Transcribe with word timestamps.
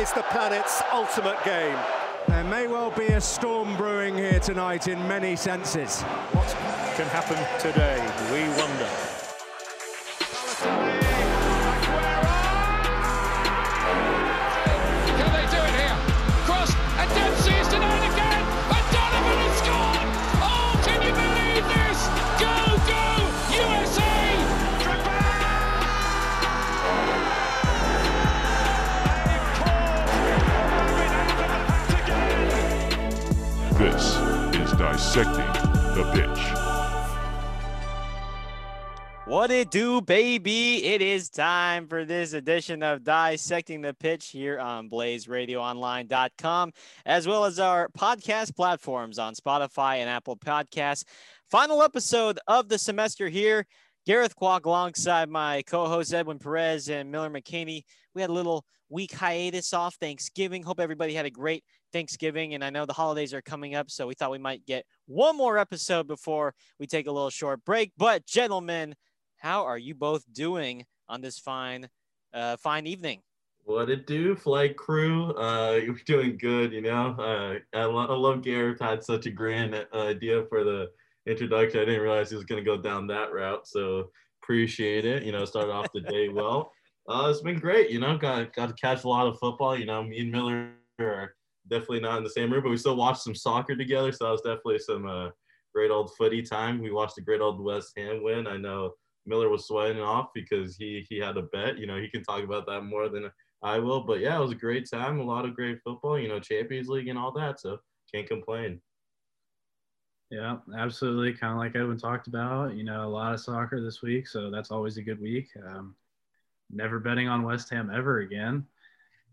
is 0.00 0.12
the 0.12 0.22
planet's 0.30 0.80
ultimate 0.94 1.36
game. 1.44 1.76
There 2.26 2.44
may 2.44 2.66
well 2.66 2.90
be 2.90 3.08
a 3.08 3.20
storm 3.20 3.76
brewing 3.76 4.16
here 4.16 4.40
tonight 4.40 4.88
in 4.88 4.96
many 5.06 5.36
senses. 5.36 6.00
What 6.32 6.48
can 6.96 7.06
happen 7.08 7.36
today? 7.60 8.00
We 8.32 8.48
wonder. 8.58 9.09
Dissecting 35.12 35.52
the 35.96 36.04
Pitch. 36.12 36.38
What 39.26 39.50
it 39.50 39.72
do, 39.72 40.00
baby? 40.00 40.84
It 40.84 41.02
is 41.02 41.28
time 41.28 41.88
for 41.88 42.04
this 42.04 42.32
edition 42.32 42.84
of 42.84 43.02
Dissecting 43.02 43.80
the 43.80 43.92
Pitch 43.92 44.28
here 44.28 44.60
on 44.60 44.88
BlazeRadioOnline.com, 44.88 46.72
as 47.06 47.26
well 47.26 47.44
as 47.44 47.58
our 47.58 47.88
podcast 47.88 48.54
platforms 48.54 49.18
on 49.18 49.34
Spotify 49.34 49.96
and 49.96 50.08
Apple 50.08 50.36
Podcasts. 50.36 51.02
Final 51.50 51.82
episode 51.82 52.38
of 52.46 52.68
the 52.68 52.78
semester 52.78 53.28
here. 53.28 53.66
Gareth 54.06 54.36
Kwok 54.36 54.64
alongside 54.64 55.28
my 55.28 55.62
co-host 55.62 56.14
Edwin 56.14 56.38
Perez 56.38 56.88
and 56.88 57.10
Miller 57.10 57.30
McKinney. 57.30 57.82
We 58.14 58.20
had 58.20 58.30
a 58.30 58.34
little 58.34 58.64
week 58.88 59.12
hiatus 59.12 59.74
off 59.74 59.96
Thanksgiving. 59.96 60.62
Hope 60.62 60.78
everybody 60.78 61.14
had 61.14 61.26
a 61.26 61.30
great 61.30 61.64
Thanksgiving, 61.92 62.54
and 62.54 62.64
I 62.64 62.70
know 62.70 62.86
the 62.86 62.92
holidays 62.92 63.34
are 63.34 63.42
coming 63.42 63.74
up, 63.74 63.90
so 63.90 64.06
we 64.06 64.14
thought 64.14 64.30
we 64.30 64.38
might 64.38 64.64
get 64.66 64.84
one 65.06 65.36
more 65.36 65.58
episode 65.58 66.06
before 66.06 66.54
we 66.78 66.86
take 66.86 67.06
a 67.06 67.12
little 67.12 67.30
short 67.30 67.64
break. 67.64 67.92
But 67.96 68.26
gentlemen, 68.26 68.94
how 69.36 69.64
are 69.64 69.78
you 69.78 69.94
both 69.94 70.24
doing 70.32 70.84
on 71.08 71.20
this 71.20 71.38
fine, 71.38 71.88
uh, 72.32 72.56
fine 72.56 72.86
evening? 72.86 73.20
What 73.64 73.90
it 73.90 74.06
do, 74.06 74.34
flight 74.34 74.76
crew? 74.76 75.32
Uh, 75.34 75.72
you're 75.84 75.94
doing 76.06 76.38
good, 76.38 76.72
you 76.72 76.82
know. 76.82 77.14
Uh, 77.18 77.58
I, 77.76 77.84
lo- 77.84 78.06
I 78.06 78.14
love 78.14 78.42
Gareth 78.42 78.80
had 78.80 79.04
such 79.04 79.26
a 79.26 79.30
grand 79.30 79.74
uh, 79.74 79.86
idea 79.94 80.44
for 80.48 80.64
the 80.64 80.90
introduction. 81.26 81.80
I 81.80 81.84
didn't 81.84 82.02
realize 82.02 82.30
he 82.30 82.36
was 82.36 82.44
gonna 82.44 82.62
go 82.62 82.76
down 82.76 83.06
that 83.08 83.32
route, 83.32 83.66
so 83.66 84.10
appreciate 84.42 85.04
it. 85.04 85.22
You 85.22 85.32
know, 85.32 85.44
started 85.44 85.72
off 85.72 85.92
the 85.92 86.00
day 86.02 86.28
well. 86.28 86.72
Uh, 87.08 87.28
it's 87.28 87.40
been 87.40 87.58
great, 87.58 87.90
you 87.90 87.98
know. 87.98 88.16
Got 88.16 88.52
got 88.52 88.68
to 88.68 88.74
catch 88.74 89.02
a 89.02 89.08
lot 89.08 89.26
of 89.26 89.36
football. 89.40 89.76
You 89.76 89.84
know, 89.84 90.00
me 90.04 90.20
and 90.20 90.30
Miller 90.30 90.68
are 91.00 91.34
definitely 91.68 92.00
not 92.00 92.18
in 92.18 92.24
the 92.24 92.30
same 92.30 92.52
room, 92.52 92.62
but 92.62 92.70
we 92.70 92.76
still 92.76 92.96
watched 92.96 93.22
some 93.22 93.34
soccer 93.34 93.76
together. 93.76 94.12
So 94.12 94.24
that 94.24 94.30
was 94.32 94.42
definitely 94.42 94.78
some 94.78 95.06
uh, 95.06 95.30
great 95.74 95.90
old 95.90 96.14
footy 96.16 96.42
time. 96.42 96.80
We 96.80 96.90
watched 96.90 97.18
a 97.18 97.22
great 97.22 97.40
old 97.40 97.60
West 97.62 97.92
Ham 97.96 98.22
win. 98.22 98.46
I 98.46 98.56
know 98.56 98.92
Miller 99.26 99.48
was 99.48 99.66
sweating 99.66 100.00
off 100.02 100.28
because 100.34 100.76
he 100.76 101.06
he 101.08 101.18
had 101.18 101.36
a 101.36 101.42
bet. 101.42 101.78
You 101.78 101.86
know, 101.86 102.00
he 102.00 102.08
can 102.08 102.22
talk 102.22 102.42
about 102.42 102.66
that 102.66 102.82
more 102.82 103.08
than 103.08 103.30
I 103.62 103.78
will. 103.78 104.02
But 104.02 104.20
yeah, 104.20 104.36
it 104.36 104.42
was 104.42 104.52
a 104.52 104.56
great 104.56 104.88
time. 104.90 105.20
A 105.20 105.24
lot 105.24 105.44
of 105.44 105.54
great 105.54 105.78
football. 105.82 106.18
You 106.18 106.28
know, 106.28 106.40
Champions 106.40 106.88
League 106.88 107.08
and 107.08 107.18
all 107.18 107.32
that. 107.32 107.60
So 107.60 107.78
can't 108.12 108.28
complain. 108.28 108.80
Yeah, 110.30 110.58
absolutely. 110.76 111.32
Kind 111.32 111.52
of 111.52 111.58
like 111.58 111.74
Edwin 111.74 111.98
talked 111.98 112.28
about, 112.28 112.76
you 112.76 112.84
know, 112.84 113.04
a 113.04 113.10
lot 113.10 113.34
of 113.34 113.40
soccer 113.40 113.82
this 113.82 114.00
week, 114.00 114.28
so 114.28 114.48
that's 114.48 114.70
always 114.70 114.96
a 114.96 115.02
good 115.02 115.20
week. 115.20 115.48
Um, 115.66 115.96
never 116.70 117.00
betting 117.00 117.26
on 117.26 117.42
West 117.42 117.68
Ham 117.70 117.90
ever 117.92 118.20
again. 118.20 118.64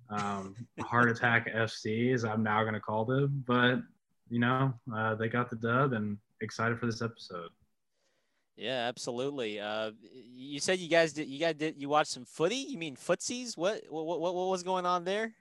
Um, 0.10 0.56
heart 0.82 1.10
attack 1.10 1.54
FC, 1.54 2.14
as 2.14 2.24
I'm 2.24 2.44
now 2.44 2.62
going 2.62 2.74
to 2.74 2.80
call 2.80 3.06
them, 3.06 3.44
but 3.46 3.80
you 4.30 4.40
know, 4.40 4.74
uh, 4.94 5.16
they 5.16 5.28
got 5.30 5.50
the 5.50 5.56
dub, 5.56 5.94
and 5.94 6.18
excited 6.42 6.80
for 6.80 6.86
this 6.86 7.02
episode. 7.02 7.50
Yeah, 8.56 8.88
absolutely. 8.88 9.60
Uh, 9.60 9.92
you 10.34 10.60
said 10.60 10.80
you 10.80 10.90
guys 10.90 11.14
did. 11.14 11.28
You 11.28 11.40
guys 11.40 11.56
did. 11.56 11.76
You 11.78 11.90
watched 11.90 12.12
some 12.12 12.26
footy. 12.26 12.56
You 12.56 12.78
mean 12.78 12.96
footsies? 12.96 13.56
What 13.58 13.84
what 13.90 14.06
what, 14.06 14.34
what 14.34 14.50
was 14.50 14.64
going 14.64 14.86
on 14.86 15.04
there? 15.04 15.34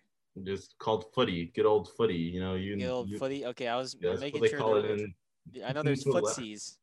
Just 0.44 0.76
called 0.78 1.06
footy, 1.14 1.50
good 1.54 1.64
old 1.64 1.88
footy. 1.96 2.14
You 2.14 2.40
know, 2.40 2.54
you, 2.56 2.76
Good 2.76 2.90
old 2.90 3.08
you 3.08 3.18
footy. 3.18 3.46
Okay, 3.46 3.68
I 3.68 3.76
was 3.76 3.96
yeah, 4.00 4.16
making 4.16 4.40
what 4.40 4.50
they 4.50 4.56
sure. 4.56 4.58
call 4.58 4.82
there 4.82 4.92
it 4.92 5.00
in 5.00 5.14
I 5.66 5.72
know 5.72 5.82
there's 5.82 6.04
the 6.04 6.10
lab. 6.10 6.24
footsies. 6.24 6.76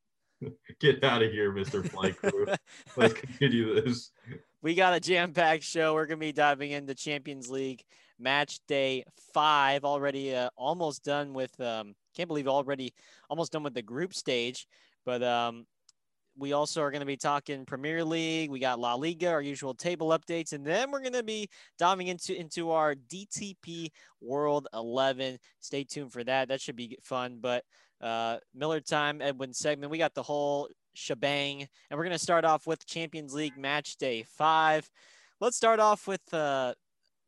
Get 0.80 1.04
out 1.04 1.24
of 1.24 1.32
here, 1.32 1.52
Mr. 1.52 1.88
Flight 1.90 2.18
Crew. 2.18 2.46
Let's 2.98 3.14
continue 3.14 3.82
this. 3.82 4.12
we 4.62 4.76
got 4.76 4.94
a 4.94 5.00
jam-packed 5.00 5.64
show. 5.64 5.94
We're 5.94 6.06
gonna 6.06 6.18
be 6.18 6.32
diving 6.32 6.72
into 6.72 6.96
Champions 6.96 7.50
League 7.50 7.84
match 8.20 8.60
day 8.68 9.04
five. 9.34 9.84
Already 9.84 10.36
uh, 10.36 10.50
almost 10.56 11.04
done 11.04 11.34
with. 11.34 11.60
Um, 11.60 11.96
can't 12.16 12.28
believe 12.28 12.48
already 12.48 12.94
almost 13.30 13.52
done 13.52 13.64
with 13.64 13.74
the 13.74 13.82
group 13.82 14.14
stage. 14.14 14.68
But 15.06 15.24
um, 15.24 15.66
we 16.38 16.54
also 16.54 16.82
are 16.82 16.92
going 16.92 17.02
to 17.02 17.06
be 17.06 17.18
talking 17.18 17.66
Premier 17.66 18.04
League. 18.04 18.50
We 18.50 18.60
got 18.60 18.80
La 18.80 18.96
Liga, 18.96 19.30
our 19.30 19.42
usual 19.42 19.74
table 19.74 20.10
updates, 20.10 20.54
and 20.54 20.66
then 20.66 20.92
we're 20.92 21.02
going 21.02 21.14
to 21.14 21.24
be 21.24 21.50
diving 21.78 22.08
into 22.08 22.36
into 22.36 22.72
our 22.72 22.96
DTP 22.96 23.90
World 24.22 24.68
11. 24.74 25.38
Stay 25.60 25.84
tuned 25.84 26.12
for 26.12 26.24
that. 26.24 26.48
That 26.48 26.62
should 26.62 26.76
be 26.76 26.98
fun. 27.04 27.40
But 27.42 27.64
uh, 28.04 28.38
Miller 28.54 28.82
time, 28.82 29.22
Edwin 29.22 29.54
segment. 29.54 29.92
We 29.92 29.98
got 29.98 30.14
the 30.14 30.24
whole 30.24 30.68
shebang, 30.94 31.68
and 31.90 31.98
we're 31.98 32.04
going 32.04 32.18
to 32.18 32.20
start 32.20 32.46
off 32.46 32.68
with 32.68 32.86
Champions 32.86 33.34
League 33.34 33.58
match 33.58 33.96
day 33.96 34.24
five. 34.24 34.90
Let's 35.40 35.58
start 35.58 35.80
off 35.80 36.06
with 36.08 36.34
uh, 36.34 36.74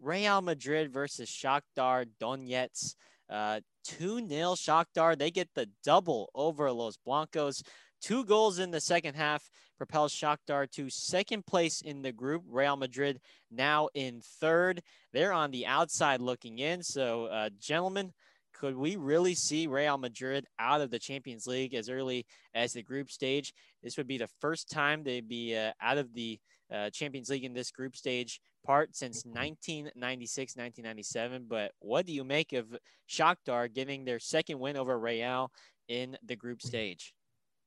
Real 0.01 0.41
Madrid 0.41 0.91
versus 0.91 1.29
Shakhtar 1.29 2.05
Donetsk. 2.21 2.95
Uh, 3.29 3.61
2 3.85 4.27
0 4.27 4.53
Shakhtar. 4.53 5.17
They 5.17 5.31
get 5.31 5.49
the 5.55 5.69
double 5.83 6.29
over 6.35 6.71
Los 6.71 6.97
Blancos. 6.97 7.63
Two 8.01 8.25
goals 8.25 8.59
in 8.59 8.71
the 8.71 8.81
second 8.81 9.15
half 9.15 9.49
propels 9.77 10.13
Shakhtar 10.13 10.69
to 10.71 10.89
second 10.89 11.45
place 11.45 11.81
in 11.81 12.01
the 12.01 12.11
group. 12.11 12.43
Real 12.47 12.75
Madrid 12.75 13.19
now 13.51 13.89
in 13.93 14.21
third. 14.21 14.81
They're 15.13 15.33
on 15.33 15.51
the 15.51 15.65
outside 15.65 16.21
looking 16.21 16.59
in. 16.59 16.83
So, 16.83 17.25
uh, 17.25 17.49
gentlemen, 17.59 18.13
could 18.59 18.75
we 18.75 18.95
really 18.95 19.35
see 19.35 19.67
Real 19.67 19.97
Madrid 19.97 20.45
out 20.59 20.81
of 20.81 20.89
the 20.89 20.99
Champions 20.99 21.45
League 21.45 21.73
as 21.73 21.89
early 21.89 22.25
as 22.53 22.73
the 22.73 22.81
group 22.81 23.11
stage? 23.11 23.53
This 23.83 23.97
would 23.97 24.07
be 24.07 24.17
the 24.17 24.29
first 24.39 24.69
time 24.69 25.03
they'd 25.03 25.27
be 25.27 25.55
uh, 25.55 25.71
out 25.81 25.97
of 25.97 26.13
the 26.13 26.39
uh, 26.73 26.89
Champions 26.89 27.29
League 27.29 27.43
in 27.43 27.53
this 27.53 27.71
group 27.71 27.95
stage 27.95 28.39
part 28.65 28.95
since 28.95 29.25
1996, 29.25 30.55
1997. 30.55 31.45
But 31.47 31.71
what 31.79 32.05
do 32.05 32.13
you 32.13 32.23
make 32.23 32.53
of 32.53 32.75
Shakhtar 33.09 33.71
getting 33.71 34.05
their 34.05 34.19
second 34.19 34.59
win 34.59 34.77
over 34.77 34.97
Real 34.97 35.51
in 35.87 36.17
the 36.25 36.35
group 36.35 36.61
stage? 36.61 37.13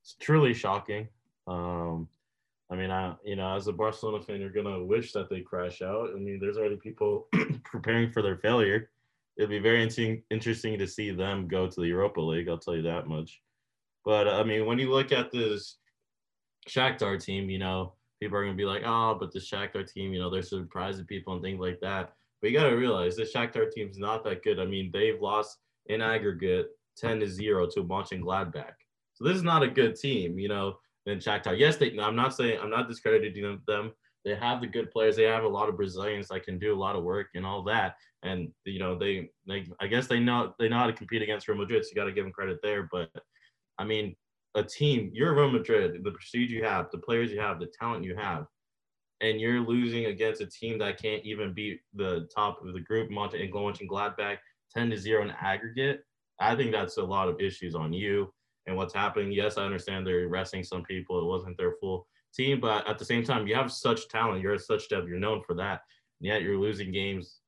It's 0.01 0.15
truly 0.19 0.53
shocking. 0.53 1.07
Um, 1.47 2.07
I 2.71 2.75
mean, 2.75 2.91
I 2.91 3.15
you 3.23 3.35
know, 3.35 3.55
as 3.55 3.67
a 3.67 3.73
Barcelona 3.73 4.23
fan, 4.23 4.41
you're 4.41 4.49
gonna 4.49 4.83
wish 4.83 5.13
that 5.13 5.29
they 5.29 5.41
crash 5.41 5.81
out. 5.81 6.09
I 6.15 6.19
mean, 6.19 6.39
there's 6.39 6.57
already 6.57 6.77
people 6.77 7.27
preparing 7.63 8.11
for 8.11 8.21
their 8.21 8.37
failure. 8.37 8.89
It'd 9.39 9.49
be 9.49 9.59
very 9.59 9.81
interesting 9.81 10.21
interesting 10.29 10.77
to 10.77 10.85
see 10.85 11.11
them 11.11 11.47
go 11.47 11.65
to 11.65 11.81
the 11.81 11.87
Europa 11.87 12.19
League. 12.19 12.49
I'll 12.49 12.57
tell 12.57 12.75
you 12.75 12.81
that 12.81 13.07
much. 13.07 13.41
But 14.03 14.27
I 14.27 14.43
mean, 14.43 14.65
when 14.65 14.77
you 14.77 14.91
look 14.91 15.13
at 15.13 15.31
this 15.31 15.77
Shakhtar 16.67 17.23
team, 17.23 17.49
you 17.49 17.57
know, 17.57 17.93
people 18.19 18.37
are 18.37 18.43
gonna 18.43 18.57
be 18.57 18.65
like, 18.65 18.83
oh, 18.85 19.15
but 19.17 19.31
the 19.31 19.39
Shakhtar 19.39 19.89
team, 19.89 20.11
you 20.11 20.19
know, 20.19 20.29
they're 20.29 20.43
surprising 20.43 21.05
people 21.05 21.33
and 21.33 21.41
things 21.41 21.61
like 21.61 21.79
that. 21.79 22.13
But 22.41 22.51
you 22.51 22.59
gotta 22.59 22.75
realize 22.75 23.15
the 23.15 23.23
Shakhtar 23.23 23.71
team's 23.71 23.97
not 23.97 24.25
that 24.25 24.43
good. 24.43 24.59
I 24.59 24.65
mean, 24.65 24.91
they've 24.91 25.21
lost 25.21 25.59
in 25.85 26.01
aggregate 26.01 26.71
10 26.97 27.21
to 27.21 27.27
0 27.27 27.67
to 27.67 27.83
Mönchengladbach. 27.83 28.73
So 29.13 29.23
this 29.23 29.37
is 29.37 29.43
not 29.43 29.63
a 29.63 29.69
good 29.69 29.95
team, 29.95 30.37
you 30.37 30.49
know, 30.49 30.79
than 31.05 31.19
Shakhtar. 31.19 31.57
Yes, 31.57 31.77
they 31.77 31.97
I'm 31.97 32.15
not 32.17 32.35
saying 32.35 32.59
I'm 32.61 32.69
not 32.69 32.89
discrediting 32.89 33.61
them. 33.65 33.93
They 34.25 34.35
have 34.35 34.61
the 34.61 34.67
good 34.67 34.91
players. 34.91 35.15
They 35.15 35.23
have 35.23 35.43
a 35.43 35.47
lot 35.47 35.69
of 35.69 35.77
Brazilians 35.77 36.27
that 36.27 36.43
can 36.43 36.59
do 36.59 36.73
a 36.73 36.77
lot 36.77 36.95
of 36.95 37.03
work 37.03 37.27
and 37.35 37.45
all 37.45 37.63
that. 37.63 37.95
And 38.23 38.49
you 38.65 38.79
know, 38.79 38.97
they 38.97 39.29
they 39.47 39.65
I 39.79 39.87
guess 39.87 40.07
they 40.07 40.19
know 40.19 40.53
they 40.59 40.69
know 40.69 40.77
how 40.77 40.87
to 40.87 40.93
compete 40.93 41.21
against 41.21 41.47
Real 41.47 41.57
Madrid, 41.57 41.83
so 41.83 41.89
you 41.89 41.95
gotta 41.95 42.11
give 42.11 42.25
them 42.25 42.33
credit 42.33 42.59
there. 42.61 42.89
But 42.91 43.09
I 43.77 43.85
mean, 43.85 44.15
a 44.55 44.63
team, 44.63 45.11
you're 45.13 45.35
Real 45.35 45.51
Madrid, 45.51 46.03
the 46.03 46.11
prestige 46.11 46.51
you 46.51 46.63
have, 46.63 46.91
the 46.91 46.97
players 46.97 47.31
you 47.31 47.39
have, 47.39 47.59
the 47.59 47.71
talent 47.79 48.03
you 48.03 48.15
have, 48.15 48.45
and 49.21 49.39
you're 49.39 49.61
losing 49.61 50.05
against 50.05 50.41
a 50.41 50.47
team 50.47 50.77
that 50.79 51.01
can't 51.01 51.23
even 51.23 51.53
beat 51.53 51.81
the 51.93 52.27
top 52.33 52.65
of 52.65 52.73
the 52.73 52.79
group, 52.79 53.09
Mönchengladbach, 53.09 54.37
10 54.75 54.89
to 54.89 54.97
0 54.97 55.23
in 55.23 55.31
aggregate. 55.31 56.01
I 56.39 56.55
think 56.55 56.71
that's 56.71 56.97
a 56.97 57.03
lot 57.03 57.27
of 57.27 57.39
issues 57.39 57.75
on 57.75 57.91
you 57.93 58.33
and 58.65 58.77
what's 58.77 58.93
happening. 58.93 59.31
Yes, 59.31 59.57
I 59.57 59.65
understand 59.65 60.05
they're 60.05 60.27
resting 60.27 60.63
some 60.63 60.83
people. 60.83 61.19
It 61.19 61.25
wasn't 61.25 61.57
their 61.57 61.73
full 61.81 62.07
team, 62.33 62.59
but 62.59 62.87
at 62.87 62.97
the 62.99 63.05
same 63.05 63.23
time, 63.23 63.47
you 63.47 63.55
have 63.55 63.71
such 63.71 64.07
talent. 64.07 64.41
You're 64.41 64.57
such 64.57 64.89
depth. 64.89 65.07
You're 65.07 65.19
known 65.19 65.41
for 65.45 65.55
that. 65.55 65.81
And 66.19 66.27
yet 66.27 66.41
you're 66.41 66.57
losing 66.57 66.91
games 66.91 67.39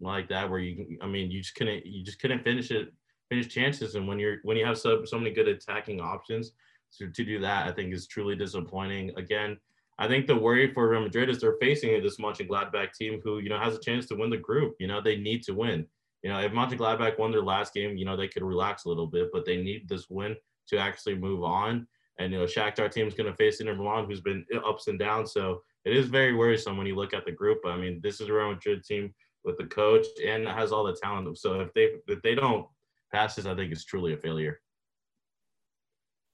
like 0.00 0.28
that 0.28 0.48
where 0.50 0.60
you, 0.60 0.98
I 1.02 1.06
mean, 1.06 1.30
you 1.30 1.40
just 1.40 1.54
couldn't, 1.54 1.86
you 1.86 2.04
just 2.04 2.20
couldn't 2.20 2.44
finish 2.44 2.70
it, 2.70 2.92
finish 3.28 3.48
chances. 3.48 3.94
And 3.94 4.06
when 4.06 4.18
you're, 4.18 4.38
when 4.42 4.56
you 4.56 4.64
have 4.64 4.78
so, 4.78 5.04
so 5.04 5.18
many 5.18 5.30
good 5.30 5.48
attacking 5.48 6.00
options 6.00 6.52
to, 6.98 7.08
to 7.08 7.24
do 7.24 7.40
that, 7.40 7.68
I 7.68 7.72
think 7.72 7.92
is 7.92 8.06
truly 8.06 8.36
disappointing. 8.36 9.12
Again, 9.16 9.58
I 9.98 10.08
think 10.08 10.26
the 10.26 10.36
worry 10.36 10.72
for 10.72 10.88
Real 10.88 11.02
Madrid 11.02 11.28
is 11.28 11.40
they're 11.40 11.56
facing 11.60 12.02
this 12.02 12.18
Mönchengladbach 12.18 12.94
team 12.94 13.20
who, 13.22 13.38
you 13.38 13.48
know, 13.48 13.58
has 13.58 13.74
a 13.74 13.80
chance 13.80 14.06
to 14.06 14.16
win 14.16 14.30
the 14.30 14.36
group. 14.36 14.74
You 14.80 14.86
know, 14.86 15.00
they 15.00 15.16
need 15.16 15.42
to 15.44 15.54
win. 15.54 15.86
You 16.22 16.30
know, 16.30 16.40
if 16.40 16.52
Mönchengladbach 16.52 17.18
won 17.18 17.30
their 17.30 17.42
last 17.42 17.74
game, 17.74 17.96
you 17.96 18.04
know, 18.04 18.16
they 18.16 18.28
could 18.28 18.42
relax 18.42 18.84
a 18.84 18.88
little 18.88 19.06
bit, 19.06 19.30
but 19.32 19.44
they 19.44 19.56
need 19.56 19.88
this 19.88 20.08
win 20.08 20.36
to 20.68 20.78
actually 20.78 21.16
move 21.16 21.42
on. 21.42 21.86
And, 22.18 22.32
you 22.32 22.38
know, 22.38 22.44
Shakhtar 22.44 22.90
team 22.90 23.08
is 23.08 23.14
going 23.14 23.30
to 23.30 23.36
face 23.36 23.60
Inter 23.60 23.74
Milan, 23.74 24.06
who's 24.06 24.20
been 24.20 24.44
ups 24.66 24.88
and 24.88 24.98
downs. 24.98 25.32
So 25.32 25.62
it 25.84 25.96
is 25.96 26.06
very 26.06 26.34
worrisome 26.34 26.76
when 26.76 26.86
you 26.86 26.94
look 26.94 27.14
at 27.14 27.24
the 27.24 27.32
group. 27.32 27.60
I 27.66 27.76
mean, 27.76 28.00
this 28.02 28.20
is 28.20 28.28
a 28.28 28.32
Real 28.32 28.50
Madrid 28.50 28.84
team 28.84 29.14
with 29.44 29.56
the 29.58 29.66
coach 29.66 30.06
and 30.24 30.46
has 30.46 30.72
all 30.72 30.84
the 30.84 30.96
talent. 31.02 31.36
So 31.38 31.60
if 31.60 31.72
they 31.74 31.90
if 32.06 32.22
they 32.22 32.34
don't 32.34 32.66
pass 33.12 33.34
this, 33.34 33.46
I 33.46 33.54
think 33.54 33.72
it's 33.72 33.84
truly 33.84 34.12
a 34.12 34.16
failure. 34.16 34.60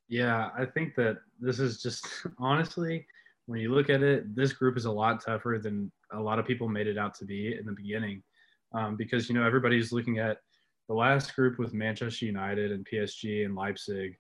Yeah, 0.09 0.51
I 0.57 0.65
think 0.65 0.95
that 0.97 1.19
this 1.41 1.59
is 1.59 1.83
just 1.83 2.07
honestly, 2.39 3.07
when 3.47 3.61
you 3.61 3.73
look 3.73 3.91
at 3.91 4.03
it, 4.03 4.35
this 4.35 4.53
group 4.53 4.77
is 4.77 4.85
a 4.85 4.93
lot 4.93 5.25
tougher 5.25 5.59
than 5.63 5.91
a 6.13 6.21
lot 6.21 6.39
of 6.39 6.47
people 6.47 6.69
made 6.69 6.87
it 6.87 6.99
out 6.99 7.15
to 7.17 7.25
be 7.25 7.57
in 7.59 7.65
the 7.65 7.73
beginning, 7.73 8.23
um, 8.73 8.97
because 8.97 9.29
you 9.29 9.35
know 9.35 9.45
everybody's 9.45 9.93
looking 9.93 10.19
at 10.19 10.39
the 10.89 10.95
last 10.95 11.35
group 11.35 11.59
with 11.59 11.75
Manchester 11.75 12.27
United 12.27 12.73
and 12.73 12.87
PSG 12.91 13.45
and 13.45 13.55
Leipzig 13.55 14.17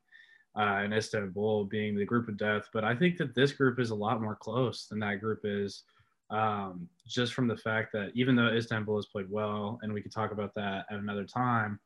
uh, 0.56 0.80
and 0.82 0.94
Istanbul 0.94 1.64
being 1.64 1.96
the 1.96 2.04
group 2.04 2.28
of 2.28 2.36
death. 2.36 2.68
But 2.72 2.84
I 2.84 2.94
think 2.94 3.16
that 3.18 3.34
this 3.34 3.52
group 3.52 3.78
is 3.78 3.90
a 3.90 3.94
lot 3.94 4.22
more 4.22 4.36
close 4.36 4.86
than 4.86 4.98
that 5.00 5.20
group 5.20 5.40
is, 5.44 5.82
um, 6.30 6.88
just 7.06 7.32
from 7.32 7.48
the 7.48 7.56
fact 7.56 7.92
that 7.92 8.10
even 8.14 8.36
though 8.36 8.48
Istanbul 8.48 8.96
has 8.96 9.06
played 9.06 9.30
well, 9.30 9.78
and 9.82 9.92
we 9.92 10.02
could 10.02 10.12
talk 10.12 10.32
about 10.32 10.54
that 10.54 10.86
at 10.90 10.98
another 10.98 11.24
time, 11.24 11.78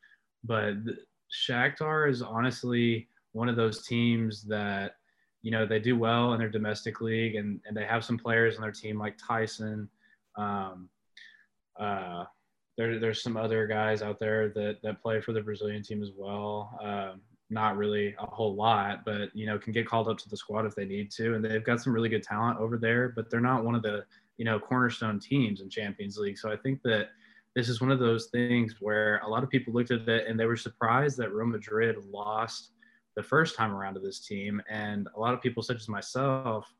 but 0.45 0.75
Shakhtar 1.33 2.11
is 2.11 2.23
honestly 2.23 3.09
one 3.33 3.49
of 3.49 3.57
those 3.57 3.87
teams 3.87 4.43
that 4.45 4.97
you 5.43 5.51
know 5.51 5.67
they 5.67 5.81
do 5.81 5.99
well 5.99 6.33
in 6.33 6.39
their 6.39 6.49
domestic 6.49 7.01
league 7.01 7.35
and, 7.35 7.61
and 7.67 7.77
they 7.77 7.85
have 7.85 8.05
some 8.05 8.19
players 8.19 8.57
on 8.57 8.63
their 8.63 8.73
team 8.73 8.99
like 8.99 9.17
Taison 9.19 9.89
um, 10.37 10.89
uh, 11.79 12.25
there, 12.77 12.99
there's 12.99 13.23
some 13.23 13.37
other 13.37 13.67
guys 13.67 14.03
out 14.03 14.19
there 14.19 14.49
that, 14.51 14.79
that 14.83 15.03
play 15.03 15.21
for 15.21 15.33
the 15.33 15.41
brazilian 15.41 15.83
team 15.83 16.03
as 16.03 16.11
well 16.17 16.79
um, 16.83 17.21
not 17.53 17.77
really 17.77 18.15
a 18.19 18.27
whole 18.27 18.55
lot 18.55 19.05
but 19.05 19.35
you 19.35 19.47
know 19.47 19.59
can 19.59 19.73
get 19.73 19.87
called 19.87 20.09
up 20.09 20.19
to 20.19 20.29
the 20.29 20.37
squad 20.37 20.67
if 20.67 20.75
they 20.75 20.85
need 20.85 21.11
to 21.11 21.35
and 21.35 21.45
they've 21.45 21.65
got 21.65 21.81
some 21.81 21.93
really 21.93 22.09
good 22.09 22.23
talent 22.23 22.59
over 22.59 22.79
there 22.79 23.13
but 23.15 23.31
they're 23.31 23.41
not 23.41 23.65
one 23.65 23.75
of 23.75 23.83
the 23.83 24.05
you 24.39 24.45
know 24.45 24.59
cornerstone 24.59 25.21
teams 25.21 25.61
in 25.61 25.69
champions 25.69 26.17
league 26.17 26.39
so 26.39 26.51
i 26.51 26.57
think 26.57 26.81
that 26.83 27.09
this 27.55 27.69
is 27.69 27.81
one 27.83 27.91
of 27.91 27.99
those 27.99 28.29
things 28.29 28.77
where 28.81 29.19
a 29.19 29.29
lot 29.29 29.45
of 29.45 29.51
people 29.51 29.73
looked 29.73 29.91
at 29.91 30.09
it 30.09 30.27
and 30.27 30.41
they 30.41 30.47
were 30.47 30.57
surprised 30.57 31.19
that 31.19 31.33
real 31.33 31.47
madrid 31.47 31.97
lost 32.11 32.73
the 33.15 33.23
first 33.23 33.57
time 33.57 33.75
around 33.75 33.95
to 33.95 34.01
this 34.01 34.21
team. 34.21 34.63
And 34.69 35.09
a 35.15 35.21
lot 35.21 35.35
of 35.35 35.43
people, 35.43 35.63
such 35.63 35.77
as 35.77 35.89
myself, 35.89 36.73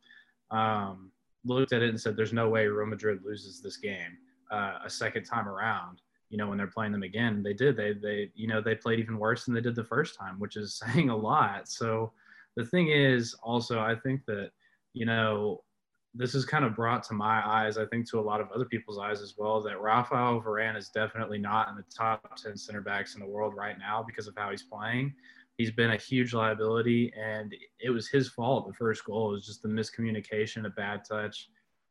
um, 0.51 1.11
looked 1.45 1.73
at 1.73 1.83
it 1.83 1.89
and 1.89 2.01
said, 2.01 2.17
"There's 2.17 2.33
no 2.33 2.49
way 2.49 2.67
Real 2.67 2.87
Madrid 2.87 3.23
loses 3.25 3.61
this 3.61 3.77
game 3.77 4.19
uh, 4.51 4.79
a 4.85 4.91
second 4.91 5.25
time 5.25 5.49
around." 5.49 6.02
You 6.33 6.39
know, 6.39 6.49
when 6.49 6.59
they're 6.59 6.67
playing 6.67 6.93
them 6.93 7.03
again, 7.03 7.43
they 7.43 7.53
did. 7.53 7.77
They 7.77 7.93
they 7.93 8.31
you 8.35 8.49
know 8.49 8.61
they 8.61 8.75
played 8.75 8.99
even 8.99 9.19
worse 9.19 9.45
than 9.45 9.55
they 9.55 9.61
did 9.61 9.77
the 9.77 9.85
first 9.85 10.19
time, 10.19 10.39
which 10.41 10.57
is 10.57 10.75
saying 10.85 11.11
a 11.11 11.17
lot. 11.17 11.69
So 11.69 12.13
the 12.57 12.65
thing 12.65 12.89
is, 12.89 13.35
also, 13.43 13.79
I 13.81 13.95
think 13.95 14.25
that 14.27 14.51
you 14.95 15.07
know 15.07 15.63
this 16.15 16.35
is 16.35 16.45
kind 16.45 16.65
of 16.65 16.77
brought 16.77 17.03
to 17.03 17.15
my 17.15 17.47
eyes, 17.47 17.79
I 17.79 17.87
think 17.87 18.11
to 18.11 18.19
a 18.19 18.21
lot 18.21 18.41
of 18.41 18.51
other 18.51 18.67
people's 18.67 18.99
eyes 18.99 19.23
as 19.23 19.35
well, 19.39 19.63
that 19.63 19.81
Rafael 19.81 20.43
Varane 20.43 20.77
is 20.77 20.91
definitely 20.91 21.39
not 21.39 21.71
in 21.71 21.77
the 21.77 21.85
top 21.95 22.37
10 22.37 22.55
center 22.55 22.83
backs 22.83 23.15
in 23.15 23.21
the 23.21 23.27
world 23.27 23.55
right 23.57 23.79
now 23.79 24.05
because 24.07 24.27
of 24.27 24.35
how 24.37 24.51
he's 24.51 24.63
playing 24.63 25.15
he's 25.57 25.71
been 25.71 25.93
a 25.93 25.97
huge 25.97 26.33
liability, 26.35 27.13
and 27.19 27.55
it 27.81 27.91
was 27.91 28.09
his 28.09 28.29
fault. 28.29 28.67
The 28.67 28.75
first 28.75 29.05
goal 29.05 29.31
was 29.31 29.47
just 29.47 29.63
the 29.63 29.69
miscommunication, 29.69 30.67
a 30.67 30.71
bad 30.71 31.03
touch, 31.09 31.49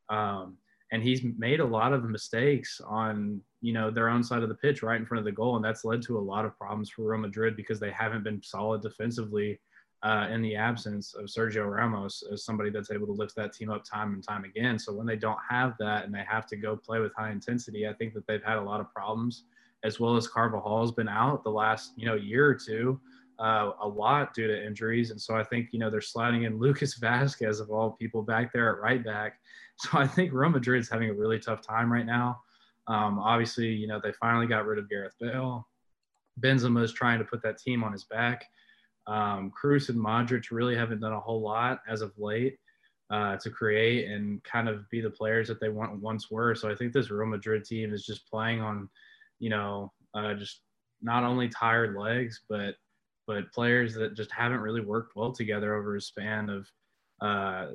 um, 0.08 0.56
and 0.92 1.02
he's 1.02 1.22
made 1.38 1.60
a 1.60 1.64
lot 1.64 1.92
of 1.92 2.04
mistakes 2.04 2.80
on 2.86 3.40
you 3.62 3.72
know 3.72 3.90
their 3.90 4.08
own 4.08 4.22
side 4.22 4.42
of 4.42 4.48
the 4.48 4.54
pitch, 4.54 4.82
right 4.82 5.00
in 5.00 5.06
front 5.06 5.18
of 5.18 5.24
the 5.24 5.32
goal, 5.32 5.56
and 5.56 5.64
that's 5.64 5.84
led 5.84 6.02
to 6.02 6.18
a 6.18 6.20
lot 6.20 6.44
of 6.44 6.56
problems 6.56 6.90
for 6.90 7.10
Real 7.10 7.20
Madrid 7.20 7.56
because 7.56 7.80
they 7.80 7.90
haven't 7.90 8.22
been 8.22 8.40
solid 8.42 8.82
defensively. 8.82 9.58
Uh, 10.04 10.26
in 10.32 10.42
the 10.42 10.56
absence 10.56 11.14
of 11.14 11.26
Sergio 11.26 11.64
Ramos 11.64 12.24
as 12.32 12.44
somebody 12.44 12.70
that's 12.70 12.90
able 12.90 13.06
to 13.06 13.12
lift 13.12 13.36
that 13.36 13.52
team 13.52 13.70
up 13.70 13.84
time 13.84 14.14
and 14.14 14.26
time 14.26 14.42
again. 14.42 14.76
So 14.76 14.92
when 14.92 15.06
they 15.06 15.14
don't 15.14 15.38
have 15.48 15.74
that 15.78 16.04
and 16.04 16.12
they 16.12 16.24
have 16.28 16.44
to 16.48 16.56
go 16.56 16.74
play 16.74 16.98
with 16.98 17.14
high 17.16 17.30
intensity, 17.30 17.86
I 17.86 17.92
think 17.92 18.12
that 18.14 18.26
they've 18.26 18.42
had 18.42 18.58
a 18.58 18.62
lot 18.62 18.80
of 18.80 18.92
problems, 18.92 19.44
as 19.84 20.00
well 20.00 20.16
as 20.16 20.26
Carvajal's 20.26 20.90
been 20.90 21.08
out 21.08 21.44
the 21.44 21.52
last 21.52 21.92
you 21.96 22.06
know 22.06 22.16
year 22.16 22.44
or 22.48 22.56
two 22.56 23.00
uh, 23.42 23.72
a 23.80 23.88
lot 23.88 24.34
due 24.34 24.46
to 24.46 24.66
injuries. 24.66 25.10
And 25.10 25.20
so 25.20 25.34
I 25.34 25.42
think, 25.42 25.68
you 25.72 25.78
know, 25.78 25.90
they're 25.90 26.00
sliding 26.00 26.44
in 26.44 26.58
Lucas 26.60 26.98
Vázquez 26.98 27.60
of 27.60 27.70
all 27.70 27.90
people 27.92 28.22
back 28.22 28.52
there 28.52 28.70
at 28.70 28.80
right 28.80 29.04
back. 29.04 29.40
So 29.82 29.98
I 29.98 30.06
think 30.06 30.32
Real 30.32 30.50
Madrid's 30.50 30.88
having 30.88 31.10
a 31.10 31.14
really 31.14 31.40
tough 31.40 31.60
time 31.60 31.92
right 31.92 32.06
now. 32.06 32.40
Um, 32.86 33.18
obviously, 33.18 33.66
you 33.66 33.88
know, 33.88 34.00
they 34.00 34.12
finally 34.12 34.46
got 34.46 34.64
rid 34.64 34.78
of 34.78 34.88
Gareth 34.88 35.14
Bale. 35.20 35.66
Benzema 36.40 36.84
is 36.84 36.92
trying 36.92 37.18
to 37.18 37.24
put 37.24 37.42
that 37.42 37.58
team 37.58 37.82
on 37.82 37.92
his 37.92 38.04
back. 38.04 38.44
Um, 39.08 39.50
Kroos 39.50 39.88
and 39.88 39.98
Modric 39.98 40.52
really 40.52 40.76
haven't 40.76 41.00
done 41.00 41.12
a 41.12 41.20
whole 41.20 41.40
lot 41.40 41.80
as 41.88 42.00
of 42.00 42.12
late 42.16 42.58
uh, 43.10 43.36
to 43.38 43.50
create 43.50 44.08
and 44.08 44.42
kind 44.44 44.68
of 44.68 44.88
be 44.88 45.00
the 45.00 45.10
players 45.10 45.48
that 45.48 45.60
they 45.60 45.68
want, 45.68 46.00
once 46.00 46.30
were. 46.30 46.54
So 46.54 46.70
I 46.70 46.76
think 46.76 46.92
this 46.92 47.10
Real 47.10 47.26
Madrid 47.26 47.64
team 47.64 47.92
is 47.92 48.06
just 48.06 48.28
playing 48.30 48.60
on, 48.60 48.88
you 49.40 49.50
know, 49.50 49.92
uh, 50.14 50.34
just 50.34 50.60
not 51.02 51.24
only 51.24 51.48
tired 51.48 51.96
legs, 51.96 52.40
but 52.48 52.76
but 53.26 53.52
players 53.52 53.94
that 53.94 54.14
just 54.14 54.32
haven't 54.32 54.60
really 54.60 54.80
worked 54.80 55.14
well 55.14 55.32
together 55.32 55.76
over 55.76 55.96
a 55.96 56.00
span 56.00 56.50
of 56.50 56.68
uh, 57.20 57.72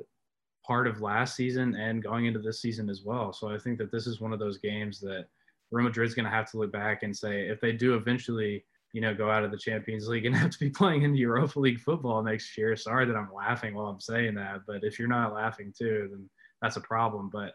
part 0.68 0.86
of 0.86 1.00
last 1.00 1.34
season 1.34 1.74
and 1.76 2.02
going 2.02 2.26
into 2.26 2.38
this 2.38 2.60
season 2.60 2.90
as 2.90 3.02
well. 3.02 3.32
So 3.32 3.48
I 3.48 3.58
think 3.58 3.78
that 3.78 3.90
this 3.90 4.06
is 4.06 4.20
one 4.20 4.34
of 4.34 4.38
those 4.38 4.58
games 4.58 5.00
that 5.00 5.24
Real 5.70 5.84
Madrid's 5.84 6.14
going 6.14 6.26
to 6.26 6.30
have 6.30 6.50
to 6.50 6.58
look 6.58 6.70
back 6.70 7.02
and 7.02 7.16
say 7.16 7.48
if 7.48 7.58
they 7.58 7.72
do 7.72 7.94
eventually, 7.94 8.64
you 8.92 9.00
know, 9.00 9.14
go 9.14 9.30
out 9.30 9.44
of 9.44 9.50
the 9.50 9.56
Champions 9.56 10.08
League 10.08 10.26
and 10.26 10.36
have 10.36 10.50
to 10.50 10.58
be 10.58 10.68
playing 10.68 11.02
in 11.02 11.12
the 11.12 11.18
Europa 11.18 11.58
League 11.58 11.80
football 11.80 12.22
next 12.22 12.56
year. 12.58 12.76
Sorry 12.76 13.06
that 13.06 13.16
I'm 13.16 13.32
laughing 13.34 13.74
while 13.74 13.86
I'm 13.86 14.00
saying 14.00 14.34
that, 14.34 14.60
but 14.66 14.84
if 14.84 14.98
you're 14.98 15.08
not 15.08 15.32
laughing 15.32 15.72
too, 15.76 16.08
then 16.10 16.28
that's 16.60 16.76
a 16.76 16.82
problem. 16.82 17.30
But 17.32 17.54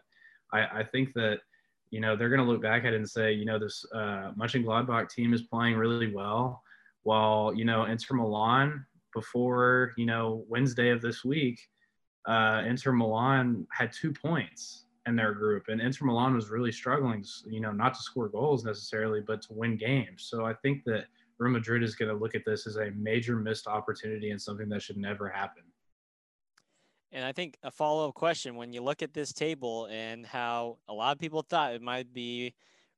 I, 0.52 0.80
I 0.80 0.84
think 0.84 1.12
that 1.14 1.38
you 1.90 2.00
know 2.00 2.16
they're 2.16 2.28
going 2.28 2.44
to 2.44 2.50
look 2.50 2.62
back 2.62 2.84
at 2.84 2.94
it 2.94 2.96
and 2.96 3.08
say, 3.08 3.32
you 3.32 3.44
know, 3.44 3.60
this 3.60 3.84
uh, 3.94 4.32
Mönchengladbach 4.36 5.08
team 5.08 5.32
is 5.32 5.42
playing 5.42 5.76
really 5.76 6.12
well 6.12 6.62
while 7.04 7.54
you 7.54 7.64
know 7.64 7.84
Inter 7.84 8.16
Milan 8.16 8.84
before 9.14 9.92
you 9.96 10.06
know 10.06 10.44
Wednesday 10.48 10.90
of 10.90 11.00
this 11.00 11.24
week, 11.24 11.60
uh, 12.26 12.62
Inter 12.66 12.92
Milan 12.92 13.66
had 13.70 13.92
two 13.92 14.12
points 14.12 14.84
in 15.06 15.16
their 15.16 15.34
group, 15.34 15.68
and 15.68 15.80
Inter 15.80 16.06
Milan 16.06 16.34
was 16.34 16.48
really 16.48 16.72
struggling, 16.72 17.24
you 17.46 17.60
know, 17.60 17.72
not 17.72 17.94
to 17.94 18.00
score 18.00 18.28
goals 18.28 18.64
necessarily, 18.64 19.20
but 19.20 19.42
to 19.42 19.52
win 19.52 19.76
games. 19.76 20.26
So 20.28 20.46
I 20.46 20.54
think 20.54 20.84
that 20.84 21.04
Real 21.38 21.52
Madrid 21.52 21.82
is 21.82 21.94
going 21.94 22.10
to 22.10 22.16
look 22.16 22.34
at 22.34 22.44
this 22.44 22.66
as 22.66 22.76
a 22.76 22.90
major 22.92 23.36
missed 23.36 23.66
opportunity 23.66 24.30
and 24.30 24.40
something 24.40 24.68
that 24.70 24.82
should 24.82 24.96
never 24.96 25.28
happen. 25.28 25.62
And 27.12 27.24
I 27.24 27.32
think 27.32 27.58
a 27.62 27.70
follow 27.70 28.08
up 28.08 28.14
question 28.14 28.56
when 28.56 28.72
you 28.72 28.82
look 28.82 29.02
at 29.02 29.12
this 29.14 29.32
table 29.32 29.86
and 29.90 30.26
how 30.26 30.78
a 30.88 30.92
lot 30.92 31.12
of 31.12 31.20
people 31.20 31.42
thought 31.42 31.72
it 31.72 31.82
might 31.82 32.12
be 32.12 32.54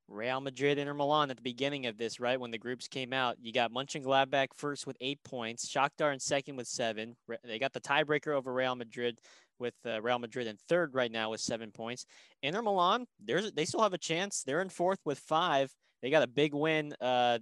Real 0.09 0.41
Madrid, 0.41 0.79
Inter 0.79 0.95
Milan 0.95 1.31
at 1.31 1.37
the 1.37 1.43
beginning 1.43 1.87
of 1.87 1.99
this, 1.99 2.21
right 2.21 2.39
when 2.39 2.51
the 2.53 2.59
groups 2.59 2.87
came 2.87 3.13
out. 3.13 3.37
You 3.41 3.53
got 3.53 3.73
Mönchengladbach 3.73 4.49
first 4.55 4.87
with 4.87 4.97
eight 5.01 5.23
points, 5.25 5.69
Shakhtar 5.69 6.13
in 6.13 6.21
second 6.21 6.57
with 6.57 6.69
seven. 6.69 7.17
They 7.45 7.59
got 7.59 7.73
the 7.73 7.81
tiebreaker 7.81 8.29
over 8.29 8.53
Real 8.53 8.77
Madrid 8.77 9.21
with 9.59 9.75
uh, 9.85 10.01
Real 10.01 10.19
Madrid 10.19 10.47
in 10.47 10.57
third 10.69 10.95
right 10.95 11.11
now 11.11 11.31
with 11.31 11.41
seven 11.41 11.73
points. 11.73 12.07
Inter 12.43 12.63
Milan, 12.63 13.07
there's 13.19 13.51
they 13.53 13.65
still 13.65 13.83
have 13.83 13.95
a 13.95 13.99
chance. 13.99 14.43
They're 14.43 14.63
in 14.63 14.69
fourth 14.69 15.01
with 15.05 15.19
five. 15.19 15.75
They 16.03 16.11
got 16.11 16.23
a 16.23 16.29
big 16.29 16.55
win 16.55 16.95
uh, 17.01 17.39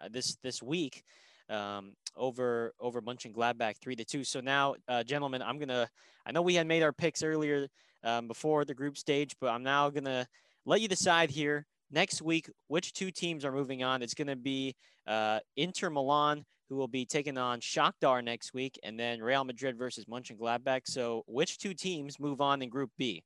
uh 0.00 0.08
this 0.10 0.36
this 0.42 0.62
week 0.62 1.02
um, 1.48 1.94
over 2.16 2.74
over 2.78 3.02
Mönchengladbach 3.02 3.78
three 3.80 3.96
to 3.96 4.04
two. 4.04 4.22
So 4.22 4.40
now, 4.40 4.76
uh, 4.88 5.02
gentlemen, 5.02 5.42
I'm 5.42 5.58
gonna. 5.58 5.88
I 6.26 6.32
know 6.32 6.42
we 6.42 6.54
had 6.54 6.66
made 6.66 6.82
our 6.82 6.92
picks 6.92 7.22
earlier 7.22 7.66
um, 8.04 8.28
before 8.28 8.64
the 8.64 8.74
group 8.74 8.96
stage, 8.96 9.34
but 9.40 9.48
I'm 9.48 9.62
now 9.62 9.90
gonna 9.90 10.26
let 10.64 10.80
you 10.80 10.88
decide 10.88 11.30
here 11.30 11.66
next 11.94 12.20
week, 12.20 12.50
which 12.66 12.92
two 12.92 13.10
teams 13.10 13.44
are 13.44 13.52
moving 13.52 13.82
on? 13.82 14.02
It's 14.02 14.14
going 14.14 14.28
to 14.28 14.36
be 14.36 14.74
uh, 15.06 15.38
Inter 15.56 15.88
Milan, 15.88 16.44
who 16.68 16.76
will 16.76 16.88
be 16.88 17.06
taking 17.06 17.38
on 17.38 17.60
Shakhtar 17.60 18.22
next 18.22 18.52
week, 18.52 18.78
and 18.82 18.98
then 18.98 19.22
Real 19.22 19.44
Madrid 19.44 19.78
versus 19.78 20.04
Mönchengladbach. 20.06 20.82
So, 20.86 21.22
which 21.26 21.58
two 21.58 21.72
teams 21.72 22.18
move 22.18 22.40
on 22.40 22.60
in 22.60 22.68
Group 22.68 22.90
B? 22.98 23.22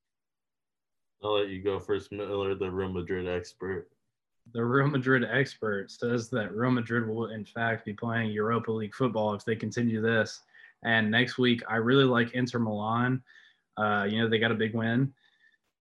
I'll 1.25 1.41
let 1.41 1.49
you 1.49 1.63
go 1.63 1.81
first, 1.81 2.13
Miller, 2.13 2.55
the 2.55 2.71
Real 2.71 2.93
Madrid 2.93 3.27
expert. 3.27 3.89
The 4.55 4.65
Real 4.65 4.87
Madrid 4.87 5.25
expert 5.29 5.91
says 5.91 6.31
that 6.31 6.55
Real 6.55 6.71
Madrid 6.71 7.09
will, 7.09 7.31
in 7.31 7.45
fact, 7.45 7.85
be 7.85 7.93
playing 7.93 8.31
Europa 8.31 8.71
League 8.71 8.95
football 8.95 9.35
if 9.35 9.45
they 9.45 9.57
continue 9.57 10.01
this. 10.01 10.43
And 10.85 11.11
next 11.11 11.39
week, 11.39 11.63
I 11.69 11.77
really 11.77 12.05
like 12.05 12.33
Inter 12.35 12.61
Milan. 12.61 13.23
Uh, 13.77 14.07
you 14.09 14.21
know, 14.21 14.29
they 14.29 14.39
got 14.39 14.53
a 14.53 14.57
big 14.57 14.75
win 14.75 15.13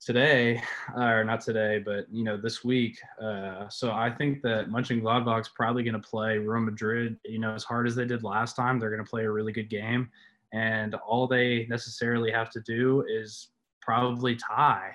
today, 0.04 0.62
or 0.96 1.24
not 1.24 1.40
today, 1.40 1.82
but 1.84 2.06
you 2.10 2.24
know 2.24 2.36
this 2.36 2.62
week. 2.62 2.98
Uh, 3.20 3.68
so 3.68 3.92
I 3.92 4.10
think 4.10 4.42
that 4.42 4.68
Mönchengladbach's 4.68 5.48
probably 5.48 5.82
going 5.82 6.00
to 6.00 6.08
play 6.08 6.38
Real 6.38 6.62
Madrid. 6.62 7.16
You 7.24 7.38
know, 7.38 7.54
as 7.54 7.64
hard 7.64 7.86
as 7.86 7.94
they 7.94 8.04
did 8.04 8.22
last 8.22 8.56
time, 8.56 8.78
they're 8.78 8.90
going 8.90 9.04
to 9.04 9.10
play 9.10 9.24
a 9.24 9.30
really 9.30 9.52
good 9.52 9.70
game. 9.70 10.10
and 10.52 10.94
all 10.94 11.26
they 11.26 11.66
necessarily 11.68 12.30
have 12.30 12.48
to 12.50 12.60
do 12.60 13.04
is 13.08 13.48
probably 13.80 14.36
tie 14.36 14.92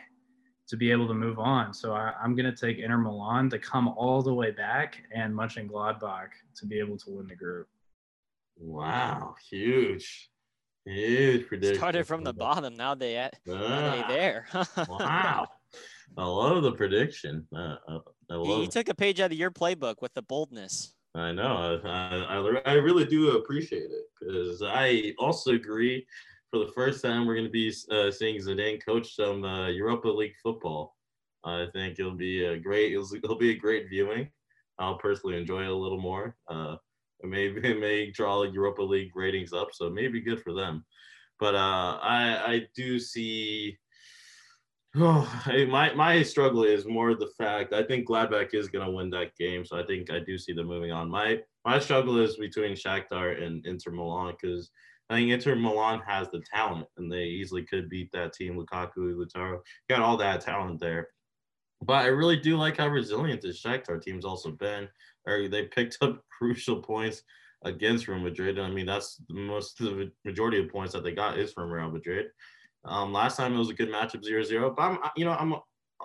to 0.70 0.78
be 0.78 0.92
able 0.92 1.08
to 1.08 1.14
move 1.14 1.40
on. 1.40 1.74
So 1.74 1.94
I, 1.94 2.14
am 2.24 2.36
going 2.36 2.46
to 2.46 2.56
take 2.56 2.78
Inter 2.78 2.98
Milan 2.98 3.50
to 3.50 3.60
come 3.60 3.88
all 3.90 4.22
the 4.22 4.34
way 4.34 4.52
back 4.52 5.02
and 5.14 5.34
Mönchengladbach 5.34 6.30
to 6.56 6.66
be 6.66 6.80
able 6.80 6.98
to 6.98 7.10
win 7.10 7.28
the 7.28 7.36
group. 7.36 7.68
Wow, 8.58 9.36
huge, 9.50 10.30
huge 10.86 11.48
prediction. 11.48 11.78
Started 11.78 12.08
from 12.08 12.24
the 12.24 12.34
bottom. 12.34 12.76
Now 12.76 12.96
they 12.96 13.18
at 13.18 13.38
now 13.46 14.08
they 14.08 14.14
there. 14.14 14.48
wow, 14.90 15.48
I 16.18 16.26
love 16.26 16.64
the 16.64 16.72
prediction. 16.72 17.48
Uh, 17.56 17.76
uh 17.88 18.00
I 18.32 18.36
love 18.36 18.62
he, 18.62 18.68
took 18.68 18.90
a 18.90 18.96
page 18.96 19.20
out 19.20 19.32
of 19.32 19.38
your 19.38 19.52
playbook 19.52 19.96
with 20.02 20.14
the 20.14 20.22
boldness. 20.22 20.94
I 21.16 21.32
know. 21.32 21.80
I, 21.84 22.36
I, 22.38 22.62
I 22.66 22.74
really 22.74 23.06
do 23.06 23.32
appreciate 23.32 23.90
it 23.90 24.06
because 24.20 24.62
I 24.62 25.14
also 25.18 25.54
agree 25.54 26.06
for 26.52 26.60
the 26.60 26.72
first 26.72 27.04
time, 27.04 27.26
we're 27.26 27.36
going 27.36 27.46
to 27.46 27.52
be 27.52 27.74
uh, 27.92 28.12
seeing 28.12 28.40
Zidane 28.40 28.84
coach 28.84 29.16
some 29.16 29.44
uh, 29.44 29.68
Europa 29.68 30.08
League 30.08 30.36
football. 30.42 30.96
I 31.44 31.68
think 31.74 32.00
it'll 32.00 32.16
be 32.16 32.44
a 32.44 32.58
great. 32.58 32.94
It'll, 32.94 33.16
it'll, 33.16 33.38
be 33.38 33.52
a 33.52 33.58
great 33.58 33.88
viewing. 33.90 34.30
I'll 34.78 34.98
personally 34.98 35.38
enjoy 35.38 35.64
it 35.64 35.70
a 35.70 35.76
little 35.76 36.02
more. 36.02 36.36
Uh, 36.48 36.76
it 37.24 37.80
may 37.80 38.12
draw 38.12 38.44
Europa 38.44 38.82
League 38.82 39.16
ratings 39.16 39.54
up, 39.54 39.70
so 39.74 39.88
it 39.88 39.94
may 39.94 40.08
be 40.08 40.22
good 40.22 40.42
for 40.42 40.54
them. 40.54 40.86
But 41.40 41.56
uh, 41.56 42.00
I 42.02 42.44
I 42.46 42.68
do 42.76 43.00
see. 43.00 43.78
Oh, 44.96 45.44
my 45.70 45.94
my 45.94 46.24
struggle 46.24 46.64
is 46.64 46.86
more 46.86 47.14
the 47.14 47.32
fact 47.38 47.74
I 47.74 47.84
think 47.84 48.08
Gladbach 48.08 48.54
is 48.54 48.70
going 48.70 48.86
to 48.86 48.92
win 48.92 49.10
that 49.12 49.36
game, 49.38 49.64
so 49.64 49.78
I 49.78 49.86
think 49.86 50.12
I 50.12 50.20
do 50.20 50.38
see 50.38 50.54
them 50.54 50.68
moving 50.68 50.92
on. 50.92 51.10
My 51.10 51.40
my 51.66 51.80
struggle 51.80 52.20
is 52.20 52.38
between 52.38 52.76
Shakhtar 52.76 53.42
and 53.42 53.66
Inter 53.66 53.92
Milan 53.92 54.36
because 54.40 54.72
I 55.10 55.16
think 55.16 55.32
Inter 55.32 55.56
Milan 55.56 56.02
has 56.08 56.30
the 56.30 56.42
talent, 56.52 56.88
and 56.98 57.12
they 57.12 57.24
easily 57.24 57.64
could 57.64 57.90
beat 57.90 58.12
that 58.12 58.34
team. 58.34 58.56
Lukaku, 58.56 59.16
Lautaro, 59.16 59.60
got 59.90 60.02
all 60.02 60.18
that 60.18 60.42
talent 60.42 60.80
there. 60.80 61.10
But 61.82 62.04
I 62.04 62.08
really 62.08 62.38
do 62.38 62.58
like 62.58 62.78
how 62.78 62.88
resilient 62.88 63.42
this 63.42 63.62
Shakhtar 63.62 64.02
team's 64.02 64.26
also 64.26 64.52
been. 64.52 64.88
Or 65.28 65.48
they 65.48 65.64
picked 65.64 65.98
up 66.02 66.22
crucial 66.38 66.82
points 66.82 67.24
against 67.66 68.08
Real 68.08 68.20
Madrid. 68.20 68.60
I 68.60 68.70
mean, 68.70 68.86
that's 68.86 69.22
the 69.28 69.36
most 69.36 69.78
the 69.78 70.12
majority 70.26 70.60
of 70.60 70.70
points 70.70 70.94
that 70.94 71.04
they 71.04 71.12
got 71.12 71.38
is 71.38 71.54
from 71.54 71.70
Real 71.70 71.92
Madrid. 71.92 72.28
Um, 72.86 73.12
last 73.12 73.36
time 73.36 73.54
it 73.54 73.60
was 73.60 73.70
a 73.70 73.74
good 73.74 73.90
matchup 73.90 74.24
0-0. 74.24 74.76
But 74.76 74.82
I'm, 74.82 74.98
you 75.16 75.26
know, 75.26 75.32
I'm, 75.34 75.54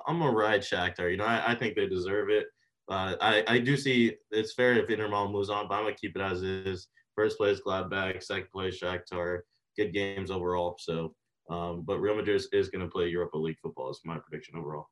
I'm 0.06 0.22
a 0.22 0.30
ride 0.30 0.60
Shakhtar. 0.60 1.10
You 1.10 1.16
know, 1.16 1.24
I, 1.24 1.52
I 1.52 1.54
think 1.54 1.76
they 1.76 1.86
deserve 1.86 2.30
it. 2.30 2.46
Uh, 2.90 3.14
I, 3.20 3.44
I 3.46 3.58
do 3.58 3.76
see 3.76 4.14
it's 4.30 4.52
fair 4.52 4.74
if 4.74 4.90
Inter 4.90 5.08
Milan 5.08 5.32
moves 5.32 5.48
on, 5.48 5.68
but 5.68 5.76
I'm 5.76 5.84
gonna 5.84 5.94
keep 5.94 6.16
it 6.16 6.22
as 6.22 6.42
is. 6.42 6.88
First 7.14 7.38
place 7.38 7.60
Gladbach, 7.64 8.22
second 8.22 8.50
place 8.52 8.80
Shakhtar. 8.80 9.40
Good 9.76 9.92
games 9.92 10.30
overall. 10.30 10.76
So, 10.78 11.14
um, 11.48 11.82
but 11.86 11.98
Real 11.98 12.16
Madrid 12.16 12.36
is, 12.36 12.48
is 12.52 12.68
to 12.84 12.90
play 12.90 13.08
Europa 13.08 13.38
League 13.38 13.58
football. 13.62 13.90
Is 13.90 14.00
my 14.04 14.18
prediction 14.18 14.58
overall. 14.58 14.86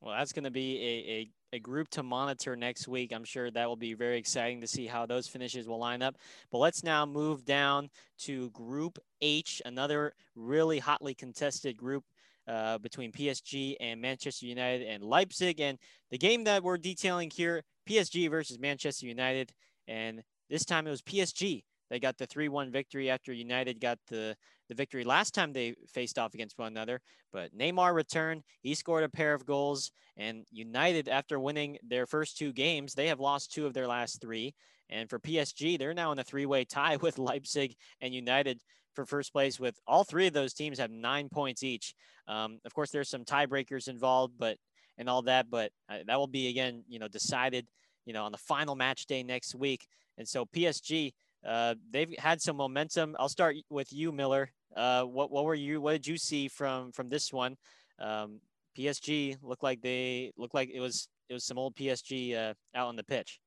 Well, 0.00 0.14
that's 0.14 0.32
to 0.44 0.50
be 0.50 0.76
a, 0.76 1.12
a, 1.12 1.30
a, 1.54 1.58
group 1.58 1.88
to 1.90 2.02
monitor 2.02 2.56
next 2.56 2.88
week. 2.88 3.12
I'm 3.12 3.24
sure 3.24 3.50
that 3.50 3.68
will 3.68 3.76
be 3.76 3.94
very 3.94 4.18
exciting 4.18 4.60
to 4.60 4.66
see 4.66 4.86
how 4.86 5.06
those 5.06 5.26
finishes 5.26 5.68
will 5.68 5.78
line 5.78 6.02
up. 6.02 6.16
But 6.50 6.58
let's 6.58 6.84
now 6.84 7.06
move 7.06 7.44
down 7.44 7.90
to 8.20 8.50
Group 8.50 8.98
H, 9.20 9.62
another 9.64 10.14
really 10.34 10.78
hotly 10.78 11.14
contested 11.14 11.76
group 11.76 12.04
uh, 12.46 12.78
between 12.78 13.12
PSG 13.12 13.76
and 13.80 14.00
Manchester 14.00 14.46
United 14.46 14.86
and 14.86 15.02
Leipzig. 15.02 15.60
And 15.60 15.78
the 16.10 16.18
game 16.18 16.44
that 16.44 16.62
we're 16.62 16.78
detailing 16.78 17.30
here, 17.30 17.62
PSG 17.88 18.30
versus 18.30 18.58
Manchester 18.58 19.06
United. 19.06 19.52
And 19.88 20.22
this 20.50 20.64
time 20.64 20.86
it 20.86 20.90
was 20.90 21.02
PSG. 21.02 21.62
They 21.90 21.98
got 21.98 22.16
the 22.18 22.26
3 22.26 22.48
1 22.48 22.70
victory 22.70 23.10
after 23.10 23.32
United 23.32 23.80
got 23.80 23.98
the, 24.08 24.36
the 24.68 24.74
victory 24.74 25.04
last 25.04 25.34
time 25.34 25.52
they 25.52 25.74
faced 25.88 26.18
off 26.18 26.34
against 26.34 26.58
one 26.58 26.72
another. 26.72 27.00
But 27.32 27.56
Neymar 27.56 27.94
returned. 27.94 28.42
He 28.62 28.74
scored 28.74 29.04
a 29.04 29.08
pair 29.08 29.34
of 29.34 29.46
goals. 29.46 29.90
And 30.16 30.44
United, 30.50 31.08
after 31.08 31.38
winning 31.38 31.78
their 31.86 32.06
first 32.06 32.38
two 32.38 32.52
games, 32.52 32.94
they 32.94 33.08
have 33.08 33.20
lost 33.20 33.52
two 33.52 33.66
of 33.66 33.74
their 33.74 33.86
last 33.86 34.20
three. 34.20 34.54
And 34.90 35.08
for 35.08 35.18
PSG, 35.18 35.78
they're 35.78 35.94
now 35.94 36.12
in 36.12 36.18
a 36.18 36.24
three 36.24 36.46
way 36.46 36.64
tie 36.64 36.96
with 37.00 37.18
Leipzig 37.18 37.74
and 38.00 38.14
United 38.14 38.60
for 38.94 39.04
first 39.04 39.32
place, 39.32 39.58
with 39.58 39.76
all 39.86 40.04
three 40.04 40.28
of 40.28 40.32
those 40.32 40.54
teams 40.54 40.78
have 40.78 40.90
nine 40.90 41.28
points 41.28 41.62
each. 41.64 41.94
Um, 42.28 42.60
of 42.64 42.72
course, 42.72 42.90
there's 42.90 43.10
some 43.10 43.24
tiebreakers 43.24 43.88
involved, 43.88 44.34
but 44.38 44.56
and 44.98 45.08
all 45.08 45.22
that, 45.22 45.50
but 45.50 45.72
uh, 45.88 45.98
that 46.06 46.18
will 46.18 46.28
be 46.28 46.48
again, 46.48 46.84
you 46.88 46.98
know, 46.98 47.08
decided, 47.08 47.66
you 48.06 48.12
know, 48.12 48.24
on 48.24 48.32
the 48.32 48.38
final 48.38 48.76
match 48.76 49.06
day 49.06 49.22
next 49.22 49.54
week. 49.54 49.86
And 50.18 50.28
so 50.28 50.46
PSG, 50.46 51.12
uh, 51.46 51.74
they've 51.90 52.14
had 52.18 52.40
some 52.40 52.56
momentum. 52.56 53.16
I'll 53.18 53.28
start 53.28 53.56
with 53.70 53.92
you, 53.92 54.12
Miller. 54.12 54.50
Uh, 54.74 55.02
what 55.02 55.30
what 55.30 55.44
were 55.44 55.54
you? 55.54 55.80
What 55.80 55.92
did 55.92 56.06
you 56.06 56.16
see 56.16 56.48
from 56.48 56.92
from 56.92 57.08
this 57.08 57.32
one? 57.32 57.56
Um, 57.98 58.40
PSG 58.76 59.36
looked 59.42 59.62
like 59.62 59.80
they 59.80 60.32
looked 60.36 60.54
like 60.54 60.70
it 60.72 60.80
was 60.80 61.08
it 61.28 61.34
was 61.34 61.44
some 61.44 61.58
old 61.58 61.74
PSG 61.76 62.34
uh, 62.36 62.54
out 62.74 62.88
on 62.88 62.96
the 62.96 63.04
pitch. 63.04 63.40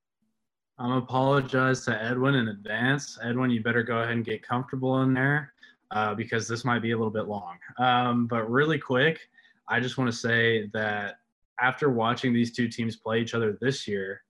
I'm 0.79 0.91
apologize 0.91 1.83
to 1.85 2.03
Edwin 2.03 2.35
in 2.35 2.49
advance. 2.49 3.17
Edwin, 3.23 3.49
you 3.49 3.63
better 3.63 3.81
go 3.81 3.97
ahead 3.97 4.11
and 4.11 4.23
get 4.23 4.47
comfortable 4.47 5.01
in 5.01 5.13
there 5.13 5.53
uh, 5.89 6.13
because 6.13 6.47
this 6.47 6.63
might 6.63 6.83
be 6.83 6.91
a 6.91 6.97
little 6.97 7.11
bit 7.11 7.27
long. 7.27 7.57
Um, 7.79 8.27
but 8.27 8.49
really 8.49 8.77
quick, 8.77 9.19
I 9.67 9.79
just 9.79 9.97
want 9.97 10.11
to 10.11 10.15
say 10.15 10.67
that 10.73 11.15
after 11.59 11.89
watching 11.89 12.31
these 12.31 12.51
two 12.51 12.67
teams 12.67 12.95
play 12.95 13.21
each 13.21 13.33
other 13.33 13.57
this 13.59 13.87
year, 13.87 14.21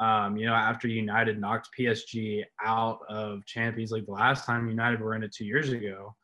um, 0.00 0.36
you 0.36 0.46
know, 0.46 0.54
after 0.54 0.88
United 0.88 1.40
knocked 1.40 1.70
PSG 1.78 2.44
out 2.62 3.00
of 3.08 3.44
Champions 3.46 3.92
League 3.92 4.06
the 4.06 4.12
last 4.12 4.44
time 4.44 4.68
United 4.68 5.00
were 5.00 5.14
in 5.14 5.22
it 5.22 5.32
two 5.32 5.46
years 5.46 5.70
ago, 5.70 6.14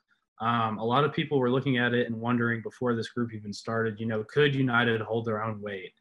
um, 0.41 0.79
a 0.79 0.85
lot 0.85 1.05
of 1.05 1.13
people 1.13 1.39
were 1.39 1.51
looking 1.51 1.79
at 1.79 1.95
it 1.95 2.07
and 2.07 2.21
wondering 2.21 2.63
before 2.63 2.95
this 2.95 3.09
group 3.09 3.33
even 3.33 3.53
started, 3.53 3.99
you 3.99 4.07
know, 4.07 4.25
could 4.25 4.55
United 4.55 5.01
hold 5.01 5.25
their 5.25 5.43
own 5.43 5.61
weight 5.63 5.93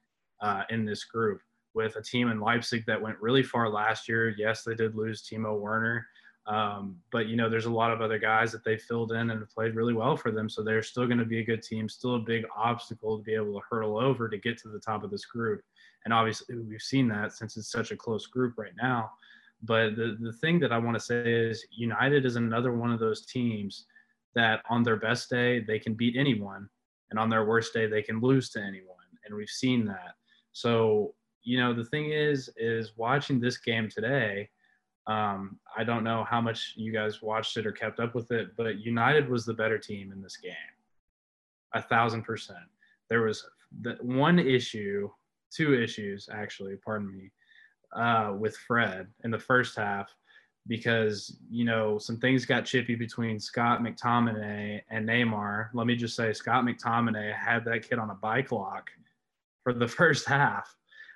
uh, 0.42 0.64
in 0.70 0.84
this 0.84 1.06
group 1.06 1.40
with 1.74 1.96
a 1.96 2.02
team 2.02 2.30
in 2.30 2.42
Leipzig 2.42 2.86
that 2.88 3.02
went 3.02 3.22
really 3.22 3.44
far 3.44 3.70
last 3.70 4.10
year? 4.10 4.30
Yes, 4.38 4.64
they 4.64 4.76
did 4.76 4.96
lose 4.96 5.22
Timo 5.22 5.58
Werner. 5.58 6.08
Um, 6.48 6.98
but 7.12 7.28
you 7.28 7.36
know, 7.36 7.50
there's 7.50 7.68
a 7.68 7.72
lot 7.72 7.92
of 7.94 8.02
other 8.02 8.18
guys 8.18 8.52
that 8.52 8.64
they 8.64 8.78
filled 8.78 9.12
in 9.12 9.30
and 9.30 9.40
have 9.40 9.52
played 9.52 9.76
really 9.76 9.94
well 9.94 10.18
for 10.18 10.32
them. 10.32 10.50
So 10.50 10.64
they're 10.64 10.82
still 10.82 11.06
going 11.06 11.20
to 11.20 11.26
be 11.26 11.40
a 11.40 11.46
good 11.46 11.62
team, 11.62 11.88
still 11.88 12.16
a 12.16 12.20
big 12.20 12.46
obstacle 12.58 13.18
to 13.18 13.24
be 13.24 13.36
able 13.36 13.54
to 13.54 13.66
hurdle 13.70 13.98
over 13.98 14.28
to 14.28 14.38
get 14.38 14.58
to 14.60 14.70
the 14.70 14.80
top 14.80 15.04
of 15.04 15.12
this 15.12 15.26
group. 15.26 15.62
And 16.06 16.14
obviously, 16.14 16.58
we've 16.58 16.82
seen 16.82 17.08
that 17.10 17.34
since 17.34 17.58
it's 17.58 17.72
such 17.72 17.92
a 17.92 17.98
close 17.98 18.28
group 18.28 18.58
right 18.58 18.74
now. 18.82 19.12
But 19.64 19.96
the, 19.96 20.18
the 20.20 20.34
thing 20.34 20.60
that 20.60 20.72
I 20.72 20.78
want 20.78 20.96
to 20.96 21.04
say 21.04 21.22
is 21.32 21.66
United 21.72 22.26
is 22.26 22.36
another 22.36 22.74
one 22.74 22.92
of 22.92 23.00
those 23.00 23.26
teams 23.26 23.86
that 24.34 24.64
on 24.70 24.82
their 24.82 24.96
best 24.96 25.30
day, 25.30 25.60
they 25.60 25.78
can 25.78 25.94
beat 25.94 26.16
anyone. 26.18 26.68
And 27.12 27.20
on 27.20 27.30
their 27.30 27.46
worst 27.46 27.74
day, 27.74 27.88
they 27.88 28.02
can 28.02 28.22
lose 28.22 28.50
to 28.52 28.62
anyone. 28.62 28.96
And 29.26 29.36
we've 29.36 29.50
seen 29.50 29.86
that. 29.86 30.16
So, 30.54 31.14
you 31.44 31.60
know, 31.60 31.74
the 31.74 31.86
thing 31.86 32.12
is, 32.12 32.50
is 32.58 32.94
watching 32.96 33.40
this 33.40 33.58
game 33.58 33.90
today, 33.90 34.50
um, 35.08 35.60
I 35.76 35.84
don't 35.84 36.04
know 36.04 36.24
how 36.24 36.42
much 36.42 36.74
you 36.76 36.92
guys 36.92 37.22
watched 37.22 37.58
it 37.58 37.66
or 37.66 37.72
kept 37.72 38.00
up 38.00 38.16
with 38.16 38.32
it, 38.32 38.56
but 38.56 38.80
United 38.80 39.30
was 39.30 39.46
the 39.46 39.54
better 39.54 39.78
team 39.78 40.12
in 40.12 40.22
this 40.22 40.38
game. 40.38 40.54
A 41.74 41.82
thousand 41.82 42.24
percent. 42.24 42.60
There 43.10 43.22
was 43.22 43.46
the 43.82 43.98
one 44.02 44.40
issue 44.40 45.10
two 45.52 45.80
issues 45.80 46.30
actually, 46.32 46.76
pardon 46.78 47.12
me, 47.12 47.32
uh, 47.94 48.34
with 48.38 48.56
Fred 48.58 49.08
in 49.24 49.32
the 49.32 49.40
first 49.40 49.78
half 49.78 50.14
because 50.68 51.38
you 51.50 51.66
know 51.66 51.98
some 51.98 52.18
things 52.18 52.46
got 52.46 52.66
chippy 52.66 52.96
between 52.96 53.40
Scott 53.40 53.82
McTominay 53.82 54.82
and 54.90 55.08
Neymar. 55.08 55.70
Let 55.74 55.88
me 55.88 55.96
just 55.96 56.16
say, 56.16 56.34
Scott 56.34 56.66
McTominay 56.66 57.36
had 57.36 57.66
that 57.66 57.88
kid 57.88 58.00
on 58.00 58.12
a 58.12 58.16
bike 58.16 58.52
lock 58.52 58.90
for 59.64 59.74
the 59.74 59.88
first 60.00 60.28
half, 60.28 60.76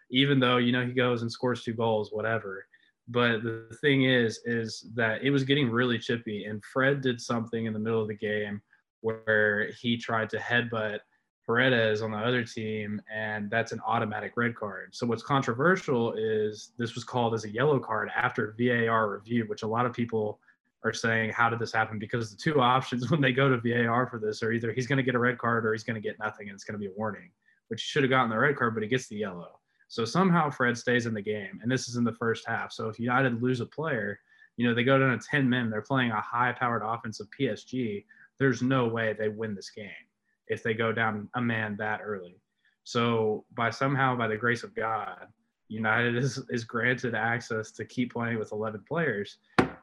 even 0.10 0.39
though 0.39 0.58
you 0.58 0.72
know 0.72 0.86
he 0.86 0.94
goes 0.94 1.22
and 1.22 1.32
scores 1.32 1.63
two 1.63 1.74
goals, 1.74 2.12
whatever. 2.12 2.65
But 3.08 3.44
the 3.44 3.77
thing 3.82 4.06
is, 4.06 4.39
is 4.46 4.89
that 4.96 5.24
it 5.24 5.30
was 5.30 5.44
getting 5.44 5.70
really 5.70 6.00
chippy, 6.00 6.46
and 6.46 6.63
Fred 6.65 7.01
did 7.01 7.22
something 7.22 7.65
in 7.65 7.74
the 7.74 7.80
middle 7.80 8.01
of 8.01 8.08
the 8.08 8.15
game 8.15 8.62
where 9.01 9.70
he 9.80 9.96
tried 9.96 10.30
to 10.32 10.38
headbutt 10.38 11.00
Paredes 11.46 12.02
on 12.02 12.12
the 12.12 12.18
other 12.18 12.44
team, 12.44 13.02
and 13.14 13.50
that's 13.50 13.72
an 13.72 13.80
automatic 13.86 14.34
red 14.36 14.56
card. 14.56 14.96
So 14.96 15.06
what's 15.06 15.22
controversial 15.22 16.14
is 16.14 16.72
this 16.78 16.96
was 16.96 17.04
called 17.04 17.34
as 17.34 17.46
a 17.46 17.50
yellow 17.50 17.80
card 17.80 18.10
after 18.16 18.56
VAR 18.58 19.12
review, 19.12 19.46
which 19.48 19.64
a 19.64 19.68
lot 19.68 19.86
of 19.86 19.94
people 19.94 20.40
are 20.84 20.94
saying, 20.94 21.32
how 21.32 21.50
did 21.50 21.60
this 21.60 21.72
happen? 21.72 22.00
Because 22.00 22.32
the 22.32 22.38
two 22.38 22.62
options 22.75 23.12
when 23.12 23.22
they 23.22 23.32
go 23.32 23.50
to 23.50 23.58
VAR 23.58 24.08
for 24.08 24.20
this 24.20 24.42
are 24.42 24.52
either 24.52 24.72
he's 24.72 24.88
going 24.88 24.98
to 24.98 25.04
get 25.04 25.16
a 25.16 25.20
red 25.20 25.38
card 25.38 25.66
or 25.66 25.74
he's 25.74 25.84
going 25.84 25.96
to 25.96 26.08
get 26.08 26.20
nothing, 26.20 26.50
and 26.50 26.56
it's 26.56 26.64
going 26.64 26.80
to 26.80 26.80
be 26.80 26.92
a 26.92 26.98
warning. 26.98 27.30
Which 27.68 27.80
should 27.80 28.04
have 28.04 28.12
gotten 28.12 28.30
the 28.30 28.38
red 28.38 28.56
card, 28.56 28.74
but 28.75 28.84
he 28.84 28.90
gets 28.90 29.08
the 29.08 29.18
yellow. 29.18 29.60
So 29.88 30.06
somehow 30.06 30.50
Fred 30.50 30.78
stays 30.78 31.06
in 31.06 31.14
the 31.14 31.22
game, 31.22 31.60
and 31.62 31.72
this 31.72 31.88
is 31.88 31.96
in 31.96 32.04
the 32.04 32.14
first 32.14 32.48
half. 32.48 32.72
So 32.72 32.90
if 32.90 33.00
United 33.00 33.42
lose 33.42 33.60
a 33.60 33.66
player, 33.66 34.20
you 34.58 34.68
know 34.68 34.74
they 34.74 34.84
go 34.84 34.98
down 34.98 35.18
to 35.18 35.28
10 35.28 35.48
men, 35.48 35.70
they're 35.70 35.82
playing 35.82 36.12
a 36.12 36.22
high-powered 36.22 36.82
offense 36.84 37.20
of 37.20 37.28
PSG. 37.40 38.06
There's 38.40 38.62
no 38.62 38.88
way 38.88 39.14
they 39.14 39.30
win 39.30 39.54
this 39.54 39.70
game 39.70 39.92
if 40.48 40.64
they 40.64 40.74
go 40.74 40.92
down 40.92 41.30
a 41.36 41.42
man 41.42 41.75
that 41.78 42.02
early. 42.04 42.38
So 42.84 43.46
by 43.56 43.72
somehow, 43.72 44.16
by 44.16 44.28
the 44.28 44.38
grace 44.38 44.64
of 44.64 44.75
God, 44.75 45.28
United 45.68 46.16
is, 46.16 46.40
is 46.50 46.64
granted 46.64 47.16
access 47.16 47.72
to 47.72 47.86
keep 47.86 48.14
playing 48.14 48.38
with 48.38 48.52
11 48.52 48.84
players. 48.88 49.38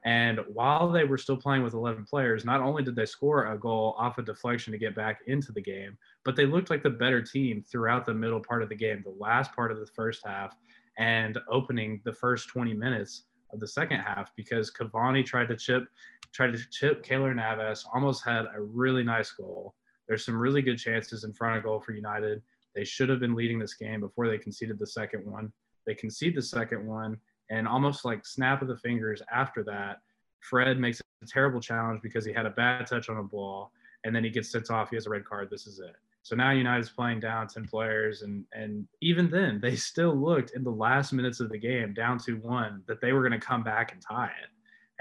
And 0.04 0.40
while 0.48 0.90
they 0.90 1.04
were 1.04 1.18
still 1.18 1.36
playing 1.36 1.62
with 1.62 1.74
11 1.74 2.04
players, 2.04 2.44
not 2.44 2.60
only 2.60 2.82
did 2.82 2.96
they 2.96 3.06
score 3.06 3.52
a 3.52 3.58
goal 3.58 3.94
off 3.98 4.18
a 4.18 4.22
deflection 4.22 4.72
to 4.72 4.78
get 4.78 4.94
back 4.94 5.20
into 5.26 5.52
the 5.52 5.60
game, 5.60 5.96
but 6.24 6.36
they 6.36 6.46
looked 6.46 6.70
like 6.70 6.82
the 6.82 6.90
better 6.90 7.22
team 7.22 7.62
throughout 7.62 8.06
the 8.06 8.14
middle 8.14 8.40
part 8.40 8.62
of 8.62 8.68
the 8.68 8.74
game, 8.74 9.02
the 9.04 9.16
last 9.18 9.52
part 9.54 9.72
of 9.72 9.78
the 9.78 9.86
first 9.86 10.22
half, 10.24 10.56
and 10.98 11.38
opening 11.48 12.00
the 12.04 12.12
first 12.12 12.48
20 12.48 12.74
minutes 12.74 13.24
of 13.52 13.60
the 13.60 13.68
second 13.68 14.00
half 14.00 14.34
because 14.36 14.72
Cavani 14.72 15.24
tried 15.24 15.48
to 15.48 15.56
chip, 15.56 15.84
tried 16.32 16.52
to 16.52 16.58
chip 16.70 17.04
Keylor 17.04 17.34
Navas, 17.34 17.84
almost 17.92 18.24
had 18.24 18.46
a 18.54 18.60
really 18.60 19.04
nice 19.04 19.30
goal. 19.30 19.74
There's 20.12 20.26
some 20.26 20.36
really 20.36 20.60
good 20.60 20.76
chances 20.76 21.24
in 21.24 21.32
front 21.32 21.56
of 21.56 21.62
goal 21.62 21.80
for 21.80 21.92
United. 21.92 22.42
They 22.74 22.84
should 22.84 23.08
have 23.08 23.18
been 23.18 23.34
leading 23.34 23.58
this 23.58 23.72
game 23.72 24.00
before 24.00 24.28
they 24.28 24.36
conceded 24.36 24.78
the 24.78 24.86
second 24.86 25.24
one. 25.24 25.50
They 25.86 25.94
concede 25.94 26.36
the 26.36 26.42
second 26.42 26.86
one, 26.86 27.16
and 27.48 27.66
almost 27.66 28.04
like 28.04 28.26
snap 28.26 28.60
of 28.60 28.68
the 28.68 28.76
fingers 28.76 29.22
after 29.32 29.64
that, 29.64 30.00
Fred 30.40 30.78
makes 30.78 31.00
a 31.00 31.26
terrible 31.26 31.62
challenge 31.62 32.02
because 32.02 32.26
he 32.26 32.32
had 32.34 32.44
a 32.44 32.50
bad 32.50 32.86
touch 32.86 33.08
on 33.08 33.16
a 33.16 33.22
ball, 33.22 33.72
and 34.04 34.14
then 34.14 34.22
he 34.22 34.28
gets 34.28 34.52
sent 34.52 34.70
off. 34.70 34.90
He 34.90 34.96
has 34.96 35.06
a 35.06 35.08
red 35.08 35.24
card. 35.24 35.48
This 35.50 35.66
is 35.66 35.78
it. 35.80 35.96
So 36.24 36.36
now 36.36 36.50
United's 36.50 36.90
playing 36.90 37.20
down 37.20 37.48
10 37.48 37.66
players, 37.66 38.20
and 38.20 38.44
and 38.52 38.86
even 39.00 39.30
then 39.30 39.60
they 39.62 39.76
still 39.76 40.14
looked 40.14 40.50
in 40.50 40.62
the 40.62 40.70
last 40.70 41.14
minutes 41.14 41.40
of 41.40 41.48
the 41.48 41.58
game 41.58 41.94
down 41.94 42.18
to 42.26 42.34
one 42.34 42.82
that 42.86 43.00
they 43.00 43.14
were 43.14 43.26
going 43.26 43.40
to 43.40 43.46
come 43.46 43.62
back 43.62 43.92
and 43.92 44.02
tie 44.02 44.32
it. 44.42 44.50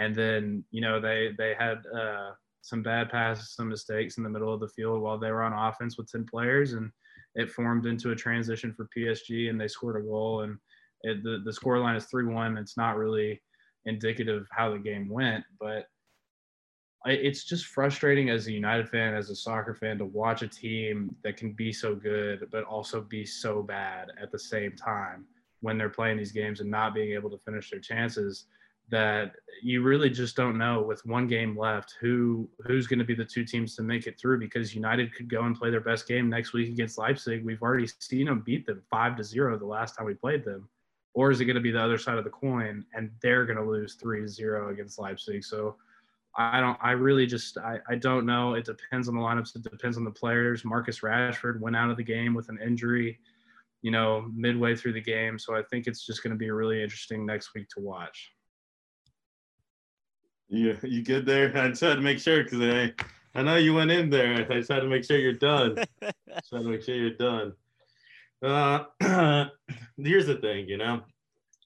And 0.01 0.15
then 0.15 0.63
you 0.71 0.79
know 0.79 1.01
they 1.01 1.31
they 1.37 1.53
had 1.53 1.85
uh, 1.93 2.31
some 2.61 2.83
bad 2.83 3.09
passes, 3.09 3.55
some 3.55 3.69
mistakes 3.69 4.17
in 4.17 4.23
the 4.23 4.29
middle 4.29 4.53
of 4.53 4.59
the 4.59 4.67
field 4.67 5.01
while 5.01 5.17
they 5.17 5.31
were 5.31 5.43
on 5.43 5.53
offense 5.53 5.97
with 5.97 6.11
10 6.11 6.25
players, 6.25 6.73
and 6.73 6.91
it 7.35 7.51
formed 7.51 7.85
into 7.85 8.11
a 8.11 8.15
transition 8.15 8.73
for 8.73 8.89
PSG, 8.95 9.49
and 9.49 9.59
they 9.59 9.67
scored 9.67 10.01
a 10.01 10.05
goal. 10.05 10.41
And 10.41 10.57
it, 11.03 11.23
the 11.23 11.41
the 11.43 11.53
score 11.53 11.79
line 11.79 11.95
is 11.95 12.05
three 12.05 12.25
one. 12.25 12.57
It's 12.57 12.77
not 12.77 12.97
really 12.97 13.41
indicative 13.85 14.47
how 14.51 14.71
the 14.71 14.79
game 14.79 15.09
went, 15.09 15.43
but 15.59 15.87
it's 17.05 17.45
just 17.45 17.65
frustrating 17.65 18.29
as 18.29 18.45
a 18.45 18.51
United 18.51 18.87
fan, 18.87 19.15
as 19.15 19.31
a 19.31 19.35
soccer 19.35 19.73
fan, 19.73 19.97
to 19.97 20.05
watch 20.05 20.43
a 20.43 20.47
team 20.47 21.15
that 21.23 21.35
can 21.35 21.53
be 21.53 21.73
so 21.73 21.95
good 21.95 22.47
but 22.51 22.63
also 22.65 23.01
be 23.01 23.25
so 23.25 23.63
bad 23.63 24.09
at 24.21 24.31
the 24.31 24.37
same 24.37 24.75
time 24.75 25.25
when 25.61 25.77
they're 25.77 25.89
playing 25.89 26.17
these 26.17 26.31
games 26.31 26.59
and 26.59 26.69
not 26.69 26.93
being 26.93 27.13
able 27.13 27.29
to 27.29 27.39
finish 27.39 27.71
their 27.71 27.79
chances. 27.79 28.45
That 28.91 29.33
you 29.63 29.81
really 29.81 30.09
just 30.09 30.35
don't 30.35 30.57
know 30.57 30.81
with 30.81 31.05
one 31.05 31.27
game 31.27 31.57
left 31.57 31.95
who 31.99 32.49
who's 32.65 32.87
going 32.87 32.99
to 32.99 33.05
be 33.05 33.15
the 33.15 33.25
two 33.25 33.45
teams 33.45 33.75
to 33.75 33.83
make 33.83 34.05
it 34.05 34.19
through 34.19 34.39
because 34.39 34.75
United 34.75 35.15
could 35.15 35.29
go 35.29 35.43
and 35.43 35.55
play 35.55 35.71
their 35.71 35.81
best 35.81 36.07
game 36.07 36.29
next 36.29 36.53
week 36.53 36.69
against 36.69 36.97
Leipzig. 36.97 37.43
We've 37.43 37.61
already 37.61 37.87
seen 37.99 38.25
them 38.25 38.41
beat 38.45 38.65
them 38.65 38.83
five 38.91 39.15
to 39.17 39.23
zero 39.23 39.57
the 39.57 39.65
last 39.65 39.95
time 39.95 40.05
we 40.05 40.13
played 40.13 40.43
them 40.43 40.67
or 41.13 41.31
is 41.31 41.41
it 41.41 41.45
going 41.45 41.55
to 41.55 41.61
be 41.61 41.71
the 41.71 41.81
other 41.81 41.97
side 41.97 42.17
of 42.17 42.23
the 42.23 42.29
coin 42.29 42.85
and 42.93 43.11
they're 43.21 43.45
going 43.45 43.57
to 43.57 43.65
lose 43.65 43.97
3-0 43.97 44.71
against 44.71 44.99
Leipzig? 44.99 45.43
So 45.43 45.75
I 46.37 46.61
don't 46.61 46.77
I 46.81 46.91
really 46.91 47.25
just 47.25 47.57
I, 47.57 47.79
I 47.89 47.95
don't 47.95 48.25
know. 48.25 48.53
It 48.53 48.65
depends 48.65 49.09
on 49.09 49.15
the 49.15 49.21
lineups, 49.21 49.55
it 49.55 49.63
depends 49.63 49.97
on 49.97 50.05
the 50.05 50.11
players. 50.11 50.63
Marcus 50.63 51.01
Rashford 51.01 51.59
went 51.59 51.75
out 51.75 51.89
of 51.89 51.97
the 51.97 52.03
game 52.03 52.33
with 52.33 52.47
an 52.47 52.59
injury, 52.65 53.19
you 53.81 53.91
know, 53.91 54.29
midway 54.33 54.75
through 54.75 54.93
the 54.93 55.01
game. 55.01 55.37
So 55.37 55.55
I 55.55 55.63
think 55.63 55.87
it's 55.87 56.05
just 56.05 56.23
going 56.23 56.31
to 56.31 56.37
be 56.37 56.49
really 56.49 56.81
interesting 56.81 57.25
next 57.25 57.53
week 57.53 57.67
to 57.75 57.81
watch. 57.81 58.31
Yeah, 60.53 60.73
you 60.83 61.01
good 61.01 61.25
there? 61.25 61.57
I 61.57 61.69
just 61.69 61.79
had 61.79 61.95
to 61.95 62.01
make 62.01 62.19
sure 62.19 62.43
because 62.43 62.59
I, 62.59 62.93
I 63.33 63.41
know 63.41 63.55
you 63.55 63.73
went 63.73 63.89
in 63.89 64.09
there. 64.09 64.45
I 64.51 64.55
just 64.55 64.69
had 64.69 64.81
to 64.81 64.89
make 64.89 65.05
sure 65.05 65.17
you're 65.17 65.31
done. 65.31 65.77
just 66.03 66.51
had 66.51 66.63
to 66.63 66.69
make 66.69 66.83
sure 66.83 66.93
you're 66.93 67.11
done. 67.11 67.53
Uh, 68.43 68.83
here's 69.97 70.25
the 70.25 70.39
thing, 70.41 70.67
you 70.67 70.77
know, 70.77 71.01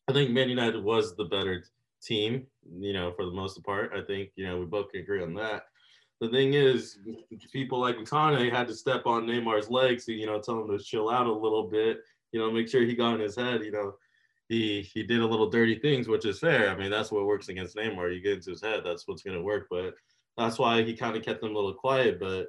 I 0.07 0.13
think 0.13 0.29
Man 0.29 0.49
United 0.49 0.83
was 0.83 1.15
the 1.15 1.23
better 1.23 1.63
team, 2.03 2.45
you 2.79 2.93
know, 2.93 3.11
for 3.13 3.25
the 3.25 3.31
most 3.31 3.63
part. 3.63 3.91
I 3.95 4.01
think, 4.01 4.29
you 4.35 4.45
know, 4.45 4.59
we 4.59 4.65
both 4.67 4.91
can 4.91 5.01
agree 5.01 5.23
on 5.23 5.33
that. 5.33 5.63
The 6.21 6.29
thing 6.29 6.53
is, 6.53 6.99
people 7.51 7.79
like 7.79 7.97
McTominay 7.97 8.51
had 8.51 8.67
to 8.67 8.75
step 8.75 9.07
on 9.07 9.25
Neymar's 9.25 9.67
legs 9.67 10.05
to, 10.05 10.13
you 10.13 10.27
know, 10.27 10.39
tell 10.39 10.61
him 10.61 10.77
to 10.77 10.83
chill 10.83 11.09
out 11.09 11.25
a 11.25 11.33
little 11.33 11.63
bit, 11.63 12.01
you 12.31 12.39
know, 12.39 12.51
make 12.51 12.69
sure 12.69 12.81
he 12.81 12.93
got 12.93 13.15
in 13.15 13.21
his 13.21 13.35
head, 13.35 13.63
you 13.63 13.71
know. 13.71 13.95
He 14.47 14.81
he 14.81 15.03
did 15.03 15.21
a 15.21 15.25
little 15.25 15.49
dirty 15.49 15.79
things, 15.79 16.07
which 16.07 16.25
is 16.25 16.39
fair. 16.39 16.69
I 16.69 16.77
mean, 16.77 16.91
that's 16.91 17.11
what 17.11 17.25
works 17.25 17.49
against 17.49 17.75
Neymar. 17.75 18.13
You 18.13 18.21
get 18.21 18.37
into 18.37 18.51
his 18.51 18.61
head, 18.61 18.81
that's 18.85 19.07
what's 19.07 19.23
gonna 19.23 19.41
work. 19.41 19.67
But 19.69 19.95
that's 20.37 20.59
why 20.59 20.83
he 20.83 20.95
kind 20.95 21.15
of 21.15 21.23
kept 21.23 21.41
them 21.41 21.51
a 21.51 21.55
little 21.55 21.73
quiet. 21.73 22.19
But 22.19 22.47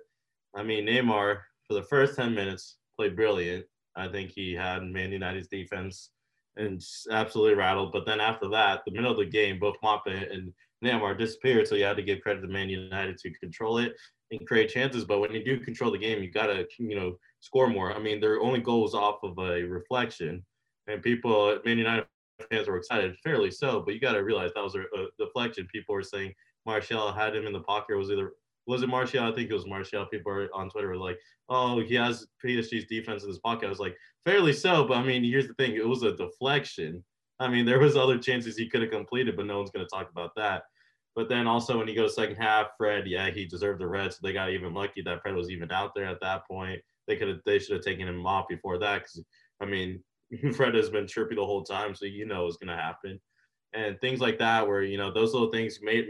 I 0.54 0.62
mean, 0.62 0.86
Neymar 0.86 1.38
for 1.66 1.74
the 1.74 1.82
first 1.82 2.16
10 2.16 2.34
minutes 2.34 2.76
played 2.96 3.16
brilliant. 3.16 3.66
I 3.96 4.08
think 4.08 4.30
he 4.30 4.52
had 4.52 4.82
Man 4.82 5.12
United's 5.12 5.48
defense 5.48 6.10
and 6.56 6.82
absolutely 7.10 7.54
rattled. 7.54 7.92
But 7.92 8.06
then 8.06 8.20
after 8.20 8.48
that, 8.48 8.82
the 8.84 8.92
middle 8.92 9.10
of 9.10 9.18
the 9.18 9.26
game, 9.26 9.58
both 9.58 9.76
Mbappé 9.82 10.32
and 10.32 10.52
Neymar 10.84 11.18
disappeared. 11.18 11.66
So 11.66 11.74
you 11.74 11.84
had 11.84 11.96
to 11.96 12.02
give 12.02 12.20
credit 12.20 12.42
to 12.42 12.48
Man 12.48 12.68
United 12.68 13.18
to 13.18 13.30
control 13.38 13.78
it 13.78 13.94
and 14.30 14.46
create 14.46 14.70
chances. 14.70 15.04
But 15.04 15.20
when 15.20 15.32
you 15.32 15.44
do 15.44 15.60
control 15.60 15.90
the 15.90 15.98
game, 15.98 16.22
you 16.22 16.30
got 16.30 16.46
to, 16.46 16.66
you 16.78 16.96
know, 16.98 17.18
score 17.40 17.68
more. 17.68 17.92
I 17.92 17.98
mean, 17.98 18.20
their 18.20 18.40
only 18.40 18.60
goal 18.60 18.82
was 18.82 18.94
off 18.94 19.22
of 19.22 19.38
a 19.38 19.62
reflection. 19.62 20.44
And 20.86 21.02
people, 21.02 21.50
at 21.50 21.64
Man 21.64 21.78
United 21.78 22.06
fans 22.50 22.68
were 22.68 22.76
excited, 22.76 23.16
fairly 23.24 23.50
so. 23.50 23.80
But 23.80 23.94
you 23.94 24.00
got 24.00 24.12
to 24.12 24.24
realize 24.24 24.50
that 24.54 24.64
was 24.64 24.74
a, 24.74 24.80
a 24.80 25.06
deflection. 25.18 25.66
People 25.72 25.94
were 25.94 26.02
saying 26.02 26.34
Martial 26.64 27.12
had 27.12 27.34
him 27.34 27.46
in 27.46 27.52
the 27.52 27.60
pocket. 27.60 27.94
It 27.94 27.98
was 27.98 28.10
either 28.10 28.32
was 28.66 28.82
it 28.82 28.88
Martial? 28.88 29.24
I 29.24 29.32
think 29.32 29.48
it 29.48 29.54
was 29.54 29.66
Martial. 29.66 30.06
People 30.06 30.48
on 30.52 30.68
Twitter 30.68 30.88
were 30.88 30.96
like, 30.96 31.18
"Oh, 31.48 31.80
he 31.80 31.94
has 31.94 32.26
PSG's 32.44 32.86
defense 32.86 33.22
in 33.22 33.28
his 33.28 33.38
pocket." 33.38 33.66
I 33.66 33.70
was 33.70 33.78
like, 33.78 33.96
fairly 34.24 34.52
so, 34.52 34.84
but 34.84 34.96
I 34.96 35.02
mean, 35.02 35.22
here's 35.22 35.46
the 35.46 35.54
thing: 35.54 35.76
it 35.76 35.86
was 35.86 36.02
a 36.02 36.16
deflection. 36.16 37.04
I 37.38 37.48
mean, 37.48 37.64
there 37.64 37.78
was 37.78 37.96
other 37.96 38.18
chances 38.18 38.56
he 38.56 38.68
could 38.68 38.82
have 38.82 38.90
completed, 38.90 39.36
but 39.36 39.46
no 39.46 39.58
one's 39.58 39.70
going 39.70 39.86
to 39.86 39.94
talk 39.94 40.10
about 40.10 40.32
that. 40.36 40.64
But 41.14 41.28
then 41.28 41.46
also 41.46 41.78
when 41.78 41.88
you 41.88 41.94
go 41.94 42.08
second 42.08 42.36
half, 42.36 42.68
Fred, 42.76 43.06
yeah, 43.06 43.30
he 43.30 43.46
deserved 43.46 43.80
the 43.80 43.86
red, 43.86 44.12
so 44.12 44.18
they 44.22 44.32
got 44.32 44.50
even 44.50 44.74
lucky 44.74 45.02
that 45.02 45.22
Fred 45.22 45.34
was 45.34 45.50
even 45.50 45.70
out 45.70 45.92
there 45.94 46.06
at 46.06 46.20
that 46.20 46.46
point. 46.46 46.80
They 47.06 47.16
could 47.16 47.28
have, 47.28 47.38
they 47.46 47.58
should 47.58 47.76
have 47.76 47.84
taken 47.84 48.08
him 48.08 48.26
off 48.26 48.48
before 48.48 48.78
that, 48.78 48.98
because 48.98 49.22
I 49.60 49.64
mean, 49.64 50.02
Fred 50.54 50.74
has 50.74 50.90
been 50.90 51.06
chirpy 51.06 51.34
the 51.34 51.44
whole 51.44 51.62
time, 51.64 51.94
so 51.94 52.04
you 52.04 52.26
know 52.26 52.46
it's 52.46 52.56
going 52.56 52.74
to 52.74 52.82
happen 52.82 53.20
and 53.76 54.00
things 54.00 54.20
like 54.20 54.38
that, 54.38 54.66
where 54.66 54.82
you 54.82 54.96
know 54.96 55.12
those 55.12 55.32
little 55.32 55.50
things 55.50 55.78
made 55.82 56.08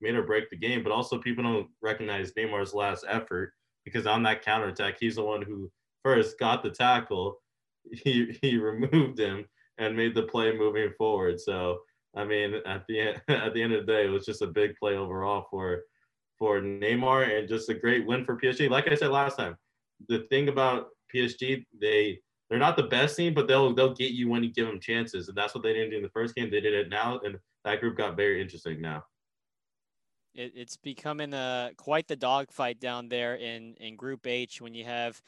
made 0.00 0.14
or 0.14 0.22
break 0.22 0.50
the 0.50 0.56
game. 0.56 0.82
But 0.82 0.92
also, 0.92 1.18
people 1.18 1.42
don't 1.44 1.68
recognize 1.82 2.32
Neymar's 2.32 2.74
last 2.74 3.04
effort 3.08 3.52
because 3.84 4.06
on 4.06 4.22
that 4.24 4.44
counterattack, 4.44 4.96
he's 5.00 5.16
the 5.16 5.24
one 5.24 5.42
who 5.42 5.70
first 6.04 6.38
got 6.38 6.62
the 6.62 6.70
tackle. 6.70 7.38
He 7.92 8.36
he 8.42 8.56
removed 8.56 9.16
him 9.16 9.44
and 9.78 9.96
made 9.96 10.12
the 10.12 10.24
play 10.24 10.52
moving 10.52 10.90
forward. 10.98 11.38
So 11.38 11.78
I 12.16 12.24
mean, 12.24 12.54
at 12.66 12.84
the 12.88 12.98
end 12.98 13.22
at 13.28 13.54
the 13.54 13.62
end 13.62 13.72
of 13.72 13.86
the 13.86 13.92
day, 13.92 14.06
it 14.06 14.10
was 14.10 14.26
just 14.26 14.42
a 14.42 14.48
big 14.48 14.74
play 14.74 14.96
overall 14.96 15.46
for 15.48 15.82
for 16.36 16.60
Neymar 16.60 17.38
and 17.38 17.48
just 17.48 17.68
a 17.68 17.74
great 17.74 18.04
win 18.04 18.24
for 18.24 18.36
PSG. 18.36 18.68
Like 18.68 18.88
I 18.88 18.96
said 18.96 19.10
last 19.10 19.36
time, 19.36 19.56
the 20.08 20.26
thing 20.30 20.48
about 20.48 20.88
PSG, 21.14 21.64
they 21.80 22.18
they're 22.48 22.58
not 22.58 22.76
the 22.76 22.84
best 22.84 23.16
team, 23.16 23.34
but 23.34 23.48
they'll 23.48 23.74
they'll 23.74 23.94
get 23.94 24.12
you 24.12 24.28
when 24.28 24.42
you 24.42 24.52
give 24.52 24.66
them 24.66 24.80
chances, 24.80 25.28
and 25.28 25.36
that's 25.36 25.54
what 25.54 25.62
they 25.62 25.72
didn't 25.72 25.90
do 25.90 25.96
in 25.96 26.02
the 26.02 26.08
first 26.10 26.34
game. 26.34 26.50
They 26.50 26.60
did 26.60 26.74
it 26.74 26.88
now, 26.88 27.20
and 27.24 27.38
that 27.64 27.80
group 27.80 27.96
got 27.96 28.16
very 28.16 28.40
interesting 28.40 28.80
now. 28.80 29.04
It, 30.34 30.52
it's 30.54 30.76
becoming 30.76 31.34
a 31.34 31.70
quite 31.76 32.06
the 32.06 32.16
dogfight 32.16 32.78
down 32.78 33.08
there 33.08 33.34
in 33.34 33.74
in 33.80 33.96
Group 33.96 34.26
H 34.26 34.60
when 34.60 34.74
you 34.74 34.84
have. 34.84 35.20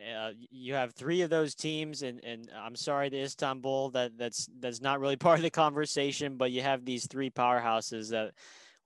Uh, 0.00 0.30
you 0.50 0.72
have 0.72 0.94
three 0.94 1.20
of 1.20 1.28
those 1.28 1.54
teams, 1.54 2.02
and, 2.02 2.24
and 2.24 2.48
I'm 2.56 2.76
sorry 2.76 3.10
to 3.10 3.22
Istanbul 3.22 3.90
that 3.90 4.16
that's 4.16 4.48
that's 4.58 4.80
not 4.80 5.00
really 5.00 5.16
part 5.16 5.38
of 5.38 5.42
the 5.42 5.50
conversation, 5.50 6.36
but 6.36 6.52
you 6.52 6.62
have 6.62 6.84
these 6.84 7.06
three 7.06 7.28
powerhouses 7.28 8.10
that 8.10 8.32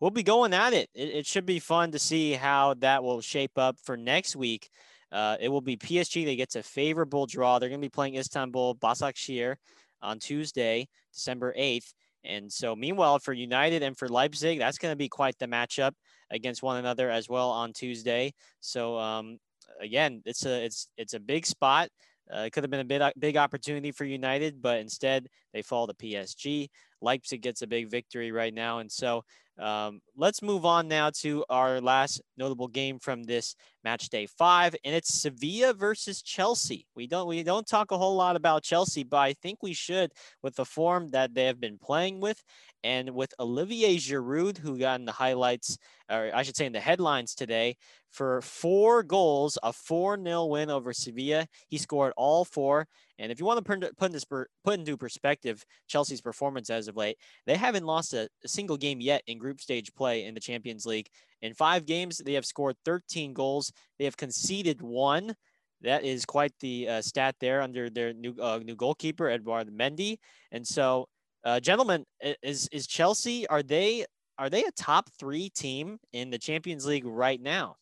will 0.01 0.11
be 0.11 0.23
going 0.23 0.55
at 0.55 0.73
it. 0.73 0.89
it. 0.95 1.11
It 1.11 1.27
should 1.27 1.47
be 1.47 1.61
fun 1.61 1.93
to 1.93 1.99
see 1.99 2.33
how 2.33 2.75
that 2.75 3.05
will 3.05 3.21
shape 3.21 3.59
up 3.59 3.79
for 3.79 3.97
next 3.97 4.35
week. 4.35 4.71
Uh, 5.14 5.37
it 5.40 5.48
will 5.48 5.61
be 5.61 5.77
PSG 5.77 6.24
They 6.24 6.35
get 6.35 6.55
a 6.57 6.62
favorable 6.62 7.27
draw. 7.27 7.59
They're 7.59 7.68
going 7.68 7.81
to 7.81 7.87
be 7.87 7.88
playing 7.88 8.16
Istanbul 8.16 8.74
Başakşehir 8.74 9.57
on 10.03 10.18
Tuesday, 10.18 10.88
December 11.12 11.55
8th. 11.57 11.94
And 12.24 12.53
so, 12.53 12.74
meanwhile, 12.74 13.18
for 13.20 13.33
United 13.33 13.83
and 13.83 13.96
for 13.96 14.09
Leipzig, 14.09 14.59
that's 14.59 14.79
going 14.79 14.92
to 14.92 14.96
be 14.96 15.09
quite 15.09 15.38
the 15.38 15.46
matchup 15.46 15.92
against 16.31 16.62
one 16.62 16.79
another 16.79 17.11
as 17.11 17.29
well 17.29 17.50
on 17.50 17.72
Tuesday. 17.72 18.33
So, 18.61 18.98
um, 18.98 19.38
again, 19.81 20.22
it's 20.24 20.44
a 20.46 20.64
it's 20.64 20.88
it's 20.96 21.14
a 21.14 21.20
big 21.20 21.46
spot. 21.46 21.90
Uh, 22.33 22.41
it 22.41 22.53
could 22.53 22.65
have 22.65 22.71
been 22.71 22.81
a 22.81 22.85
big 22.85 23.03
big 23.19 23.37
opportunity 23.37 23.93
for 23.93 24.05
United, 24.05 24.63
but 24.63 24.79
instead 24.79 25.29
they 25.53 25.63
fall 25.63 25.87
to 25.87 25.95
PSG. 25.95 26.69
Leipzig 27.01 27.43
gets 27.43 27.63
a 27.63 27.67
big 27.67 27.91
victory 27.91 28.33
right 28.33 28.55
now, 28.55 28.79
and 28.79 28.91
so 28.91 29.25
um, 29.59 30.01
let's 30.17 30.43
move 30.43 30.65
on 30.65 30.89
now 30.89 31.11
to 31.21 31.45
our 31.49 31.81
last 31.81 32.21
notable 32.37 32.67
game 32.67 32.99
from 32.99 33.23
this 33.23 33.55
match 33.85 34.09
day 34.09 34.27
five, 34.27 34.75
and 34.85 34.95
it's 34.95 35.21
Sevilla 35.21 35.75
versus 35.75 36.23
Chelsea. 36.23 36.87
We 36.97 37.07
don't 37.07 37.29
we 37.29 37.43
don't 37.43 37.67
talk 37.67 37.91
a 37.91 37.99
whole 37.99 38.17
lot 38.17 38.37
about 38.37 38.65
Chelsea, 38.65 39.05
but 39.05 39.19
I 39.19 39.35
think 39.35 39.63
we 39.63 39.73
should 39.73 40.13
with 40.43 40.57
the 40.57 40.65
form 40.65 41.11
that 41.11 41.35
they 41.35 41.45
have 41.45 41.61
been 41.61 41.79
playing 41.79 42.21
with, 42.21 42.43
and 42.85 43.11
with 43.14 43.33
Olivier 43.40 43.97
Giroud, 43.97 44.59
who 44.59 44.79
got 44.79 45.01
in 45.01 45.07
the 45.07 45.12
highlights, 45.12 45.79
or 46.11 46.31
I 46.35 46.42
should 46.42 46.55
say 46.55 46.66
in 46.66 46.73
the 46.73 46.81
headlines 46.81 47.35
today, 47.35 47.77
for 48.11 48.42
four 48.42 49.03
goals, 49.03 49.59
a 49.62 49.73
4 49.73 50.23
0 50.23 50.44
win 50.44 50.70
over 50.70 50.92
Sevilla. 50.92 51.49
He 51.68 51.79
scored 51.79 52.12
all 52.16 52.44
four, 52.44 52.87
And 53.18 53.33
if 53.33 53.40
you 53.40 53.47
want 53.47 53.64
to 53.64 53.92
put, 53.97 54.12
this, 54.12 54.25
put 54.25 54.79
into 54.79 54.97
perspective 54.99 55.64
Chelsea's 55.88 56.20
performance 56.20 56.68
as 56.68 56.87
of 56.87 56.97
late, 56.97 57.16
they 57.47 57.57
haven't 57.57 57.87
lost 57.87 58.12
a, 58.12 58.29
single 58.47 58.77
game 58.77 59.01
yet 59.01 59.23
in 59.27 59.38
group 59.38 59.61
stage 59.62 59.92
play 59.94 60.27
in 60.27 60.35
the 60.35 60.40
Champions 60.40 60.85
League. 60.85 61.09
In 61.40 61.55
five 61.55 61.87
games, 61.87 62.18
they 62.18 62.35
have 62.35 62.47
scored 62.47 62.77
13 62.85 63.33
goals. 63.33 63.73
They 63.99 64.05
have 64.05 64.16
conceded 64.16 64.83
one. 64.83 65.35
That 65.81 66.05
is 66.05 66.25
quite 66.25 66.53
the 66.61 66.88
uh, 66.88 67.03
stat 67.03 67.37
there 67.40 67.62
under 67.62 67.90
their 67.90 68.12
new 68.12 68.35
uh, 68.40 68.61
new 68.64 68.77
goalkeeper 68.77 69.29
Edouard 69.29 69.68
Mendy. 69.68 70.18
And 70.53 70.66
so, 70.66 71.09
uh, 71.45 71.61
gentlemen, 71.61 72.05
is 72.43 72.69
is 72.73 72.87
Chelsea 72.87 73.47
are 73.49 73.63
they 73.63 74.05
are 74.39 74.51
they 74.51 74.65
a 74.65 74.73
top 74.73 75.11
three 75.19 75.49
team 75.51 75.99
in 76.13 76.31
the 76.31 76.39
Champions 76.39 76.87
League 76.87 77.05
right 77.05 77.41
now? 77.41 77.77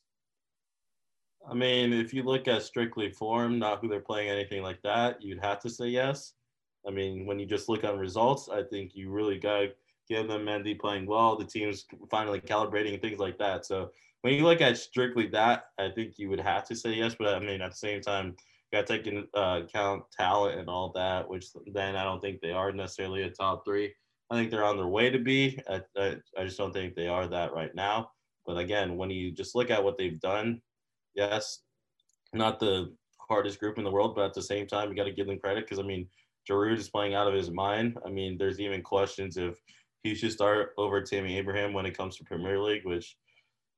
I 1.49 1.55
mean, 1.55 1.93
if 1.93 2.15
you 2.15 2.23
look 2.23 2.47
at 2.47 2.63
strictly 2.63 3.11
form, 3.11 3.59
not 3.59 3.81
who 3.81 3.89
they're 3.89 4.01
playing, 4.01 4.29
anything 4.29 4.63
like 4.63 4.81
that, 4.83 5.21
you'd 5.21 5.43
have 5.43 5.61
to 5.61 5.71
say 5.71 5.87
yes. 5.87 6.35
I 6.87 6.91
mean, 6.91 7.27
when 7.27 7.39
you 7.39 7.47
just 7.47 7.69
look 7.69 7.85
on 7.85 7.99
results, 7.99 8.49
I 8.49 8.63
think 8.63 8.93
you 8.95 9.11
really 9.11 9.39
got 9.39 9.61
to 9.61 9.69
give 10.09 10.29
them 10.29 10.45
Mendy 10.45 10.79
playing 10.79 11.07
well, 11.07 11.37
the 11.37 11.45
team's 11.45 11.85
finally 12.11 12.41
calibrating 12.41 13.01
things 13.01 13.19
like 13.19 13.39
that. 13.39 13.65
So 13.67 13.91
when 14.23 14.35
you 14.35 14.45
look 14.45 14.61
at 14.61 14.77
strictly 14.77 15.27
that, 15.29 15.65
I 15.79 15.91
think 15.91 16.19
you 16.19 16.29
would 16.29 16.41
have 16.41 16.65
to 16.69 16.77
say 16.77 16.95
yes. 16.95 17.15
But 17.19 17.35
I 17.35 17.41
mean, 17.41 17.61
at 17.61 17.71
the 17.71 17.77
same 17.77 18.01
time, 18.01 18.37
got 18.73 18.87
to 18.87 18.99
take 18.99 19.07
into 19.07 19.25
uh, 19.35 19.61
account 19.65 20.05
talent 20.17 20.59
and 20.59 20.69
all 20.69 20.93
that, 20.95 21.29
which 21.29 21.47
then 21.73 21.97
I 21.97 22.05
don't 22.05 22.21
think 22.21 22.41
they 22.41 22.53
are 22.53 22.73
necessarily 22.73 23.23
a 23.23 23.31
top 23.31 23.65
three. 23.65 23.93
I 24.31 24.37
think 24.37 24.51
they're 24.51 24.65
on 24.65 24.79
their 24.79 24.87
way 24.87 25.11
to 25.11 25.19
be. 25.19 25.61
I, 25.69 25.83
I, 25.97 26.17
I 26.39 26.45
just 26.45 26.57
don't 26.57 26.73
think 26.73 26.95
they 26.95 27.09
are 27.09 27.29
that 27.29 27.53
right 27.53 27.75
now. 27.75 28.11
But 28.47 28.57
again, 28.57 28.97
when 28.97 29.11
you 29.11 29.31
just 29.31 29.55
look 29.55 29.71
at 29.71 29.85
what 29.85 29.99
they've 29.99 30.19
done, 30.21 30.63
yes, 31.15 31.61
not 32.33 32.59
the 32.59 32.95
hardest 33.21 33.61
group 33.61 33.79
in 33.79 33.85
the 33.85 33.91
world, 33.91 34.15
but 34.15 34.25
at 34.25 34.35
the 34.35 34.43
same 34.43 34.67
time, 34.67 34.89
you 34.89 34.97
got 34.97 35.05
to 35.05 35.13
give 35.13 35.27
them 35.27 35.39
credit 35.39 35.65
because 35.65 35.79
I 35.79 35.83
mean, 35.83 36.09
Giroud 36.49 36.79
is 36.79 36.89
playing 36.89 37.15
out 37.15 37.29
of 37.29 37.35
his 37.35 37.51
mind. 37.51 37.99
I 38.07 38.09
mean, 38.09 38.37
there's 38.39 38.59
even 38.59 38.83
questions 38.83 39.37
if 39.37 39.61
he 40.03 40.15
should 40.15 40.33
start 40.33 40.71
over 40.79 41.01
Tammy 41.03 41.37
Abraham 41.39 41.73
when 41.73 41.87
it 41.87 41.97
comes 41.97 42.17
to 42.17 42.25
Premier 42.25 42.61
League, 42.61 42.85
which 42.85 43.17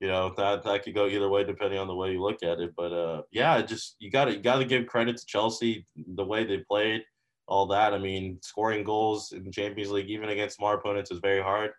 you 0.01 0.09
know 0.09 0.33
that 0.37 0.63
that 0.65 0.83
could 0.83 0.95
go 0.95 1.07
either 1.07 1.29
way 1.29 1.45
depending 1.45 1.79
on 1.79 1.87
the 1.87 1.95
way 1.95 2.13
you 2.13 2.23
look 2.23 2.43
at 2.43 2.61
it. 2.61 2.73
But 2.77 2.93
uh, 2.93 3.23
yeah, 3.31 3.61
just 3.63 3.97
you 3.99 4.11
got 4.11 4.27
to 4.27 4.33
you 4.33 4.43
got 4.43 4.59
to 4.59 4.65
give 4.65 4.87
credit 4.87 5.17
to 5.17 5.27
Chelsea 5.27 5.87
the 6.15 6.25
way 6.25 6.45
they 6.45 6.59
played, 6.59 7.03
all 7.47 7.67
that. 7.69 7.95
I 7.95 7.99
mean, 7.99 8.39
scoring 8.43 8.85
goals 8.85 9.33
in 9.33 9.45
the 9.45 9.51
Champions 9.51 9.91
League 9.91 10.11
even 10.11 10.31
against 10.31 10.57
smart 10.57 10.81
opponents 10.81 11.11
is 11.11 11.21
very 11.21 11.43
hard, 11.43 11.71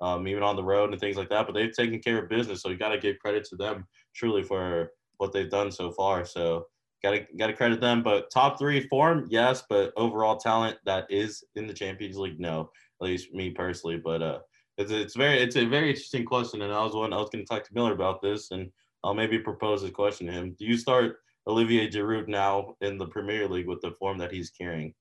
um, 0.00 0.28
even 0.28 0.42
on 0.42 0.56
the 0.56 0.64
road 0.64 0.90
and 0.90 1.00
things 1.00 1.16
like 1.16 1.30
that. 1.30 1.46
But 1.46 1.54
they've 1.54 1.74
taken 1.74 2.00
care 2.00 2.22
of 2.22 2.28
business, 2.28 2.62
so 2.62 2.68
you 2.68 2.76
got 2.76 2.90
to 2.90 2.98
give 2.98 3.18
credit 3.18 3.44
to 3.50 3.56
them 3.56 3.86
truly 4.14 4.42
for 4.42 4.90
what 5.18 5.32
they've 5.32 5.50
done 5.50 5.70
so 5.70 5.92
far. 5.92 6.24
So 6.24 6.66
gotta 7.02 7.26
gotta 7.38 7.52
credit 7.52 7.80
them. 7.80 8.02
But 8.02 8.30
top 8.30 8.58
three 8.58 8.86
form, 8.88 9.26
yes, 9.28 9.62
but 9.68 9.92
overall 9.96 10.36
talent 10.36 10.78
that 10.84 11.06
is 11.10 11.44
in 11.56 11.66
the 11.66 11.74
Champions 11.74 12.16
League, 12.16 12.40
no. 12.40 12.70
At 13.00 13.06
least 13.06 13.32
me 13.32 13.50
personally. 13.50 13.96
But 13.96 14.22
uh 14.22 14.38
it's 14.78 14.90
it's 14.90 15.16
very 15.16 15.38
it's 15.38 15.56
a 15.56 15.64
very 15.64 15.90
interesting 15.90 16.24
question. 16.24 16.62
And 16.62 16.72
I 16.72 16.82
was 16.82 16.94
one 16.94 17.12
I 17.12 17.18
was 17.18 17.30
gonna 17.30 17.44
talk 17.44 17.64
to 17.64 17.74
Miller 17.74 17.92
about 17.92 18.22
this 18.22 18.50
and 18.50 18.70
I'll 19.04 19.14
maybe 19.14 19.38
propose 19.38 19.82
a 19.82 19.90
question 19.90 20.26
to 20.28 20.32
him. 20.32 20.56
Do 20.58 20.64
you 20.64 20.76
start 20.76 21.16
Olivier 21.46 21.88
Giroud 21.88 22.28
now 22.28 22.74
in 22.80 22.98
the 22.98 23.06
Premier 23.06 23.48
League 23.48 23.66
with 23.66 23.80
the 23.80 23.92
form 23.92 24.18
that 24.18 24.32
he's 24.32 24.50
carrying? 24.50 24.94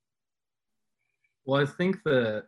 Well, 1.46 1.62
I 1.62 1.66
think 1.66 2.04
that 2.06 2.46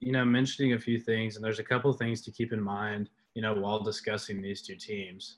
you 0.00 0.12
know, 0.12 0.24
mentioning 0.24 0.72
a 0.72 0.78
few 0.78 0.98
things, 0.98 1.36
and 1.36 1.44
there's 1.44 1.58
a 1.58 1.64
couple 1.64 1.90
of 1.90 1.98
things 1.98 2.22
to 2.22 2.32
keep 2.32 2.52
in 2.52 2.62
mind, 2.62 3.10
you 3.34 3.42
know, 3.42 3.54
while 3.54 3.80
discussing 3.80 4.40
these 4.40 4.62
two 4.62 4.74
teams. 4.74 5.36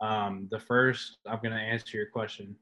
Um, 0.00 0.48
the 0.50 0.58
first, 0.58 1.18
I'm 1.26 1.40
going 1.42 1.54
to 1.54 1.60
answer 1.60 1.96
your 1.96 2.06
question. 2.06 2.54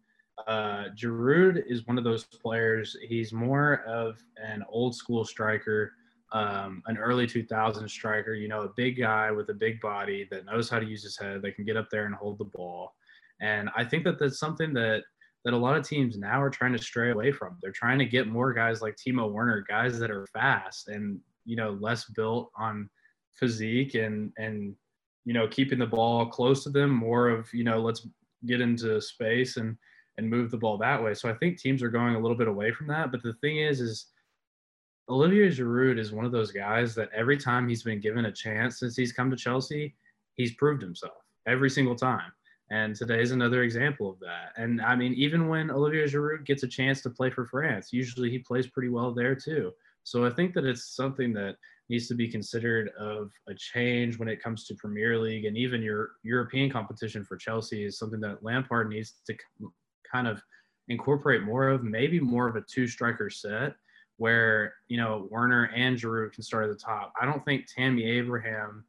Uh, 0.47 0.85
Giroud 0.97 1.63
is 1.69 1.87
one 1.87 1.99
of 1.99 2.05
those 2.05 2.25
players. 2.25 2.97
He's 3.07 3.33
more 3.33 3.85
of 3.87 4.19
an 4.43 4.65
old 4.69 4.95
school 4.95 5.25
striker, 5.25 5.93
um, 6.33 6.83
an 6.87 6.97
early 6.97 7.27
2000 7.27 7.89
striker. 7.89 8.35
You 8.35 8.49
know, 8.49 8.63
a 8.63 8.71
big 8.77 8.99
guy 8.99 9.31
with 9.31 9.49
a 9.51 9.55
big 9.55 9.81
body 9.81 10.27
that 10.31 10.47
knows 10.47 10.69
how 10.69 10.79
to 10.79 10.87
use 10.87 11.03
his 11.03 11.19
head. 11.19 11.43
That 11.43 11.57
can 11.57 11.65
get 11.65 11.77
up 11.77 11.89
there 11.91 12.07
and 12.07 12.15
hold 12.15 12.39
the 12.39 12.45
ball. 12.45 12.95
And 13.41 13.69
I 13.77 13.85
think 13.85 14.05
that 14.05 14.19
that's 14.19 14.39
something 14.39 14.73
that 14.75 15.03
that 15.45 15.55
a 15.55 15.57
lot 15.57 15.77
of 15.77 15.87
teams 15.87 16.17
now 16.17 16.41
are 16.41 16.51
trying 16.51 16.73
to 16.73 16.79
stray 16.79 17.11
away 17.11 17.33
from. 17.33 17.59
They're 17.61 17.73
trying 17.73 17.99
to 17.99 18.05
get 18.05 18.29
more 18.29 18.53
guys 18.53 18.81
like 18.81 18.97
Timo 18.97 19.31
Werner, 19.31 19.65
guys 19.69 19.99
that 19.99 20.11
are 20.11 20.27
fast 20.29 20.89
and 20.89 21.19
you 21.45 21.57
know 21.57 21.77
less 21.81 22.05
built 22.05 22.51
on 22.57 22.89
physique 23.33 23.95
and 23.95 24.33
and 24.39 24.77
you 25.25 25.33
know, 25.33 25.47
keeping 25.49 25.79
the 25.79 25.87
ball 25.87 26.27
close 26.27 26.65
to 26.65 26.71
them, 26.71 26.91
more 26.91 27.29
of, 27.29 27.53
you 27.53 27.65
know, 27.65 27.81
let's 27.81 28.07
get 28.47 28.61
into 28.61 29.01
space 29.01 29.57
and 29.57 29.77
and 30.19 30.29
move 30.29 30.51
the 30.51 30.59
ball 30.59 30.77
that 30.77 31.03
way. 31.03 31.15
So 31.15 31.31
I 31.31 31.35
think 31.35 31.59
teams 31.59 31.83
are 31.83 31.89
going 31.89 32.15
a 32.15 32.21
little 32.21 32.37
bit 32.37 32.49
away 32.49 32.71
from 32.71 32.87
that. 32.89 33.11
But 33.11 33.23
the 33.23 33.33
thing 33.35 33.59
is, 33.59 33.81
is 33.81 34.09
Olivier 35.09 35.49
Giroud 35.49 35.99
is 35.99 36.13
one 36.13 36.25
of 36.25 36.33
those 36.33 36.53
guys 36.53 36.95
that 36.95 37.11
every 37.15 37.37
time 37.37 37.69
he's 37.69 37.83
been 37.83 38.01
given 38.01 38.27
a 38.27 38.33
chance 38.33 38.79
since 38.79 38.97
he's 38.97 39.13
come 39.13 39.31
to 39.31 39.37
Chelsea, 39.37 39.95
he's 40.35 40.55
proved 40.55 40.83
himself 40.83 41.15
every 41.47 41.71
single 41.71 41.97
time. 41.97 42.33
And 42.71 42.95
today 42.95 43.21
is 43.21 43.33
another 43.33 43.65
example 43.65 44.09
of 44.09 44.19
that. 44.21 44.53
And 44.57 44.81
I 44.81 44.95
mean, 44.97 45.13
even 45.15 45.49
when 45.49 45.71
Olivier 45.71 46.05
Giroud 46.05 46.47
gets 46.47 46.63
a 46.63 46.69
chance 46.69 47.03
to 47.03 47.11
play 47.11 47.31
for 47.31 47.47
France, 47.47 47.93
usually 47.93 48.31
he 48.31 48.39
plays 48.39 48.69
pretty 48.69 48.89
well 48.89 49.13
there 49.13 49.35
too. 49.35 49.73
So 50.05 50.25
I 50.25 50.31
think 50.31 50.55
that 50.55 50.65
it's 50.65 50.97
something 50.97 51.33
that 51.35 51.57
needs 51.89 52.09
to 52.09 52.15
be 52.15 52.29
considered 52.29 52.91
of 52.99 53.31
a 53.49 53.55
change 53.55 54.19
when 54.19 54.29
it 54.29 54.43
comes 54.43 54.65
to 54.67 54.75
Premier 54.77 55.19
League 55.19 55.45
and 55.45 55.57
even 55.57 55.83
your 55.83 56.13
European 56.23 56.71
competition 56.71 57.25
for 57.25 57.37
Chelsea 57.37 57.85
is 57.85 57.99
something 57.99 58.21
that 58.21 58.43
Lampard 58.43 58.89
needs 58.89 59.17
to 59.27 59.37
kind 60.11 60.27
of 60.27 60.41
incorporate 60.89 61.43
more 61.43 61.69
of, 61.69 61.85
maybe 61.85 62.21
more 62.21 62.49
of 62.49 62.57
a 62.57 62.63
two 62.63 62.87
striker 62.87 63.29
set 63.29 63.75
where, 64.17 64.75
you 64.89 64.97
know, 64.97 65.29
Werner 65.31 65.71
and 65.75 65.97
Giroud 65.97 66.33
can 66.33 66.43
start 66.43 66.65
at 66.65 66.71
the 66.71 66.83
top. 66.83 67.13
I 67.21 67.27
don't 67.27 67.45
think 67.45 67.67
Tammy 67.67 68.05
Abraham, 68.05 68.85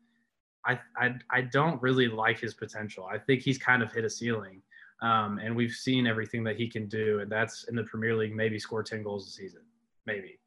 I, 0.66 0.80
I, 0.98 1.16
I 1.30 1.42
don't 1.42 1.82
really 1.82 2.08
like 2.08 2.40
his 2.40 2.54
potential. 2.54 3.08
I 3.12 3.18
think 3.18 3.42
he's 3.42 3.58
kind 3.58 3.82
of 3.82 3.92
hit 3.92 4.06
a 4.06 4.10
ceiling. 4.10 4.62
Um, 5.02 5.40
and 5.40 5.56
we've 5.56 5.72
seen 5.72 6.08
everything 6.08 6.44
that 6.46 6.56
he 6.56 6.70
can 6.70 6.88
do. 6.88 7.20
And 7.20 7.32
that's 7.32 7.66
in 7.66 7.76
the 7.76 7.84
Premier 7.84 8.16
League, 8.16 8.36
maybe 8.36 8.60
score 8.60 8.84
10 8.84 9.04
goals 9.04 9.28
a 9.28 9.32
season, 9.32 9.62
maybe 10.06 10.40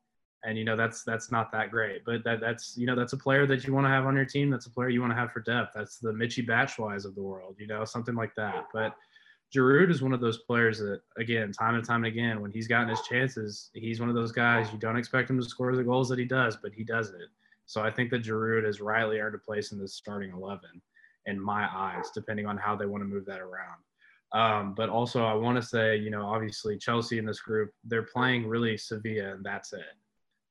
and 0.47 0.57
you 0.57 0.65
know 0.65 0.77
that's 0.77 1.03
that's 1.03 1.31
not 1.31 1.51
that 1.53 1.71
great. 1.71 2.05
But 2.05 2.25
that 2.25 2.41
that's 2.41 2.77
you 2.79 2.87
know 2.87 2.95
that's 2.95 3.13
a 3.13 3.17
player 3.17 3.47
that 3.47 3.67
you 3.67 3.75
want 3.75 3.85
to 3.85 3.91
have 3.91 4.07
on 4.07 4.15
your 4.15 4.25
team. 4.25 4.49
That's 4.49 4.67
a 4.67 4.71
player 4.71 4.89
you 4.89 5.01
want 5.01 5.13
to 5.13 5.17
have 5.17 5.33
for 5.33 5.41
depth. 5.41 5.73
That's 5.75 5.99
the 5.99 6.13
Michy 6.13 6.47
Batshuayis 6.47 7.05
of 7.05 7.15
the 7.15 7.23
world, 7.23 7.57
you 7.59 7.67
know, 7.67 7.85
something 7.85 8.15
like 8.15 8.35
that. 8.37 8.67
But 8.73 8.95
Giroud 9.55 9.91
is 9.91 10.03
one 10.03 10.13
of 10.13 10.21
those 10.21 10.39
players 10.39 10.79
that, 10.79 11.01
again, 11.19 11.53
time 11.53 11.77
and 11.77 11.85
time 11.85 12.05
again, 12.05 12.41
when 12.41 12.51
he's 12.51 12.67
gotten 12.67 12.89
his 12.89 13.03
chances, 13.03 13.71
he's 13.75 14.01
one 14.01 14.09
of 14.09 14.15
those 14.15 14.33
guys 14.33 14.73
you 14.73 14.79
don't 14.79 14.97
expect 14.97 15.31
him 15.31 15.41
to 15.41 15.49
score 15.49 15.75
the 15.75 15.85
goals 15.85 16.09
that 16.09 16.19
he 16.19 16.25
does, 16.25 16.57
but 16.57 16.73
he 16.73 16.83
does 16.83 17.11
it. 17.11 17.29
So 17.67 17.83
I 17.83 17.91
think 17.91 18.11
that 18.11 18.23
Giroud 18.23 18.65
has 18.65 18.81
rightly 18.81 19.19
earned 19.19 19.35
a 19.35 19.39
place 19.39 19.73
in 19.73 19.79
this 19.79 19.95
starting 19.95 20.33
11 20.33 20.63
in 21.27 21.41
my 21.41 21.69
eyes, 21.73 22.11
depending 22.15 22.47
on 22.47 22.57
how 22.57 22.77
they 22.77 22.87
want 22.87 23.03
to 23.03 23.09
move 23.09 23.27
that 23.27 23.41
around. 23.41 23.81
Um, 24.33 24.75
but 24.75 24.89
also, 24.89 25.25
I 25.25 25.35
want 25.35 25.57
to 25.57 25.63
say, 25.63 25.97
you 25.97 26.11
know, 26.11 26.27
obviously 26.27 26.77
Chelsea 26.77 27.19
in 27.19 27.25
this 27.25 27.41
group, 27.41 27.71
they're 27.85 28.03
playing 28.03 28.47
really 28.47 28.77
Sevilla, 28.77 29.33
and 29.35 29.45
that's 29.45 29.73
it. 29.73 29.95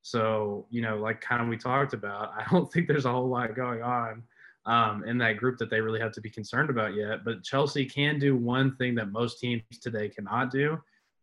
So, 0.02 0.68
you 0.70 0.82
know, 0.82 0.98
like 0.98 1.20
kind 1.20 1.42
of 1.42 1.48
we 1.48 1.58
talked 1.58 1.94
about, 1.94 2.32
I 2.38 2.46
don't 2.52 2.72
think 2.72 2.88
there's 2.88 3.06
a 3.06 3.12
whole 3.12 3.28
lot 3.28 3.56
going 3.56 3.82
on 3.82 4.24
um, 4.66 5.04
in 5.06 5.18
that 5.20 5.38
group 5.38 5.58
that 5.58 5.70
they 5.70 5.82
really 5.82 6.00
have 6.00 6.12
to 6.14 6.22
be 6.22 6.30
concerned 6.30 6.70
about 6.70 6.96
yet. 6.96 7.24
But 7.24 7.44
Chelsea 7.44 7.86
can 7.86 8.20
do 8.20 8.36
one 8.36 8.76
thing 8.78 8.96
that 8.96 9.12
most 9.12 9.40
teams 9.40 9.62
today 9.82 10.10
cannot 10.10 10.52
do, 10.52 10.78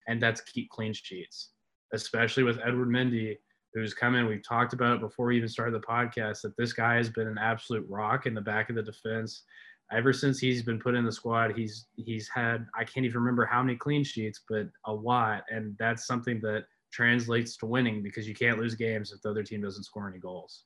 and 0.08 0.22
that's 0.22 0.40
keep 0.40 0.70
clean 0.70 0.92
sheets, 0.92 1.50
especially 1.92 2.44
with 2.44 2.60
Edward 2.64 2.88
Mendy, 2.88 3.38
who's 3.74 3.94
come 3.94 4.14
in. 4.14 4.26
We've 4.26 4.46
talked 4.46 4.72
about 4.72 4.96
it 4.96 5.00
before 5.00 5.26
we 5.26 5.36
even 5.36 5.48
started 5.48 5.74
the 5.74 5.86
podcast 5.86 6.42
that 6.42 6.56
this 6.56 6.72
guy 6.72 6.96
has 6.96 7.10
been 7.10 7.26
an 7.26 7.38
absolute 7.38 7.86
rock 7.88 8.26
in 8.26 8.34
the 8.34 8.40
back 8.40 8.70
of 8.70 8.76
the 8.76 8.82
defense. 8.82 9.42
Ever 9.90 10.12
since 10.12 10.38
he's 10.38 10.62
been 10.62 10.78
put 10.78 10.94
in 10.94 11.04
the 11.04 11.12
squad, 11.12 11.56
he's 11.56 11.86
he's 11.96 12.28
had 12.28 12.66
I 12.78 12.84
can't 12.84 13.04
even 13.04 13.20
remember 13.20 13.44
how 13.44 13.62
many 13.62 13.76
clean 13.76 14.04
sheets, 14.04 14.40
but 14.48 14.68
a 14.86 14.92
lot, 14.92 15.42
and 15.50 15.76
that's 15.78 16.06
something 16.06 16.40
that 16.42 16.64
translates 16.92 17.56
to 17.56 17.66
winning 17.66 18.02
because 18.02 18.28
you 18.28 18.34
can't 18.34 18.58
lose 18.58 18.74
games 18.74 19.12
if 19.12 19.20
the 19.22 19.30
other 19.30 19.42
team 19.42 19.62
doesn't 19.62 19.84
score 19.84 20.08
any 20.08 20.18
goals. 20.18 20.64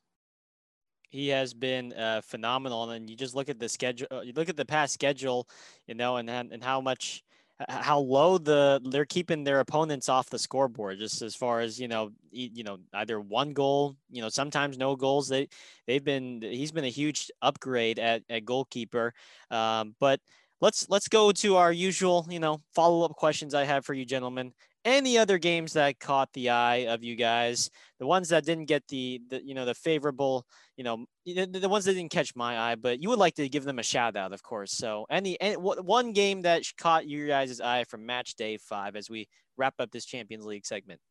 He 1.09 1.29
has 1.29 1.53
been 1.53 1.93
uh, 1.93 2.21
phenomenal, 2.21 2.89
and 2.91 3.09
you 3.09 3.15
just 3.15 3.35
look 3.35 3.49
at 3.49 3.59
the 3.59 3.69
schedule. 3.69 4.07
Uh, 4.11 4.21
you 4.21 4.33
look 4.33 4.49
at 4.49 4.57
the 4.57 4.65
past 4.65 4.93
schedule, 4.93 5.47
you 5.87 5.95
know, 5.95 6.17
and 6.17 6.29
and 6.29 6.63
how 6.63 6.81
much, 6.81 7.23
how 7.69 7.99
low 7.99 8.37
the 8.37 8.81
they're 8.91 9.05
keeping 9.05 9.43
their 9.43 9.59
opponents 9.59 10.09
off 10.09 10.29
the 10.29 10.39
scoreboard. 10.39 10.99
Just 10.99 11.21
as 11.21 11.35
far 11.35 11.61
as 11.61 11.79
you 11.79 11.87
know, 11.87 12.11
you 12.31 12.63
know, 12.63 12.77
either 12.93 13.21
one 13.21 13.53
goal, 13.53 13.95
you 14.11 14.21
know, 14.21 14.29
sometimes 14.29 14.77
no 14.77 14.95
goals. 14.95 15.29
They 15.29 15.47
they've 15.87 16.03
been 16.03 16.41
he's 16.41 16.71
been 16.71 16.85
a 16.85 16.89
huge 16.89 17.31
upgrade 17.41 17.99
at 17.99 18.23
at 18.29 18.45
goalkeeper, 18.45 19.13
um, 19.49 19.95
but 19.99 20.19
let's 20.61 20.89
let's 20.89 21.07
go 21.07 21.31
to 21.31 21.55
our 21.55 21.71
usual 21.71 22.25
you 22.29 22.39
know 22.39 22.59
follow-up 22.73 23.15
questions 23.15 23.53
i 23.53 23.63
have 23.63 23.85
for 23.85 23.93
you 23.93 24.05
gentlemen 24.05 24.51
any 24.87 25.17
other 25.17 25.37
games 25.37 25.73
that 25.73 25.99
caught 25.99 26.31
the 26.31 26.49
eye 26.49 26.87
of 26.87 27.03
you 27.03 27.15
guys? 27.15 27.69
The 27.99 28.07
ones 28.07 28.29
that 28.29 28.45
didn't 28.45 28.65
get 28.65 28.87
the, 28.87 29.21
the 29.29 29.45
you 29.45 29.53
know, 29.53 29.65
the 29.65 29.75
favorable, 29.75 30.45
you 30.77 30.85
know, 30.85 31.05
the, 31.25 31.45
the 31.45 31.69
ones 31.69 31.85
that 31.85 31.93
didn't 31.93 32.11
catch 32.11 32.35
my 32.35 32.57
eye, 32.57 32.75
but 32.75 33.01
you 33.01 33.09
would 33.09 33.19
like 33.19 33.35
to 33.35 33.49
give 33.49 33.65
them 33.65 33.79
a 33.79 33.83
shout 33.83 34.15
out, 34.15 34.31
of 34.31 34.41
course. 34.41 34.71
So 34.71 35.05
any, 35.09 35.39
any 35.41 35.55
one 35.55 36.13
game 36.13 36.41
that 36.43 36.63
caught 36.77 37.05
you 37.05 37.27
guys' 37.27 37.59
eye 37.59 37.83
from 37.83 38.05
match 38.05 38.35
day 38.35 38.57
five 38.57 38.95
as 38.95 39.09
we 39.09 39.27
wrap 39.57 39.75
up 39.79 39.91
this 39.91 40.05
Champions 40.05 40.45
League 40.45 40.65
segment. 40.65 41.01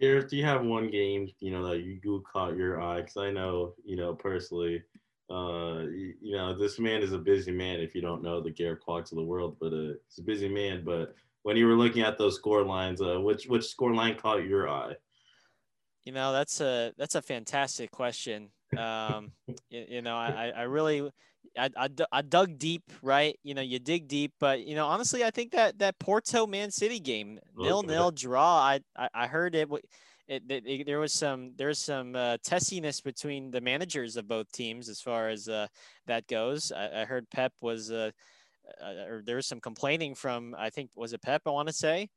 Gareth, 0.00 0.30
do 0.30 0.36
you 0.36 0.44
have 0.44 0.64
one 0.64 0.90
game, 0.90 1.28
you 1.40 1.52
know, 1.52 1.68
that 1.68 1.82
you 1.82 2.24
caught 2.32 2.56
your 2.56 2.80
eye? 2.80 3.02
Because 3.02 3.18
I 3.18 3.30
know, 3.30 3.74
you 3.84 3.96
know, 3.96 4.14
personally, 4.14 4.82
uh, 5.30 5.84
you, 5.92 6.14
you, 6.20 6.36
know, 6.36 6.56
this 6.56 6.78
man 6.78 7.02
is 7.02 7.12
a 7.12 7.18
busy 7.18 7.52
man. 7.52 7.80
If 7.80 7.94
you 7.94 8.00
don't 8.00 8.22
know 8.22 8.40
the 8.40 8.50
Gareth 8.50 8.80
Clarks 8.80 9.12
of 9.12 9.16
the 9.16 9.24
world, 9.24 9.56
but 9.60 9.72
uh, 9.72 9.94
he's 10.08 10.18
a 10.18 10.22
busy 10.22 10.48
man. 10.48 10.82
But 10.84 11.14
when 11.44 11.56
you 11.56 11.66
were 11.66 11.76
looking 11.76 12.02
at 12.02 12.18
those 12.18 12.34
score 12.34 12.64
lines, 12.64 13.00
uh, 13.00 13.20
which 13.20 13.46
which 13.46 13.66
score 13.66 13.94
line 13.94 14.16
caught 14.16 14.44
your 14.44 14.68
eye? 14.68 14.94
You 16.04 16.12
know, 16.12 16.32
that's 16.32 16.60
a 16.60 16.92
that's 16.98 17.14
a 17.14 17.22
fantastic 17.22 17.90
question. 17.90 18.50
Um, 18.76 19.32
you, 19.70 19.84
you, 19.88 20.02
know, 20.02 20.16
I 20.16 20.52
I 20.56 20.62
really. 20.62 21.08
I, 21.56 21.68
I, 21.76 21.88
I 22.10 22.22
dug 22.22 22.58
deep, 22.58 22.82
right? 23.00 23.38
You 23.44 23.54
know, 23.54 23.60
you 23.60 23.78
dig 23.78 24.08
deep, 24.08 24.32
but 24.40 24.66
you 24.66 24.74
know, 24.74 24.86
honestly, 24.86 25.22
I 25.22 25.30
think 25.30 25.52
that 25.52 25.78
that 25.78 25.98
Porto 26.00 26.46
Man 26.48 26.70
City 26.70 26.98
game, 26.98 27.38
nil 27.54 27.82
nil 27.82 28.10
draw. 28.10 28.58
I, 28.58 28.80
I 28.96 29.08
I 29.14 29.26
heard 29.28 29.54
it 29.54 29.68
it, 30.26 30.42
it, 30.48 30.66
it, 30.66 30.86
there 30.86 30.98
was 30.98 31.12
some 31.12 31.52
there's 31.56 31.78
some 31.78 32.16
uh, 32.16 32.38
testiness 32.42 33.00
between 33.00 33.50
the 33.50 33.60
managers 33.60 34.16
of 34.16 34.26
both 34.26 34.50
teams 34.52 34.88
as 34.88 35.00
far 35.00 35.28
as 35.28 35.48
uh, 35.48 35.66
that 36.06 36.26
goes. 36.26 36.72
I, 36.72 37.02
I, 37.02 37.04
heard 37.04 37.28
Pep 37.30 37.52
was 37.60 37.90
uh, 37.90 38.10
uh, 38.82 39.06
or 39.08 39.22
there 39.24 39.36
was 39.36 39.46
some 39.46 39.60
complaining 39.60 40.14
from 40.14 40.54
I 40.58 40.70
think 40.70 40.90
was 40.94 41.12
it 41.12 41.22
Pep 41.22 41.42
I 41.46 41.50
want 41.50 41.68
to 41.68 41.74
say, 41.74 42.08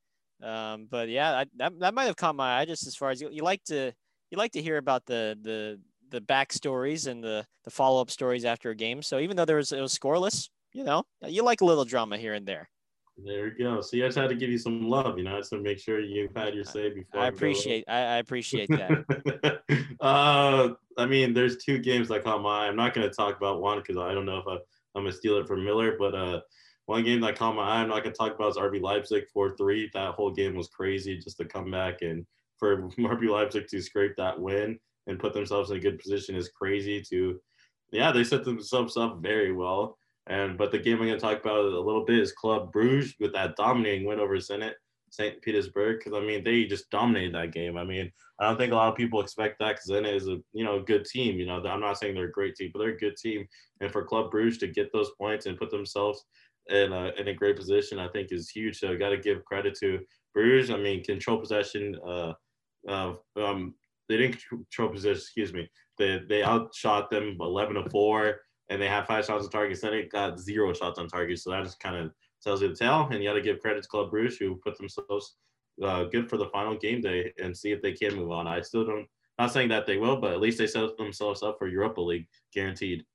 um, 0.43 0.88
but 0.89 1.10
yeah 1.10 1.39
I, 1.39 1.45
that 1.57 1.79
that 1.79 1.93
might 1.93 2.05
have 2.05 2.15
caught 2.15 2.36
my 2.36 2.60
eye 2.60 2.65
just 2.65 2.88
as 2.88 2.95
far 2.95 3.10
as 3.10 3.21
you, 3.21 3.29
you 3.31 3.43
like 3.43 3.63
to 3.65 3.91
you 4.31 4.38
like 4.38 4.51
to 4.53 4.62
hear 4.62 4.77
about 4.77 5.05
the 5.05 5.38
the 5.41 5.79
the 6.10 6.21
backstories 6.21 7.07
and 7.07 7.23
the 7.23 7.45
the 7.63 7.69
follow 7.69 8.01
up 8.01 8.10
stories 8.10 8.45
after 8.45 8.69
a 8.69 8.75
game. 8.75 9.01
So 9.01 9.19
even 9.19 9.36
though 9.36 9.45
there 9.45 9.57
was 9.57 9.71
it 9.71 9.81
was 9.81 9.97
scoreless, 9.97 10.49
you 10.73 10.83
know 10.83 11.03
you 11.25 11.43
like 11.43 11.62
a 11.62 11.65
little 11.65 11.86
drama 11.86 12.17
here 12.17 12.33
and 12.33 12.45
there. 12.45 12.69
There 13.23 13.45
we 13.45 13.63
go. 13.63 13.81
So 13.81 13.97
I 13.97 14.01
just 14.01 14.17
had 14.17 14.29
to 14.29 14.36
give 14.36 14.51
you 14.51 14.60
some 14.60 14.88
love, 14.88 15.17
you 15.17 15.23
know, 15.23 15.41
to 15.41 15.57
make 15.57 15.79
sure 15.79 15.99
you 15.99 16.29
had 16.36 16.53
your 16.53 16.63
say 16.63 16.91
before. 16.91 17.21
I 17.21 17.27
appreciate. 17.27 17.83
I, 17.88 17.97
I, 17.97 18.17
appreciate 18.17 18.69
that. 18.69 19.62
uh, 19.99 20.69
I 20.97 21.05
mean, 21.07 21.33
there's 21.33 21.57
two 21.57 21.79
games 21.79 22.10
that 22.10 22.23
caught 22.23 22.43
my 22.43 22.65
eye. 22.65 22.67
I'm 22.67 22.75
not 22.75 22.93
going 22.93 23.10
to 23.10 23.15
talk 23.15 23.36
about 23.36 23.60
one 23.60 23.79
because 23.79 23.97
I 23.97 24.13
don't 24.13 24.27
know 24.27 24.38
if 24.38 24.47
I, 24.47 24.57
I'm 24.97 25.05
to 25.05 25.12
steal 25.12 25.38
it 25.38 25.47
from 25.47 25.63
Miller, 25.63 25.95
but 25.97 26.15
uh, 26.15 26.41
one 26.88 27.03
game 27.03 27.21
that 27.21 27.38
caught 27.38 27.55
my 27.55 27.63
eye. 27.63 27.81
I'm 27.81 27.89
not 27.89 28.03
to 28.03 28.12
talk 28.12 28.33
about 28.33 28.49
is 28.49 28.57
RB 28.57 28.81
Leipzig 28.81 29.25
4-3. 29.36 29.91
That 29.93 30.15
whole 30.15 30.31
game 30.31 30.55
was 30.55 30.69
crazy, 30.69 31.17
just 31.17 31.38
to 31.38 31.45
come 31.45 31.69
back 31.69 32.01
and 32.01 32.25
for 32.57 32.88
RB 32.97 33.29
Leipzig 33.29 33.67
to 33.67 33.81
scrape 33.81 34.15
that 34.17 34.39
win 34.39 34.79
and 35.05 35.19
put 35.19 35.33
themselves 35.33 35.69
in 35.69 35.77
a 35.77 35.81
good 35.81 35.99
position 35.99 36.36
is 36.36 36.49
crazy. 36.49 37.01
To, 37.10 37.39
yeah, 37.91 38.12
they 38.12 38.23
set 38.23 38.43
themselves 38.43 38.97
up 38.97 39.19
very 39.21 39.51
well. 39.51 39.97
And 40.27 40.57
but 40.57 40.71
the 40.71 40.79
game 40.79 41.01
I'm 41.01 41.07
to 41.07 41.19
talk 41.19 41.39
about 41.39 41.60
a 41.60 41.79
little 41.79 42.03
bit 42.03 42.19
is 42.19 42.33
Club 42.33 42.73
Bruges 42.73 43.15
with 43.19 43.31
that 43.33 43.55
dominating 43.55 44.05
win 44.05 44.19
over 44.19 44.36
Zenit 44.36 44.73
St. 45.09 45.41
Petersburg 45.41 45.99
because 45.99 46.13
I 46.13 46.25
mean 46.25 46.43
they 46.43 46.65
just 46.65 46.89
dominated 46.89 47.33
that 47.35 47.53
game. 47.53 47.77
I 47.77 47.83
mean 47.83 48.11
I 48.39 48.47
don't 48.47 48.57
think 48.57 48.71
a 48.71 48.75
lot 48.75 48.89
of 48.89 48.95
people 48.95 49.21
expect 49.21 49.59
that 49.59 49.75
because 49.75 49.89
Zenit 49.89 50.15
is 50.15 50.27
a 50.27 50.37
you 50.53 50.63
know 50.63 50.81
good 50.81 51.05
team. 51.05 51.37
You 51.37 51.45
know 51.45 51.63
I'm 51.63 51.79
not 51.79 51.97
saying 51.97 52.15
they're 52.15 52.25
a 52.25 52.31
great 52.31 52.55
team, 52.55 52.71
but 52.73 52.79
they're 52.79 52.95
a 52.95 52.97
good 52.97 53.17
team. 53.17 53.45
And 53.81 53.91
for 53.91 54.03
Club 54.03 54.31
Bruges 54.31 54.57
to 54.59 54.67
get 54.67 54.91
those 54.91 55.11
points 55.19 55.45
and 55.45 55.57
put 55.57 55.71
themselves 55.71 56.23
in 56.69 56.91
a, 56.91 57.11
in 57.17 57.29
a 57.29 57.33
great 57.33 57.55
position, 57.55 57.99
I 57.99 58.09
think 58.09 58.31
is 58.31 58.49
huge. 58.49 58.79
So 58.79 58.97
got 58.97 59.09
to 59.09 59.17
give 59.17 59.45
credit 59.45 59.77
to 59.79 59.99
Bruges. 60.33 60.71
I 60.71 60.77
mean 60.77 61.03
control 61.03 61.37
possession. 61.37 61.95
Uh, 62.05 62.33
uh, 62.87 63.13
um, 63.37 63.73
they 64.09 64.17
didn't 64.17 64.37
control 64.49 64.89
possession. 64.89 65.17
Excuse 65.17 65.53
me. 65.53 65.69
They 65.97 66.21
they 66.29 66.43
outshot 66.43 67.09
them 67.09 67.37
11 67.39 67.75
to 67.75 67.89
four 67.89 68.41
and 68.69 68.81
they 68.81 68.87
have 68.87 69.07
five 69.07 69.25
shots 69.25 69.45
on 69.45 69.51
target. 69.51 69.79
Zenit 69.81 70.11
got 70.11 70.39
zero 70.39 70.73
shots 70.73 70.99
on 70.99 71.07
target. 71.07 71.39
So 71.39 71.51
that 71.51 71.63
just 71.63 71.79
kind 71.79 71.95
of 71.95 72.11
tells 72.47 72.62
you 72.62 72.69
the 72.69 72.75
tale. 72.75 73.07
And 73.12 73.21
you 73.21 73.29
got 73.29 73.36
to 73.36 73.41
give 73.41 73.60
credit 73.60 73.83
to 73.83 73.89
Club 73.89 74.10
Bruges 74.10 74.38
who 74.38 74.55
put 74.55 74.77
themselves 74.77 75.36
uh, 75.83 76.05
good 76.05 76.29
for 76.29 76.38
the 76.38 76.47
final 76.47 76.75
game 76.77 77.01
day 77.01 77.33
and 77.43 77.55
see 77.55 77.71
if 77.71 77.81
they 77.81 77.91
can 77.91 78.15
move 78.15 78.31
on. 78.31 78.47
I 78.47 78.62
still 78.62 78.86
don't, 78.86 79.07
not 79.38 79.51
saying 79.51 79.69
that 79.69 79.86
they 79.86 79.97
will, 79.97 80.17
but 80.19 80.31
at 80.31 80.39
least 80.39 80.57
they 80.57 80.67
set 80.67 80.97
themselves 80.97 81.43
up 81.43 81.57
for 81.60 81.67
Europa 81.67 82.01
League, 82.01 82.27
guaranteed. 82.53 83.05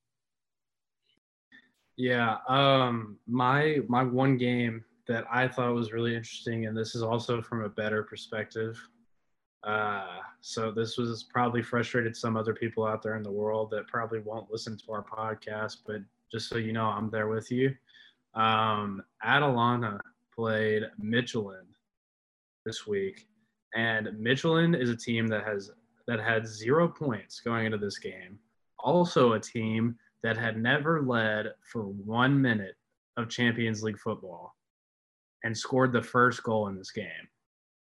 Yeah, 1.96 2.36
um, 2.48 3.18
my 3.26 3.80
my 3.86 4.02
one 4.02 4.36
game 4.38 4.84
that 5.08 5.24
I 5.30 5.46
thought 5.46 5.74
was 5.74 5.92
really 5.92 6.14
interesting, 6.14 6.66
and 6.66 6.76
this 6.76 6.94
is 6.94 7.02
also 7.02 7.42
from 7.42 7.64
a 7.64 7.68
better 7.68 8.02
perspective, 8.02 8.80
uh, 9.64 10.06
so 10.40 10.70
this 10.70 10.96
was 10.96 11.24
probably 11.24 11.62
frustrated 11.62 12.16
some 12.16 12.36
other 12.36 12.54
people 12.54 12.86
out 12.86 13.02
there 13.02 13.16
in 13.16 13.22
the 13.22 13.30
world 13.30 13.70
that 13.70 13.86
probably 13.88 14.20
won't 14.20 14.50
listen 14.50 14.76
to 14.78 14.92
our 14.92 15.04
podcast, 15.04 15.78
but 15.86 16.00
just 16.30 16.48
so 16.48 16.56
you 16.56 16.72
know, 16.72 16.86
I'm 16.86 17.10
there 17.10 17.28
with 17.28 17.50
you. 17.52 17.74
Um, 18.34 19.02
Atalanta 19.22 20.00
played 20.34 20.84
Midtjylland 21.02 21.68
this 22.64 22.86
week, 22.86 23.26
and 23.74 24.06
Midtjylland 24.08 24.80
is 24.80 24.90
a 24.90 24.96
team 24.96 25.26
that 25.28 25.44
has 25.44 25.70
that 26.06 26.20
had 26.20 26.46
zero 26.46 26.88
points 26.88 27.40
going 27.40 27.66
into 27.66 27.78
this 27.78 27.98
game. 27.98 28.38
Also, 28.78 29.34
a 29.34 29.40
team 29.40 29.96
that 30.22 30.36
had 30.36 30.60
never 30.60 31.02
led 31.02 31.52
for 31.62 31.82
one 31.84 32.40
minute 32.40 32.74
of 33.16 33.28
Champions 33.28 33.82
League 33.82 33.98
football 33.98 34.56
and 35.44 35.56
scored 35.56 35.92
the 35.92 36.02
first 36.02 36.42
goal 36.42 36.68
in 36.68 36.76
this 36.76 36.90
game 36.90 37.28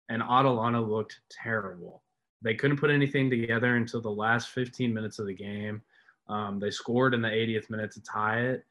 and 0.08 0.22
Atalanta 0.22 0.80
looked 0.80 1.20
terrible. 1.30 2.02
They 2.42 2.54
couldn't 2.54 2.78
put 2.78 2.90
anything 2.90 3.30
together 3.30 3.76
until 3.76 4.00
the 4.00 4.10
last 4.10 4.50
15 4.50 4.92
minutes 4.92 5.18
of 5.18 5.26
the 5.26 5.34
game. 5.34 5.82
Um, 6.28 6.58
they 6.58 6.70
scored 6.70 7.14
in 7.14 7.22
the 7.22 7.28
80th 7.28 7.70
minute 7.70 7.90
to 7.92 8.02
tie 8.02 8.40
it, 8.40 8.64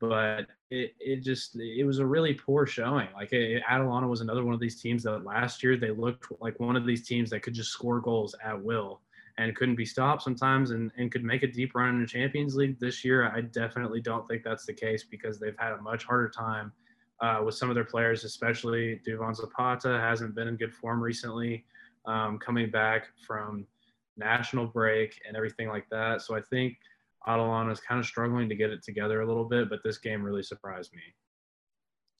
but 0.00 0.46
it, 0.70 0.94
it 1.00 1.22
just 1.22 1.56
it 1.56 1.84
was 1.84 1.98
a 1.98 2.06
really 2.06 2.34
poor 2.34 2.66
showing. 2.66 3.08
Like 3.14 3.32
it, 3.32 3.62
Atalanta 3.68 4.06
was 4.06 4.20
another 4.20 4.44
one 4.44 4.54
of 4.54 4.60
these 4.60 4.80
teams 4.80 5.02
that 5.04 5.24
last 5.24 5.62
year 5.62 5.76
they 5.76 5.90
looked 5.90 6.26
like 6.40 6.60
one 6.60 6.76
of 6.76 6.86
these 6.86 7.06
teams 7.06 7.30
that 7.30 7.42
could 7.42 7.54
just 7.54 7.70
score 7.70 8.00
goals 8.00 8.34
at 8.44 8.62
will 8.62 9.00
and 9.38 9.54
couldn't 9.54 9.76
be 9.76 9.84
stopped 9.84 10.22
sometimes 10.22 10.72
and, 10.72 10.90
and 10.98 11.12
could 11.12 11.24
make 11.24 11.44
a 11.44 11.46
deep 11.46 11.74
run 11.74 11.90
in 11.90 12.00
the 12.00 12.06
Champions 12.06 12.56
League 12.56 12.78
this 12.80 13.04
year. 13.04 13.30
I 13.30 13.42
definitely 13.42 14.00
don't 14.00 14.26
think 14.28 14.42
that's 14.42 14.66
the 14.66 14.72
case 14.72 15.04
because 15.04 15.38
they've 15.38 15.56
had 15.58 15.72
a 15.72 15.80
much 15.80 16.04
harder 16.04 16.28
time 16.28 16.72
uh, 17.20 17.40
with 17.44 17.54
some 17.54 17.68
of 17.68 17.76
their 17.76 17.84
players, 17.84 18.24
especially 18.24 19.00
Duvan 19.06 19.34
Zapata 19.34 19.98
hasn't 20.00 20.34
been 20.34 20.48
in 20.48 20.56
good 20.56 20.74
form 20.74 21.00
recently, 21.00 21.64
um, 22.06 22.38
coming 22.38 22.68
back 22.70 23.08
from 23.26 23.64
national 24.16 24.66
break 24.66 25.20
and 25.26 25.36
everything 25.36 25.68
like 25.68 25.88
that. 25.90 26.20
So 26.22 26.36
I 26.36 26.40
think 26.40 26.76
Atalanta 27.26 27.72
is 27.72 27.80
kind 27.80 27.98
of 27.98 28.06
struggling 28.06 28.48
to 28.48 28.54
get 28.54 28.70
it 28.70 28.82
together 28.82 29.20
a 29.20 29.26
little 29.26 29.44
bit, 29.44 29.68
but 29.68 29.80
this 29.84 29.98
game 29.98 30.22
really 30.22 30.42
surprised 30.42 30.92
me. 30.94 31.02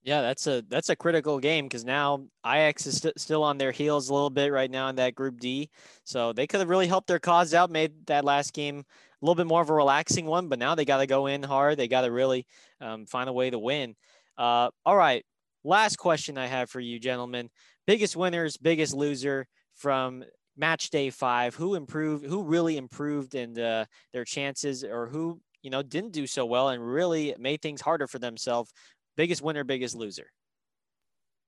Yeah, 0.03 0.23
that's 0.23 0.47
a 0.47 0.63
that's 0.69 0.91
a 0.91 0.97
critical 0.97 1.39
game 1.39 1.67
because 1.67 1.85
now 1.85 2.27
Ajax 2.47 2.87
is 2.87 2.99
st- 2.99 3.19
still 3.19 3.43
on 3.43 3.59
their 3.59 3.73
heels 3.73 4.09
a 4.09 4.15
little 4.15 4.31
bit 4.31 4.53
right 4.53 4.71
now 4.71 4.89
in 4.89 4.97
that 4.97 5.15
Group 5.15 5.41
D, 5.41 5.71
so 6.05 6.33
they 6.33 6.47
could 6.47 6.61
have 6.61 6.69
really 6.69 6.87
helped 6.87 7.09
their 7.09 7.19
cause 7.19 7.53
out, 7.53 7.71
made 7.71 8.07
that 8.07 8.25
last 8.25 8.53
game 8.53 8.79
a 8.79 8.85
little 9.25 9.35
bit 9.35 9.47
more 9.47 9.61
of 9.61 9.71
a 9.71 9.75
relaxing 9.75 10.27
one. 10.27 10.49
But 10.49 10.61
now 10.61 10.75
they 10.75 10.85
got 10.85 10.99
to 10.99 11.07
go 11.07 11.27
in 11.27 11.43
hard. 11.43 11.79
They 11.79 11.89
got 11.89 12.03
to 12.03 12.13
really 12.13 12.47
um, 12.81 13.07
find 13.07 13.29
a 13.29 13.33
way 13.33 13.51
to 13.51 13.59
win. 13.59 13.97
Uh, 14.37 14.71
all 14.87 14.97
right. 14.97 15.25
Last 15.65 15.97
question 15.97 16.39
I 16.39 16.47
have 16.47 16.71
for 16.71 16.81
you, 16.81 17.01
gentlemen. 17.01 17.51
Biggest 17.87 18.17
winners, 18.17 18.57
biggest 18.57 18.95
loser 18.95 19.49
from 19.75 20.25
match 20.59 20.91
day 20.91 21.11
five. 21.11 21.55
Who 21.55 21.75
improved? 21.75 22.27
Who 22.27 22.43
really 22.43 22.77
improved 22.77 23.35
in 23.35 23.59
uh, 23.59 23.87
their 24.13 24.25
chances, 24.25 24.85
or 24.85 25.07
who 25.07 25.41
you 25.63 25.71
know 25.71 25.83
didn't 25.83 26.13
do 26.13 26.27
so 26.27 26.45
well 26.45 26.69
and 26.69 26.87
really 26.87 27.35
made 27.39 27.63
things 27.63 27.81
harder 27.81 28.07
for 28.07 28.19
themselves? 28.19 28.73
Biggest 29.17 29.41
winner, 29.43 29.65
biggest 29.65 29.95
loser. 29.95 30.31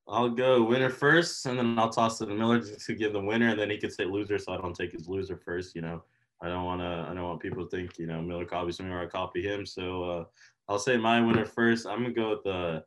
I'll 0.09 0.31
go 0.31 0.63
winner 0.63 0.91
first, 0.91 1.47
and 1.47 1.59
then 1.59 1.79
I'll 1.79 1.91
toss 1.91 2.21
it 2.21 2.27
to 2.27 2.35
Miller 2.35 2.61
to 2.61 2.95
give 2.95 3.13
the 3.13 3.21
winner, 3.21 3.51
and 3.51 3.59
then 3.59 3.71
he 3.71 3.79
could 3.79 3.93
say 3.93 4.05
loser, 4.05 4.39
so 4.39 4.53
I 4.53 4.57
don't 4.57 4.75
take 4.75 4.93
his 4.93 5.09
loser 5.09 5.37
first. 5.37 5.75
You 5.77 5.83
know, 5.83 6.03
I 6.41 6.49
don't 6.49 6.65
want 6.65 6.81
to. 6.81 7.07
I 7.09 7.15
don't 7.15 7.25
want 7.25 7.41
people 7.41 7.65
to 7.65 7.71
think 7.71 7.99
you 7.99 8.07
know 8.07 8.23
Miller 8.23 8.45
copies 8.45 8.81
me 8.81 8.91
or 8.91 9.01
I 9.01 9.07
copy 9.07 9.43
him. 9.43 9.67
So 9.67 10.05
uh, 10.05 10.25
I'll 10.69 10.79
say 10.79 10.97
my 10.97 11.21
winner 11.21 11.45
first. 11.45 11.87
I'm 11.87 12.03
gonna 12.03 12.15
go 12.15 12.31
with 12.31 12.45
the 12.45 12.85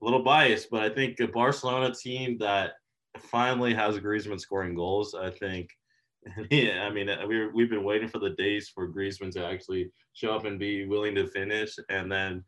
little 0.00 0.22
bias, 0.22 0.66
but 0.70 0.82
I 0.82 0.88
think 0.88 1.20
a 1.20 1.28
Barcelona 1.28 1.94
team 1.94 2.38
that 2.38 2.74
finally 3.18 3.74
has 3.74 3.98
Griezmann 3.98 4.40
scoring 4.40 4.74
goals. 4.74 5.14
I 5.14 5.30
think, 5.30 5.70
yeah, 6.50 6.86
I 6.88 6.90
mean, 6.90 7.10
we 7.28 7.48
we've 7.48 7.70
been 7.70 7.84
waiting 7.84 8.08
for 8.08 8.18
the 8.18 8.30
days 8.30 8.68
for 8.68 8.88
Griezmann 8.88 9.32
to 9.32 9.44
actually 9.44 9.90
show 10.12 10.34
up 10.34 10.44
and 10.44 10.58
be 10.58 10.86
willing 10.86 11.14
to 11.16 11.26
finish, 11.26 11.76
and 11.88 12.10
then 12.10 12.44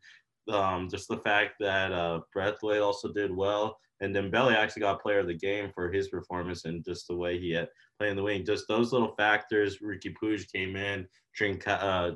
um, 0.51 0.89
just 0.89 1.07
the 1.07 1.17
fact 1.17 1.55
that 1.59 1.91
uh, 1.91 2.21
Braithwaite 2.33 2.81
also 2.81 3.11
did 3.11 3.35
well, 3.35 3.77
and 4.01 4.15
then 4.15 4.31
Dembele 4.31 4.55
actually 4.55 4.81
got 4.81 5.01
Player 5.01 5.19
of 5.19 5.27
the 5.27 5.33
Game 5.33 5.71
for 5.73 5.91
his 5.91 6.09
performance 6.09 6.65
and 6.65 6.83
just 6.83 7.07
the 7.07 7.15
way 7.15 7.39
he 7.39 7.51
had 7.51 7.69
played 7.99 8.11
in 8.11 8.17
the 8.17 8.23
wing. 8.23 8.45
Just 8.45 8.67
those 8.67 8.91
little 8.91 9.15
factors. 9.15 9.79
Riqui 9.79 10.13
Puig 10.21 10.51
came 10.51 10.75
in, 10.75 11.07
Trin 11.35 11.61
uh, 11.65 12.11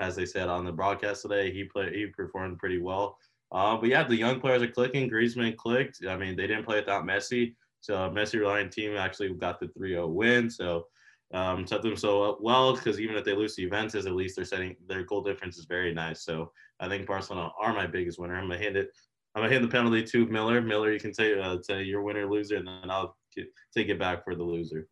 as 0.00 0.16
they 0.16 0.26
said 0.26 0.48
on 0.48 0.64
the 0.64 0.72
broadcast 0.72 1.22
today. 1.22 1.50
He 1.52 1.64
played, 1.64 1.94
he 1.94 2.06
performed 2.06 2.58
pretty 2.58 2.80
well. 2.80 3.16
Uh, 3.50 3.76
but 3.76 3.88
yeah, 3.88 4.04
the 4.04 4.16
young 4.16 4.40
players 4.40 4.62
are 4.62 4.68
clicking. 4.68 5.10
Griezmann 5.10 5.56
clicked. 5.56 6.04
I 6.06 6.16
mean, 6.16 6.36
they 6.36 6.46
didn't 6.46 6.64
play 6.64 6.80
without 6.80 7.04
Messi. 7.04 7.54
So 7.80 7.94
Messi 8.10 8.38
reliant 8.40 8.72
team 8.72 8.96
actually 8.96 9.32
got 9.34 9.60
the 9.60 9.66
3-0 9.66 10.08
win. 10.08 10.50
So 10.50 10.86
um, 11.32 11.66
set 11.66 11.82
them 11.82 11.96
so 11.96 12.38
well 12.40 12.74
because 12.74 13.00
even 13.00 13.16
if 13.16 13.24
they 13.24 13.34
lose 13.34 13.54
to 13.56 13.62
Juventus, 13.62 14.06
at 14.06 14.14
least 14.14 14.36
they're 14.36 14.44
setting 14.44 14.76
their 14.86 15.04
goal 15.04 15.22
difference 15.22 15.58
is 15.58 15.66
very 15.66 15.92
nice. 15.92 16.24
So 16.24 16.52
I 16.80 16.88
think 16.88 17.06
Barcelona 17.06 17.50
are 17.60 17.74
my 17.74 17.86
biggest 17.86 18.18
winner. 18.18 18.36
I'm 18.36 18.48
gonna 18.48 18.58
hand 18.58 18.76
it. 18.76 18.90
I'm 19.34 19.42
gonna 19.42 19.52
hand 19.52 19.64
the 19.64 19.68
penalty 19.68 20.02
to 20.02 20.26
Miller. 20.26 20.60
Miller, 20.62 20.92
you 20.92 21.00
can 21.00 21.12
say 21.12 21.38
uh, 21.38 21.58
say 21.62 21.82
your 21.82 22.02
winner 22.02 22.28
loser, 22.28 22.56
and 22.56 22.66
then 22.66 22.90
I'll 22.90 23.16
get, 23.34 23.46
take 23.76 23.88
it 23.88 23.98
back 23.98 24.24
for 24.24 24.34
the 24.34 24.42
loser. 24.42 24.88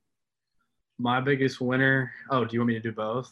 My 0.98 1.20
biggest 1.20 1.60
winner. 1.60 2.12
Oh, 2.30 2.44
do 2.44 2.54
you 2.54 2.60
want 2.60 2.68
me 2.68 2.74
to 2.74 2.80
do 2.80 2.92
both? 2.92 3.30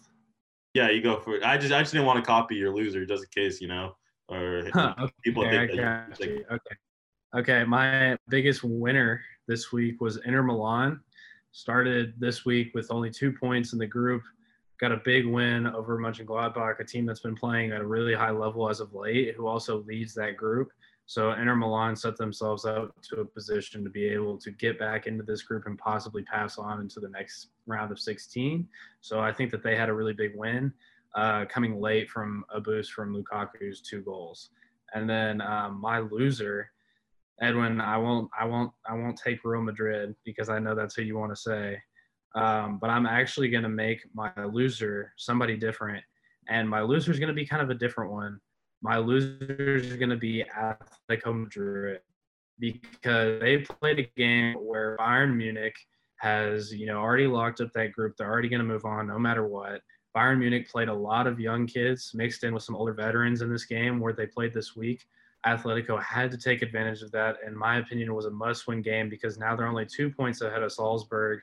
Yeah, 0.73 0.91
you 0.91 1.03
go 1.03 1.21
for 1.21 1.37
it. 1.37 1.45
I 1.45 1.59
just 1.59 1.73
I 1.73 1.81
just 1.81 1.93
didn't 1.93 2.07
want 2.07 2.25
to 2.25 2.27
copy 2.27 2.57
your 2.57 2.75
loser 2.75 3.05
just 3.05 3.25
in 3.25 3.43
case, 3.43 3.61
you 3.61 3.69
know, 3.69 3.97
or 4.29 4.69
okay, 4.77 5.13
people 5.23 5.43
think 5.49 5.73
that 5.77 6.19
you. 6.21 6.45
Okay. 6.51 6.77
Okay. 7.37 7.65
My 7.65 8.17
biggest 8.29 8.63
winner 8.65 9.21
this 9.49 9.73
week 9.73 10.01
was 10.01 10.19
Inter 10.25 10.43
Milan. 10.43 11.01
Started 11.53 12.15
this 12.19 12.45
week 12.45 12.73
with 12.75 12.91
only 12.91 13.11
two 13.11 13.33
points 13.33 13.73
in 13.73 13.79
the 13.79 13.87
group. 13.87 14.23
Got 14.81 14.93
a 14.93 15.01
big 15.05 15.27
win 15.27 15.67
over 15.69 15.99
Mönchengladbach, 15.99 16.81
a 16.81 16.85
team 16.85 17.07
that's 17.07 17.21
been 17.21 17.37
playing 17.37 17.71
at 17.71 17.81
a 17.81 17.87
really 17.87 18.15
high 18.15 18.33
level 18.33 18.69
as 18.69 18.81
of 18.81 18.93
late, 18.93 19.35
who 19.37 19.47
also 19.47 19.85
leads 19.85 20.15
that 20.15 20.37
group. 20.37 20.71
So 21.07 21.33
Inter 21.33 21.55
Milan 21.55 21.95
set 21.95 22.17
themselves 22.17 22.65
up 22.65 22.95
to 23.11 23.21
a 23.21 23.25
position 23.25 23.85
to 23.85 23.91
be 23.91 24.07
able 24.07 24.39
to 24.39 24.51
get 24.51 24.79
back 24.79 25.07
into 25.07 25.23
this 25.23 25.43
group 25.43 25.67
and 25.67 25.79
possibly 25.79 26.23
pass 26.23 26.57
on 26.57 26.81
into 26.81 26.99
the 26.99 27.11
next 27.11 27.49
round 27.67 27.93
of 27.93 28.01
16. 28.01 28.67
So 29.01 29.21
I 29.21 29.31
think 29.31 29.51
that 29.51 29.63
they 29.63 29.77
had 29.77 29.91
a 29.91 29.95
really 29.95 30.15
big 30.15 30.33
win, 30.35 30.73
uh, 31.15 31.45
coming 31.47 31.81
late 31.81 32.09
from 32.11 32.45
a 32.53 32.61
boost 32.61 32.93
from 32.93 33.15
Lukaku's 33.15 33.81
two 33.81 34.03
goals. 34.03 34.51
And 34.95 35.09
then 35.09 35.41
um, 35.41 35.81
my 35.81 35.99
loser, 35.99 36.71
Edwin, 37.41 37.81
I 37.81 37.97
won't, 37.99 38.31
I 38.39 38.45
won't, 38.45 38.73
I 38.89 38.95
won't 38.95 39.21
take 39.23 39.45
Real 39.45 39.63
Madrid 39.63 40.15
because 40.25 40.49
I 40.49 40.59
know 40.59 40.75
that's 40.75 40.95
who 40.95 41.03
you 41.03 41.19
want 41.19 41.33
to 41.33 41.41
say. 41.41 41.79
Um, 42.35 42.79
but 42.81 42.91
I'm 42.91 43.07
actually 43.07 43.49
going 43.49 43.63
to 43.63 43.69
make 43.69 44.01
my 44.13 44.33
loser 44.45 45.13
somebody 45.17 45.57
different, 45.57 46.03
and 46.49 46.69
my 46.69 46.81
loser 46.81 47.13
is 47.13 47.19
going 47.21 47.29
to 47.29 47.35
be 47.35 47.47
kind 47.47 47.63
of 47.63 47.71
a 47.71 47.75
different 47.75 48.11
one. 48.11 48.41
My 48.83 48.99
loser 48.99 49.77
is 49.77 49.97
going 49.97 50.11
to 50.11 50.17
be 50.17 50.45
Atletico 50.57 51.45
Madrid 51.45 52.01
because 52.59 53.41
they 53.41 53.59
played 53.59 54.01
a 54.01 54.11
game 54.17 54.55
where 54.55 54.97
Bayern 54.99 55.37
Munich 55.37 55.75
has, 56.19 56.73
you 56.73 56.87
know, 56.87 56.99
already 56.99 57.27
locked 57.27 57.61
up 57.61 57.73
that 57.75 57.93
group. 57.93 58.17
They're 58.17 58.31
already 58.31 58.49
going 58.49 58.61
to 58.61 58.67
move 58.67 58.85
on 58.85 59.07
no 59.07 59.19
matter 59.19 59.47
what. 59.47 59.81
Bayern 60.15 60.39
Munich 60.39 60.71
played 60.71 60.89
a 60.89 60.95
lot 60.95 61.27
of 61.27 61.41
young 61.41 61.67
kids 61.67 62.13
mixed 62.15 62.45
in 62.45 62.55
with 62.55 62.63
some 62.63 62.77
older 62.77 62.93
veterans 62.93 63.43
in 63.43 63.51
this 63.51 63.65
game 63.65 63.99
where 63.99 64.13
they 64.13 64.27
played 64.27 64.55
this 64.55 64.77
week. 64.77 65.07
Atletico 65.45 66.01
had 66.03 66.31
to 66.31 66.39
take 66.39 66.63
advantage 66.63 67.03
of 67.03 67.11
that. 67.13 67.37
In 67.47 67.57
my 67.57 67.79
opinion, 67.79 68.09
it 68.09 68.15
was 68.15 68.27
a 68.27 68.31
must 68.31 68.67
win 68.67 68.81
game 68.81 69.09
because 69.09 69.39
now 69.39 69.57
they're 69.57 69.67
only 69.67 69.87
two 69.87 70.11
points 70.11 70.41
ahead 70.41 70.63
of 70.63 70.73
Salzburg 70.73 71.41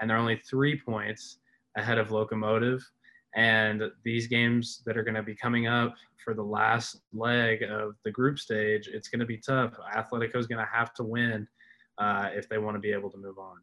and 0.00 0.08
they're 0.08 0.16
only 0.16 0.40
three 0.48 0.78
points 0.78 1.38
ahead 1.76 1.98
of 1.98 2.08
Lokomotiv. 2.08 2.82
And 3.36 3.82
these 4.04 4.26
games 4.26 4.82
that 4.86 4.96
are 4.96 5.02
going 5.02 5.14
to 5.14 5.22
be 5.22 5.34
coming 5.34 5.66
up 5.66 5.94
for 6.24 6.34
the 6.34 6.42
last 6.42 7.00
leg 7.12 7.62
of 7.62 7.96
the 8.04 8.10
group 8.10 8.38
stage, 8.38 8.88
it's 8.88 9.08
going 9.08 9.20
to 9.20 9.26
be 9.26 9.36
tough. 9.36 9.74
Atletico 9.94 10.36
is 10.36 10.46
going 10.46 10.64
to 10.64 10.70
have 10.72 10.94
to 10.94 11.04
win 11.04 11.46
uh, 11.98 12.30
if 12.32 12.48
they 12.48 12.58
want 12.58 12.74
to 12.74 12.80
be 12.80 12.92
able 12.92 13.10
to 13.10 13.18
move 13.18 13.38
on. 13.38 13.58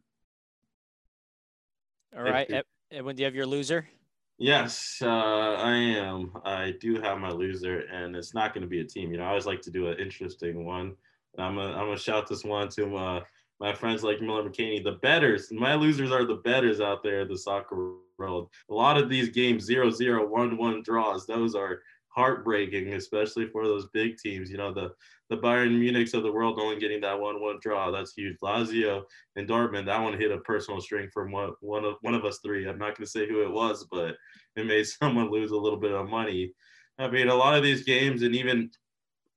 All 2.16 2.22
right. 2.22 2.24
Thank 2.24 2.34
right, 2.34 2.50
you. 2.50 2.56
Ed- 2.56 2.98
Edwin, 2.98 3.16
do 3.16 3.22
you 3.22 3.24
have 3.24 3.34
your 3.34 3.46
loser? 3.46 3.88
Yes, 4.38 4.98
uh, 5.02 5.06
I 5.08 5.72
am. 5.76 6.32
I 6.44 6.74
do 6.80 7.00
have 7.00 7.18
my 7.18 7.30
loser, 7.30 7.80
and 7.92 8.16
it's 8.16 8.34
not 8.34 8.52
going 8.52 8.62
to 8.62 8.68
be 8.68 8.80
a 8.80 8.84
team. 8.84 9.12
You 9.12 9.18
know, 9.18 9.24
I 9.24 9.28
always 9.28 9.46
like 9.46 9.62
to 9.62 9.70
do 9.70 9.88
an 9.88 9.98
interesting 9.98 10.64
one. 10.64 10.96
I'm 11.38 11.54
gonna 11.56 11.72
I'm 11.72 11.86
gonna 11.86 11.96
shout 11.96 12.28
this 12.28 12.44
one 12.44 12.68
to 12.70 12.86
my 12.86 13.22
my 13.60 13.72
friends 13.72 14.02
like 14.02 14.20
Miller 14.20 14.48
McKinney, 14.48 14.82
the 14.82 14.98
betters. 15.02 15.48
My 15.52 15.74
losers 15.74 16.10
are 16.10 16.24
the 16.24 16.36
betters 16.36 16.80
out 16.80 17.02
there 17.02 17.20
in 17.20 17.28
the 17.28 17.38
soccer 17.38 17.94
world. 18.18 18.50
A 18.68 18.74
lot 18.74 18.98
of 18.98 19.08
these 19.08 19.28
games, 19.28 19.68
0-0, 19.68 20.28
1-1 20.28 20.84
draws, 20.84 21.26
those 21.26 21.54
are 21.54 21.80
heartbreaking, 22.14 22.92
especially 22.94 23.46
for 23.48 23.64
those 23.66 23.88
big 23.92 24.16
teams. 24.18 24.50
You 24.50 24.58
know, 24.58 24.72
the 24.72 24.92
the 25.30 25.36
Bayern 25.36 25.78
Munichs 25.78 26.14
of 26.14 26.22
the 26.22 26.32
world 26.32 26.58
only 26.60 26.78
getting 26.78 27.00
that 27.00 27.18
1-1 27.18 27.60
draw. 27.60 27.90
That's 27.90 28.12
huge. 28.12 28.36
Lazio 28.42 29.04
and 29.36 29.48
Dortmund, 29.48 29.86
that 29.86 30.02
one 30.02 30.18
hit 30.18 30.30
a 30.30 30.38
personal 30.38 30.80
string 30.80 31.08
from 31.12 31.32
one 31.32 31.52
one 31.60 31.84
of 31.84 31.94
one 32.02 32.14
of 32.14 32.24
us 32.24 32.40
three. 32.44 32.68
I'm 32.68 32.78
not 32.78 32.96
gonna 32.96 33.06
say 33.06 33.28
who 33.28 33.42
it 33.42 33.50
was, 33.50 33.86
but 33.90 34.16
it 34.56 34.66
made 34.66 34.84
someone 34.86 35.30
lose 35.30 35.50
a 35.50 35.56
little 35.56 35.80
bit 35.80 35.92
of 35.92 36.08
money. 36.08 36.52
I 36.98 37.08
mean, 37.08 37.28
a 37.28 37.34
lot 37.34 37.54
of 37.54 37.62
these 37.62 37.84
games 37.84 38.22
and 38.22 38.34
even 38.34 38.70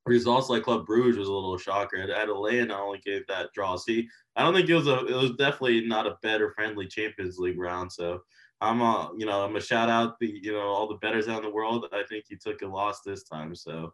results 0.05 0.49
like 0.49 0.63
Club 0.63 0.85
Bruges 0.85 1.17
was 1.17 1.27
a 1.27 1.33
little 1.33 1.57
shocker. 1.57 1.97
Atalanta 1.97 2.77
only 2.77 2.99
gave 3.03 3.25
that 3.27 3.51
draw. 3.53 3.75
See, 3.75 4.07
I 4.35 4.43
don't 4.43 4.53
think 4.53 4.69
it 4.69 4.75
was 4.75 4.87
a. 4.87 5.05
It 5.05 5.15
was 5.15 5.31
definitely 5.31 5.85
not 5.85 6.07
a 6.07 6.17
better 6.21 6.51
friendly 6.51 6.87
Champions 6.87 7.37
League 7.37 7.59
round. 7.59 7.91
So 7.91 8.19
I'm 8.65 8.81
a, 8.81 9.11
you 9.17 9.25
know, 9.25 9.43
I'm 9.43 9.55
a 9.55 9.61
shout 9.61 9.89
out 9.89 10.19
the, 10.19 10.27
you 10.41 10.53
know, 10.53 10.59
all 10.59 10.87
the 10.87 10.95
betters 10.95 11.27
out 11.27 11.43
in 11.43 11.49
the 11.49 11.55
world. 11.55 11.85
I 11.93 12.03
think 12.09 12.25
you 12.29 12.37
took 12.37 12.61
a 12.61 12.67
loss 12.67 13.01
this 13.01 13.23
time. 13.23 13.55
So, 13.55 13.93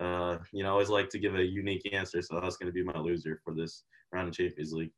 uh, 0.00 0.38
you 0.52 0.62
know, 0.62 0.70
I 0.70 0.72
always 0.72 0.88
like 0.88 1.08
to 1.10 1.18
give 1.18 1.34
a 1.34 1.44
unique 1.44 1.88
answer. 1.92 2.20
So 2.22 2.38
that's 2.40 2.56
going 2.56 2.66
to 2.66 2.72
be 2.72 2.82
my 2.82 2.98
loser 2.98 3.40
for 3.44 3.54
this 3.54 3.84
round 4.12 4.28
of 4.28 4.34
Champions 4.34 4.72
League. 4.72 4.92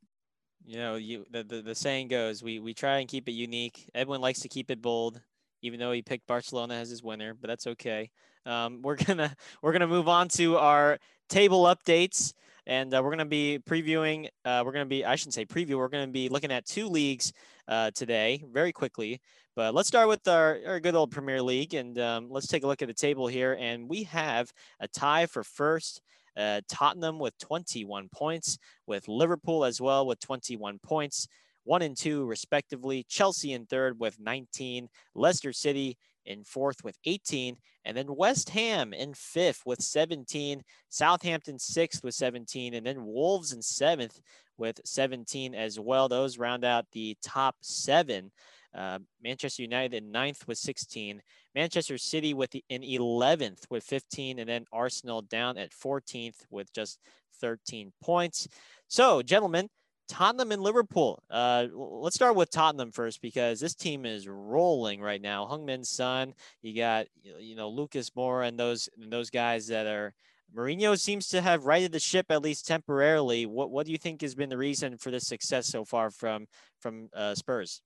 You 0.67 0.79
know, 0.79 0.97
you 0.97 1.27
the, 1.31 1.45
the, 1.45 1.63
the 1.63 1.75
saying 1.75 2.09
goes, 2.09 2.43
we 2.43 2.59
we 2.59 2.73
try 2.73 2.99
and 2.99 3.09
keep 3.09 3.29
it 3.29 3.33
unique. 3.33 3.91
Edwin 3.95 4.21
likes 4.23 4.41
to 4.41 4.49
keep 4.49 4.71
it 4.71 4.81
bold, 4.81 5.21
even 5.61 5.79
though 5.79 5.93
he 5.93 6.01
picked 6.01 6.27
Barcelona 6.27 6.75
as 6.75 6.89
his 6.89 7.03
winner, 7.03 7.35
but 7.35 7.49
that's 7.49 7.67
okay. 7.67 8.11
Um, 8.47 8.81
we're 8.83 8.97
gonna 8.97 9.37
we're 9.63 9.73
gonna 9.73 9.87
move 9.87 10.09
on 10.09 10.29
to 10.31 10.57
our 10.57 10.99
table 11.29 11.65
updates, 11.65 12.33
and 12.67 12.95
uh, 12.95 13.03
we're 13.05 13.11
gonna 13.11 13.27
be 13.27 13.59
previewing. 13.69 14.29
Uh, 14.47 14.63
we're 14.65 14.73
gonna 14.73 14.87
be 14.87 15.05
I 15.05 15.17
shouldn't 15.17 15.35
say 15.35 15.45
preview. 15.45 15.77
We're 15.77 15.89
gonna 15.89 16.07
be 16.07 16.31
looking 16.31 16.51
at 16.51 16.65
two 16.65 16.89
leagues 16.89 17.35
uh, 17.69 17.91
today, 17.93 18.43
very 18.53 18.73
quickly. 18.73 19.21
But 19.57 19.75
let's 19.75 19.89
start 19.89 20.09
with 20.09 20.27
our, 20.27 20.59
our 20.67 20.81
good 20.81 20.95
old 20.95 21.11
Premier 21.11 21.41
League, 21.41 21.75
and 21.75 21.99
um, 21.99 22.29
let's 22.29 22.49
take 22.49 22.65
a 22.65 22.67
look 22.67 22.83
at 22.83 22.89
the 22.89 22.95
table 22.95 23.27
here. 23.27 23.57
And 23.59 23.89
we 23.89 24.03
have 24.05 24.53
a 24.81 24.89
tie 24.89 25.27
for 25.27 25.45
first. 25.45 26.01
Uh, 26.37 26.61
Tottenham 26.69 27.21
with 27.21 27.39
21 27.39 28.09
points, 28.13 28.59
with 28.89 29.07
Liverpool 29.07 29.65
as 29.65 29.81
well 29.81 30.05
with 30.05 30.19
21 30.19 30.81
points, 30.81 31.29
one 31.63 31.83
and 31.83 31.97
two 31.97 32.25
respectively. 32.25 33.05
Chelsea 33.09 33.53
in 33.53 33.67
third 33.67 34.01
with 34.01 34.19
19, 34.19 34.89
Leicester 35.15 35.53
City 35.53 35.97
in 36.27 36.43
fourth 36.43 36.83
with 36.83 36.99
18, 37.05 37.57
and 37.85 37.97
then 37.97 38.17
West 38.17 38.51
Ham 38.51 38.93
in 38.93 39.15
fifth 39.15 39.63
with 39.67 39.81
17, 39.81 40.63
Southampton 40.89 41.59
sixth 41.59 42.03
with 42.03 42.15
17, 42.15 42.75
and 42.75 42.87
then 42.87 43.05
Wolves 43.05 43.53
in 43.53 43.63
seventh 43.63 44.21
with 44.59 44.81
17 44.85 45.55
as 45.55 45.79
well. 45.79 46.09
Those 46.09 46.39
round 46.39 46.65
out 46.65 46.87
the 46.93 47.17
top 47.23 47.57
seven. 47.61 48.31
Uh, 48.75 48.99
Manchester 49.23 49.63
United 49.63 49.95
in 49.95 50.11
ninth 50.11 50.49
with 50.49 50.59
16, 50.59 51.23
Manchester 51.55 51.97
City 51.97 52.35
with 52.35 52.51
the, 52.51 52.65
in 52.69 52.83
11th 52.83 53.71
with 53.71 53.85
15, 53.85 54.41
and 54.41 54.49
then 54.49 54.65
Arsenal 54.73 55.23
down 55.23 55.57
at 55.59 55.71
14th 55.71 56.45
with 56.51 56.73
just 56.73 56.99
13 57.41 57.93
points. 58.03 58.49
So, 58.89 59.23
gentlemen, 59.23 59.69
Tottenham 60.09 60.53
and 60.53 60.63
Liverpool. 60.63 61.23
Uh, 61.31 61.67
let's 61.73 62.17
start 62.17 62.37
with 62.37 62.51
Tottenham 62.51 62.93
first 62.93 63.23
because 63.23 63.61
this 63.61 63.75
team 63.75 64.05
is 64.05 64.29
rolling 64.29 65.01
right 65.01 65.21
now. 65.21 65.47
Heung-min's 65.47 65.89
son, 65.89 66.35
you 66.63 66.77
got 66.77 67.07
you 67.23 67.57
know 67.57 67.69
Lucas 67.69 68.11
Moura 68.11 68.49
and 68.49 68.59
those 68.59 68.89
and 69.01 69.13
those 69.13 69.31
guys 69.31 69.69
that 69.69 69.87
are. 69.87 70.15
Mourinho 70.57 70.99
seems 70.99 71.29
to 71.29 71.41
have 71.41 71.67
righted 71.67 71.93
the 71.93 71.99
ship 71.99 72.27
at 72.31 72.43
least 72.43 72.67
temporarily. 72.67 73.45
What 73.47 73.71
what 73.71 73.87
do 73.87 73.93
you 73.93 73.99
think 73.99 74.23
has 74.23 74.35
been 74.35 74.51
the 74.51 74.57
reason 74.57 74.99
for 74.99 75.11
this 75.11 75.27
success 75.27 75.67
so 75.67 75.85
far 75.85 76.11
from 76.11 76.47
from 76.81 77.09
uh, 77.15 77.35
Spurs? 77.35 77.83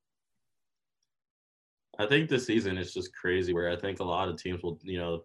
I 1.98 2.07
think 2.07 2.28
this 2.28 2.46
season 2.46 2.78
is 2.78 2.92
just 2.92 3.14
crazy 3.14 3.52
where 3.52 3.70
I 3.70 3.76
think 3.76 4.00
a 4.00 4.04
lot 4.04 4.28
of 4.28 4.37
teams 4.37 4.62
will, 4.62 4.78
you 4.83 4.98
know, 4.98 5.24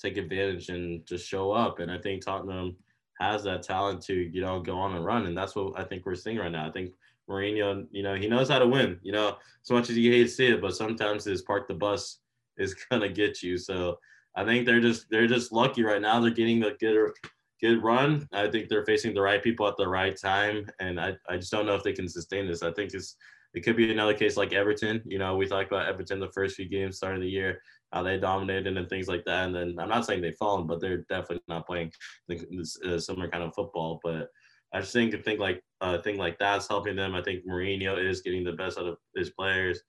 take 0.00 0.16
advantage 0.16 0.70
and 0.70 1.04
just 1.06 1.28
show 1.28 1.52
up. 1.52 1.80
And 1.80 1.90
I 1.90 1.98
think 1.98 2.24
Tottenham 2.24 2.76
has 3.20 3.42
that 3.44 3.62
talent 3.62 4.02
to, 4.02 4.14
you 4.14 4.40
know, 4.40 4.60
go 4.60 4.78
on 4.78 4.94
and 4.94 5.04
run. 5.04 5.26
And 5.26 5.36
that's 5.36 5.54
what 5.54 5.78
I 5.78 5.84
think 5.84 6.06
we're 6.06 6.14
seeing 6.14 6.38
right 6.38 6.50
now. 6.50 6.66
I 6.66 6.70
think 6.70 6.92
Mourinho, 7.28 7.86
you 7.90 8.02
know, 8.02 8.14
he 8.14 8.26
knows 8.26 8.48
how 8.48 8.58
to 8.58 8.66
win, 8.66 8.98
you 9.02 9.12
know, 9.12 9.36
as 9.62 9.70
much 9.70 9.90
as 9.90 9.98
you 9.98 10.10
hate 10.12 10.24
to 10.24 10.28
see 10.28 10.46
it, 10.46 10.60
but 10.60 10.74
sometimes 10.74 11.24
his 11.24 11.42
park 11.42 11.68
the 11.68 11.74
bus 11.74 12.20
is 12.56 12.74
gonna 12.90 13.08
get 13.08 13.42
you. 13.42 13.58
So 13.58 13.98
I 14.36 14.44
think 14.44 14.66
they're 14.66 14.80
just 14.80 15.06
they're 15.10 15.26
just 15.26 15.52
lucky 15.52 15.82
right 15.82 16.00
now. 16.00 16.20
They're 16.20 16.30
getting 16.30 16.62
a 16.64 16.74
good 16.74 17.12
good 17.60 17.82
run. 17.82 18.28
I 18.32 18.48
think 18.48 18.68
they're 18.68 18.84
facing 18.84 19.14
the 19.14 19.22
right 19.22 19.42
people 19.42 19.66
at 19.66 19.76
the 19.76 19.88
right 19.88 20.16
time. 20.20 20.66
And 20.80 21.00
I, 21.00 21.14
I 21.28 21.36
just 21.36 21.52
don't 21.52 21.66
know 21.66 21.74
if 21.74 21.82
they 21.82 21.92
can 21.92 22.08
sustain 22.08 22.46
this. 22.46 22.62
I 22.62 22.72
think 22.72 22.92
it's 22.92 23.16
it 23.54 23.60
could 23.60 23.76
be 23.76 23.90
another 23.90 24.14
case 24.14 24.36
like 24.36 24.52
Everton. 24.52 25.00
You 25.06 25.18
know, 25.18 25.36
we 25.36 25.46
talked 25.46 25.70
about 25.70 25.86
Everton 25.86 26.18
the 26.18 26.32
first 26.32 26.56
few 26.56 26.68
games 26.68 26.96
starting 26.96 27.20
the 27.20 27.28
year, 27.28 27.60
how 27.92 28.02
they 28.02 28.18
dominated 28.18 28.76
and 28.76 28.88
things 28.88 29.06
like 29.06 29.24
that. 29.24 29.46
And 29.46 29.54
then 29.54 29.76
I'm 29.78 29.88
not 29.88 30.04
saying 30.04 30.20
they've 30.20 30.36
fallen, 30.36 30.66
but 30.66 30.80
they're 30.80 31.04
definitely 31.08 31.42
not 31.46 31.66
playing 31.66 31.92
this 32.28 32.76
uh, 32.82 32.98
similar 32.98 33.28
kind 33.28 33.44
of 33.44 33.54
football. 33.54 34.00
But 34.02 34.28
I 34.72 34.80
just 34.80 34.92
think 34.92 35.14
a 35.14 35.18
thing 35.18 35.38
like 35.38 35.62
a 35.80 36.02
thing 36.02 36.18
like 36.18 36.36
that's 36.38 36.66
helping 36.66 36.96
them. 36.96 37.14
I 37.14 37.22
think 37.22 37.46
Mourinho 37.46 37.96
is 37.96 38.22
getting 38.22 38.42
the 38.42 38.52
best 38.52 38.76
out 38.76 38.88
of 38.88 38.98
his 39.14 39.30
players. 39.30 39.80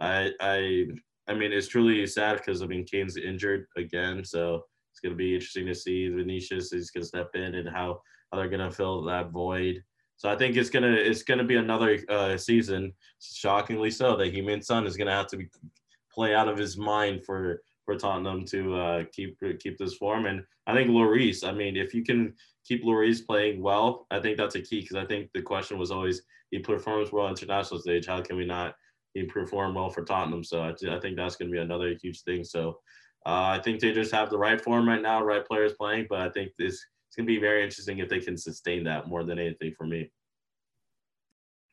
I 0.00 0.32
I 0.40 0.86
I 1.28 1.34
mean 1.34 1.52
it's 1.52 1.68
truly 1.68 2.06
sad 2.06 2.38
because 2.38 2.62
I 2.62 2.66
mean 2.66 2.84
Kane's 2.84 3.16
injured 3.16 3.66
again, 3.76 4.24
so 4.24 4.64
it's 4.92 5.00
gonna 5.00 5.14
be 5.14 5.34
interesting 5.34 5.66
to 5.66 5.74
see 5.74 6.08
Vinicius 6.08 6.72
is 6.72 6.90
gonna 6.90 7.06
step 7.06 7.30
in 7.34 7.54
and 7.54 7.68
how 7.68 8.00
how 8.30 8.38
they're 8.38 8.48
gonna 8.48 8.70
fill 8.70 9.02
that 9.04 9.30
void. 9.30 9.82
So 10.16 10.28
I 10.28 10.36
think 10.36 10.56
it's 10.56 10.70
gonna 10.70 10.92
it's 10.92 11.22
gonna 11.22 11.44
be 11.44 11.56
another 11.56 11.98
uh, 12.08 12.36
season, 12.36 12.92
shockingly 13.20 13.90
so, 13.90 14.16
that 14.16 14.34
Heung-min 14.34 14.62
Son 14.62 14.86
is 14.86 14.96
gonna 14.96 15.12
have 15.12 15.28
to 15.28 15.36
be 15.36 15.48
play 16.12 16.34
out 16.34 16.48
of 16.48 16.58
his 16.58 16.76
mind 16.76 17.24
for 17.24 17.62
for 17.84 17.96
Tottenham 17.96 18.44
to 18.46 18.74
uh, 18.74 19.04
keep 19.12 19.38
keep 19.60 19.78
this 19.78 19.94
form. 19.94 20.26
And 20.26 20.44
I 20.66 20.74
think 20.74 20.90
Lloris, 20.90 21.46
I 21.46 21.52
mean, 21.52 21.76
if 21.76 21.94
you 21.94 22.04
can 22.04 22.34
keep 22.66 22.84
Lloris 22.84 23.24
playing 23.26 23.62
well, 23.62 24.06
I 24.10 24.20
think 24.20 24.36
that's 24.36 24.56
a 24.56 24.60
key 24.60 24.82
because 24.82 24.96
I 24.96 25.06
think 25.06 25.30
the 25.32 25.42
question 25.42 25.78
was 25.78 25.90
always 25.90 26.22
he 26.50 26.58
performs 26.58 27.12
well 27.12 27.24
on 27.24 27.30
international 27.30 27.80
stage. 27.80 28.06
How 28.06 28.20
can 28.20 28.36
we 28.36 28.44
not? 28.44 28.74
He 29.14 29.24
perform 29.24 29.74
well 29.74 29.90
for 29.90 30.04
Tottenham, 30.04 30.44
so 30.44 30.62
I, 30.62 30.70
I 30.70 31.00
think 31.00 31.16
that's 31.16 31.36
going 31.36 31.50
to 31.50 31.52
be 31.52 31.60
another 31.60 31.96
huge 32.00 32.22
thing. 32.22 32.44
So 32.44 32.78
uh, 33.26 33.58
I 33.58 33.60
think 33.62 33.80
they 33.80 33.92
just 33.92 34.12
have 34.12 34.30
the 34.30 34.38
right 34.38 34.60
form 34.60 34.88
right 34.88 35.02
now, 35.02 35.22
right 35.22 35.44
players 35.44 35.72
playing. 35.72 36.06
But 36.08 36.20
I 36.20 36.30
think 36.30 36.52
this 36.58 36.84
it's 37.10 37.16
going 37.16 37.26
to 37.26 37.32
be 37.32 37.40
very 37.40 37.64
interesting 37.64 37.98
if 37.98 38.08
they 38.08 38.20
can 38.20 38.36
sustain 38.36 38.84
that 38.84 39.08
more 39.08 39.24
than 39.24 39.40
anything 39.40 39.74
for 39.76 39.84
me. 39.84 40.12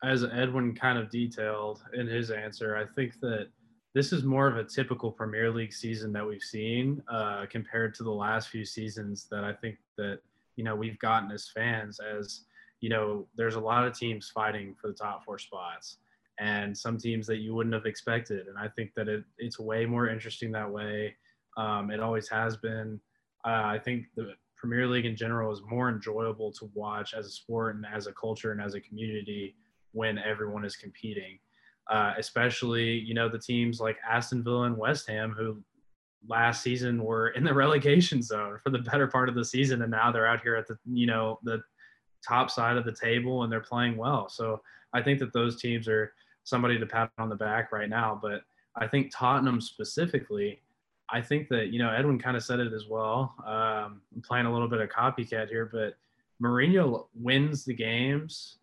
As 0.04 0.24
Edwin 0.24 0.74
kind 0.74 0.98
of 0.98 1.12
detailed 1.12 1.84
in 1.94 2.08
his 2.08 2.32
answer, 2.32 2.76
I 2.76 2.86
think 2.96 3.20
that 3.20 3.50
this 3.94 4.12
is 4.12 4.24
more 4.24 4.48
of 4.48 4.58
a 4.58 4.64
typical 4.64 5.12
Premier 5.12 5.52
League 5.52 5.74
season 5.74 6.12
that 6.14 6.28
we've 6.28 6.42
seen 6.42 7.04
uh, 7.08 7.46
compared 7.52 7.94
to 7.96 8.04
the 8.04 8.12
last 8.12 8.50
few 8.50 8.66
seasons 8.66 9.28
that 9.30 9.44
I 9.44 9.54
think 9.54 9.78
that 9.98 10.22
you 10.56 10.64
know 10.64 10.76
we've 10.76 10.98
gotten 10.98 11.32
as 11.32 11.50
fans. 11.50 12.00
As 12.00 12.46
you 12.82 12.90
know, 12.90 13.28
there's 13.36 13.56
a 13.56 13.60
lot 13.60 13.86
of 13.86 13.98
teams 13.98 14.30
fighting 14.30 14.76
for 14.80 14.88
the 14.88 14.94
top 14.94 15.24
four 15.24 15.38
spots, 15.38 15.98
and 16.40 16.78
some 16.78 16.98
teams 16.98 17.26
that 17.28 17.38
you 17.38 17.56
wouldn't 17.56 17.74
have 17.74 17.86
expected. 17.86 18.48
And 18.48 18.58
I 18.58 18.68
think 18.68 18.92
that 18.96 19.08
it, 19.08 19.24
it's 19.38 19.60
way 19.60 19.86
more 19.86 20.08
interesting 20.08 20.52
that 20.52 20.70
way. 20.70 21.16
Um, 21.58 21.90
it 21.92 22.00
always 22.00 22.30
has 22.30 22.58
been. 22.58 23.00
Uh, 23.46 23.64
I 23.66 23.80
think 23.84 24.06
the 24.16 24.34
Premier 24.58 24.88
League 24.88 25.06
in 25.06 25.16
general 25.16 25.52
is 25.52 25.62
more 25.70 25.90
enjoyable 25.90 26.52
to 26.54 26.70
watch 26.74 27.14
as 27.14 27.26
a 27.26 27.32
sport 27.32 27.76
and 27.76 27.86
as 27.92 28.08
a 28.08 28.14
culture 28.14 28.52
and 28.52 28.62
as 28.62 28.74
a 28.74 28.82
community 28.82 29.56
when 29.94 30.18
everyone 30.20 30.66
is 30.66 30.76
competing 30.76 31.40
uh, 31.90 32.14
especially 32.18 33.00
you 33.00 33.14
know 33.14 33.30
the 33.30 33.40
teams 33.40 33.80
like 33.80 33.98
Aston 34.10 34.44
Villa 34.44 34.64
and 34.64 34.78
West 34.78 35.08
Ham 35.08 35.34
who 35.38 35.62
last 36.28 36.62
season 36.62 37.04
were 37.04 37.30
in 37.30 37.44
the 37.44 37.54
relegation 37.54 38.22
zone 38.22 38.60
for 38.64 38.70
the 38.70 38.80
better 38.80 39.08
part 39.08 39.30
of 39.30 39.36
the 39.36 39.46
season 39.46 39.82
and 39.82 39.92
now 39.92 40.12
they're 40.12 40.28
out 40.28 40.42
here 40.42 40.56
at 40.56 40.68
the 40.68 40.78
you 40.92 41.08
know 41.08 41.40
the 41.44 41.62
top 42.28 42.50
side 42.50 42.78
of 42.78 42.86
the 42.86 42.92
table 42.92 43.44
and 43.44 43.52
they're 43.52 43.62
playing 43.62 43.96
well 43.96 44.28
so 44.28 44.60
i 44.94 45.02
think 45.02 45.20
that 45.20 45.32
those 45.32 45.62
teams 45.62 45.88
are 45.88 46.12
somebody 46.48 46.80
to 46.80 46.86
pat 46.86 47.12
on 47.18 47.30
the 47.30 47.36
back 47.36 47.72
right 47.72 47.90
now 47.90 48.18
but 48.22 48.42
i 48.76 48.88
think 48.88 49.12
tottenham 49.14 49.60
specifically 49.60 50.62
i 51.10 51.22
think 51.22 51.48
that 51.50 51.68
you 51.68 51.80
know 51.80 51.90
edwin 51.90 52.18
kind 52.18 52.38
of 52.38 52.44
said 52.44 52.60
it 52.60 52.74
as 52.74 52.86
well 52.88 53.36
um, 53.46 54.02
i'm 54.16 54.22
playing 54.24 54.46
a 54.46 54.52
little 54.52 54.68
bit 54.68 54.80
of 54.80 54.90
copycat 54.90 55.50
here 55.50 55.70
but 55.72 55.98
Mourinho 56.42 57.08
wins 57.16 57.66
the 57.66 57.74
games 57.74 58.58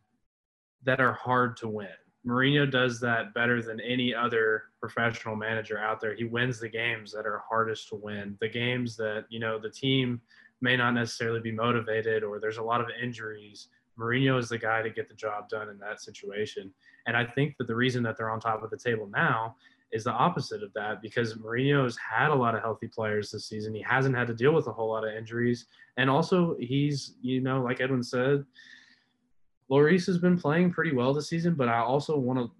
that 0.84 1.00
are 1.00 1.12
hard 1.12 1.56
to 1.56 1.68
win 1.68 1.88
Mourinho 2.26 2.70
does 2.70 3.00
that 3.00 3.34
better 3.34 3.60
than 3.60 3.80
any 3.80 4.14
other 4.14 4.64
professional 4.80 5.36
manager 5.36 5.78
out 5.78 6.00
there. 6.00 6.14
He 6.14 6.24
wins 6.24 6.58
the 6.58 6.68
games 6.68 7.12
that 7.12 7.26
are 7.26 7.42
hardest 7.46 7.88
to 7.90 7.96
win, 7.96 8.36
the 8.40 8.48
games 8.48 8.96
that, 8.96 9.26
you 9.28 9.38
know, 9.38 9.58
the 9.58 9.68
team 9.68 10.20
may 10.60 10.76
not 10.76 10.92
necessarily 10.92 11.40
be 11.40 11.52
motivated 11.52 12.24
or 12.24 12.40
there's 12.40 12.56
a 12.56 12.62
lot 12.62 12.80
of 12.80 12.86
injuries. 13.02 13.68
Mourinho 13.98 14.38
is 14.38 14.48
the 14.48 14.58
guy 14.58 14.80
to 14.80 14.88
get 14.88 15.08
the 15.08 15.14
job 15.14 15.50
done 15.50 15.68
in 15.68 15.78
that 15.78 16.00
situation. 16.00 16.72
And 17.06 17.16
I 17.16 17.24
think 17.24 17.56
that 17.58 17.66
the 17.66 17.74
reason 17.74 18.02
that 18.04 18.16
they're 18.16 18.30
on 18.30 18.40
top 18.40 18.62
of 18.62 18.70
the 18.70 18.78
table 18.78 19.08
now 19.12 19.56
is 19.92 20.04
the 20.04 20.12
opposite 20.12 20.62
of 20.62 20.72
that 20.74 21.00
because 21.00 21.34
Mourinho 21.34 21.84
has 21.84 21.96
had 21.96 22.30
a 22.30 22.34
lot 22.34 22.54
of 22.54 22.62
healthy 22.62 22.88
players 22.88 23.30
this 23.30 23.46
season. 23.46 23.74
He 23.74 23.82
hasn't 23.82 24.16
had 24.16 24.26
to 24.26 24.34
deal 24.34 24.52
with 24.52 24.66
a 24.66 24.72
whole 24.72 24.88
lot 24.88 25.06
of 25.06 25.14
injuries. 25.14 25.66
And 25.96 26.10
also, 26.10 26.56
he's, 26.58 27.14
you 27.22 27.40
know, 27.40 27.62
like 27.62 27.80
Edwin 27.80 28.02
said, 28.02 28.44
Lloris 29.70 30.06
has 30.06 30.18
been 30.18 30.38
playing 30.38 30.72
pretty 30.72 30.94
well 30.94 31.14
this 31.14 31.28
season, 31.28 31.54
but 31.54 31.68
I 31.68 31.78
also 31.78 32.18
want 32.18 32.38
to 32.38 32.50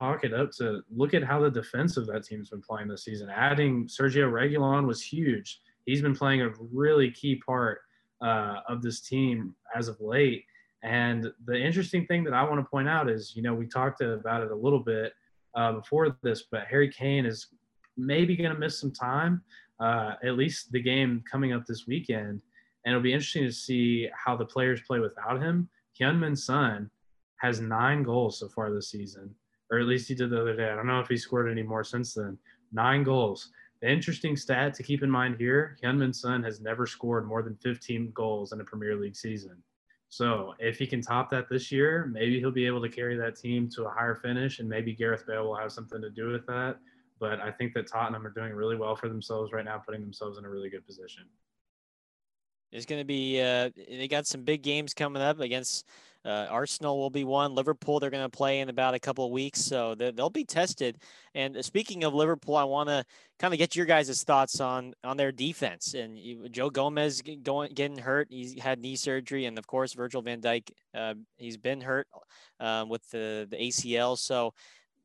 chalk 0.00 0.24
it 0.24 0.32
up 0.32 0.50
to 0.52 0.82
look 0.94 1.12
at 1.12 1.22
how 1.22 1.40
the 1.40 1.50
defense 1.50 1.96
of 1.96 2.06
that 2.06 2.24
team's 2.24 2.50
been 2.50 2.62
playing 2.62 2.88
this 2.88 3.04
season. 3.04 3.28
Adding 3.28 3.86
Sergio 3.86 4.30
Reguilon 4.30 4.86
was 4.86 5.02
huge. 5.02 5.60
He's 5.84 6.00
been 6.00 6.14
playing 6.14 6.42
a 6.42 6.50
really 6.72 7.10
key 7.10 7.36
part 7.36 7.80
uh, 8.22 8.60
of 8.68 8.82
this 8.82 9.00
team 9.00 9.54
as 9.74 9.88
of 9.88 10.00
late. 10.00 10.44
And 10.84 11.32
the 11.46 11.58
interesting 11.58 12.06
thing 12.06 12.24
that 12.24 12.34
I 12.34 12.42
want 12.42 12.60
to 12.60 12.70
point 12.70 12.88
out 12.88 13.08
is, 13.08 13.34
you 13.34 13.42
know, 13.42 13.54
we 13.54 13.66
talked 13.66 14.02
about 14.02 14.42
it 14.42 14.50
a 14.50 14.54
little 14.54 14.78
bit 14.78 15.14
uh, 15.54 15.72
before 15.72 16.16
this, 16.22 16.44
but 16.50 16.66
Harry 16.68 16.90
Kane 16.90 17.24
is 17.24 17.48
maybe 17.96 18.36
going 18.36 18.52
to 18.52 18.58
miss 18.58 18.78
some 18.78 18.92
time, 18.92 19.42
uh, 19.80 20.12
at 20.22 20.36
least 20.36 20.70
the 20.72 20.82
game 20.82 21.24
coming 21.30 21.54
up 21.54 21.64
this 21.64 21.86
weekend. 21.86 22.42
And 22.84 22.92
it'll 22.92 23.00
be 23.00 23.14
interesting 23.14 23.44
to 23.44 23.52
see 23.52 24.10
how 24.14 24.36
the 24.36 24.44
players 24.44 24.82
play 24.86 25.00
without 25.00 25.40
him 25.40 25.70
Heung-min 25.98 26.36
Son 26.36 26.90
has 27.36 27.60
nine 27.60 28.02
goals 28.02 28.38
so 28.40 28.48
far 28.48 28.72
this 28.72 28.90
season, 28.90 29.34
or 29.70 29.78
at 29.78 29.86
least 29.86 30.08
he 30.08 30.14
did 30.14 30.30
the 30.30 30.40
other 30.40 30.56
day. 30.56 30.70
I 30.70 30.74
don't 30.74 30.86
know 30.86 31.00
if 31.00 31.08
he 31.08 31.16
scored 31.16 31.50
any 31.50 31.62
more 31.62 31.84
since 31.84 32.14
then. 32.14 32.36
Nine 32.72 33.04
goals. 33.04 33.50
The 33.80 33.90
interesting 33.90 34.36
stat 34.36 34.74
to 34.74 34.82
keep 34.82 35.02
in 35.02 35.10
mind 35.10 35.36
here 35.38 35.76
Heung-min 35.82 36.12
Son 36.12 36.42
has 36.42 36.60
never 36.60 36.86
scored 36.86 37.26
more 37.26 37.42
than 37.42 37.56
15 37.56 38.10
goals 38.12 38.52
in 38.52 38.60
a 38.60 38.64
Premier 38.64 38.96
League 38.96 39.16
season. 39.16 39.62
So 40.14 40.54
if 40.60 40.78
he 40.78 40.86
can 40.86 41.00
top 41.00 41.28
that 41.30 41.48
this 41.48 41.72
year, 41.72 42.08
maybe 42.12 42.38
he'll 42.38 42.52
be 42.52 42.66
able 42.66 42.80
to 42.82 42.88
carry 42.88 43.16
that 43.16 43.34
team 43.34 43.68
to 43.70 43.86
a 43.86 43.90
higher 43.90 44.14
finish, 44.14 44.60
and 44.60 44.68
maybe 44.68 44.94
Gareth 44.94 45.26
Bale 45.26 45.42
will 45.42 45.56
have 45.56 45.72
something 45.72 46.00
to 46.00 46.08
do 46.08 46.28
with 46.28 46.46
that. 46.46 46.76
But 47.18 47.40
I 47.40 47.50
think 47.50 47.74
that 47.74 47.88
Tottenham 47.88 48.24
are 48.24 48.30
doing 48.30 48.52
really 48.52 48.76
well 48.76 48.94
for 48.94 49.08
themselves 49.08 49.52
right 49.52 49.64
now, 49.64 49.78
putting 49.78 50.02
themselves 50.02 50.38
in 50.38 50.44
a 50.44 50.48
really 50.48 50.70
good 50.70 50.86
position. 50.86 51.24
There's 52.70 52.86
going 52.86 53.00
to 53.00 53.04
be 53.04 53.40
uh, 53.40 53.70
they 53.88 54.06
got 54.06 54.28
some 54.28 54.44
big 54.44 54.62
games 54.62 54.94
coming 54.94 55.20
up 55.20 55.40
against 55.40 55.84
uh, 56.24 56.46
Arsenal 56.50 56.98
will 56.98 57.10
be 57.10 57.24
one. 57.24 57.54
Liverpool 57.54 58.00
they're 58.00 58.10
going 58.10 58.24
to 58.24 58.36
play 58.36 58.60
in 58.60 58.68
about 58.68 58.94
a 58.94 58.98
couple 58.98 59.26
of 59.26 59.30
weeks, 59.30 59.60
so 59.60 59.94
they'll 59.94 60.30
be 60.30 60.44
tested. 60.44 60.98
And 61.34 61.62
speaking 61.64 62.04
of 62.04 62.14
Liverpool, 62.14 62.56
I 62.56 62.64
want 62.64 62.88
to 62.88 63.04
kind 63.38 63.52
of 63.52 63.58
get 63.58 63.76
your 63.76 63.86
guys' 63.86 64.22
thoughts 64.24 64.60
on 64.60 64.94
on 65.04 65.16
their 65.16 65.32
defense. 65.32 65.94
And 65.94 66.18
Joe 66.50 66.70
Gomez 66.70 67.22
going 67.42 67.72
getting 67.74 67.98
hurt, 67.98 68.28
he's 68.30 68.58
had 68.58 68.80
knee 68.80 68.96
surgery, 68.96 69.44
and 69.44 69.58
of 69.58 69.66
course 69.66 69.92
Virgil 69.92 70.22
Van 70.22 70.40
Dijk, 70.40 70.70
uh, 70.94 71.14
he's 71.36 71.56
been 71.56 71.80
hurt 71.80 72.08
um, 72.60 72.88
with 72.88 73.08
the 73.10 73.46
the 73.50 73.56
ACL. 73.56 74.16
So, 74.16 74.54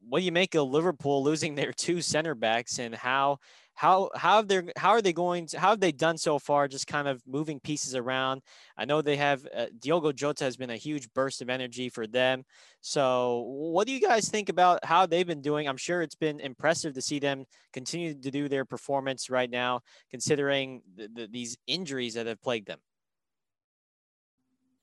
what 0.07 0.19
do 0.19 0.25
you 0.25 0.31
make 0.31 0.55
of 0.55 0.69
Liverpool 0.69 1.23
losing 1.23 1.55
their 1.55 1.73
two 1.73 2.01
center 2.01 2.35
backs, 2.35 2.79
and 2.79 2.95
how 2.95 3.39
how 3.79 4.09
how 4.13 4.35
have 4.35 4.49
they 4.49 4.61
how 4.75 4.89
are 4.89 5.01
they 5.01 5.13
going 5.13 5.47
to 5.47 5.57
how 5.57 5.69
have 5.69 5.79
they 5.79 5.93
done 5.93 6.17
so 6.17 6.37
far 6.37 6.67
just 6.67 6.85
kind 6.85 7.07
of 7.07 7.23
moving 7.25 7.61
pieces 7.61 7.95
around? 7.95 8.41
I 8.77 8.83
know 8.83 9.01
they 9.01 9.15
have 9.15 9.47
uh, 9.55 9.67
diogo 9.79 10.11
jota 10.11 10.43
has 10.43 10.57
been 10.57 10.69
a 10.69 10.75
huge 10.75 11.07
burst 11.13 11.41
of 11.41 11.49
energy 11.49 11.87
for 11.87 12.05
them. 12.05 12.43
So 12.81 13.45
what 13.47 13.87
do 13.87 13.93
you 13.93 14.01
guys 14.01 14.27
think 14.27 14.49
about 14.49 14.83
how 14.83 15.05
they've 15.05 15.25
been 15.25 15.41
doing? 15.41 15.69
I'm 15.69 15.77
sure 15.77 16.01
it's 16.01 16.15
been 16.15 16.41
impressive 16.41 16.93
to 16.95 17.01
see 17.01 17.19
them 17.19 17.45
continue 17.71 18.13
to 18.15 18.31
do 18.31 18.49
their 18.49 18.65
performance 18.65 19.29
right 19.29 19.49
now 19.49 19.79
considering 20.11 20.81
the, 20.97 21.07
the, 21.15 21.27
these 21.31 21.57
injuries 21.65 22.15
that 22.15 22.27
have 22.27 22.41
plagued 22.41 22.67
them 22.67 22.79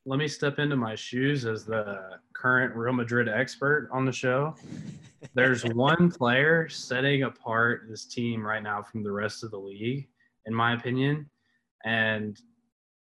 let 0.07 0.21
me 0.21 0.29
step 0.29 0.61
into 0.61 0.77
my 0.77 0.95
shoes 0.95 1.45
as 1.45 1.65
the 1.65 2.19
current 2.33 2.75
Real 2.77 2.93
Madrid 2.93 3.29
expert 3.29 3.89
on 3.93 4.07
the 4.07 4.13
show. 4.13 4.55
There's 5.35 5.65
one 5.65 6.13
player 6.13 6.69
setting 6.69 7.25
apart 7.25 7.87
this 7.89 8.05
team 8.05 8.47
right 8.47 8.63
now 8.63 8.83
from 8.83 9.03
the 9.03 9.11
rest 9.11 9.43
of 9.43 9.51
the 9.51 9.59
league, 9.59 10.07
in 10.47 10.55
my 10.55 10.75
opinion. 10.75 11.29
And 11.85 12.41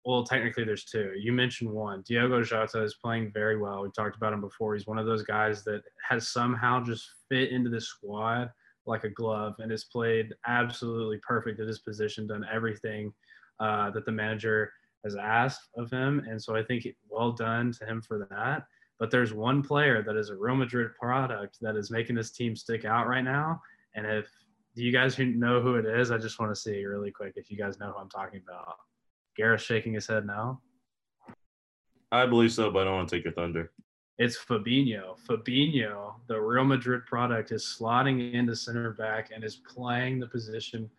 well, 0.05 0.23
technically, 0.23 0.63
there's 0.63 0.85
two. 0.85 1.11
You 1.17 1.31
mentioned 1.31 1.69
one. 1.69 2.03
Diogo 2.07 2.41
Jota 2.43 2.83
is 2.83 2.95
playing 2.95 3.31
very 3.31 3.57
well. 3.57 3.83
We 3.83 3.89
talked 3.91 4.15
about 4.15 4.33
him 4.33 4.41
before. 4.41 4.73
He's 4.73 4.87
one 4.87 4.97
of 4.97 5.05
those 5.05 5.23
guys 5.23 5.63
that 5.65 5.83
has 6.07 6.27
somehow 6.27 6.83
just 6.83 7.07
fit 7.29 7.51
into 7.51 7.69
the 7.69 7.81
squad 7.81 8.49
like 8.85 9.03
a 9.03 9.09
glove 9.09 9.55
and 9.59 9.71
has 9.71 9.83
played 9.85 10.33
absolutely 10.47 11.19
perfect 11.25 11.59
at 11.59 11.67
his 11.67 11.79
position, 11.79 12.27
done 12.27 12.45
everything 12.51 13.13
uh, 13.59 13.91
that 13.91 14.05
the 14.05 14.11
manager 14.11 14.71
has 15.03 15.15
asked 15.15 15.69
of 15.77 15.89
him. 15.91 16.23
And 16.29 16.41
so 16.41 16.55
I 16.55 16.63
think 16.63 16.87
well 17.09 17.31
done 17.31 17.71
to 17.73 17.85
him 17.85 18.01
for 18.01 18.27
that. 18.29 18.65
But 18.99 19.11
there's 19.11 19.33
one 19.33 19.63
player 19.63 20.03
that 20.03 20.17
is 20.17 20.29
a 20.29 20.35
Real 20.35 20.55
Madrid 20.55 20.91
product 20.99 21.57
that 21.61 21.75
is 21.75 21.89
making 21.89 22.15
this 22.15 22.31
team 22.31 22.55
stick 22.55 22.83
out 22.83 23.07
right 23.07 23.23
now. 23.23 23.61
And 23.95 24.05
if 24.05 24.29
do 24.75 24.83
you 24.83 24.91
guys 24.91 25.17
know 25.17 25.61
who 25.61 25.75
it 25.75 25.85
is? 25.85 26.11
I 26.11 26.17
just 26.17 26.39
want 26.39 26.53
to 26.53 26.59
see 26.59 26.85
really 26.85 27.11
quick 27.11 27.33
if 27.35 27.49
you 27.49 27.57
guys 27.57 27.79
know 27.79 27.91
who 27.91 27.99
I'm 27.99 28.09
talking 28.09 28.41
about. 28.47 28.75
Gareth 29.35 29.61
shaking 29.61 29.93
his 29.93 30.07
head 30.07 30.25
now. 30.25 30.61
I 32.11 32.25
believe 32.25 32.51
so, 32.51 32.71
but 32.71 32.81
I 32.81 32.83
don't 32.85 32.95
want 32.95 33.09
to 33.09 33.15
take 33.15 33.23
your 33.23 33.33
thunder. 33.33 33.71
It's 34.17 34.37
Fabinho. 34.37 35.17
Fabinho, 35.27 36.15
the 36.27 36.39
Real 36.39 36.65
Madrid 36.65 37.05
product, 37.05 37.51
is 37.51 37.63
slotting 37.63 38.33
into 38.33 38.55
center 38.55 38.91
back 38.91 39.29
and 39.33 39.43
is 39.43 39.55
playing 39.55 40.19
the 40.19 40.27
position 40.27 40.89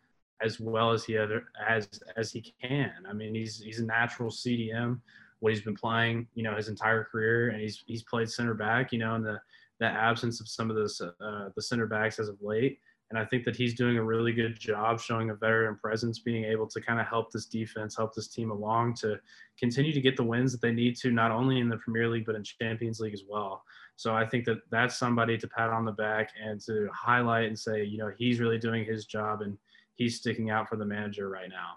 as 0.43 0.59
well 0.61 0.93
as 0.93 1.05
he 1.05 1.19
other, 1.19 1.45
as 1.69 1.89
as 2.17 2.33
he 2.33 2.55
can. 2.63 2.93
I 3.09 3.13
mean, 3.13 3.35
he's 3.35 3.61
he's 3.61 3.81
a 3.81 3.87
natural 3.87 4.31
CDM. 4.31 5.01
What 5.41 5.53
he's 5.53 5.63
been 5.63 5.75
playing, 5.77 6.27
you 6.35 6.43
know, 6.43 6.55
his 6.55 6.69
entire 6.69 7.05
career, 7.05 7.49
and 7.51 7.61
he's 7.61 7.83
he's 7.87 8.03
played 8.03 8.31
center 8.31 8.55
back. 8.55 8.93
You 8.93 8.99
know, 8.99 9.15
in 9.15 9.23
the 9.23 9.41
the 9.81 9.87
absence 9.87 10.41
of 10.41 10.49
some 10.49 10.71
of 10.71 10.77
those 10.77 11.01
uh, 11.01 11.49
the 11.57 11.63
center 11.63 11.87
backs 11.87 12.19
as 12.19 12.29
of 12.29 12.37
late, 12.43 12.79
And 13.09 13.19
I 13.19 13.25
think 13.25 13.45
that 13.45 13.57
he's 13.57 13.75
doing 13.75 13.97
a 13.97 14.05
really 14.05 14.33
good 14.33 14.59
job 14.59 15.01
showing 15.01 15.31
a 15.31 15.35
veteran 15.35 15.77
presence, 15.77 16.21
being 16.21 16.45
able 16.45 16.69
to 16.69 16.81
kind 16.81 17.01
of 17.01 17.07
help 17.07 17.33
this 17.33 17.47
defense, 17.47 17.97
help 17.97 18.15
this 18.15 18.29
team 18.29 18.51
along 18.51 18.95
to 18.97 19.19
continue 19.59 19.93
to 19.93 20.01
get 20.01 20.17
the 20.17 20.23
wins 20.23 20.53
that 20.53 20.61
they 20.61 20.71
need 20.71 20.97
to, 20.97 21.11
not 21.11 21.31
only 21.33 21.59
in 21.59 21.69
the 21.69 21.79
Premier 21.79 22.09
League, 22.09 22.27
but 22.27 22.37
in 22.37 22.45
Champions 22.45 23.01
League 23.01 23.15
as 23.15 23.25
well. 23.29 23.65
So 23.97 24.15
I 24.15 24.27
think 24.27 24.45
that 24.45 24.59
that's 24.71 24.97
somebody 24.97 25.37
to 25.39 25.49
pat 25.49 25.71
on 25.71 25.85
the 25.85 25.93
back 25.93 26.31
and 26.41 26.61
to 26.67 26.89
highlight 26.95 27.47
and 27.47 27.59
say, 27.59 27.83
you 27.85 27.99
know, 27.99 28.13
he's 28.17 28.39
really 28.39 28.59
doing 28.59 28.85
his 28.85 29.07
job 29.07 29.43
and 29.43 29.59
he's 29.95 30.17
sticking 30.17 30.51
out 30.51 30.69
for 30.69 30.77
the 30.77 30.85
manager 30.85 31.29
right 31.29 31.49
now. 31.49 31.77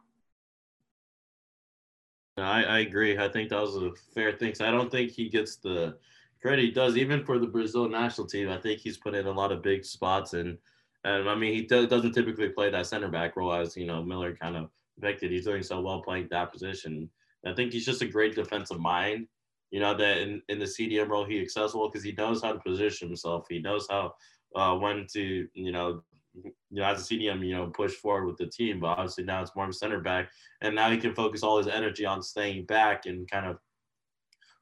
I, 2.38 2.64
I 2.64 2.80
agree. 2.80 3.18
I 3.18 3.28
think 3.28 3.50
that 3.50 3.62
was 3.62 3.76
a 3.76 3.92
fair 4.14 4.32
thing. 4.32 4.54
I 4.60 4.72
don't 4.72 4.92
think 4.92 5.12
he 5.12 5.30
gets 5.30 5.58
the 5.58 5.98
credit 6.42 6.66
he 6.66 6.72
does, 6.72 6.98
even 6.98 7.24
for 7.24 7.38
the 7.38 7.48
Brazil 7.48 7.88
national 7.88 8.28
team. 8.28 8.50
I 8.50 8.58
think 8.58 8.80
he's 8.80 8.98
put 8.98 9.16
in 9.16 9.28
a 9.28 9.32
lot 9.32 9.52
of 9.52 9.62
big 9.62 9.86
spots, 9.86 10.34
and 10.34 10.58
and 11.04 11.30
I 11.30 11.36
mean 11.36 11.54
he 11.54 11.62
do, 11.64 11.86
doesn't 11.86 12.14
typically 12.14 12.50
play 12.50 12.70
that 12.72 12.88
center 12.88 13.10
back 13.10 13.36
role 13.36 13.54
as 13.54 13.78
you 13.78 13.86
know 13.86 14.04
Miller 14.04 14.36
kind 14.36 14.56
of 14.56 14.70
affected. 14.98 15.32
He's 15.32 15.46
doing 15.46 15.64
so 15.64 15.82
well 15.82 16.02
playing 16.02 16.28
that 16.32 16.52
position. 16.52 17.10
I 17.46 17.54
think 17.54 17.74
he's 17.74 17.86
just 17.86 18.02
a 18.02 18.08
great 18.08 18.36
defensive 18.36 18.80
mind. 18.80 19.28
You 19.70 19.80
know 19.80 19.96
that 19.96 20.18
in, 20.20 20.42
in 20.50 20.60
the 20.60 20.66
CDM 20.66 21.10
role 21.10 21.26
he 21.26 21.38
excels 21.38 21.76
well 21.76 21.90
because 21.90 22.04
he 22.04 22.14
knows 22.14 22.42
how 22.42 22.54
to 22.54 22.60
position 22.60 23.10
himself. 23.10 23.46
He 23.50 23.60
knows 23.60 23.88
how 23.90 24.14
uh, 24.56 24.76
when 24.76 25.06
to 25.14 25.48
you 25.54 25.72
know 25.72 26.02
you 26.36 26.52
know, 26.72 26.84
as 26.84 27.02
a 27.02 27.14
CDM, 27.14 27.46
you 27.46 27.56
know, 27.56 27.68
push 27.68 27.94
forward 27.94 28.26
with 28.26 28.38
the 28.38 28.48
team. 28.48 28.80
But 28.80 28.98
obviously 28.98 29.24
now 29.24 29.42
it's 29.42 29.56
more 29.56 29.66
of 29.66 29.72
a 29.72 29.74
center 29.74 30.00
back, 30.00 30.30
and 30.62 30.76
now 30.76 30.90
he 30.90 30.98
can 30.98 31.16
focus 31.16 31.44
all 31.44 31.58
his 31.58 31.68
energy 31.68 32.06
on 32.06 32.22
staying 32.22 32.66
back 32.66 33.06
and 33.06 33.30
kind 33.30 33.46
of 33.46 33.58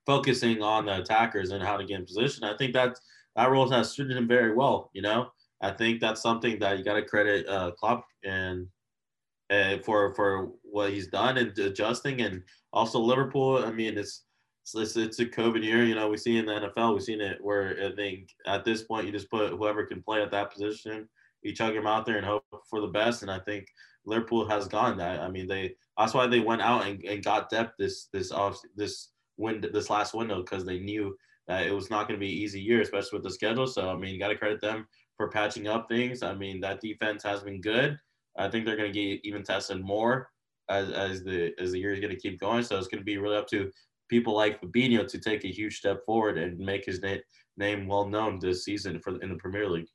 focusing 0.05 0.61
on 0.61 0.85
the 0.85 0.99
attackers 0.99 1.51
and 1.51 1.63
how 1.63 1.77
to 1.77 1.85
get 1.85 1.99
in 1.99 2.05
position. 2.05 2.43
I 2.43 2.57
think 2.57 2.73
that 2.73 2.97
that 3.35 3.49
role 3.49 3.69
has 3.69 3.91
suited 3.91 4.17
him 4.17 4.27
very 4.27 4.53
well. 4.53 4.89
You 4.93 5.01
know, 5.01 5.31
I 5.61 5.71
think 5.71 6.01
that's 6.01 6.21
something 6.21 6.59
that 6.59 6.77
you 6.77 6.83
got 6.83 6.95
to 6.95 7.05
credit 7.05 7.47
uh, 7.47 7.71
Klopp 7.71 8.05
and 8.23 8.67
uh, 9.49 9.77
for 9.79 10.13
for 10.15 10.51
what 10.63 10.91
he's 10.91 11.07
done 11.07 11.37
and 11.37 11.57
adjusting, 11.57 12.21
and 12.21 12.43
also 12.73 12.99
Liverpool. 12.99 13.63
I 13.63 13.71
mean, 13.71 13.97
it's 13.97 14.23
it's, 14.75 14.95
it's 14.95 15.19
a 15.19 15.25
COVID 15.25 15.63
year. 15.63 15.83
You 15.83 15.95
know, 15.95 16.09
we 16.09 16.17
see 16.17 16.37
in 16.37 16.45
the 16.45 16.53
NFL, 16.53 16.93
we've 16.93 17.03
seen 17.03 17.21
it 17.21 17.37
where 17.41 17.77
I 17.83 17.95
think 17.95 18.29
at 18.45 18.63
this 18.63 18.83
point 18.83 19.05
you 19.05 19.11
just 19.11 19.29
put 19.29 19.51
whoever 19.51 19.85
can 19.85 20.01
play 20.01 20.21
at 20.21 20.31
that 20.31 20.51
position 20.51 21.07
you 21.43 21.53
chug 21.53 21.75
him 21.75 21.87
out 21.87 22.05
there 22.05 22.17
and 22.17 22.25
hope 22.25 22.45
for 22.69 22.81
the 22.81 22.87
best. 22.87 23.21
And 23.21 23.31
I 23.31 23.39
think 23.39 23.67
Liverpool 24.05 24.47
has 24.49 24.67
gone 24.67 24.97
that. 24.97 25.19
I 25.19 25.29
mean, 25.29 25.47
they 25.47 25.75
that's 25.97 26.13
why 26.13 26.27
they 26.27 26.39
went 26.39 26.61
out 26.61 26.85
and, 26.85 27.03
and 27.03 27.23
got 27.23 27.49
depth 27.49 27.73
this 27.77 28.07
this 28.13 28.31
off 28.31 28.59
this 28.75 29.09
wind 29.37 29.67
this 29.73 29.89
last 29.89 30.13
window 30.13 30.41
because 30.41 30.65
they 30.65 30.79
knew 30.79 31.15
that 31.47 31.65
it 31.65 31.73
was 31.73 31.89
not 31.89 32.07
going 32.07 32.19
to 32.19 32.23
be 32.25 32.31
an 32.31 32.37
easy 32.37 32.61
year, 32.61 32.81
especially 32.81 33.17
with 33.17 33.23
the 33.23 33.31
schedule. 33.31 33.67
So 33.67 33.89
I 33.89 33.97
mean, 33.97 34.19
got 34.19 34.29
to 34.29 34.37
credit 34.37 34.61
them 34.61 34.87
for 35.17 35.29
patching 35.29 35.67
up 35.67 35.87
things. 35.89 36.23
I 36.23 36.33
mean, 36.33 36.59
that 36.61 36.81
defense 36.81 37.23
has 37.23 37.43
been 37.43 37.61
good. 37.61 37.97
I 38.37 38.49
think 38.49 38.65
they're 38.65 38.77
going 38.77 38.91
to 38.91 38.99
get 38.99 39.21
even 39.23 39.43
tested 39.43 39.83
more 39.83 40.29
as, 40.69 40.89
as 40.91 41.23
the 41.23 41.53
as 41.59 41.71
the 41.71 41.79
year 41.79 41.93
is 41.93 41.99
going 41.99 42.15
to 42.15 42.19
keep 42.19 42.39
going. 42.39 42.63
So 42.63 42.77
it's 42.77 42.87
going 42.87 43.01
to 43.01 43.05
be 43.05 43.17
really 43.17 43.37
up 43.37 43.47
to 43.49 43.69
people 44.09 44.35
like 44.35 44.61
Fabinho 44.61 45.07
to 45.07 45.19
take 45.19 45.43
a 45.45 45.51
huge 45.51 45.77
step 45.77 46.05
forward 46.05 46.37
and 46.37 46.57
make 46.59 46.85
his 46.85 47.01
na- 47.01 47.15
name 47.57 47.87
well 47.87 48.07
known 48.07 48.39
this 48.39 48.65
season 48.65 48.99
for 48.99 49.19
in 49.21 49.29
the 49.29 49.35
Premier 49.35 49.69
League. 49.69 49.87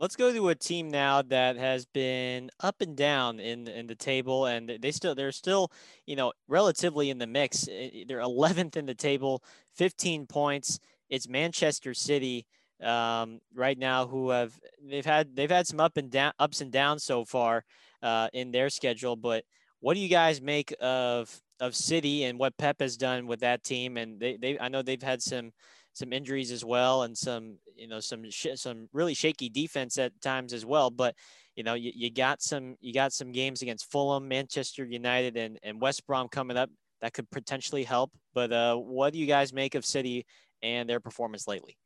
Let's 0.00 0.16
go 0.16 0.32
to 0.32 0.48
a 0.48 0.54
team 0.54 0.88
now 0.88 1.20
that 1.20 1.58
has 1.58 1.84
been 1.84 2.50
up 2.58 2.80
and 2.80 2.96
down 2.96 3.38
in 3.38 3.68
in 3.68 3.86
the 3.86 3.94
table, 3.94 4.46
and 4.46 4.78
they 4.80 4.92
still 4.92 5.14
they're 5.14 5.30
still 5.30 5.70
you 6.06 6.16
know 6.16 6.32
relatively 6.48 7.10
in 7.10 7.18
the 7.18 7.26
mix. 7.26 7.68
They're 8.08 8.20
11th 8.20 8.76
in 8.76 8.86
the 8.86 8.94
table, 8.94 9.42
15 9.74 10.26
points. 10.26 10.80
It's 11.10 11.28
Manchester 11.28 11.92
City 11.92 12.46
um, 12.82 13.40
right 13.54 13.76
now 13.76 14.06
who 14.06 14.30
have 14.30 14.58
they've 14.82 15.04
had 15.04 15.36
they've 15.36 15.50
had 15.50 15.66
some 15.66 15.80
up 15.80 15.98
and 15.98 16.10
down 16.10 16.32
ups 16.38 16.62
and 16.62 16.72
downs 16.72 17.04
so 17.04 17.26
far 17.26 17.64
uh, 18.02 18.28
in 18.32 18.52
their 18.52 18.70
schedule. 18.70 19.16
But 19.16 19.44
what 19.80 19.92
do 19.94 20.00
you 20.00 20.08
guys 20.08 20.40
make 20.40 20.74
of 20.80 21.42
of 21.60 21.74
City 21.76 22.24
and 22.24 22.38
what 22.38 22.56
Pep 22.56 22.80
has 22.80 22.96
done 22.96 23.26
with 23.26 23.40
that 23.40 23.64
team? 23.64 23.98
And 23.98 24.18
they 24.18 24.38
they 24.38 24.58
I 24.58 24.68
know 24.68 24.80
they've 24.80 25.02
had 25.02 25.20
some 25.20 25.52
some 25.92 26.12
injuries 26.12 26.50
as 26.50 26.64
well, 26.64 27.02
and 27.02 27.16
some 27.16 27.58
you 27.76 27.88
know 27.88 28.00
some 28.00 28.28
sh- 28.30 28.48
some 28.54 28.88
really 28.92 29.14
shaky 29.14 29.48
defense 29.48 29.98
at 29.98 30.18
times 30.20 30.52
as 30.52 30.64
well. 30.64 30.90
But 30.90 31.14
you 31.56 31.64
know 31.64 31.74
you, 31.74 31.92
you 31.94 32.10
got 32.10 32.42
some 32.42 32.76
you 32.80 32.92
got 32.92 33.12
some 33.12 33.32
games 33.32 33.62
against 33.62 33.90
Fulham, 33.90 34.28
Manchester 34.28 34.84
United, 34.84 35.36
and 35.36 35.58
and 35.62 35.80
West 35.80 36.06
Brom 36.06 36.28
coming 36.28 36.56
up 36.56 36.70
that 37.00 37.12
could 37.12 37.30
potentially 37.30 37.84
help. 37.84 38.12
But 38.34 38.52
uh, 38.52 38.76
what 38.76 39.12
do 39.12 39.18
you 39.18 39.26
guys 39.26 39.52
make 39.52 39.74
of 39.74 39.84
City 39.84 40.26
and 40.62 40.88
their 40.88 41.00
performance 41.00 41.48
lately? 41.48 41.76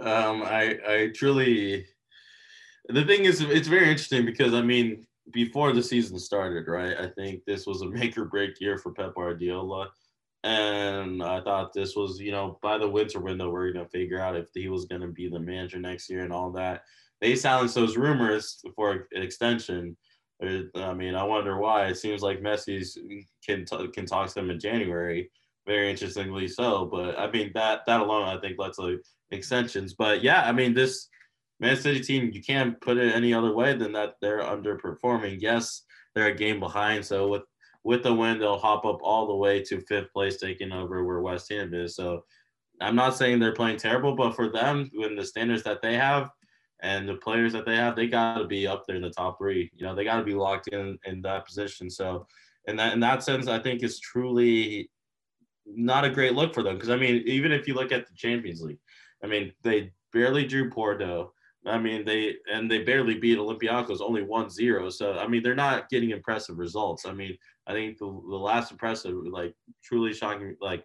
Um, 0.00 0.42
I 0.42 0.78
I 0.86 1.10
truly. 1.14 1.86
The 2.90 3.04
thing 3.04 3.26
is, 3.26 3.42
it's 3.42 3.68
very 3.68 3.90
interesting 3.90 4.24
because 4.24 4.54
I 4.54 4.62
mean, 4.62 5.06
before 5.32 5.72
the 5.72 5.82
season 5.82 6.18
started, 6.18 6.68
right? 6.68 6.96
I 6.98 7.08
think 7.08 7.44
this 7.44 7.66
was 7.66 7.82
a 7.82 7.86
make 7.86 8.16
or 8.16 8.24
break 8.24 8.60
year 8.60 8.78
for 8.78 8.92
Pep 8.92 9.14
Guardiola. 9.14 9.90
And 10.44 11.22
I 11.22 11.40
thought 11.40 11.72
this 11.72 11.96
was, 11.96 12.20
you 12.20 12.30
know, 12.30 12.58
by 12.62 12.78
the 12.78 12.88
winter 12.88 13.20
window, 13.20 13.50
we're 13.50 13.72
going 13.72 13.84
to 13.84 13.90
figure 13.90 14.20
out 14.20 14.36
if 14.36 14.46
he 14.54 14.68
was 14.68 14.84
going 14.84 15.00
to 15.00 15.08
be 15.08 15.28
the 15.28 15.40
manager 15.40 15.78
next 15.78 16.08
year 16.08 16.22
and 16.22 16.32
all 16.32 16.52
that. 16.52 16.82
They 17.20 17.34
silenced 17.34 17.74
those 17.74 17.96
rumors 17.96 18.62
for 18.76 19.08
an 19.12 19.22
extension. 19.22 19.96
Uh, 20.40 20.60
I 20.76 20.94
mean, 20.94 21.16
I 21.16 21.24
wonder 21.24 21.58
why. 21.58 21.86
It 21.86 21.96
seems 21.96 22.22
like 22.22 22.40
Messi's 22.40 22.96
can 23.44 23.64
t- 23.64 23.88
can 23.88 24.06
talk 24.06 24.28
to 24.28 24.34
them 24.34 24.50
in 24.50 24.60
January. 24.60 25.30
Very 25.66 25.90
interestingly 25.90 26.46
so, 26.48 26.86
but 26.86 27.18
I 27.18 27.30
mean 27.30 27.50
that 27.54 27.80
that 27.86 28.00
alone, 28.00 28.28
I 28.28 28.40
think, 28.40 28.58
lets 28.58 28.78
like 28.78 29.00
extensions. 29.32 29.94
But 29.94 30.22
yeah, 30.22 30.42
I 30.42 30.52
mean 30.52 30.74
this 30.74 31.08
Man 31.60 31.76
City 31.76 32.00
team, 32.00 32.30
you 32.32 32.40
can't 32.40 32.80
put 32.80 32.98
it 32.98 33.14
any 33.14 33.34
other 33.34 33.52
way 33.52 33.74
than 33.74 33.92
that 33.92 34.14
they're 34.22 34.40
underperforming. 34.40 35.38
Yes, 35.40 35.82
they're 36.14 36.28
a 36.28 36.34
game 36.34 36.60
behind. 36.60 37.04
So 37.04 37.28
with 37.28 37.42
with 37.88 38.02
the 38.02 38.12
win, 38.12 38.38
they'll 38.38 38.58
hop 38.58 38.84
up 38.84 38.98
all 39.02 39.26
the 39.26 39.34
way 39.34 39.62
to 39.62 39.80
fifth 39.80 40.12
place, 40.12 40.36
taking 40.36 40.72
over 40.72 41.04
where 41.04 41.22
West 41.22 41.50
Ham 41.50 41.72
is. 41.72 41.96
So 41.96 42.22
I'm 42.82 42.94
not 42.94 43.16
saying 43.16 43.38
they're 43.38 43.54
playing 43.54 43.78
terrible, 43.78 44.14
but 44.14 44.36
for 44.36 44.50
them, 44.50 44.90
when 44.92 45.16
the 45.16 45.24
standards 45.24 45.62
that 45.62 45.80
they 45.80 45.94
have 45.94 46.28
and 46.80 47.08
the 47.08 47.14
players 47.14 47.54
that 47.54 47.64
they 47.64 47.76
have, 47.76 47.96
they 47.96 48.06
got 48.06 48.36
to 48.36 48.44
be 48.44 48.66
up 48.66 48.84
there 48.86 48.96
in 48.96 49.00
the 49.00 49.08
top 49.08 49.38
three. 49.38 49.70
You 49.74 49.86
know, 49.86 49.94
they 49.94 50.04
got 50.04 50.18
to 50.18 50.22
be 50.22 50.34
locked 50.34 50.68
in 50.68 50.98
in 51.06 51.22
that 51.22 51.46
position. 51.46 51.88
So 51.88 52.26
in 52.66 52.76
that 52.76 52.92
in 52.92 53.00
that 53.00 53.22
sense, 53.22 53.48
I 53.48 53.58
think 53.58 53.82
it's 53.82 54.00
truly 54.00 54.90
not 55.64 56.04
a 56.04 56.10
great 56.10 56.34
look 56.34 56.52
for 56.52 56.62
them 56.62 56.74
because 56.74 56.90
I 56.90 56.96
mean, 56.96 57.22
even 57.24 57.52
if 57.52 57.66
you 57.66 57.72
look 57.72 57.90
at 57.90 58.06
the 58.06 58.14
Champions 58.14 58.60
League, 58.60 58.80
I 59.24 59.28
mean, 59.28 59.50
they 59.62 59.92
barely 60.12 60.44
drew 60.44 60.68
Porto. 60.68 61.32
I 61.66 61.78
mean, 61.78 62.04
they 62.04 62.36
and 62.52 62.70
they 62.70 62.84
barely 62.84 63.18
beat 63.18 63.38
Olympiacos, 63.38 64.00
only 64.00 64.22
1-0. 64.22 64.92
So 64.92 65.18
I 65.18 65.26
mean, 65.26 65.42
they're 65.42 65.54
not 65.54 65.88
getting 65.88 66.10
impressive 66.10 66.58
results. 66.58 67.04
I 67.04 67.12
mean, 67.12 67.36
I 67.66 67.72
think 67.72 67.98
the, 67.98 68.06
the 68.06 68.36
last 68.36 68.70
impressive, 68.70 69.14
like 69.30 69.54
truly 69.82 70.12
shocking, 70.12 70.56
like 70.60 70.84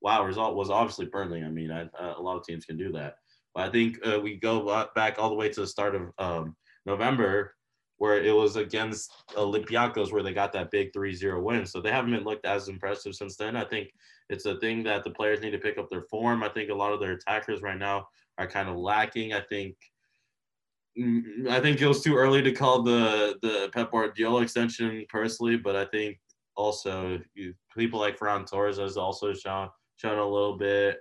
wow 0.00 0.24
result 0.24 0.56
was 0.56 0.70
obviously 0.70 1.06
Burnley. 1.06 1.42
I 1.42 1.48
mean, 1.48 1.70
uh, 1.70 1.88
a 2.16 2.20
lot 2.20 2.36
of 2.36 2.44
teams 2.44 2.64
can 2.64 2.76
do 2.76 2.90
that, 2.92 3.16
but 3.54 3.68
I 3.68 3.70
think 3.70 3.98
uh, 4.06 4.18
we 4.20 4.36
go 4.36 4.88
back 4.94 5.18
all 5.18 5.28
the 5.28 5.34
way 5.34 5.48
to 5.50 5.60
the 5.60 5.66
start 5.66 5.94
of 5.94 6.10
um, 6.18 6.56
November 6.86 7.54
where 7.98 8.22
it 8.22 8.34
was 8.34 8.56
against 8.56 9.12
Olympiacos 9.36 10.12
where 10.12 10.22
they 10.22 10.32
got 10.32 10.52
that 10.52 10.70
big 10.70 10.92
3-0 10.92 11.42
win. 11.42 11.64
So 11.64 11.80
they 11.80 11.92
haven't 11.92 12.10
been 12.10 12.24
looked 12.24 12.44
as 12.44 12.68
impressive 12.68 13.14
since 13.14 13.36
then. 13.36 13.56
I 13.56 13.64
think 13.64 13.88
it's 14.28 14.46
a 14.46 14.58
thing 14.58 14.82
that 14.84 15.04
the 15.04 15.10
players 15.10 15.40
need 15.40 15.52
to 15.52 15.58
pick 15.58 15.78
up 15.78 15.88
their 15.88 16.02
form. 16.10 16.42
I 16.42 16.48
think 16.48 16.70
a 16.70 16.74
lot 16.74 16.92
of 16.92 17.00
their 17.00 17.12
attackers 17.12 17.62
right 17.62 17.78
now 17.78 18.08
are 18.38 18.48
kind 18.48 18.68
of 18.68 18.76
lacking. 18.76 19.32
I 19.32 19.40
think 19.42 19.76
Mm, 20.98 21.48
I 21.48 21.60
think 21.60 21.80
it 21.80 21.88
was 21.88 22.02
too 22.02 22.16
early 22.16 22.42
to 22.42 22.52
call 22.52 22.82
the 22.82 23.36
the 23.42 23.70
Pep 23.72 23.90
Guardiola 23.90 24.42
extension 24.42 25.04
personally, 25.08 25.56
but 25.56 25.74
I 25.74 25.84
think 25.86 26.18
also 26.56 27.20
you, 27.34 27.54
people 27.76 27.98
like 27.98 28.18
Ferran 28.18 28.48
Torres 28.48 28.78
has 28.78 28.96
also 28.96 29.32
shown 29.34 29.70
shown 29.96 30.18
a 30.18 30.24
little 30.28 30.56
bit. 30.56 30.98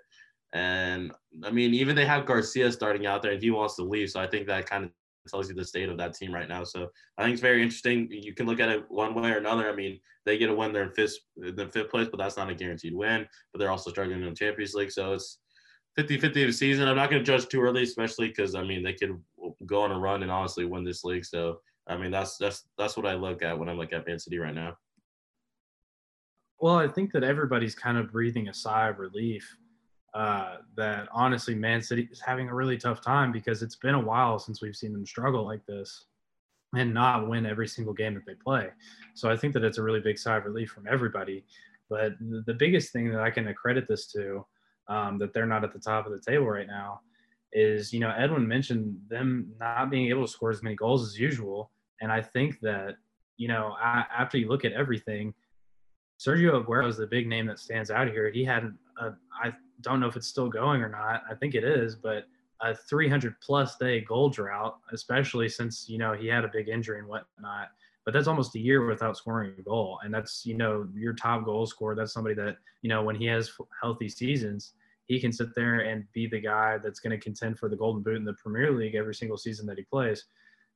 And 0.53 1.11
I 1.43 1.51
mean, 1.51 1.73
even 1.73 1.95
they 1.95 2.05
have 2.05 2.25
Garcia 2.25 2.71
starting 2.71 3.05
out 3.05 3.21
there, 3.21 3.31
and 3.33 3.41
he 3.41 3.51
wants 3.51 3.75
to 3.75 3.83
leave. 3.83 4.09
So 4.09 4.19
I 4.19 4.27
think 4.27 4.47
that 4.47 4.67
kind 4.67 4.85
of 4.85 4.91
tells 5.29 5.49
you 5.49 5.55
the 5.55 5.65
state 5.65 5.89
of 5.89 5.97
that 5.97 6.13
team 6.15 6.33
right 6.33 6.49
now. 6.49 6.63
So 6.63 6.89
I 7.17 7.23
think 7.23 7.33
it's 7.33 7.41
very 7.41 7.61
interesting. 7.61 8.07
You 8.11 8.33
can 8.33 8.45
look 8.45 8.59
at 8.59 8.69
it 8.69 8.85
one 8.89 9.13
way 9.15 9.31
or 9.31 9.37
another. 9.37 9.69
I 9.69 9.75
mean, 9.75 9.99
they 10.25 10.37
get 10.37 10.49
a 10.49 10.55
win, 10.55 10.73
they're 10.73 10.83
in 10.83 10.91
fifth, 10.91 11.17
in 11.37 11.69
fifth 11.69 11.89
place, 11.89 12.07
but 12.09 12.17
that's 12.17 12.37
not 12.37 12.49
a 12.49 12.55
guaranteed 12.55 12.95
win. 12.95 13.27
But 13.51 13.59
they're 13.59 13.71
also 13.71 13.91
struggling 13.91 14.21
in 14.21 14.29
the 14.29 14.35
Champions 14.35 14.73
League. 14.73 14.91
So 14.91 15.13
it's 15.13 15.39
50-50 15.97 16.25
of 16.25 16.33
the 16.33 16.51
season. 16.51 16.87
I'm 16.87 16.95
not 16.95 17.09
going 17.09 17.23
to 17.23 17.25
judge 17.25 17.47
too 17.47 17.61
early, 17.61 17.83
especially 17.83 18.29
because 18.29 18.55
I 18.55 18.63
mean 18.63 18.83
they 18.83 18.93
could 18.93 19.19
go 19.65 19.81
on 19.81 19.91
a 19.91 19.99
run 19.99 20.23
and 20.23 20.31
honestly 20.31 20.65
win 20.65 20.83
this 20.83 21.03
league. 21.03 21.25
So 21.25 21.59
I 21.87 21.97
mean 21.97 22.11
that's 22.11 22.37
that's 22.37 22.65
that's 22.77 22.97
what 22.97 23.05
I 23.05 23.13
look 23.13 23.43
at 23.43 23.57
when 23.57 23.69
I'm 23.69 23.77
look 23.77 23.93
at 23.93 24.07
Man 24.07 24.19
City 24.19 24.37
right 24.37 24.55
now. 24.55 24.77
Well, 26.59 26.77
I 26.77 26.87
think 26.87 27.11
that 27.11 27.23
everybody's 27.23 27.75
kind 27.75 27.97
of 27.97 28.11
breathing 28.11 28.47
a 28.47 28.53
sigh 28.53 28.89
of 28.89 28.99
relief. 28.99 29.57
Uh, 30.13 30.57
that 30.77 31.09
honestly, 31.11 31.55
Man 31.55 31.81
City 31.81 32.07
is 32.11 32.21
having 32.21 32.47
a 32.47 32.53
really 32.53 32.77
tough 32.77 33.01
time 33.01 33.31
because 33.31 33.63
it's 33.63 33.75
been 33.75 33.95
a 33.95 33.99
while 33.99 34.37
since 34.37 34.61
we've 34.61 34.75
seen 34.75 34.93
them 34.93 35.05
struggle 35.05 35.43
like 35.43 35.65
this 35.65 36.05
and 36.75 36.93
not 36.93 37.27
win 37.27 37.45
every 37.45 37.67
single 37.67 37.93
game 37.93 38.13
that 38.13 38.25
they 38.25 38.35
play. 38.35 38.69
So 39.13 39.29
I 39.29 39.37
think 39.37 39.53
that 39.53 39.63
it's 39.63 39.77
a 39.77 39.83
really 39.83 39.99
big 39.99 40.17
sigh 40.17 40.37
of 40.37 40.45
relief 40.45 40.71
from 40.71 40.87
everybody. 40.89 41.43
But 41.89 42.13
the 42.19 42.53
biggest 42.53 42.91
thing 42.93 43.11
that 43.11 43.21
I 43.21 43.29
can 43.29 43.47
accredit 43.47 43.87
this 43.87 44.07
to, 44.13 44.45
um, 44.87 45.17
that 45.19 45.33
they're 45.33 45.45
not 45.45 45.63
at 45.63 45.73
the 45.73 45.79
top 45.79 46.05
of 46.05 46.11
the 46.11 46.19
table 46.19 46.45
right 46.45 46.67
now, 46.67 47.01
is, 47.51 47.93
you 47.93 47.99
know, 47.99 48.13
Edwin 48.17 48.47
mentioned 48.47 48.97
them 49.07 49.51
not 49.59 49.89
being 49.89 50.07
able 50.07 50.25
to 50.25 50.31
score 50.31 50.49
as 50.49 50.63
many 50.63 50.75
goals 50.75 51.07
as 51.07 51.19
usual. 51.19 51.71
And 52.01 52.11
I 52.11 52.21
think 52.21 52.59
that, 52.61 52.95
you 53.37 53.47
know, 53.47 53.75
I, 53.81 54.05
after 54.15 54.37
you 54.37 54.47
look 54.47 54.65
at 54.65 54.73
everything, 54.73 55.33
Sergio 56.19 56.63
Aguero 56.63 56.87
is 56.87 56.97
the 56.97 57.07
big 57.07 57.27
name 57.27 57.47
that 57.47 57.59
stands 57.59 57.91
out 57.91 58.07
here. 58.07 58.31
He 58.31 58.43
had, 58.43 58.73
a, 58.99 59.11
I 59.43 59.53
don't 59.81 59.99
know 59.99 60.07
if 60.07 60.15
it's 60.15 60.27
still 60.27 60.49
going 60.49 60.81
or 60.81 60.89
not. 60.89 61.23
I 61.29 61.35
think 61.35 61.55
it 61.55 61.63
is, 61.63 61.95
but 61.95 62.25
a 62.61 62.73
300 62.73 63.35
plus 63.41 63.77
day 63.77 64.01
goal 64.01 64.29
drought, 64.29 64.77
especially 64.91 65.49
since, 65.49 65.87
you 65.89 65.97
know, 65.97 66.13
he 66.13 66.27
had 66.27 66.45
a 66.45 66.49
big 66.51 66.69
injury 66.69 66.99
and 66.99 67.07
whatnot. 67.07 67.69
But 68.05 68.13
that's 68.13 68.27
almost 68.27 68.55
a 68.55 68.59
year 68.59 68.85
without 68.85 69.17
scoring 69.17 69.53
a 69.57 69.61
goal. 69.61 69.99
And 70.03 70.13
that's, 70.13 70.45
you 70.45 70.55
know, 70.55 70.87
your 70.93 71.13
top 71.13 71.45
goal 71.45 71.65
scorer. 71.65 71.95
That's 71.95 72.11
somebody 72.11 72.35
that, 72.35 72.57
you 72.81 72.89
know, 72.89 73.01
when 73.03 73.15
he 73.15 73.25
has 73.27 73.51
healthy 73.81 74.09
seasons, 74.09 74.73
he 75.05 75.19
can 75.19 75.31
sit 75.31 75.55
there 75.55 75.79
and 75.81 76.05
be 76.13 76.27
the 76.27 76.39
guy 76.39 76.77
that's 76.77 76.99
going 76.99 77.11
to 77.11 77.23
contend 77.23 77.59
for 77.59 77.69
the 77.69 77.75
Golden 77.75 78.03
Boot 78.03 78.17
in 78.17 78.25
the 78.25 78.33
Premier 78.33 78.71
League 78.71 78.95
every 78.95 79.15
single 79.15 79.37
season 79.37 79.65
that 79.67 79.77
he 79.77 79.83
plays. 79.83 80.25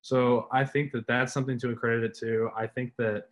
So 0.01 0.47
I 0.51 0.63
think 0.63 0.91
that 0.93 1.07
that's 1.07 1.33
something 1.33 1.59
to 1.59 1.71
accredit 1.71 2.03
it 2.03 2.17
to. 2.19 2.49
I 2.55 2.67
think 2.67 2.93
that, 2.97 3.25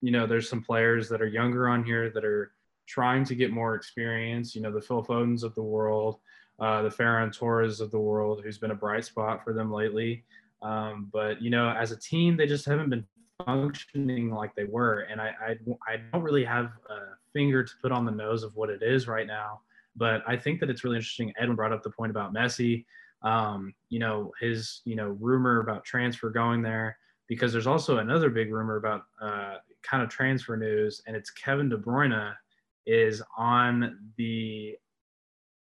you 0.00 0.12
know, 0.12 0.26
there's 0.26 0.48
some 0.48 0.62
players 0.62 1.08
that 1.08 1.20
are 1.20 1.26
younger 1.26 1.68
on 1.68 1.82
here 1.82 2.10
that 2.10 2.24
are 2.24 2.52
trying 2.86 3.24
to 3.24 3.34
get 3.34 3.50
more 3.50 3.74
experience. 3.74 4.54
You 4.54 4.62
know, 4.62 4.72
the 4.72 4.80
Phil 4.80 5.04
Fodens 5.04 5.42
of 5.42 5.54
the 5.54 5.62
world, 5.62 6.18
uh, 6.60 6.82
the 6.82 6.88
Ferran 6.88 7.32
Torres 7.32 7.80
of 7.80 7.90
the 7.90 7.98
world, 7.98 8.42
who's 8.44 8.58
been 8.58 8.70
a 8.70 8.76
bright 8.76 9.04
spot 9.04 9.42
for 9.42 9.52
them 9.52 9.72
lately. 9.72 10.24
Um, 10.62 11.08
but 11.12 11.40
you 11.40 11.50
know, 11.50 11.70
as 11.70 11.92
a 11.92 11.98
team, 11.98 12.36
they 12.36 12.46
just 12.46 12.66
haven't 12.66 12.90
been 12.90 13.06
functioning 13.44 14.30
like 14.30 14.54
they 14.54 14.64
were, 14.64 15.00
and 15.10 15.20
I, 15.20 15.32
I 15.40 15.56
I 15.86 15.96
don't 16.12 16.22
really 16.22 16.44
have 16.44 16.66
a 16.90 16.98
finger 17.32 17.62
to 17.62 17.72
put 17.80 17.92
on 17.92 18.04
the 18.04 18.12
nose 18.12 18.42
of 18.42 18.54
what 18.56 18.70
it 18.70 18.82
is 18.82 19.06
right 19.06 19.26
now. 19.26 19.60
But 19.96 20.22
I 20.26 20.36
think 20.36 20.60
that 20.60 20.70
it's 20.70 20.84
really 20.84 20.96
interesting. 20.96 21.32
Edwin 21.38 21.56
brought 21.56 21.72
up 21.72 21.82
the 21.82 21.90
point 21.90 22.10
about 22.10 22.34
Messi. 22.34 22.84
Um, 23.22 23.74
you 23.88 23.98
know, 23.98 24.32
his 24.40 24.80
you 24.84 24.96
know 24.96 25.16
rumor 25.20 25.60
about 25.60 25.84
transfer 25.84 26.30
going 26.30 26.62
there 26.62 26.96
because 27.28 27.52
there's 27.52 27.66
also 27.66 27.98
another 27.98 28.30
big 28.30 28.52
rumor 28.52 28.76
about 28.76 29.02
uh, 29.20 29.56
kind 29.82 30.02
of 30.02 30.08
transfer 30.08 30.56
news, 30.56 31.02
and 31.06 31.16
it's 31.16 31.30
Kevin 31.30 31.68
De 31.68 31.76
Bruyne 31.76 32.34
is 32.86 33.22
on 33.36 33.98
the 34.16 34.74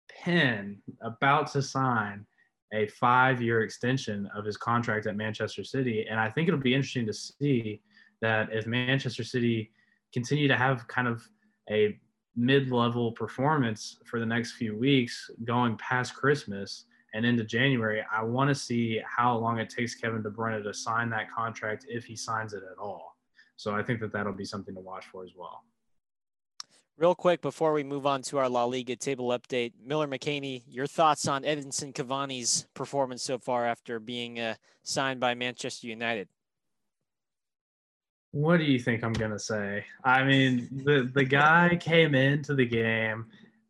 pen 0.08 0.80
about 1.00 1.50
to 1.52 1.62
sign 1.62 2.26
a 2.72 2.86
five-year 2.88 3.62
extension 3.62 4.28
of 4.34 4.44
his 4.44 4.56
contract 4.56 5.06
at 5.06 5.16
Manchester 5.16 5.64
City, 5.64 6.06
and 6.08 6.18
I 6.18 6.30
think 6.30 6.48
it'll 6.48 6.60
be 6.60 6.74
interesting 6.74 7.06
to 7.06 7.12
see 7.12 7.80
that 8.20 8.48
if 8.52 8.66
Manchester 8.66 9.24
City 9.24 9.70
continue 10.12 10.48
to 10.48 10.56
have 10.56 10.86
kind 10.88 11.08
of 11.08 11.22
a 11.70 11.98
mid-level 12.36 13.12
performance 13.12 13.98
for 14.06 14.18
the 14.18 14.26
next 14.26 14.52
few 14.52 14.76
weeks 14.76 15.30
going 15.44 15.76
past 15.76 16.14
Christmas 16.14 16.86
and 17.14 17.24
into 17.24 17.44
January, 17.44 18.04
I 18.12 18.22
want 18.24 18.48
to 18.48 18.54
see 18.54 19.00
how 19.06 19.36
long 19.36 19.58
it 19.58 19.70
takes 19.70 19.94
Kevin 19.94 20.22
De 20.22 20.30
Bruyne 20.30 20.62
to 20.62 20.74
sign 20.74 21.10
that 21.10 21.30
contract 21.30 21.86
if 21.88 22.04
he 22.04 22.16
signs 22.16 22.54
it 22.54 22.62
at 22.70 22.78
all. 22.78 23.16
So 23.56 23.74
I 23.74 23.82
think 23.82 24.00
that 24.00 24.12
that'll 24.12 24.32
be 24.32 24.44
something 24.44 24.74
to 24.74 24.80
watch 24.80 25.06
for 25.06 25.24
as 25.24 25.30
well. 25.36 25.62
Real 26.96 27.16
quick 27.16 27.42
before 27.42 27.72
we 27.72 27.82
move 27.82 28.06
on 28.06 28.22
to 28.22 28.38
our 28.38 28.48
La 28.48 28.64
Liga 28.64 28.94
table 28.94 29.28
update, 29.30 29.72
Miller 29.84 30.06
McKinney, 30.06 30.62
your 30.68 30.86
thoughts 30.86 31.26
on 31.26 31.42
Edinson 31.42 31.92
Cavani's 31.92 32.68
performance 32.72 33.24
so 33.24 33.36
far 33.36 33.66
after 33.66 33.98
being 33.98 34.38
uh, 34.38 34.54
signed 34.84 35.18
by 35.18 35.34
Manchester 35.34 35.88
United? 35.88 36.28
What 38.30 38.58
do 38.58 38.64
you 38.64 38.78
think 38.78 39.02
I'm 39.02 39.12
gonna 39.12 39.40
say? 39.40 39.84
I 40.04 40.22
mean, 40.22 40.68
the 40.84 41.10
the 41.12 41.24
guy 41.24 41.76
came 41.80 42.14
into 42.14 42.54
the 42.54 42.66
game 42.66 43.26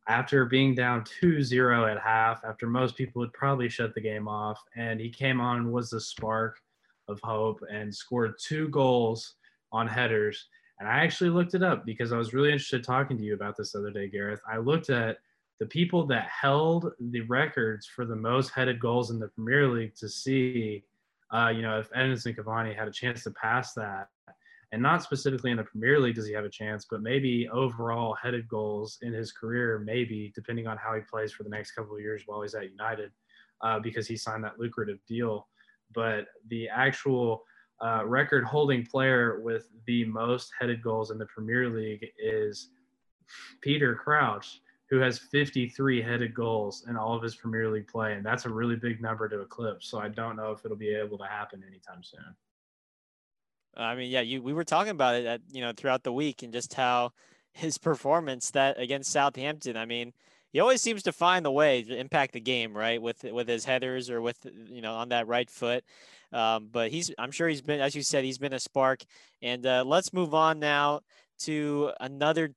after 0.07 0.45
being 0.45 0.75
down 0.75 1.03
2-0 1.23 1.91
at 1.91 1.99
half, 1.99 2.45
after 2.45 2.67
most 2.67 2.95
people 2.95 3.21
would 3.21 3.33
probably 3.33 3.71
shut 3.71 3.95
the 3.95 4.01
game 4.03 4.29
off, 4.29 4.63
and 4.77 5.01
he 5.01 5.09
came 5.09 5.41
on 5.41 5.73
was 5.73 5.89
the 5.89 6.01
spark 6.01 6.61
of 7.09 7.21
hope 7.23 7.63
and 7.71 7.95
scored 7.95 8.35
two 8.39 8.69
goals 8.69 9.37
on 9.73 9.87
headers. 9.87 10.47
And 10.85 10.93
I 10.93 11.03
actually 11.03 11.31
looked 11.31 11.55
it 11.55 11.63
up 11.63 11.87
because 11.87 12.13
I 12.13 12.19
was 12.19 12.35
really 12.35 12.53
interested 12.53 12.85
talking 12.85 13.17
to 13.17 13.23
you 13.23 13.33
about 13.33 13.57
this 13.57 13.75
other 13.75 13.91
day, 13.91 14.07
Gareth. 14.07 14.43
I 14.47 14.59
looked 14.59 14.91
at 14.91 15.17
the 15.59 15.65
people 15.65 16.05
that 16.09 16.29
held 16.29 16.93
the 17.01 17.23
records 17.23 17.87
for 17.87 18.05
the 18.05 18.15
most 18.15 18.51
headed 18.51 18.81
goals 18.81 19.11
in 19.11 19.19
the 19.19 19.29
Premier 19.29 19.67
League 19.67 19.95
to 19.95 20.11
see, 20.11 20.85
uh, 21.33 21.49
you 21.49 21.63
know, 21.63 21.79
if 21.79 21.89
Edinson 21.93 22.37
Cavani 22.37 22.77
had 22.77 22.87
a 22.87 22.91
chance 22.91 23.25
to 23.25 23.31
pass 23.31 23.73
that 23.73 24.09
and 24.73 24.83
not 24.83 25.03
specifically 25.03 25.51
in 25.51 25.57
the 25.57 25.65
Premier 25.65 25.99
League 25.99 26.17
does 26.17 26.27
he 26.27 26.35
have 26.35 26.45
a 26.45 26.51
chance, 26.51 26.85
but 26.91 27.01
maybe 27.01 27.49
overall 27.49 28.15
headed 28.23 28.47
goals 28.47 28.99
in 29.01 29.15
his 29.15 29.33
career, 29.33 29.79
maybe 29.79 30.33
depending 30.35 30.67
on 30.67 30.77
how 30.77 30.95
he 30.95 31.01
plays 31.01 31.33
for 31.33 31.45
the 31.45 31.49
next 31.49 31.71
couple 31.71 31.95
of 31.95 32.03
years 32.03 32.25
while 32.27 32.43
he's 32.43 32.55
at 32.55 32.71
United, 32.71 33.11
uh, 33.63 33.79
because 33.79 34.07
he 34.07 34.19
signed 34.19 34.45
that 34.45 34.59
lucrative 34.59 34.99
deal. 35.09 35.49
But 35.95 36.27
the 36.49 36.69
actual 36.69 37.45
uh, 37.81 38.03
record-holding 38.05 38.87
player 38.87 39.41
with 39.41 39.69
the 39.87 40.05
most 40.05 40.53
headed 40.59 40.83
goals 40.83 41.11
in 41.11 41.19
the 41.19 41.27
Premier 41.27 41.69
League 41.69 42.07
is 42.19 42.71
Peter 43.61 43.95
Crouch, 43.95 44.61
who 44.91 44.99
has 44.99 45.19
53 45.19 46.03
headed 46.03 46.35
goals 46.35 46.85
in 46.89 46.97
all 46.97 47.15
of 47.17 47.23
his 47.23 47.35
Premier 47.35 47.71
League 47.71 47.89
play, 47.89 48.15
and 48.15 48.25
that's 48.25 48.45
a 48.45 48.51
really 48.51 48.77
big 48.77 49.01
number 49.01 49.29
to 49.29 49.41
eclipse. 49.41 49.89
So 49.89 49.99
I 49.99 50.09
don't 50.09 50.37
know 50.37 50.53
if 50.53 50.65
it'll 50.65 50.77
be 50.77 50.95
able 50.95 51.19
to 51.19 51.27
happen 51.27 51.63
anytime 51.67 52.03
soon. 52.03 52.35
I 53.77 53.95
mean, 53.97 54.11
yeah, 54.11 54.21
you 54.21 54.43
we 54.43 54.53
were 54.53 54.65
talking 54.65 54.93
about 54.93 55.17
it 55.17 55.27
at, 55.27 55.41
you 55.51 55.61
know 55.61 55.73
throughout 55.77 56.05
the 56.05 56.13
week 56.13 56.43
and 56.43 56.53
just 56.53 56.75
how 56.75 57.13
his 57.53 57.79
performance 57.79 58.51
that 58.53 58.79
against 58.79 59.11
Southampton. 59.11 59.77
I 59.77 59.85
mean, 59.85 60.13
he 60.53 60.61
always 60.61 60.81
seems 60.81 61.03
to 61.05 61.13
find 61.13 61.45
the 61.45 61.51
way 61.51 61.83
to 61.83 61.97
impact 61.97 62.33
the 62.33 62.41
game, 62.41 62.77
right? 62.77 63.03
With 63.03 63.25
with 63.25 63.49
his 63.49 63.65
headers 63.65 64.11
or 64.11 64.21
with 64.21 64.47
you 64.69 64.83
know 64.83 64.95
on 64.95 65.09
that 65.09 65.27
right 65.27 65.51
foot. 65.51 65.85
Um, 66.35 66.69
but 66.71 66.91
he's 66.91 67.11
I'm 67.19 67.31
sure 67.31 67.49
he's 67.49 67.63
been 67.63 67.81
as 67.81 67.95
you 67.95 68.03
said 68.03 68.25
he's 68.25 68.39
been 68.39 68.53
a 68.53 68.61
spark. 68.61 69.03
And 69.41 69.65
uh, 69.65 69.85
let's 69.87 70.13
move 70.13 70.35
on 70.35 70.59
now 70.59 71.01
to 71.41 71.93
another 72.01 72.53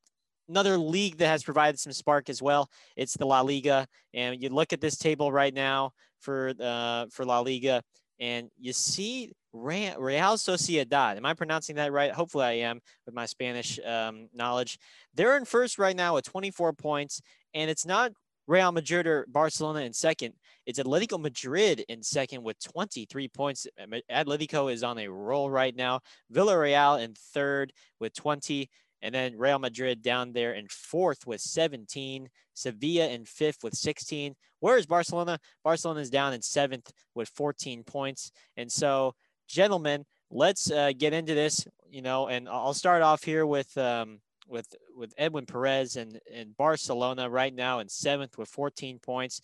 another 0.50 0.78
league 0.78 1.18
that 1.18 1.28
has 1.28 1.44
provided 1.44 1.80
some 1.80 1.94
spark 1.94 2.30
as 2.30 2.42
well. 2.42 2.70
It's 2.96 3.16
the 3.16 3.26
La 3.26 3.42
Liga, 3.42 3.88
and 4.14 4.42
you 4.42 4.50
look 4.50 4.74
at 4.74 4.82
this 4.82 4.98
table 4.98 5.32
right 5.32 5.54
now 5.54 5.92
for 6.20 6.54
uh, 6.60 7.06
for 7.12 7.26
La 7.26 7.40
Liga, 7.40 7.84
and 8.20 8.50
you 8.60 8.74
see 8.74 9.32
Real 9.54 10.38
Sociedad. 10.38 11.18
Am 11.18 11.26
I 11.26 11.34
pronouncing 11.34 11.76
that 11.78 11.92
right? 11.92 12.12
Hopefully, 12.12 12.46
I 12.46 12.52
am 12.52 12.80
with 13.06 13.16
my 13.16 13.26
Spanish 13.26 13.80
um, 13.86 14.30
knowledge. 14.34 14.80
They're 15.14 15.38
in 15.38 15.46
first 15.46 15.78
right 15.78 15.96
now 15.96 16.16
with 16.16 16.26
24 16.26 16.74
points, 16.74 17.22
and 17.54 17.70
it's 17.70 17.86
not 17.86 18.12
Real 18.48 18.72
Madrid 18.72 19.06
or 19.08 19.26
Barcelona 19.28 19.82
in 19.82 19.94
second. 19.94 20.34
It's 20.66 20.80
Atletico 20.80 21.20
Madrid 21.20 21.84
in 21.90 22.02
second 22.02 22.44
with 22.44 22.60
23 22.60 23.28
points. 23.28 23.68
Atletico 24.10 24.72
is 24.72 24.84
on 24.84 24.98
a 24.98 25.10
roll 25.10 25.50
right 25.50 25.76
now. 25.76 26.00
Villarreal 26.34 27.04
in 27.04 27.14
third 27.34 27.74
with 28.00 28.14
20. 28.16 28.70
And 29.02 29.14
then 29.14 29.38
Real 29.38 29.60
Madrid 29.60 30.02
down 30.02 30.32
there 30.32 30.54
in 30.54 30.68
fourth 30.70 31.28
with 31.28 31.42
17. 31.42 32.30
Sevilla 32.54 33.08
in 33.10 33.26
fifth 33.26 33.64
with 33.64 33.76
16. 33.76 34.34
Where 34.62 34.78
is 34.78 34.86
Barcelona? 34.86 35.40
Barcelona 35.64 36.00
is 36.00 36.10
down 36.10 36.34
in 36.34 36.42
seventh 36.42 36.92
with 37.14 37.30
14 37.30 37.84
points. 37.84 38.32
And 38.56 38.72
so 38.72 39.14
gentlemen, 39.48 40.06
let's 40.32 40.72
uh, 40.72 40.94
get 40.98 41.14
into 41.14 41.36
this. 41.36 41.68
You 41.90 42.02
know, 42.02 42.28
and 42.28 42.50
I'll 42.50 42.74
start 42.74 43.02
off 43.02 43.24
here 43.24 43.46
with 43.46 43.78
um, 43.78 44.20
with 44.48 44.76
with 44.96 45.14
Edwin 45.18 45.46
Perez 45.46 45.96
and 45.96 46.20
in 46.32 46.54
Barcelona 46.58 47.30
right 47.30 47.54
now 47.54 47.80
in 47.80 47.90
seventh 47.90 48.38
with 48.38 48.50
14 48.50 49.00
points. 49.00 49.42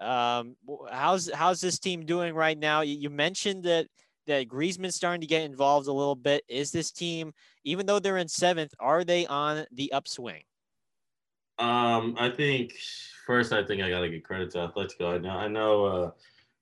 Um, 0.00 0.56
how's 0.90 1.30
how's 1.32 1.60
this 1.60 1.78
team 1.78 2.04
doing 2.04 2.34
right 2.34 2.58
now? 2.58 2.80
You 2.80 3.10
mentioned 3.10 3.64
that 3.64 3.86
that 4.26 4.48
Griezmann's 4.48 4.96
starting 4.96 5.20
to 5.20 5.26
get 5.26 5.42
involved 5.42 5.86
a 5.86 5.92
little 5.92 6.14
bit. 6.14 6.44
Is 6.48 6.70
this 6.70 6.90
team, 6.90 7.32
even 7.64 7.86
though 7.86 7.98
they're 7.98 8.16
in 8.16 8.28
seventh, 8.28 8.74
are 8.80 9.04
they 9.04 9.26
on 9.26 9.66
the 9.72 9.92
upswing? 9.92 10.42
Um, 11.58 12.16
I 12.18 12.30
think 12.30 12.72
first, 13.26 13.52
I 13.52 13.64
think 13.64 13.82
I 13.82 13.90
gotta 13.90 14.08
give 14.08 14.22
credit 14.22 14.50
to 14.52 14.58
Atletico. 14.58 15.14
I 15.14 15.18
know, 15.18 15.30
I 15.30 15.48
know, 15.48 15.84
uh, 15.84 16.10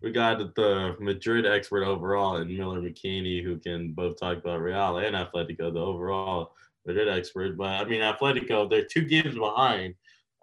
we 0.02 0.10
got 0.10 0.54
the 0.56 0.96
Madrid 0.98 1.46
expert 1.46 1.84
overall 1.84 2.36
and 2.36 2.50
Miller 2.50 2.80
McKinney, 2.80 3.42
who 3.42 3.58
can 3.58 3.92
both 3.92 4.18
talk 4.18 4.38
about 4.38 4.60
Real 4.60 4.98
and 4.98 5.14
Atletico, 5.14 5.72
the 5.72 5.78
overall 5.78 6.54
Madrid 6.86 7.08
expert. 7.08 7.56
But 7.56 7.68
I 7.68 7.84
mean, 7.84 8.00
Atletico, 8.00 8.68
they're 8.68 8.84
two 8.84 9.04
games 9.04 9.34
behind 9.34 9.94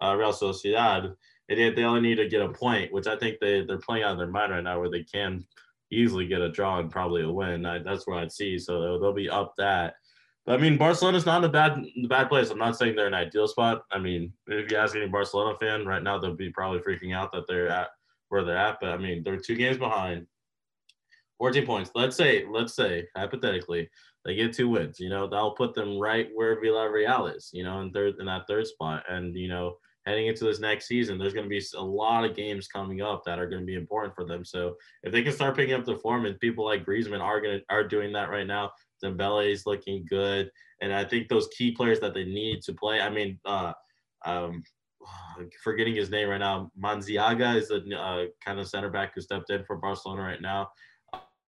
uh, 0.02 0.14
Real 0.16 0.32
Sociedad, 0.32 1.14
and 1.48 1.58
yet 1.58 1.76
they 1.76 1.84
only 1.84 2.00
need 2.00 2.16
to 2.16 2.28
get 2.28 2.42
a 2.42 2.48
point, 2.48 2.92
which 2.92 3.06
I 3.06 3.16
think 3.16 3.38
they 3.40 3.64
they're 3.64 3.78
playing 3.78 4.04
out 4.04 4.12
of 4.12 4.18
their 4.18 4.26
mind 4.26 4.52
right 4.52 4.64
now, 4.64 4.80
where 4.80 4.90
they 4.90 5.02
can 5.02 5.44
easily 5.90 6.26
get 6.26 6.40
a 6.40 6.50
draw 6.50 6.78
and 6.78 6.90
probably 6.90 7.22
a 7.22 7.30
win. 7.30 7.66
I, 7.66 7.78
that's 7.78 8.06
what 8.06 8.18
I'd 8.18 8.32
see. 8.32 8.58
So 8.58 8.80
they'll, 8.80 9.00
they'll 9.00 9.12
be 9.12 9.28
up 9.28 9.54
that. 9.58 9.94
But 10.46 10.58
I 10.58 10.62
mean, 10.62 10.78
Barcelona's 10.78 11.26
not 11.26 11.44
in 11.44 11.50
a 11.50 11.52
bad 11.52 11.84
bad 12.08 12.28
place. 12.28 12.50
I'm 12.50 12.58
not 12.58 12.76
saying 12.76 12.96
they're 12.96 13.06
an 13.06 13.14
ideal 13.14 13.48
spot. 13.48 13.84
I 13.90 13.98
mean, 13.98 14.32
if 14.46 14.70
you 14.70 14.76
ask 14.76 14.96
any 14.96 15.06
Barcelona 15.06 15.56
fan 15.58 15.84
right 15.86 16.02
now, 16.02 16.18
they'll 16.18 16.34
be 16.34 16.50
probably 16.50 16.80
freaking 16.80 17.14
out 17.14 17.32
that 17.32 17.46
they're 17.46 17.68
at 17.68 17.88
where 18.28 18.44
they're 18.44 18.56
at. 18.56 18.78
But 18.80 18.90
I 18.90 18.96
mean, 18.96 19.22
they're 19.22 19.36
two 19.36 19.56
games 19.56 19.76
behind, 19.76 20.26
14 21.38 21.66
points. 21.66 21.90
Let's 21.94 22.16
say, 22.16 22.44
let's 22.50 22.74
say 22.74 23.06
hypothetically, 23.16 23.90
they 24.24 24.34
get 24.34 24.52
two 24.52 24.68
wins. 24.68 25.00
You 25.00 25.08
know, 25.08 25.26
that'll 25.26 25.52
put 25.52 25.74
them 25.74 25.98
right 25.98 26.28
where 26.34 26.60
Villarreal 26.60 27.34
is. 27.34 27.50
You 27.52 27.64
know, 27.64 27.80
in 27.80 27.92
third 27.92 28.14
in 28.18 28.26
that 28.26 28.46
third 28.48 28.66
spot. 28.66 29.04
And 29.08 29.34
you 29.34 29.48
know, 29.48 29.76
heading 30.06 30.26
into 30.26 30.44
this 30.44 30.60
next 30.60 30.86
season, 30.86 31.18
there's 31.18 31.34
going 31.34 31.46
to 31.46 31.50
be 31.50 31.62
a 31.76 31.82
lot 31.82 32.24
of 32.24 32.36
games 32.36 32.68
coming 32.68 33.00
up 33.00 33.22
that 33.24 33.38
are 33.38 33.48
going 33.48 33.62
to 33.62 33.66
be 33.66 33.76
important 33.76 34.14
for 34.14 34.24
them. 34.24 34.44
So 34.44 34.74
if 35.02 35.12
they 35.12 35.22
can 35.22 35.32
start 35.32 35.56
picking 35.56 35.74
up 35.74 35.84
the 35.84 35.96
form, 35.96 36.26
and 36.26 36.38
people 36.40 36.64
like 36.64 36.84
Griezmann 36.84 37.20
are 37.20 37.40
going 37.40 37.58
to 37.58 37.64
are 37.70 37.86
doing 37.86 38.12
that 38.12 38.30
right 38.30 38.46
now, 38.46 38.72
Dembele 39.02 39.52
is 39.52 39.66
looking 39.66 40.06
good, 40.08 40.50
and 40.80 40.92
I 40.92 41.04
think 41.04 41.28
those 41.28 41.48
key 41.56 41.72
players 41.72 42.00
that 42.00 42.14
they 42.14 42.24
need 42.24 42.62
to 42.62 42.74
play. 42.74 43.00
I 43.00 43.10
mean, 43.10 43.38
uh, 43.44 43.72
um, 44.24 44.62
forgetting 45.62 45.94
his 45.94 46.10
name 46.10 46.28
right 46.28 46.38
now. 46.38 46.70
Mingueza 46.78 47.56
is 47.56 47.68
the 47.68 47.96
uh, 47.98 48.26
kind 48.44 48.60
of 48.60 48.68
center 48.68 48.90
back 48.90 49.14
who 49.14 49.20
stepped 49.20 49.50
in 49.50 49.64
for 49.64 49.76
Barcelona 49.76 50.22
right 50.22 50.42
now, 50.42 50.68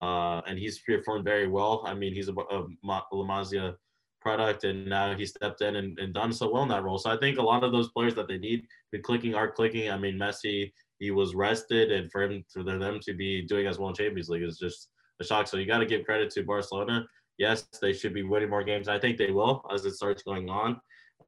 uh, 0.02 0.42
and 0.46 0.58
he's 0.58 0.80
performed 0.80 1.24
very 1.24 1.46
well. 1.46 1.82
I 1.86 1.94
mean, 1.94 2.12
he's 2.12 2.28
a, 2.28 2.32
a 2.32 2.66
La 2.84 3.02
Masia 3.12 3.76
product, 4.20 4.64
and 4.64 4.86
now 4.86 5.14
he 5.14 5.24
stepped 5.24 5.62
in 5.62 5.76
and, 5.76 5.98
and, 5.98 6.12
done 6.12 6.32
so 6.32 6.52
well 6.52 6.62
in 6.64 6.68
that 6.68 6.82
role. 6.82 6.98
So 6.98 7.10
I 7.10 7.16
think 7.16 7.38
a 7.38 7.42
lot 7.42 7.64
of 7.64 7.72
those 7.72 7.90
players 7.90 8.14
that 8.16 8.28
they 8.28 8.38
need 8.38 8.66
be 8.90 8.98
clicking 8.98 9.34
are 9.34 9.50
clicking. 9.50 9.90
I 9.90 9.98
mean, 9.98 10.16
Messi 10.16 10.72
he 10.98 11.10
was 11.10 11.34
rested, 11.34 11.90
and 11.90 12.10
for 12.10 12.22
him 12.22 12.44
for 12.52 12.62
them 12.62 13.00
to 13.00 13.14
be 13.14 13.42
doing 13.42 13.66
as 13.66 13.78
well 13.78 13.88
in 13.88 13.94
Champions 13.94 14.28
League 14.28 14.44
is 14.44 14.58
just 14.58 14.88
a 15.20 15.24
shock. 15.24 15.48
So 15.48 15.56
you 15.56 15.66
got 15.66 15.78
to 15.78 15.86
give 15.86 16.04
credit 16.04 16.30
to 16.30 16.44
Barcelona. 16.44 17.06
Yes, 17.38 17.66
they 17.80 17.92
should 17.92 18.14
be 18.14 18.22
winning 18.22 18.50
more 18.50 18.62
games. 18.62 18.88
I 18.88 18.98
think 18.98 19.18
they 19.18 19.32
will 19.32 19.64
as 19.72 19.84
it 19.84 19.94
starts 19.94 20.22
going 20.22 20.48
on. 20.48 20.80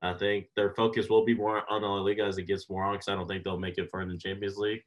I 0.03 0.13
think 0.13 0.47
their 0.55 0.75
focus 0.75 1.09
will 1.09 1.25
be 1.25 1.35
more 1.35 1.63
on 1.69 1.83
La 1.83 1.97
Liga 1.97 2.25
as 2.25 2.39
it 2.39 2.47
gets 2.47 2.69
more 2.71 2.85
on 2.85 2.95
because 2.95 3.09
I 3.09 3.15
don't 3.15 3.27
think 3.27 3.43
they'll 3.43 3.59
make 3.59 3.79
it 3.79 3.91
far 3.91 4.03
in 4.03 4.09
the 4.09 4.19
Champions 4.19 4.57
League. 4.57 4.83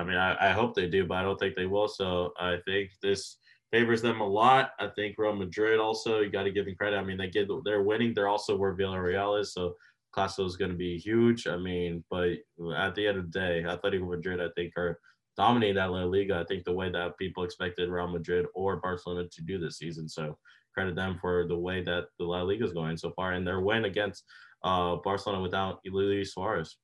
I 0.00 0.04
mean, 0.04 0.16
I, 0.16 0.50
I 0.50 0.52
hope 0.52 0.74
they 0.74 0.88
do, 0.88 1.06
but 1.06 1.18
I 1.18 1.22
don't 1.22 1.38
think 1.38 1.54
they 1.54 1.66
will. 1.66 1.88
So 1.88 2.32
I 2.38 2.56
think 2.64 2.90
this 3.02 3.36
favors 3.70 4.02
them 4.02 4.20
a 4.20 4.26
lot. 4.26 4.72
I 4.78 4.88
think 4.88 5.16
Real 5.18 5.34
Madrid 5.34 5.78
also, 5.78 6.20
you 6.20 6.30
got 6.30 6.44
to 6.44 6.50
give 6.50 6.66
them 6.66 6.74
credit. 6.74 6.96
I 6.96 7.04
mean, 7.04 7.18
they 7.18 7.28
get 7.28 7.48
they're 7.64 7.82
winning. 7.82 8.14
They're 8.14 8.28
also 8.28 8.56
where 8.56 8.76
Villarreal 8.76 9.40
is, 9.40 9.52
so 9.52 9.74
Clasico 10.16 10.46
is 10.46 10.56
going 10.56 10.72
to 10.72 10.76
be 10.76 10.98
huge. 10.98 11.46
I 11.46 11.56
mean, 11.56 12.04
but 12.10 12.30
at 12.76 12.94
the 12.94 13.06
end 13.06 13.18
of 13.18 13.30
the 13.30 13.38
day, 13.38 13.64
Atletico 13.64 14.08
Madrid, 14.08 14.40
I 14.40 14.48
think, 14.56 14.72
are 14.76 14.98
dominating 15.36 15.76
that 15.76 15.90
La 15.90 16.04
Liga. 16.04 16.40
I 16.40 16.44
think 16.44 16.64
the 16.64 16.72
way 16.72 16.90
that 16.90 17.16
people 17.18 17.44
expected 17.44 17.88
Real 17.88 18.08
Madrid 18.08 18.46
or 18.54 18.76
Barcelona 18.76 19.28
to 19.30 19.42
do 19.42 19.58
this 19.58 19.78
season. 19.78 20.08
So 20.08 20.36
credit 20.74 20.96
them 20.96 21.18
for 21.20 21.46
the 21.46 21.56
way 21.56 21.82
that 21.84 22.06
the 22.18 22.24
La 22.24 22.42
Liga 22.42 22.64
is 22.64 22.72
going 22.72 22.96
so 22.96 23.12
far 23.12 23.32
and 23.32 23.46
their 23.46 23.60
win 23.60 23.84
against 23.84 24.24
uh, 24.64 24.96
Barcelona 24.96 25.40
without 25.40 25.80
Luis 25.86 26.34
Suarez. 26.34 26.76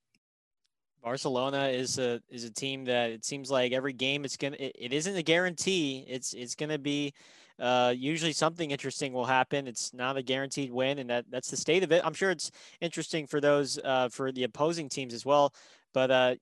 Barcelona 1.07 1.67
is 1.67 1.99
a 1.99 2.21
is 2.29 2.43
a 2.43 2.51
team 2.51 2.83
that 2.83 3.11
it 3.11 3.23
seems 3.23 3.49
like 3.49 3.71
every 3.71 3.93
game 3.93 4.25
it's 4.25 4.35
gonna 4.35 4.57
it, 4.59 4.75
it 4.77 4.91
isn't 4.91 5.15
a 5.15 5.23
guarantee. 5.23 6.05
It's 6.05 6.33
it's 6.33 6.53
gonna 6.53 6.77
be 6.77 7.13
uh, 7.59 7.93
usually 7.95 8.33
something 8.33 8.71
interesting 8.71 9.13
will 9.13 9.23
happen. 9.23 9.69
It's 9.69 9.93
not 9.93 10.17
a 10.17 10.21
guaranteed 10.21 10.69
win, 10.69 10.99
and 10.99 11.09
that 11.09 11.23
that's 11.29 11.49
the 11.49 11.55
state 11.55 11.81
of 11.83 11.93
it. 11.93 12.01
I'm 12.03 12.13
sure 12.13 12.29
it's 12.29 12.51
interesting 12.81 13.25
for 13.25 13.39
those 13.39 13.79
uh, 13.85 14.09
for 14.09 14.33
the 14.33 14.43
opposing 14.43 14.89
teams 14.89 15.13
as 15.13 15.25
well. 15.25 15.53
But 15.93 16.11
uh, 16.11 16.35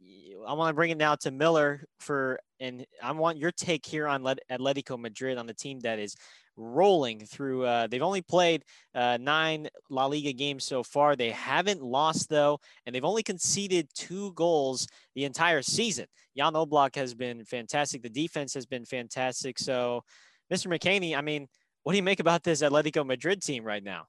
I 0.47 0.53
want 0.53 0.71
to 0.71 0.73
bring 0.73 0.89
it 0.89 0.97
now 0.97 1.13
to 1.13 1.29
Miller 1.29 1.85
for, 1.99 2.39
and 2.59 2.87
I 3.03 3.11
want 3.11 3.37
your 3.37 3.51
take 3.51 3.85
here 3.85 4.07
on 4.07 4.23
Atletico 4.51 4.99
Madrid 4.99 5.37
on 5.37 5.45
the 5.45 5.53
team 5.53 5.79
that 5.81 5.99
is 5.99 6.15
rolling 6.57 7.25
through. 7.25 7.65
Uh, 7.65 7.87
they've 7.87 8.01
only 8.01 8.21
played 8.21 8.63
uh, 8.93 9.17
nine 9.19 9.67
La 9.89 10.05
Liga 10.05 10.33
games 10.33 10.63
so 10.63 10.83
far. 10.83 11.15
They 11.15 11.31
haven't 11.31 11.81
lost 11.81 12.29
though, 12.29 12.59
and 12.85 12.93
they've 12.95 13.05
only 13.05 13.23
conceded 13.23 13.89
two 13.93 14.33
goals 14.33 14.87
the 15.15 15.25
entire 15.25 15.61
season. 15.61 16.05
Jan 16.37 16.53
Oblak 16.53 16.95
has 16.95 17.13
been 17.13 17.43
fantastic. 17.45 18.01
The 18.01 18.09
defense 18.09 18.53
has 18.53 18.65
been 18.65 18.85
fantastic. 18.85 19.57
So, 19.59 20.03
Mr. 20.51 20.67
McKinney, 20.67 21.17
I 21.17 21.21
mean, 21.21 21.47
what 21.83 21.93
do 21.93 21.97
you 21.97 22.03
make 22.03 22.19
about 22.19 22.43
this 22.43 22.61
Atletico 22.61 23.05
Madrid 23.05 23.41
team 23.41 23.63
right 23.63 23.83
now? 23.83 24.07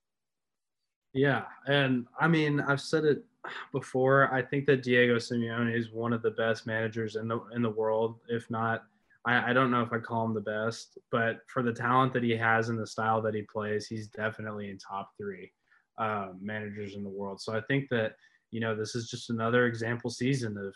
Yeah, 1.12 1.44
and 1.66 2.06
I 2.20 2.28
mean, 2.28 2.60
I've 2.60 2.80
said 2.80 3.04
it 3.04 3.24
before. 3.72 4.32
I 4.32 4.42
think 4.42 4.66
that 4.66 4.82
Diego 4.82 5.16
Simeone 5.16 5.74
is 5.74 5.90
one 5.90 6.12
of 6.12 6.20
the 6.20 6.32
best 6.32 6.66
managers 6.66 7.16
in 7.16 7.28
the 7.28 7.40
in 7.54 7.62
the 7.62 7.70
world, 7.70 8.16
if 8.28 8.50
not 8.50 8.84
I, 9.26 9.50
I 9.50 9.52
don't 9.52 9.70
know 9.70 9.82
if 9.82 9.92
I 9.92 9.98
call 9.98 10.24
him 10.24 10.34
the 10.34 10.40
best, 10.40 10.98
but 11.10 11.38
for 11.48 11.62
the 11.62 11.72
talent 11.72 12.12
that 12.14 12.22
he 12.22 12.36
has 12.36 12.68
and 12.68 12.78
the 12.78 12.86
style 12.86 13.20
that 13.22 13.34
he 13.34 13.42
plays, 13.42 13.86
he's 13.86 14.08
definitely 14.08 14.70
in 14.70 14.78
top 14.78 15.10
three 15.20 15.50
uh, 15.98 16.28
managers 16.40 16.94
in 16.94 17.02
the 17.02 17.10
world. 17.10 17.40
So 17.40 17.54
I 17.54 17.60
think 17.62 17.88
that 17.90 18.14
you 18.52 18.60
know 18.60 18.76
this 18.76 18.94
is 18.94 19.10
just 19.10 19.30
another 19.30 19.66
example 19.66 20.08
season 20.08 20.56
of 20.56 20.74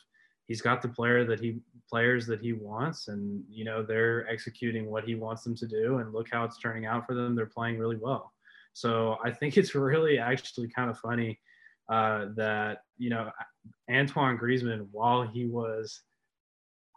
he's 0.48 0.60
got 0.60 0.82
the 0.82 0.88
player 0.88 1.24
that 1.24 1.40
he 1.40 1.60
players 1.88 2.26
that 2.26 2.40
he 2.40 2.52
wants, 2.52 3.08
and 3.08 3.42
you 3.48 3.64
know 3.64 3.82
they're 3.82 4.28
executing 4.28 4.90
what 4.90 5.04
he 5.04 5.14
wants 5.14 5.44
them 5.44 5.54
to 5.56 5.66
do, 5.66 5.98
and 5.98 6.12
look 6.12 6.28
how 6.30 6.44
it's 6.44 6.58
turning 6.58 6.86
out 6.86 7.06
for 7.06 7.14
them. 7.14 7.36
They're 7.36 7.46
playing 7.46 7.78
really 7.78 7.96
well. 7.96 8.32
So 8.72 9.16
I 9.24 9.30
think 9.30 9.56
it's 9.56 9.74
really 9.74 10.18
actually 10.18 10.68
kind 10.68 10.90
of 10.90 10.98
funny 10.98 11.38
uh, 11.88 12.26
that 12.36 12.82
you 12.98 13.10
know 13.10 13.30
Antoine 13.90 14.38
Griezmann, 14.38 14.88
while 14.90 15.22
he 15.22 15.46
was 15.46 16.02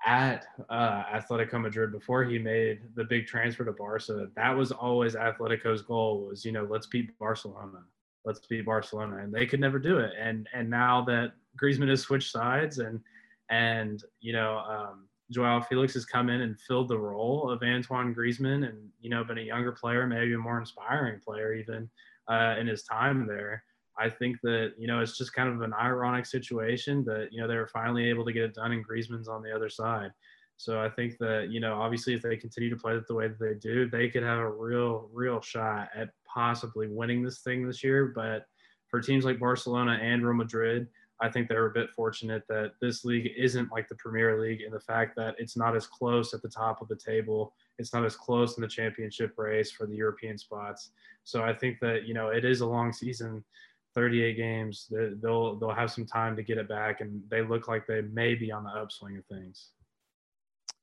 at 0.05 0.45
uh, 0.69 1.03
Atletico 1.13 1.61
Madrid 1.61 1.91
before 1.91 2.23
he 2.23 2.37
made 2.37 2.81
the 2.95 3.03
big 3.03 3.25
transfer 3.25 3.63
to 3.63 3.71
Barca, 3.71 4.27
that 4.35 4.51
was 4.51 4.71
always 4.71 5.15
Atletico's 5.15 5.81
goal 5.81 6.25
was, 6.27 6.43
you 6.43 6.51
know, 6.51 6.67
let's 6.69 6.87
beat 6.87 7.17
Barcelona. 7.19 7.79
Let's 8.25 8.39
beat 8.47 8.65
Barcelona. 8.65 9.17
And 9.17 9.33
they 9.33 9.45
could 9.45 9.59
never 9.59 9.79
do 9.79 9.99
it. 9.99 10.11
And 10.19 10.47
and 10.53 10.69
now 10.69 11.03
that 11.05 11.33
Griezmann 11.61 11.89
has 11.89 12.01
switched 12.01 12.31
sides 12.31 12.79
and 12.79 12.99
and 13.49 14.03
you 14.19 14.33
know, 14.33 14.57
um, 14.59 15.07
Joao 15.31 15.61
Felix 15.61 15.93
has 15.93 16.05
come 16.05 16.29
in 16.29 16.41
and 16.41 16.59
filled 16.59 16.89
the 16.89 16.97
role 16.97 17.49
of 17.49 17.63
Antoine 17.63 18.13
Griezmann 18.13 18.67
and, 18.67 18.89
you 19.01 19.09
know, 19.09 19.23
been 19.23 19.37
a 19.37 19.41
younger 19.41 19.71
player, 19.71 20.05
maybe 20.05 20.33
a 20.33 20.37
more 20.37 20.59
inspiring 20.59 21.19
player 21.19 21.53
even 21.53 21.89
uh, 22.29 22.55
in 22.59 22.67
his 22.67 22.83
time 22.83 23.25
there. 23.27 23.63
I 23.97 24.09
think 24.09 24.37
that 24.41 24.73
you 24.77 24.87
know 24.87 25.01
it's 25.01 25.17
just 25.17 25.33
kind 25.33 25.49
of 25.49 25.61
an 25.61 25.73
ironic 25.73 26.25
situation 26.25 27.03
that 27.05 27.29
you 27.31 27.41
know 27.41 27.47
they 27.47 27.55
were 27.55 27.67
finally 27.67 28.09
able 28.09 28.25
to 28.25 28.33
get 28.33 28.43
it 28.43 28.55
done, 28.55 28.71
and 28.71 28.85
Griezmann's 28.85 29.27
on 29.27 29.43
the 29.43 29.55
other 29.55 29.69
side. 29.69 30.11
So 30.57 30.79
I 30.79 30.89
think 30.89 31.17
that 31.19 31.49
you 31.51 31.59
know 31.59 31.75
obviously 31.75 32.13
if 32.13 32.21
they 32.21 32.37
continue 32.37 32.69
to 32.69 32.75
play 32.75 32.93
it 32.95 33.07
the 33.07 33.13
way 33.13 33.27
that 33.27 33.39
they 33.39 33.53
do, 33.53 33.89
they 33.89 34.09
could 34.09 34.23
have 34.23 34.39
a 34.39 34.51
real 34.51 35.09
real 35.13 35.41
shot 35.41 35.89
at 35.95 36.09
possibly 36.25 36.87
winning 36.87 37.23
this 37.23 37.39
thing 37.39 37.67
this 37.67 37.83
year. 37.83 38.11
But 38.15 38.45
for 38.87 39.01
teams 39.01 39.25
like 39.25 39.39
Barcelona 39.39 39.99
and 40.01 40.23
Real 40.23 40.35
Madrid, 40.35 40.87
I 41.19 41.29
think 41.29 41.47
they're 41.47 41.67
a 41.67 41.71
bit 41.71 41.89
fortunate 41.89 42.43
that 42.49 42.73
this 42.81 43.05
league 43.05 43.31
isn't 43.37 43.71
like 43.71 43.87
the 43.87 43.95
Premier 43.95 44.39
League 44.41 44.61
in 44.61 44.71
the 44.71 44.79
fact 44.79 45.15
that 45.15 45.35
it's 45.37 45.55
not 45.55 45.75
as 45.75 45.87
close 45.87 46.33
at 46.33 46.41
the 46.41 46.49
top 46.49 46.81
of 46.81 46.87
the 46.87 46.95
table. 46.95 47.53
It's 47.79 47.93
not 47.93 48.05
as 48.05 48.15
close 48.15 48.57
in 48.57 48.61
the 48.61 48.67
championship 48.67 49.33
race 49.37 49.71
for 49.71 49.87
the 49.87 49.95
European 49.95 50.37
spots. 50.37 50.91
So 51.23 51.43
I 51.43 51.53
think 51.53 51.79
that 51.79 52.05
you 52.05 52.13
know 52.13 52.29
it 52.29 52.45
is 52.45 52.61
a 52.61 52.65
long 52.65 52.91
season 52.91 53.43
38 53.95 54.37
games. 54.37 54.91
They'll 54.91 55.55
they'll 55.55 55.73
have 55.73 55.91
some 55.91 56.05
time 56.05 56.35
to 56.35 56.43
get 56.43 56.57
it 56.57 56.67
back, 56.67 57.01
and 57.01 57.21
they 57.29 57.41
look 57.41 57.67
like 57.67 57.87
they 57.87 58.01
may 58.01 58.35
be 58.35 58.51
on 58.51 58.63
the 58.63 58.71
upswing 58.71 59.17
of 59.17 59.25
things. 59.25 59.69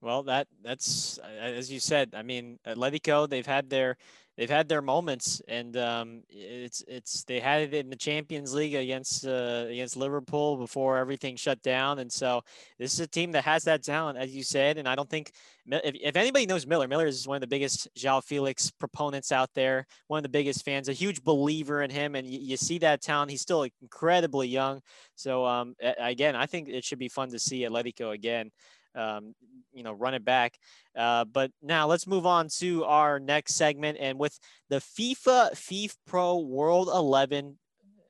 Well, 0.00 0.22
that 0.24 0.48
that's 0.62 1.18
as 1.18 1.70
you 1.70 1.80
said. 1.80 2.14
I 2.16 2.22
mean, 2.22 2.58
Atletico 2.66 3.28
they've 3.28 3.46
had 3.46 3.70
their 3.70 3.96
they've 4.40 4.48
had 4.48 4.70
their 4.70 4.80
moments, 4.80 5.42
and 5.48 5.76
um, 5.76 6.22
it's 6.30 6.82
it's 6.88 7.24
they 7.24 7.40
had 7.40 7.60
it 7.60 7.74
in 7.74 7.90
the 7.90 7.96
Champions 7.96 8.54
League 8.54 8.74
against 8.74 9.26
uh, 9.26 9.66
against 9.68 9.98
Liverpool 9.98 10.56
before 10.56 10.96
everything 10.96 11.36
shut 11.36 11.62
down, 11.62 11.98
and 11.98 12.10
so 12.10 12.40
this 12.78 12.94
is 12.94 13.00
a 13.00 13.06
team 13.06 13.32
that 13.32 13.44
has 13.44 13.64
that 13.64 13.82
talent, 13.82 14.16
as 14.16 14.34
you 14.34 14.42
said. 14.42 14.78
And 14.78 14.88
I 14.88 14.94
don't 14.94 15.10
think 15.10 15.32
if, 15.66 15.94
if 15.94 16.16
anybody 16.16 16.46
knows 16.46 16.66
Miller, 16.66 16.88
Miller 16.88 17.06
is 17.06 17.28
one 17.28 17.36
of 17.36 17.42
the 17.42 17.46
biggest 17.46 17.86
Joao 17.94 18.22
Felix 18.22 18.70
proponents 18.70 19.30
out 19.30 19.50
there, 19.54 19.86
one 20.06 20.16
of 20.16 20.22
the 20.22 20.30
biggest 20.30 20.64
fans, 20.64 20.88
a 20.88 20.94
huge 20.94 21.22
believer 21.22 21.82
in 21.82 21.90
him, 21.90 22.14
and 22.14 22.26
you, 22.26 22.40
you 22.40 22.56
see 22.56 22.78
that 22.78 23.02
talent. 23.02 23.30
He's 23.30 23.42
still 23.42 23.66
incredibly 23.82 24.48
young, 24.48 24.80
so 25.16 25.44
um, 25.44 25.74
again, 25.98 26.34
I 26.34 26.46
think 26.46 26.70
it 26.70 26.82
should 26.82 26.98
be 26.98 27.08
fun 27.08 27.30
to 27.32 27.38
see 27.38 27.60
Atletico 27.60 28.14
again 28.14 28.50
um, 28.94 29.34
you 29.72 29.82
know, 29.82 29.92
run 29.92 30.14
it 30.14 30.24
back. 30.24 30.58
Uh, 30.96 31.24
but 31.24 31.50
now 31.62 31.86
let's 31.86 32.06
move 32.06 32.26
on 32.26 32.48
to 32.58 32.84
our 32.84 33.20
next 33.20 33.54
segment. 33.54 33.98
And 34.00 34.18
with 34.18 34.38
the 34.68 34.76
FIFA 34.76 35.52
FIFA 35.52 35.96
Pro 36.06 36.38
World 36.38 36.88
11 36.88 37.56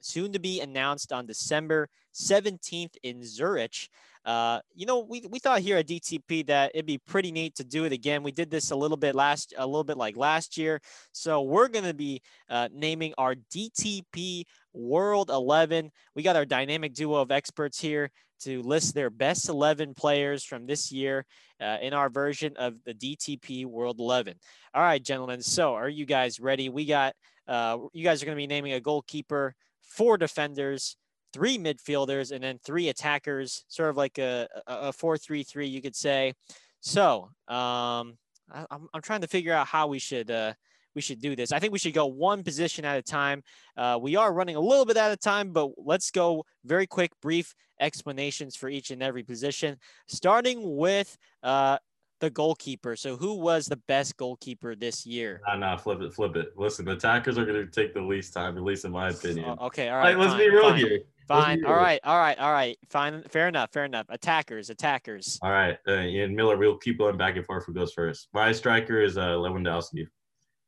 soon 0.01 0.33
to 0.33 0.39
be 0.39 0.61
announced 0.61 1.13
on 1.13 1.27
December 1.27 1.89
17th 2.15 2.97
in 3.03 3.23
Zurich. 3.23 3.89
Uh, 4.25 4.61
you 4.75 4.85
know, 4.85 5.01
we, 5.01 5.23
we 5.31 5.39
thought 5.39 5.61
here 5.61 5.79
at 5.79 5.87
DTP 5.87 6.47
that 6.47 6.73
it'd 6.75 6.85
be 6.85 6.99
pretty 6.99 7.33
neat 7.33 7.55
to 7.55 7.65
do 7.65 7.85
it 7.85 7.93
again. 7.93 8.23
We 8.23 8.33
did 8.33 8.51
this 8.51 8.71
a 8.71 8.77
little 8.77 8.99
bit 8.99 9.15
last, 9.15 9.55
a 9.57 9.67
little 9.67 9.85
bit 9.85 9.97
like 9.97 10.17
last 10.17 10.59
year. 10.59 10.81
So 11.13 11.41
we're 11.41 11.69
going 11.69 11.87
to 11.87 11.95
be 11.95 12.21
uh, 12.51 12.69
naming 12.73 13.15
our 13.17 13.35
DTP 13.35 14.45
World 14.73 15.31
11. 15.31 15.91
We 16.15 16.23
got 16.23 16.37
our 16.37 16.45
dynamic 16.45 16.95
duo 16.95 17.17
of 17.21 17.31
experts 17.31 17.81
here 17.81 18.11
to 18.41 18.63
list 18.63 18.95
their 18.95 19.11
best 19.11 19.49
11 19.49 19.95
players 19.95 20.45
from 20.45 20.67
this 20.67 20.91
year 20.91 21.27
uh, 21.61 21.77
in 21.83 21.93
our 21.93 22.09
version 22.09 22.55
of 22.57 22.75
the 22.85 22.95
DTP 22.95 23.67
World 23.67 23.99
11. 23.99 24.35
All 24.75 24.83
right, 24.83 25.03
gentlemen. 25.03 25.43
So 25.43 25.75
are 25.75 25.89
you 25.89 26.07
guys 26.07 26.41
ready? 26.41 26.69
We 26.69 26.87
got, 26.87 27.15
uh, 27.47 27.79
you 27.93 28.05
guys 28.05 28.23
are 28.23 28.27
going 28.27 28.37
to 28.37 28.43
be 28.43 28.47
naming 28.47 28.73
a 28.73 28.81
goalkeeper, 28.81 29.55
four 29.83 30.17
defenders, 30.17 30.97
three 31.33 31.59
midfielders, 31.59 32.33
and 32.33 32.43
then 32.43 32.59
three 32.65 32.89
attackers, 32.89 33.65
sort 33.69 33.91
of 33.91 33.97
like 33.97 34.19
a, 34.19 34.49
a 34.67 34.93
4 34.93 35.19
3 35.19 35.43
3, 35.43 35.67
you 35.67 35.83
could 35.83 35.97
say. 35.97 36.33
So 36.81 37.25
um, 37.49 38.17
I, 38.51 38.67
am 38.71 38.89
I'm 38.95 39.03
trying 39.03 39.21
to 39.21 39.29
figure 39.29 39.53
out 39.53 39.67
how 39.67 39.87
we 39.87 39.99
should. 39.99 40.31
Uh, 40.31 40.55
we 40.95 41.03
should 41.03 41.21
do 41.21 41.37
this. 41.37 41.53
I 41.53 41.59
think 41.59 41.73
we 41.73 41.79
should 41.79 41.95
go 41.95 42.07
one 42.07 42.43
position 42.43 42.85
at 42.85 42.99
a 42.99 43.03
time. 43.03 43.43
Uh, 43.77 43.99
we 44.01 44.17
are 44.17 44.33
running 44.33 44.57
a 44.57 44.61
little 44.61 44.85
bit 44.85 44.97
out 44.97 45.11
of 45.11 45.21
time, 45.21 45.53
but 45.53 45.71
let's 45.77 46.11
go 46.11 46.45
very 46.65 46.87
quick, 46.87 47.13
brief 47.21 47.55
explanations 47.81 48.57
for 48.57 48.69
each 48.69 48.91
and 48.91 49.03
every 49.03 49.23
position, 49.23 49.77
starting 50.07 50.77
with 50.77 51.17
uh, 51.43 51.79
the 52.21 52.31
goalkeeper. 52.31 52.97
So, 52.97 53.17
who 53.17 53.35
was 53.35 53.67
the 53.67 53.81
best 53.89 54.17
goalkeeper 54.17 54.75
this 54.75 55.07
year? 55.07 55.41
Nah, 55.47 55.57
nah, 55.57 55.77
flip 55.77 56.01
it, 56.03 56.13
flip 56.13 56.37
it. 56.37 56.53
Listen, 56.57 56.85
the 56.85 56.93
attackers 56.93 57.39
are 57.39 57.47
going 57.47 57.65
to 57.65 57.71
take 57.71 57.95
the 57.95 58.03
least 58.03 58.33
time, 58.33 58.57
at 58.57 58.63
least 58.63 58.85
in 58.85 58.93
my 58.93 59.09
opinion. 59.09 59.57
Oh, 59.59 59.67
okay, 59.67 59.89
all 59.89 59.99
right. 59.99 60.17
Like, 60.17 60.29
let's 60.29 60.39
be 60.39 60.51
real 60.51 60.71
fine, 60.71 60.79
here. 60.79 61.01
Fine. 61.27 61.65
All 61.65 61.75
right. 61.75 62.01
All 62.05 62.19
right. 62.19 62.39
All 62.39 62.53
right. 62.53 62.77
Fine. 62.89 63.23
Fair 63.29 63.47
enough. 63.47 63.73
Fair 63.73 63.85
enough. 63.85 64.07
Attackers. 64.09 64.69
Attackers. 64.69 65.39
All 65.43 65.53
right, 65.53 65.79
uh, 65.87 66.01
Ian 66.01 66.35
Miller, 66.35 66.57
we'll 66.57 66.77
keep 66.77 66.99
going 66.99 67.17
back 67.17 67.37
and 67.37 67.47
forth. 67.47 67.65
Who 67.67 67.73
goes 67.73 67.93
first? 67.93 68.29
My 68.35 68.53
striker 68.53 69.01
is 69.01 69.17
uh, 69.17 69.31
Lewandowski. 69.37 70.07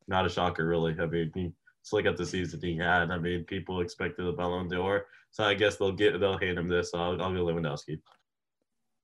Not 0.08 0.26
a 0.26 0.28
shocker, 0.28 0.66
really. 0.66 0.96
I 1.00 1.06
mean, 1.06 1.30
he, 1.34 1.52
just 1.82 1.92
look 1.92 2.06
at 2.06 2.16
the 2.16 2.24
season 2.24 2.60
he 2.62 2.76
had. 2.76 3.10
I 3.10 3.18
mean, 3.18 3.44
people 3.44 3.80
expected 3.80 4.24
the 4.24 4.32
Ballon 4.32 4.68
d'Or, 4.68 5.06
so 5.30 5.44
I 5.44 5.54
guess 5.54 5.76
they'll 5.76 5.92
get 5.92 6.20
they'll 6.20 6.38
hand 6.38 6.58
him 6.58 6.68
this. 6.68 6.92
So 6.92 6.98
I'll, 6.98 7.20
I'll 7.20 7.32
go 7.32 7.44
Lewandowski. 7.44 8.00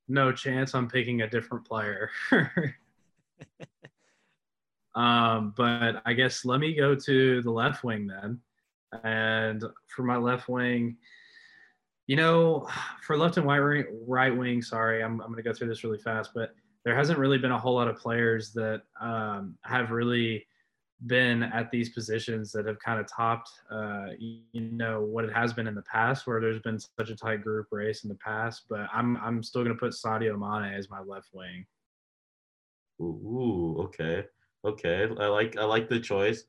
no 0.07 0.32
chance 0.32 0.74
I'm 0.74 0.88
picking 0.88 1.22
a 1.22 1.28
different 1.28 1.66
player. 1.66 2.11
um, 4.94 5.55
but 5.57 6.03
I 6.07 6.12
guess 6.12 6.44
let 6.44 6.61
me 6.61 6.74
go 6.74 6.94
to 6.94 7.42
the 7.42 7.51
left 7.51 7.82
wing 7.82 8.07
then. 8.07 8.40
And 9.05 9.64
for 9.88 10.03
my 10.03 10.16
left 10.16 10.49
wing, 10.49 10.96
you 12.07 12.16
know, 12.16 12.66
for 13.03 13.16
left 13.16 13.36
and 13.36 13.46
right 13.46 13.61
wing, 13.61 13.84
right 14.07 14.34
wing, 14.34 14.62
sorry, 14.62 15.03
I'm, 15.03 15.20
I'm 15.20 15.26
going 15.32 15.36
to 15.36 15.42
go 15.42 15.53
through 15.53 15.68
this 15.68 15.84
really 15.84 15.99
fast, 15.99 16.30
but 16.34 16.55
there 16.84 16.96
hasn't 16.96 17.18
really 17.18 17.36
been 17.36 17.53
a 17.53 17.59
whole 17.59 17.74
lot 17.74 17.88
of 17.88 17.99
players 17.99 18.53
that 18.53 18.82
um, 19.01 19.57
have 19.62 19.90
really 19.90 20.46
been 21.07 21.44
at 21.44 21.70
these 21.70 21.90
positions 21.90 22.51
that 22.53 22.66
have 22.66 22.78
kind 22.80 22.99
of 22.99 23.07
topped, 23.07 23.51
uh, 23.70 24.07
you, 24.18 24.42
know, 24.61 25.03
what 25.03 25.24
it 25.24 25.32
has 25.32 25.53
been 25.53 25.66
in 25.66 25.74
the 25.74 25.82
past, 25.82 26.26
where 26.26 26.40
there's 26.40 26.61
been 26.61 26.78
such 26.78 27.11
a 27.11 27.16
tight 27.16 27.42
group 27.42 27.68
race 27.70 28.03
in 28.05 28.09
the 28.09 28.16
past. 28.16 28.64
But 28.68 28.88
I'm 28.92 29.16
I'm 29.18 29.42
still 29.42 29.62
going 29.62 29.74
to 29.74 29.78
put 29.78 29.92
Sadio 29.92 30.38
Mane 30.38 30.74
as 30.74 30.90
my 30.90 31.01
left 31.01 31.28
wing. 31.32 31.64
Ooh, 33.01 33.76
okay, 33.84 34.24
okay. 34.64 35.09
I 35.20 35.26
like 35.26 35.57
I 35.57 35.64
like 35.64 35.88
the 35.88 36.01
choice. 36.01 36.44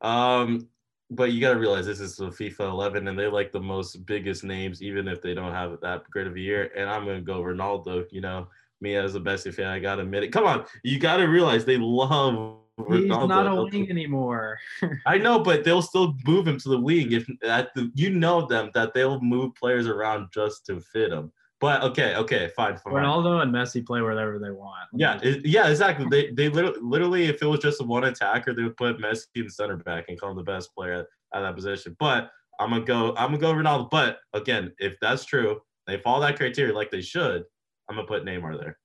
Um, 0.00 0.68
but 1.10 1.32
you 1.32 1.40
got 1.40 1.52
to 1.52 1.60
realize 1.60 1.86
this 1.86 2.00
is 2.00 2.16
the 2.16 2.28
FIFA 2.28 2.70
11, 2.70 3.06
and 3.06 3.18
they 3.18 3.26
like 3.28 3.52
the 3.52 3.60
most 3.60 4.04
biggest 4.06 4.42
names, 4.42 4.82
even 4.82 5.06
if 5.06 5.22
they 5.22 5.34
don't 5.34 5.52
have 5.52 5.78
that 5.82 6.08
great 6.10 6.26
of 6.26 6.34
a 6.34 6.40
year. 6.40 6.72
And 6.76 6.88
I'm 6.88 7.04
gonna 7.04 7.20
go 7.20 7.40
Ronaldo. 7.42 8.06
You 8.10 8.22
know, 8.22 8.48
me 8.80 8.96
as 8.96 9.14
a 9.14 9.20
Messi 9.20 9.54
fan, 9.54 9.68
I 9.68 9.78
gotta 9.78 10.02
admit 10.02 10.24
it. 10.24 10.32
Come 10.32 10.44
on, 10.44 10.64
you 10.82 10.98
got 10.98 11.18
to 11.18 11.24
realize 11.24 11.64
they 11.64 11.78
love 11.78 12.61
He's 12.88 13.04
Ronaldo. 13.04 13.28
not 13.28 13.46
a 13.46 13.62
wing 13.64 13.90
anymore. 13.90 14.58
I 15.06 15.18
know, 15.18 15.38
but 15.38 15.64
they'll 15.64 15.82
still 15.82 16.14
move 16.26 16.46
him 16.46 16.58
to 16.58 16.68
the 16.68 16.78
wing 16.78 17.12
if 17.12 17.26
at 17.42 17.74
the, 17.74 17.90
you 17.94 18.10
know 18.10 18.46
them 18.46 18.70
that 18.74 18.94
they'll 18.94 19.20
move 19.20 19.54
players 19.54 19.86
around 19.86 20.28
just 20.32 20.66
to 20.66 20.80
fit 20.80 21.10
them. 21.10 21.32
But 21.60 21.82
okay, 21.84 22.16
okay, 22.16 22.50
fine, 22.56 22.76
fine. 22.76 22.92
Ronaldo 22.92 23.40
and 23.40 23.54
Messi 23.54 23.86
play 23.86 24.00
wherever 24.02 24.36
they 24.40 24.50
want. 24.50 24.88
Yeah, 24.92 25.20
it, 25.22 25.46
yeah, 25.46 25.68
exactly. 25.68 26.06
They 26.10 26.32
they 26.32 26.48
literally, 26.48 26.80
literally, 26.82 27.24
if 27.26 27.40
it 27.40 27.46
was 27.46 27.60
just 27.60 27.84
one 27.86 28.02
attacker, 28.02 28.52
they 28.52 28.64
would 28.64 28.76
put 28.76 28.98
Messi 28.98 29.26
in 29.36 29.48
center 29.48 29.76
back 29.76 30.06
and 30.08 30.20
call 30.20 30.30
him 30.30 30.36
the 30.36 30.42
best 30.42 30.74
player 30.74 30.92
at, 30.94 31.06
at 31.32 31.42
that 31.42 31.54
position. 31.54 31.96
But 32.00 32.30
I'm 32.58 32.70
gonna 32.70 32.84
go, 32.84 33.14
I'm 33.16 33.30
gonna 33.30 33.38
go 33.38 33.52
Ronaldo. 33.52 33.90
But 33.90 34.18
again, 34.32 34.72
if 34.78 34.96
that's 35.00 35.24
true, 35.24 35.60
they 35.86 35.98
follow 35.98 36.20
that 36.22 36.36
criteria 36.36 36.74
like 36.74 36.90
they 36.90 37.00
should. 37.00 37.44
I'm 37.88 37.94
gonna 37.94 38.08
put 38.08 38.24
Neymar 38.24 38.58
there. 38.58 38.78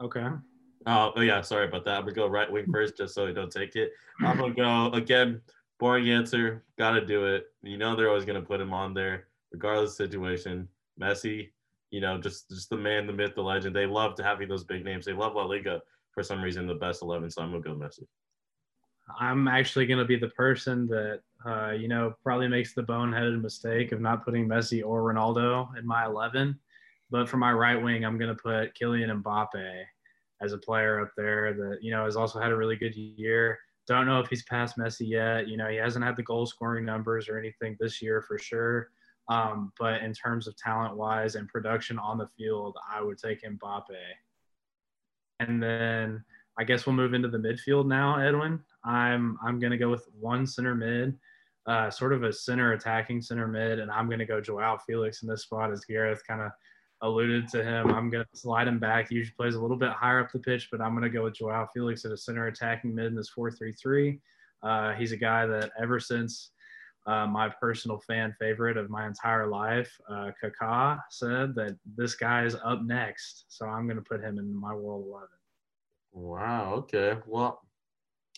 Okay. 0.00 0.26
Oh, 0.86 1.12
oh 1.16 1.20
yeah, 1.20 1.40
sorry 1.40 1.66
about 1.66 1.84
that. 1.84 1.96
I'm 1.96 2.02
gonna 2.02 2.14
go 2.14 2.26
right 2.26 2.50
wing 2.50 2.66
first, 2.70 2.96
just 2.96 3.14
so 3.14 3.26
I 3.26 3.32
don't 3.32 3.50
take 3.50 3.76
it. 3.76 3.92
I'm 4.20 4.38
gonna 4.38 4.54
go 4.54 4.92
again. 4.96 5.40
Boring 5.78 6.10
answer. 6.10 6.64
Gotta 6.78 7.04
do 7.04 7.26
it. 7.26 7.46
You 7.62 7.78
know 7.78 7.96
they're 7.96 8.08
always 8.08 8.24
gonna 8.24 8.42
put 8.42 8.60
him 8.60 8.72
on 8.72 8.94
there, 8.94 9.28
regardless 9.52 9.92
of 9.92 9.98
the 9.98 10.04
situation. 10.04 10.68
Messi, 11.00 11.50
you 11.90 12.00
know, 12.00 12.18
just 12.18 12.48
just 12.50 12.70
the 12.70 12.76
man, 12.76 13.06
the 13.06 13.12
myth, 13.12 13.34
the 13.34 13.42
legend. 13.42 13.74
They 13.74 13.86
love 13.86 14.14
to 14.16 14.22
having 14.22 14.48
those 14.48 14.64
big 14.64 14.84
names. 14.84 15.06
They 15.06 15.12
love 15.12 15.34
La 15.34 15.44
Liga 15.44 15.80
for 16.12 16.22
some 16.22 16.42
reason, 16.42 16.66
the 16.66 16.74
best 16.74 17.02
eleven. 17.02 17.30
So 17.30 17.42
I'm 17.42 17.50
gonna 17.50 17.62
go 17.62 17.74
Messi. 17.74 18.06
I'm 19.20 19.48
actually 19.48 19.86
going 19.86 19.98
to 19.98 20.04
be 20.04 20.16
the 20.16 20.28
person 20.28 20.86
that, 20.86 21.20
uh, 21.44 21.72
you 21.72 21.88
know, 21.88 22.14
probably 22.22 22.48
makes 22.48 22.74
the 22.74 22.82
boneheaded 22.82 23.40
mistake 23.40 23.92
of 23.92 24.00
not 24.00 24.24
putting 24.24 24.48
Messi 24.48 24.82
or 24.84 25.02
Ronaldo 25.02 25.76
in 25.78 25.86
my 25.86 26.06
11. 26.06 26.58
But 27.10 27.28
for 27.28 27.36
my 27.36 27.52
right 27.52 27.80
wing, 27.80 28.04
I'm 28.04 28.18
going 28.18 28.34
to 28.34 28.42
put 28.42 28.74
Kylian 28.74 29.22
Mbappé 29.22 29.84
as 30.44 30.52
a 30.52 30.58
player 30.58 31.00
up 31.00 31.12
there 31.16 31.52
that, 31.54 31.78
you 31.82 31.90
know, 31.90 32.04
has 32.04 32.16
also 32.16 32.38
had 32.38 32.52
a 32.52 32.56
really 32.56 32.76
good 32.76 32.94
year. 32.94 33.58
Don't 33.86 34.06
know 34.06 34.20
if 34.20 34.28
he's 34.28 34.44
past 34.44 34.78
Messi 34.78 35.08
yet. 35.08 35.48
You 35.48 35.56
know, 35.56 35.68
he 35.68 35.76
hasn't 35.76 36.04
had 36.04 36.16
the 36.16 36.22
goal 36.22 36.46
scoring 36.46 36.84
numbers 36.84 37.28
or 37.28 37.38
anything 37.38 37.76
this 37.80 38.00
year 38.00 38.22
for 38.22 38.38
sure. 38.38 38.90
Um, 39.28 39.72
but 39.78 40.02
in 40.02 40.12
terms 40.12 40.46
of 40.46 40.56
talent 40.56 40.96
wise 40.96 41.34
and 41.34 41.48
production 41.48 41.98
on 41.98 42.18
the 42.18 42.28
field, 42.38 42.76
I 42.92 43.02
would 43.02 43.18
take 43.18 43.42
Mbappé. 43.42 43.96
And 45.40 45.62
then 45.62 46.24
I 46.58 46.64
guess 46.64 46.86
we'll 46.86 46.94
move 46.94 47.14
into 47.14 47.28
the 47.28 47.38
midfield 47.38 47.86
now, 47.86 48.18
Edwin. 48.18 48.60
I'm 48.84 49.38
I'm 49.42 49.58
gonna 49.58 49.78
go 49.78 49.90
with 49.90 50.06
one 50.18 50.46
center 50.46 50.74
mid, 50.74 51.18
uh, 51.66 51.90
sort 51.90 52.12
of 52.12 52.22
a 52.22 52.32
center 52.32 52.72
attacking 52.72 53.22
center 53.22 53.48
mid, 53.48 53.80
and 53.80 53.90
I'm 53.90 54.08
gonna 54.08 54.26
go 54.26 54.40
Joao 54.40 54.78
Felix 54.86 55.22
in 55.22 55.28
this 55.28 55.42
spot 55.42 55.72
as 55.72 55.84
Gareth 55.84 56.22
kind 56.26 56.42
of 56.42 56.52
alluded 57.04 57.48
to 57.48 57.62
him. 57.62 57.90
I'm 57.90 58.10
gonna 58.10 58.26
slide 58.32 58.66
him 58.66 58.78
back. 58.78 59.10
He 59.10 59.16
usually 59.16 59.34
plays 59.36 59.54
a 59.54 59.60
little 59.60 59.76
bit 59.76 59.90
higher 59.90 60.20
up 60.20 60.32
the 60.32 60.38
pitch, 60.38 60.68
but 60.70 60.80
I'm 60.80 60.94
gonna 60.94 61.10
go 61.10 61.24
with 61.24 61.34
Joao 61.34 61.68
Felix 61.72 62.04
at 62.04 62.12
a 62.12 62.16
center 62.16 62.46
attacking 62.46 62.94
mid 62.94 63.06
in 63.06 63.14
this 63.14 63.30
4-3-3. 63.36 64.18
Uh, 64.62 64.92
he's 64.94 65.12
a 65.12 65.16
guy 65.16 65.46
that 65.46 65.70
ever 65.78 66.00
since 66.00 66.50
uh, 67.06 67.26
my 67.26 67.48
personal 67.48 67.98
fan 67.98 68.34
favorite 68.40 68.78
of 68.78 68.88
my 68.88 69.06
entire 69.06 69.46
life, 69.46 70.00
uh, 70.08 70.30
Kaká, 70.42 71.00
said 71.10 71.54
that 71.54 71.76
this 71.96 72.14
guy 72.14 72.44
is 72.44 72.56
up 72.64 72.82
next. 72.82 73.44
So 73.48 73.66
I'm 73.66 73.86
gonna 73.86 74.00
put 74.00 74.22
him 74.22 74.38
in 74.38 74.54
my 74.54 74.74
world 74.74 75.04
11. 75.06 75.28
Wow. 76.12 76.74
Okay. 76.74 77.18
Well, 77.26 77.60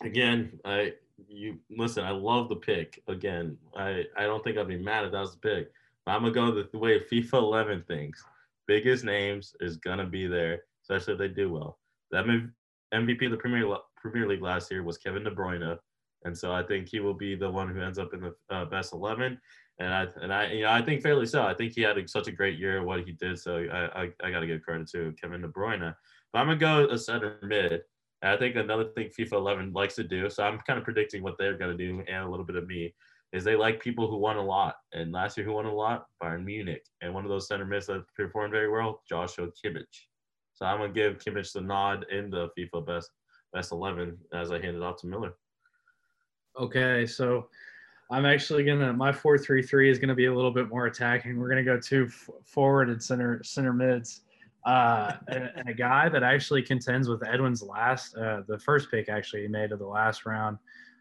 again, 0.02 0.58
I 0.64 0.94
you 1.28 1.58
listen. 1.70 2.04
I 2.04 2.10
love 2.10 2.48
the 2.48 2.56
pick. 2.56 3.02
Again, 3.06 3.56
I 3.76 4.04
I 4.16 4.24
don't 4.24 4.42
think 4.42 4.58
I'd 4.58 4.66
be 4.66 4.76
mad 4.76 5.04
if 5.04 5.12
that 5.12 5.20
was 5.20 5.32
the 5.32 5.38
pick. 5.38 5.70
But 6.04 6.12
I'm 6.12 6.22
gonna 6.22 6.32
go 6.32 6.50
the, 6.52 6.68
the 6.72 6.78
way 6.78 6.98
FIFA 6.98 7.34
11 7.34 7.84
thinks. 7.86 8.24
Biggest 8.66 9.04
names 9.04 9.54
is 9.60 9.76
gonna 9.76 10.06
be 10.06 10.26
there, 10.26 10.62
especially 10.82 11.14
if 11.14 11.18
they 11.18 11.28
do 11.28 11.52
well. 11.52 11.78
That 12.10 12.26
MVP 12.94 13.24
of 13.26 13.30
the 13.30 13.36
Premier 13.36 13.76
Premier 13.96 14.28
League 14.28 14.42
last 14.42 14.70
year 14.70 14.82
was 14.82 14.98
Kevin 14.98 15.24
De 15.24 15.30
Bruyne, 15.30 15.78
and 16.24 16.36
so 16.36 16.52
I 16.52 16.62
think 16.62 16.88
he 16.88 17.00
will 17.00 17.14
be 17.14 17.34
the 17.34 17.50
one 17.50 17.68
who 17.68 17.80
ends 17.80 17.98
up 17.98 18.12
in 18.14 18.20
the 18.20 18.34
uh, 18.50 18.64
best 18.64 18.92
11. 18.92 19.38
And 19.78 19.92
I 19.92 20.08
and 20.22 20.32
I 20.32 20.52
you 20.52 20.62
know 20.62 20.70
I 20.70 20.82
think 20.82 21.02
fairly 21.02 21.26
so. 21.26 21.42
I 21.42 21.54
think 21.54 21.72
he 21.72 21.82
had 21.82 21.96
such 22.08 22.28
a 22.28 22.32
great 22.32 22.58
year 22.58 22.82
what 22.82 23.04
he 23.04 23.12
did. 23.12 23.38
So 23.38 23.58
I 23.58 24.02
I, 24.02 24.10
I 24.24 24.30
got 24.30 24.40
to 24.40 24.46
give 24.46 24.62
credit 24.62 24.88
to 24.92 25.14
Kevin 25.20 25.42
De 25.42 25.48
Bruyne. 25.48 25.94
But 26.32 26.38
I'm 26.38 26.46
gonna 26.46 26.58
go 26.58 26.88
a 26.90 26.98
center 26.98 27.38
mid. 27.42 27.82
And 28.22 28.32
I 28.32 28.36
think 28.36 28.56
another 28.56 28.86
thing 28.94 29.10
FIFA 29.16 29.32
11 29.32 29.72
likes 29.72 29.94
to 29.96 30.04
do, 30.04 30.30
so 30.30 30.42
I'm 30.42 30.58
kind 30.66 30.78
of 30.78 30.84
predicting 30.84 31.22
what 31.22 31.36
they're 31.38 31.58
gonna 31.58 31.76
do, 31.76 32.02
and 32.08 32.24
a 32.24 32.28
little 32.28 32.46
bit 32.46 32.56
of 32.56 32.66
me, 32.66 32.94
is 33.32 33.44
they 33.44 33.56
like 33.56 33.80
people 33.80 34.08
who 34.08 34.16
won 34.16 34.36
a 34.36 34.44
lot. 34.44 34.76
And 34.92 35.12
last 35.12 35.36
year, 35.36 35.46
who 35.46 35.52
won 35.52 35.66
a 35.66 35.74
lot? 35.74 36.06
Bayern 36.22 36.44
Munich. 36.44 36.84
And 37.00 37.12
one 37.12 37.24
of 37.24 37.30
those 37.30 37.48
center 37.48 37.64
mids 37.64 37.86
that 37.86 38.04
performed 38.16 38.52
very 38.52 38.70
well, 38.70 39.02
Joshua 39.08 39.48
Kimmich. 39.48 40.06
So 40.54 40.64
I'm 40.64 40.78
gonna 40.78 40.92
give 40.92 41.18
Kimmich 41.18 41.52
the 41.52 41.60
nod 41.60 42.06
in 42.10 42.30
the 42.30 42.48
FIFA 42.58 42.86
best 42.86 43.10
best 43.52 43.72
11 43.72 44.16
as 44.32 44.50
I 44.50 44.60
hand 44.60 44.76
it 44.76 44.82
off 44.82 45.00
to 45.00 45.06
Miller. 45.06 45.34
Okay, 46.58 47.06
so 47.06 47.48
I'm 48.10 48.24
actually 48.24 48.64
gonna 48.64 48.92
my 48.92 49.12
four 49.12 49.36
three 49.36 49.62
three 49.62 49.90
is 49.90 49.98
gonna 49.98 50.14
be 50.14 50.26
a 50.26 50.34
little 50.34 50.50
bit 50.50 50.68
more 50.68 50.86
attacking. 50.86 51.38
We're 51.38 51.48
gonna 51.48 51.62
go 51.62 51.78
two 51.78 52.08
forward 52.46 52.88
and 52.88 53.02
center 53.02 53.42
center 53.42 53.72
mids, 53.72 54.22
uh, 54.64 55.12
and, 55.28 55.50
and 55.56 55.68
a 55.68 55.74
guy 55.74 56.08
that 56.08 56.22
actually 56.22 56.62
contends 56.62 57.08
with 57.08 57.26
Edwin's 57.26 57.62
last 57.62 58.16
uh, 58.16 58.42
the 58.48 58.58
first 58.58 58.90
pick 58.90 59.08
actually 59.08 59.42
he 59.42 59.48
made 59.48 59.72
of 59.72 59.78
the 59.78 59.86
last 59.86 60.24
round. 60.24 60.58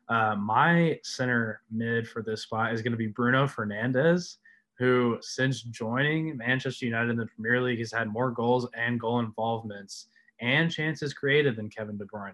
Uh, 0.08 0.36
my 0.36 1.00
center 1.04 1.62
mid 1.72 2.08
for 2.08 2.22
this 2.22 2.44
spot 2.44 2.74
is 2.74 2.82
gonna 2.82 2.96
be 2.96 3.08
Bruno 3.08 3.48
Fernandes, 3.48 4.38
who 4.78 5.18
since 5.22 5.62
joining 5.62 6.38
Manchester 6.38 6.86
United 6.86 7.12
in 7.12 7.18
the 7.18 7.28
Premier 7.28 7.62
League 7.62 7.80
has 7.80 7.92
had 7.92 8.08
more 8.08 8.32
goals 8.32 8.68
and 8.76 9.00
goal 9.00 9.20
involvements 9.20 10.10
and 10.42 10.72
chances 10.72 11.14
created 11.14 11.56
than 11.56 11.70
Kevin 11.70 11.98
De 11.98 12.06
Bruyne. 12.06 12.34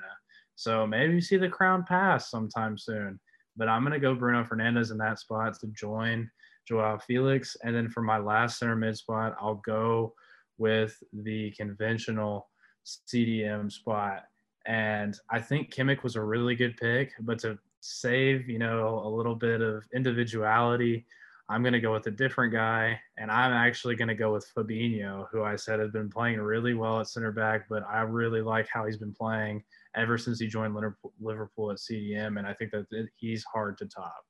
So 0.56 0.86
maybe 0.86 1.14
you 1.14 1.22
see 1.22 1.38
the 1.38 1.50
crown 1.50 1.86
pass 1.88 2.30
sometime 2.30 2.78
soon. 2.78 3.20
But 3.58 3.68
I'm 3.68 3.84
going 3.84 3.94
to 3.94 4.00
go 4.00 4.16
Bruno 4.16 4.44
Fernandes 4.44 4.92
in 4.92 4.98
that 5.00 5.20
spot 5.20 5.60
to 5.60 5.68
join 5.68 6.30
Joao 6.68 6.98
Felix. 7.00 7.58
And 7.64 7.76
then 7.76 7.90
for 7.90 8.02
my 8.02 8.18
last 8.18 8.60
center 8.60 8.76
mid 8.76 8.98
spot, 8.98 9.36
I'll 9.40 9.62
go 9.66 10.14
with 10.58 11.02
the 11.12 11.52
conventional 11.52 12.48
CDM 12.86 13.72
spot. 13.72 14.24
And 14.66 15.16
I 15.30 15.40
think 15.40 15.74
Kimmich 15.74 16.04
was 16.04 16.16
a 16.16 16.22
really 16.22 16.56
good 16.56 16.78
pick, 16.78 17.14
but 17.22 17.40
to 17.40 17.58
save, 17.80 18.48
you 18.48 18.60
know, 18.60 19.02
a 19.04 19.10
little 19.10 19.36
bit 19.36 19.62
of 19.62 19.84
individuality, 19.94 21.06
I'm 21.50 21.64
going 21.64 21.74
to 21.74 21.80
go 21.80 21.94
with 21.94 22.08
a 22.08 22.12
different 22.12 22.54
guy. 22.54 23.00
And 23.18 23.32
I'm 23.32 23.52
actually 23.52 23.96
going 23.96 24.08
to 24.08 24.16
go 24.16 24.32
with 24.32 24.50
Fabinho, 24.56 25.26
who 25.32 25.44
I 25.44 25.56
said 25.56 25.80
has 25.80 25.92
been 25.92 26.10
playing 26.10 26.40
really 26.40 26.74
well 26.74 27.00
at 27.00 27.08
center 27.08 27.32
back, 27.32 27.68
but 27.70 27.84
I 27.90 28.02
really 28.02 28.42
like 28.42 28.68
how 28.72 28.86
he's 28.86 28.98
been 28.98 29.14
playing 29.14 29.64
ever 29.96 30.18
since 30.18 30.40
he 30.40 30.48
joined 30.48 30.76
Liverpool 31.20 31.72
at 31.72 31.78
CDM, 31.78 32.38
and 32.38 32.48
I 32.48 32.54
think 32.54 32.72
that 32.72 32.86
he's 33.18 33.44
hard 33.44 33.78
to 33.80 33.86
top. 33.86 34.24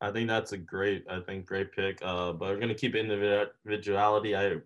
I 0.00 0.10
think 0.10 0.28
that's 0.28 0.52
a 0.52 0.56
great, 0.56 1.04
I 1.10 1.20
think 1.20 1.46
great 1.46 1.72
pick. 1.72 1.98
Uh, 2.02 2.32
but 2.32 2.48
we're 2.48 2.60
gonna 2.60 2.74
keep 2.74 2.94
individuality. 2.94 4.34
I 4.34 4.56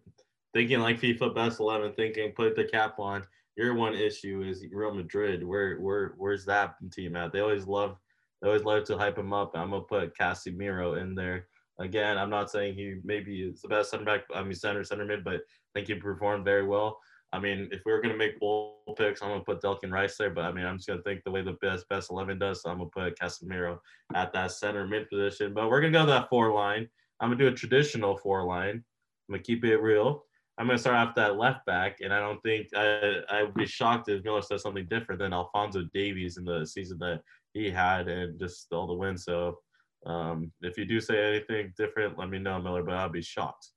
thinking 0.52 0.80
like 0.80 1.00
FIFA 1.00 1.34
best 1.34 1.60
eleven, 1.60 1.92
thinking 1.92 2.32
put 2.32 2.54
the 2.54 2.64
cap 2.64 2.98
on. 2.98 3.24
Your 3.56 3.74
one 3.74 3.94
issue 3.94 4.42
is 4.42 4.64
Real 4.72 4.94
Madrid. 4.94 5.46
Where 5.46 5.78
where 5.78 6.14
where's 6.16 6.44
that 6.46 6.74
team 6.92 7.16
at? 7.16 7.32
They 7.32 7.40
always 7.40 7.66
love 7.66 7.96
they 8.42 8.48
always 8.48 8.64
love 8.64 8.84
to 8.84 8.98
hype 8.98 9.16
him 9.16 9.32
up. 9.32 9.52
I'm 9.54 9.70
gonna 9.70 9.82
put 9.82 10.16
Casemiro 10.16 11.00
in 11.00 11.14
there. 11.14 11.46
Again, 11.78 12.18
I'm 12.18 12.30
not 12.30 12.50
saying 12.50 12.74
he 12.74 12.96
maybe 13.04 13.42
is 13.42 13.62
the 13.62 13.68
best 13.68 13.90
center 13.90 14.04
back. 14.04 14.24
I 14.34 14.42
mean 14.42 14.54
center 14.54 14.84
center 14.84 15.04
mid, 15.04 15.24
but 15.24 15.36
I 15.36 15.38
think 15.74 15.88
he 15.88 15.94
performed 15.94 16.44
very 16.44 16.66
well. 16.66 16.98
I 17.32 17.38
mean, 17.40 17.68
if 17.72 17.80
we 17.84 17.92
were 17.92 18.00
gonna 18.00 18.16
make 18.16 18.38
bold 18.38 18.96
picks, 18.96 19.22
I'm 19.22 19.30
gonna 19.30 19.44
put 19.44 19.62
Declan 19.62 19.92
Rice 19.92 20.16
there. 20.16 20.30
But 20.30 20.44
I 20.44 20.52
mean, 20.52 20.66
I'm 20.66 20.76
just 20.76 20.88
gonna 20.88 21.02
think 21.02 21.22
the 21.24 21.30
way 21.30 21.42
the 21.42 21.56
best 21.60 21.88
best 21.88 22.10
eleven 22.10 22.38
does. 22.38 22.62
So 22.62 22.70
I'm 22.70 22.78
gonna 22.78 22.90
put 22.90 23.18
Casemiro 23.18 23.78
at 24.14 24.32
that 24.32 24.52
center 24.52 24.86
mid 24.86 25.08
position. 25.08 25.54
But 25.54 25.68
we're 25.68 25.80
gonna 25.80 25.92
go 25.92 26.06
that 26.06 26.28
four 26.28 26.52
line. 26.52 26.88
I'm 27.20 27.30
gonna 27.30 27.38
do 27.38 27.48
a 27.48 27.52
traditional 27.52 28.16
four 28.18 28.44
line. 28.44 28.84
I'm 29.28 29.32
gonna 29.34 29.42
keep 29.42 29.64
it 29.64 29.78
real. 29.78 30.24
I'm 30.56 30.66
gonna 30.66 30.78
start 30.78 30.96
off 30.96 31.14
that 31.16 31.36
left 31.36 31.66
back, 31.66 31.98
and 32.00 32.12
I 32.12 32.20
don't 32.20 32.40
think 32.42 32.68
I 32.76 33.22
I 33.28 33.42
would 33.42 33.54
be 33.54 33.66
shocked 33.66 34.08
if 34.08 34.22
Miller 34.24 34.42
says 34.42 34.62
something 34.62 34.86
different 34.88 35.20
than 35.20 35.32
Alphonso 35.32 35.82
Davies 35.92 36.36
in 36.36 36.44
the 36.44 36.64
season 36.64 36.98
that 36.98 37.22
he 37.52 37.70
had 37.70 38.08
and 38.08 38.38
just 38.38 38.72
all 38.72 38.86
the 38.86 38.94
wins. 38.94 39.24
So 39.24 39.58
um, 40.06 40.52
if 40.60 40.78
you 40.78 40.84
do 40.84 41.00
say 41.00 41.22
anything 41.22 41.72
different, 41.76 42.18
let 42.18 42.30
me 42.30 42.38
know, 42.38 42.60
Miller. 42.60 42.82
But 42.82 42.94
I'll 42.94 43.08
be 43.08 43.22
shocked. 43.22 43.68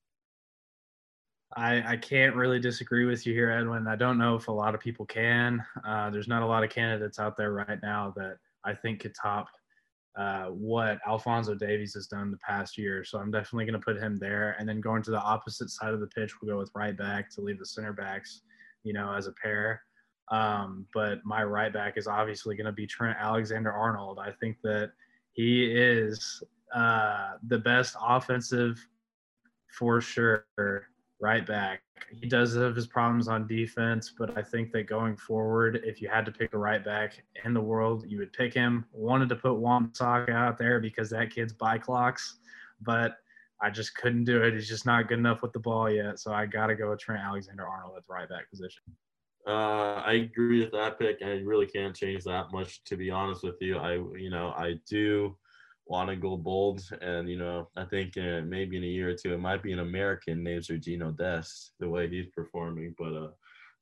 I, 1.56 1.94
I 1.94 1.98
can't 1.98 2.36
really 2.36 2.60
disagree 2.60 3.06
with 3.06 3.26
you 3.26 3.34
here, 3.34 3.50
Edwin. 3.50 3.88
I 3.88 3.96
don't 3.96 4.18
know 4.18 4.36
if 4.36 4.50
a 4.50 4.52
lot 4.52 4.76
of 4.76 4.82
people 4.82 5.06
can. 5.06 5.64
Uh, 5.86 6.10
there's 6.10 6.28
not 6.28 6.44
a 6.44 6.46
lot 6.46 6.64
of 6.64 6.70
candidates 6.70 7.20
out 7.20 7.38
there 7.38 7.54
right 7.54 7.80
now 7.82 8.14
that 8.18 8.38
I 8.66 8.74
think 8.74 9.00
could 9.00 9.16
top 9.16 9.48
uh, 10.18 10.45
what 10.45 10.99
Alphonso 11.07 11.53
Davies 11.53 11.93
has 11.93 12.07
done 12.07 12.32
the 12.32 12.38
past 12.38 12.78
year. 12.78 13.03
So 13.03 13.20
I'm 13.20 13.32
definitely 13.32 13.65
going 13.65 13.80
to 13.80 13.86
put 13.86 14.01
him 14.01 14.18
there. 14.18 14.55
And 14.57 14.68
then 14.68 14.82
going 14.82 15.03
to 15.03 15.11
the 15.11 15.22
opposite 15.22 15.70
side 15.70 15.93
of 15.93 15.99
the 15.99 16.07
pitch, 16.07 16.34
we'll 16.41 16.53
go 16.53 16.57
with 16.57 16.72
right 16.74 16.97
back 16.97 17.30
to 17.36 17.41
leave 17.41 17.59
the 17.59 17.65
center 17.65 17.93
backs, 17.93 18.41
you 18.84 18.93
know, 18.93 19.13
as 19.13 19.28
a 19.28 19.34
pair. 19.34 19.82
Um, 20.32 20.88
but 20.93 21.20
my 21.24 21.43
right 21.43 21.72
back 21.72 21.97
is 21.97 22.07
obviously 22.07 22.55
going 22.55 22.65
to 22.65 22.72
be 22.72 22.88
Trent 22.88 23.18
Alexander 23.20 23.72
Arnold. 23.72 24.20
I 24.20 24.32
think 24.32 24.57
that 24.63 24.91
he 25.34 25.65
is 25.65 26.43
uh, 26.74 27.34
the 27.47 27.59
best 27.59 27.95
offensive 28.01 28.84
for 29.78 30.01
sure 30.01 30.45
right 31.20 31.45
back. 31.45 31.82
He 32.22 32.28
does 32.28 32.55
have 32.55 32.76
his 32.76 32.88
problems 32.88 33.28
on 33.28 33.47
defense, 33.47 34.13
but 34.18 34.38
I 34.38 34.41
think 34.41 34.72
that 34.72 34.88
going 34.88 35.18
forward, 35.18 35.82
if 35.84 36.01
you 36.01 36.09
had 36.09 36.26
to 36.26 36.32
pick 36.32 36.53
a 36.53 36.57
right 36.57 36.84
back 36.84 37.24
in 37.43 37.53
the 37.53 37.61
world, 37.61 38.05
you 38.07 38.20
would 38.20 38.34
pick 38.34 38.53
him. 38.53 38.86
Wanted 38.91 39.30
to 39.30 39.36
put 39.36 39.55
Wan-Bissaka 39.55 40.30
out 40.30 40.57
there 40.57 40.80
because 40.80 41.09
that 41.09 41.32
kid's 41.32 41.53
by 41.53 41.78
clocks, 41.78 42.38
but 42.82 43.18
I 43.61 43.72
just 43.72 43.95
couldn't 43.95 44.26
do 44.26 44.43
it. 44.43 44.53
He's 44.53 44.70
just 44.70 44.86
not 44.86 45.07
good 45.07 45.18
enough 45.18 45.41
with 45.41 45.53
the 45.53 45.59
ball 45.59 45.89
yet. 45.89 46.20
So 46.20 46.32
I 46.32 46.45
got 46.45 46.68
to 46.68 46.76
go 46.76 46.91
with 46.91 46.99
Trent 46.99 47.22
Alexander 47.22 47.68
Arnold 47.68 47.95
at 47.97 48.05
the 48.05 48.13
right 48.13 48.30
back 48.30 48.49
position. 48.49 48.84
Uh, 49.47 50.03
I 50.05 50.13
agree 50.13 50.59
with 50.59 50.74
that 50.74 50.99
pick. 50.99 51.20
I 51.24 51.39
really 51.39 51.65
can't 51.65 51.95
change 51.95 52.24
that 52.26 52.51
much, 52.51 52.84
to 52.84 52.97
be 52.97 53.09
honest 53.09 53.43
with 53.43 53.55
you. 53.61 53.78
I, 53.78 53.93
you 53.93 54.30
know, 54.30 54.53
I 54.57 54.76
do 54.88 55.36
want 55.90 56.10
to 56.10 56.16
go 56.16 56.38
bold. 56.38 56.82
And, 57.02 57.30
you 57.30 57.38
know, 57.38 57.70
I 57.76 57.86
think 57.86 58.18
uh, 58.18 58.42
maybe 58.46 58.78
in 58.78 58.84
a 58.84 58.88
year 58.88 59.10
or 59.10 59.16
two, 59.16 59.34
it 59.34 59.40
might 59.40 59.64
be 59.64 59.72
an 59.74 59.80
American 59.80 60.44
named 60.44 60.64
Sergino 60.64 61.16
Dest, 61.18 61.74
the 61.80 61.90
way 61.90 62.08
he's 62.08 62.28
performing. 62.36 62.96
But 62.98 63.14
uh, 63.14 63.30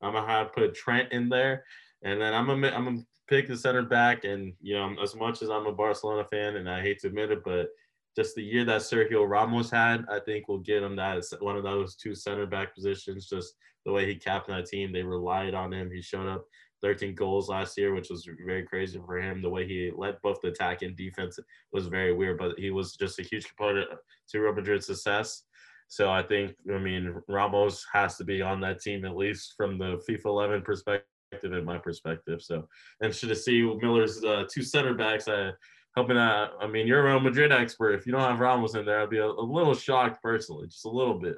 I'm 0.01 0.13
going 0.13 0.25
to 0.25 0.29
have 0.29 0.47
to 0.47 0.61
put 0.61 0.75
Trent 0.75 1.11
in 1.11 1.29
there. 1.29 1.63
And 2.03 2.21
then 2.21 2.33
I'm 2.33 2.45
going 2.45 2.61
to 2.61 2.75
I'm 2.75 2.85
gonna 2.85 3.01
pick 3.27 3.47
the 3.47 3.57
center 3.57 3.83
back. 3.83 4.23
And, 4.23 4.53
you 4.61 4.75
know, 4.75 4.95
as 5.01 5.15
much 5.15 5.41
as 5.41 5.49
I'm 5.49 5.65
a 5.65 5.71
Barcelona 5.73 6.25
fan 6.31 6.57
and 6.57 6.69
I 6.69 6.81
hate 6.81 6.99
to 6.99 7.07
admit 7.07 7.31
it, 7.31 7.43
but 7.43 7.69
just 8.15 8.35
the 8.35 8.43
year 8.43 8.63
that 8.65 8.81
Sergio 8.81 9.27
Ramos 9.27 9.69
had, 9.69 10.05
I 10.09 10.19
think 10.19 10.47
will 10.47 10.59
get 10.59 10.83
him 10.83 10.95
that 10.95 11.23
one 11.39 11.57
of 11.57 11.63
those 11.63 11.95
two 11.95 12.15
center 12.15 12.45
back 12.45 12.73
positions. 12.73 13.27
Just 13.27 13.55
the 13.85 13.91
way 13.91 14.05
he 14.05 14.15
capped 14.15 14.47
that 14.47 14.67
team, 14.67 14.93
they 14.93 15.03
relied 15.03 15.53
on 15.53 15.73
him. 15.73 15.91
He 15.91 16.01
showed 16.01 16.27
up 16.27 16.45
13 16.85 17.15
goals 17.15 17.49
last 17.49 17.79
year, 17.79 17.95
which 17.95 18.11
was 18.11 18.29
very 18.45 18.61
crazy 18.61 19.01
for 19.03 19.17
him. 19.17 19.41
The 19.41 19.49
way 19.49 19.67
he 19.67 19.91
led 19.95 20.21
both 20.21 20.39
the 20.43 20.49
attack 20.49 20.83
and 20.83 20.95
defense 20.95 21.39
was 21.73 21.87
very 21.87 22.13
weird, 22.13 22.37
but 22.37 22.59
he 22.59 22.69
was 22.69 22.95
just 22.95 23.17
a 23.17 23.23
huge 23.23 23.47
component 23.47 23.89
to 24.29 24.39
Real 24.39 24.53
Madrid's 24.53 24.85
success. 24.85 25.45
So 25.87 26.11
I 26.11 26.21
think, 26.21 26.53
I 26.71 26.77
mean, 26.77 27.19
Ramos 27.27 27.83
has 27.91 28.17
to 28.17 28.23
be 28.23 28.43
on 28.43 28.61
that 28.61 28.81
team 28.81 29.03
at 29.03 29.17
least 29.17 29.55
from 29.57 29.79
the 29.79 29.99
FIFA 30.07 30.25
11 30.25 30.61
perspective, 30.61 31.07
in 31.43 31.65
my 31.65 31.79
perspective. 31.79 32.43
So 32.43 32.67
interested 33.01 33.29
to 33.29 33.35
see 33.35 33.63
Miller's 33.63 34.23
uh, 34.23 34.43
two 34.47 34.61
center 34.61 34.93
backs. 34.93 35.27
I 35.27 35.53
hoping 35.97 36.17
that, 36.17 36.51
I 36.61 36.67
mean, 36.67 36.85
you're 36.85 36.99
a 36.99 37.09
Real 37.09 37.19
Madrid 37.19 37.51
expert. 37.51 37.93
If 37.93 38.05
you 38.05 38.11
don't 38.11 38.21
have 38.21 38.39
Ramos 38.39 38.75
in 38.75 38.85
there, 38.85 39.01
I'd 39.01 39.09
be 39.09 39.17
a, 39.17 39.25
a 39.25 39.41
little 39.57 39.73
shocked 39.73 40.21
personally, 40.21 40.67
just 40.67 40.85
a 40.85 40.89
little 40.89 41.17
bit. 41.17 41.37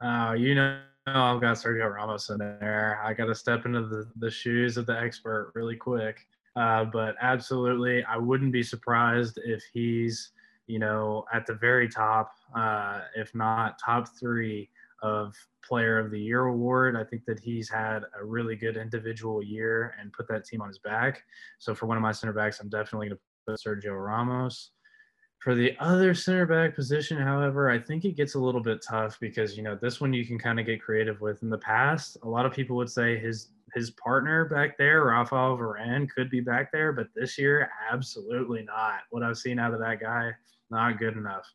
Uh, 0.00 0.34
you 0.36 0.56
know, 0.56 0.80
I've 1.06 1.40
got 1.40 1.56
Sergio 1.56 1.92
Ramos 1.92 2.28
in 2.30 2.38
there. 2.38 3.00
I 3.02 3.14
got 3.14 3.26
to 3.26 3.34
step 3.34 3.66
into 3.66 3.82
the, 3.82 4.08
the 4.16 4.30
shoes 4.30 4.76
of 4.76 4.86
the 4.86 4.98
expert 4.98 5.52
really 5.54 5.76
quick. 5.76 6.26
Uh, 6.56 6.84
but 6.84 7.14
absolutely, 7.20 8.04
I 8.04 8.16
wouldn't 8.16 8.52
be 8.52 8.62
surprised 8.62 9.38
if 9.44 9.62
he's, 9.72 10.32
you 10.66 10.78
know, 10.78 11.24
at 11.32 11.46
the 11.46 11.54
very 11.54 11.88
top, 11.88 12.32
uh, 12.56 13.00
if 13.16 13.34
not 13.34 13.78
top 13.78 14.08
three 14.18 14.68
of 15.02 15.34
Player 15.64 15.98
of 15.98 16.10
the 16.10 16.20
Year 16.20 16.46
award. 16.46 16.96
I 16.96 17.04
think 17.04 17.24
that 17.26 17.40
he's 17.40 17.68
had 17.68 18.02
a 18.20 18.24
really 18.24 18.56
good 18.56 18.76
individual 18.76 19.42
year 19.42 19.94
and 20.00 20.12
put 20.12 20.28
that 20.28 20.44
team 20.44 20.60
on 20.60 20.68
his 20.68 20.78
back. 20.78 21.22
So 21.58 21.74
for 21.74 21.86
one 21.86 21.96
of 21.96 22.02
my 22.02 22.12
center 22.12 22.32
backs, 22.32 22.60
I'm 22.60 22.68
definitely 22.68 23.08
going 23.08 23.18
to 23.18 23.22
put 23.46 23.60
Sergio 23.60 24.04
Ramos. 24.04 24.72
For 25.40 25.54
the 25.54 25.74
other 25.80 26.12
center 26.12 26.44
back 26.44 26.74
position, 26.74 27.16
however, 27.16 27.70
I 27.70 27.78
think 27.78 28.04
it 28.04 28.14
gets 28.14 28.34
a 28.34 28.38
little 28.38 28.60
bit 28.60 28.84
tough 28.86 29.18
because 29.20 29.56
you 29.56 29.62
know 29.62 29.74
this 29.74 29.98
one 29.98 30.12
you 30.12 30.26
can 30.26 30.38
kind 30.38 30.60
of 30.60 30.66
get 30.66 30.82
creative 30.82 31.22
with. 31.22 31.42
In 31.42 31.48
the 31.48 31.56
past, 31.56 32.18
a 32.22 32.28
lot 32.28 32.44
of 32.44 32.52
people 32.52 32.76
would 32.76 32.90
say 32.90 33.18
his 33.18 33.48
his 33.74 33.90
partner 33.92 34.44
back 34.44 34.76
there, 34.76 35.04
Rafael 35.04 35.56
Varane, 35.56 36.10
could 36.10 36.28
be 36.28 36.40
back 36.40 36.70
there, 36.72 36.92
but 36.92 37.06
this 37.14 37.38
year, 37.38 37.70
absolutely 37.90 38.64
not. 38.64 39.00
What 39.10 39.22
I've 39.22 39.38
seen 39.38 39.58
out 39.58 39.72
of 39.72 39.80
that 39.80 39.98
guy, 40.00 40.32
not 40.70 40.98
good 40.98 41.16
enough. 41.16 41.46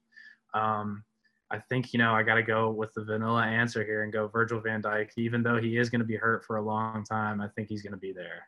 Um, 0.55 1.03
I 1.51 1.59
think 1.59 1.93
you 1.93 1.99
know 1.99 2.15
I 2.15 2.23
got 2.23 2.35
to 2.35 2.43
go 2.43 2.71
with 2.71 2.91
the 2.95 3.03
vanilla 3.03 3.43
answer 3.43 3.83
here 3.85 4.01
and 4.01 4.11
go 4.11 4.27
Virgil 4.27 4.61
Van 4.61 4.81
Dijk. 4.81 5.11
Even 5.15 5.43
though 5.43 5.61
he 5.61 5.77
is 5.77 5.91
going 5.91 5.99
to 5.99 6.05
be 6.05 6.15
hurt 6.15 6.43
for 6.43 6.55
a 6.55 6.61
long 6.61 7.03
time, 7.03 7.39
I 7.39 7.49
think 7.49 7.69
he's 7.69 7.83
going 7.83 7.93
to 7.93 7.99
be 7.99 8.13
there 8.13 8.47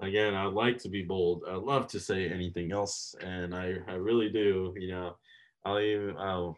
again, 0.00 0.34
I'd 0.34 0.52
like 0.52 0.78
to 0.78 0.88
be 0.88 1.02
bold. 1.02 1.44
I'd 1.48 1.56
love 1.56 1.86
to 1.88 2.00
say 2.00 2.28
anything 2.28 2.72
else, 2.72 3.14
and 3.20 3.54
I, 3.54 3.76
I 3.88 3.94
really 3.94 4.28
do. 4.28 4.74
You 4.76 4.90
know, 4.90 5.16
I'll 5.64 5.80
even, 5.80 6.16
I'll, 6.16 6.56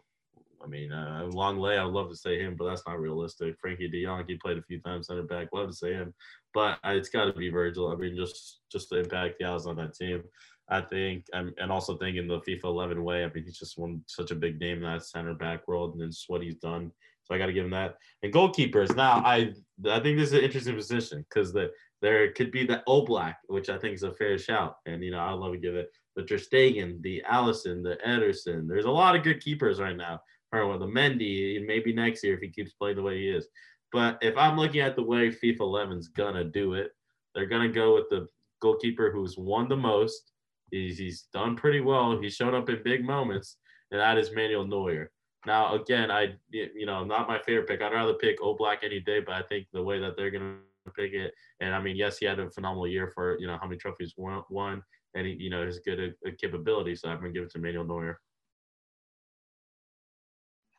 I 0.63 0.67
mean, 0.67 0.91
uh, 0.91 1.27
Lenglet, 1.31 1.79
I'd 1.79 1.91
love 1.91 2.09
to 2.09 2.15
say 2.15 2.39
him, 2.39 2.55
but 2.55 2.65
that's 2.65 2.83
not 2.85 2.99
realistic. 2.99 3.55
Frankie 3.59 3.89
De 3.89 4.03
Jong, 4.03 4.25
he 4.27 4.35
played 4.35 4.57
a 4.57 4.63
few 4.63 4.79
times 4.79 5.07
center 5.07 5.23
back. 5.23 5.47
Love 5.53 5.69
to 5.69 5.75
say 5.75 5.93
him, 5.93 6.13
but 6.53 6.77
it's 6.83 7.09
got 7.09 7.25
to 7.25 7.33
be 7.33 7.49
Virgil. 7.49 7.91
I 7.91 7.95
mean, 7.95 8.15
just 8.15 8.59
just 8.71 8.89
the 8.89 8.99
impact 8.99 9.35
he 9.39 9.45
has 9.45 9.65
on 9.65 9.77
that 9.77 9.95
team. 9.95 10.23
I 10.69 10.79
think, 10.79 11.25
and 11.33 11.69
also 11.69 11.97
thinking 11.97 12.27
the 12.27 12.39
FIFA 12.39 12.63
11 12.63 13.03
way. 13.03 13.25
I 13.25 13.33
mean, 13.33 13.43
he's 13.43 13.57
just 13.57 13.77
one 13.77 14.01
such 14.07 14.31
a 14.31 14.35
big 14.35 14.57
name 14.57 14.77
in 14.77 14.83
that 14.83 15.03
center 15.03 15.33
back 15.33 15.67
world, 15.67 15.95
and 15.95 16.03
it's 16.03 16.29
what 16.29 16.41
he's 16.41 16.55
done. 16.55 16.91
So 17.23 17.35
I 17.35 17.37
got 17.37 17.47
to 17.47 17.53
give 17.53 17.65
him 17.65 17.71
that. 17.71 17.97
And 18.23 18.33
goalkeepers. 18.33 18.95
Now, 18.95 19.21
I 19.25 19.53
I 19.85 19.99
think 19.99 20.17
this 20.17 20.29
is 20.29 20.33
an 20.33 20.43
interesting 20.43 20.75
position 20.75 21.25
because 21.27 21.51
the 21.51 21.71
there 22.01 22.31
could 22.31 22.51
be 22.51 22.65
the 22.65 22.83
Oblak, 22.87 23.35
which 23.47 23.69
I 23.69 23.77
think 23.77 23.95
is 23.95 24.03
a 24.03 24.11
fair 24.11 24.37
shout. 24.37 24.77
And, 24.85 25.03
you 25.03 25.11
know, 25.11 25.19
I'd 25.19 25.33
love 25.33 25.53
to 25.53 25.59
give 25.59 25.75
it 25.75 25.91
the 26.15 26.23
Ter 26.23 26.37
Stegen, 26.37 27.01
the 27.01 27.23
Alisson, 27.29 27.83
the 27.83 27.97
Ederson. 28.05 28.67
There's 28.67 28.85
a 28.85 28.91
lot 28.91 29.15
of 29.15 29.23
good 29.23 29.41
keepers 29.41 29.79
right 29.79 29.95
now. 29.95 30.19
Or 30.53 30.77
the 30.77 30.85
Mendy, 30.85 31.65
maybe 31.65 31.93
next 31.93 32.23
year 32.23 32.33
if 32.33 32.41
he 32.41 32.49
keeps 32.49 32.73
playing 32.73 32.97
the 32.97 33.03
way 33.03 33.19
he 33.19 33.29
is. 33.29 33.47
But 33.93 34.17
if 34.21 34.35
I'm 34.35 34.57
looking 34.57 34.81
at 34.81 34.95
the 34.95 35.03
way 35.03 35.29
FIFA 35.29 35.59
11's 35.59 36.09
going 36.09 36.35
to 36.35 36.43
do 36.43 36.73
it, 36.73 36.91
they're 37.33 37.47
to 37.47 37.69
go 37.69 37.95
with 37.95 38.09
the 38.09 38.27
goalkeeper 38.61 39.11
who's 39.11 39.37
won 39.37 39.69
the 39.69 39.77
most. 39.77 40.31
He's, 40.71 40.97
he's 40.97 41.27
done 41.33 41.55
pretty 41.55 41.79
well. 41.81 42.19
He's 42.19 42.35
shown 42.35 42.53
up 42.53 42.69
in 42.69 42.81
big 42.83 43.05
moments, 43.05 43.57
and 43.91 43.99
that 43.99 44.17
is 44.17 44.33
Manuel 44.33 44.65
Neuer. 44.65 45.11
Now, 45.45 45.75
again, 45.75 46.11
I 46.11 46.35
you 46.51 46.85
know 46.85 47.03
not 47.03 47.27
my 47.27 47.39
favorite 47.39 47.67
pick. 47.67 47.81
I'd 47.81 47.93
rather 47.93 48.13
pick 48.13 48.39
Oblak 48.39 48.83
any 48.83 48.99
day, 48.99 49.21
but 49.21 49.33
I 49.33 49.41
think 49.41 49.65
the 49.73 49.81
way 49.81 49.99
that 49.99 50.15
they're 50.15 50.29
gonna 50.29 50.57
pick 50.91 51.13
it. 51.13 51.33
And 51.59 51.73
I 51.73 51.81
mean, 51.81 51.95
yes, 51.95 52.17
he 52.17 52.25
had 52.25 52.39
a 52.39 52.49
phenomenal 52.49 52.87
year 52.87 53.11
for 53.13 53.39
you 53.39 53.47
know 53.47 53.57
how 53.59 53.67
many 53.67 53.77
trophies 53.77 54.13
won, 54.17 54.43
won 54.49 54.81
and 55.15 55.27
he, 55.27 55.33
you 55.33 55.49
know 55.49 55.65
his 55.65 55.79
good 55.79 56.15
uh, 56.25 56.31
capability. 56.39 56.95
So 56.95 57.09
I'm 57.09 57.17
gonna 57.17 57.31
give 57.31 57.43
it 57.43 57.51
to 57.51 57.59
Manuel 57.59 57.85
Neuer. 57.85 58.19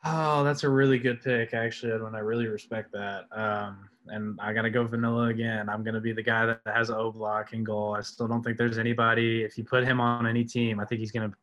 Oh, 0.05 0.43
that's 0.43 0.63
a 0.63 0.69
really 0.69 0.99
good 0.99 1.21
pick, 1.21 1.53
actually, 1.53 1.93
Edwin. 1.93 2.13
I 2.13 2.19
really 2.19 2.47
respect 2.47 2.91
that. 2.91 3.23
Um, 3.31 3.87
and 4.07 4.37
I 4.41 4.51
got 4.51 4.63
to 4.63 4.69
go 4.69 4.85
vanilla 4.85 5.29
again. 5.29 5.69
I'm 5.69 5.81
to 5.93 6.01
be 6.01 6.11
the 6.11 6.21
guy 6.21 6.45
that 6.45 6.59
has 6.65 6.89
Oblak 6.89 7.53
in 7.53 7.63
goal. 7.63 7.95
I 7.95 8.01
still 8.01 8.27
don't 8.27 8.43
think 8.43 8.57
there's 8.57 8.77
anybody, 8.77 9.43
if 9.43 9.57
you 9.57 9.63
put 9.63 9.85
him 9.85 10.01
on 10.01 10.27
any 10.27 10.43
team, 10.43 10.81
I 10.81 10.85
think 10.85 10.99
he's 10.99 11.13
to 11.31 11.37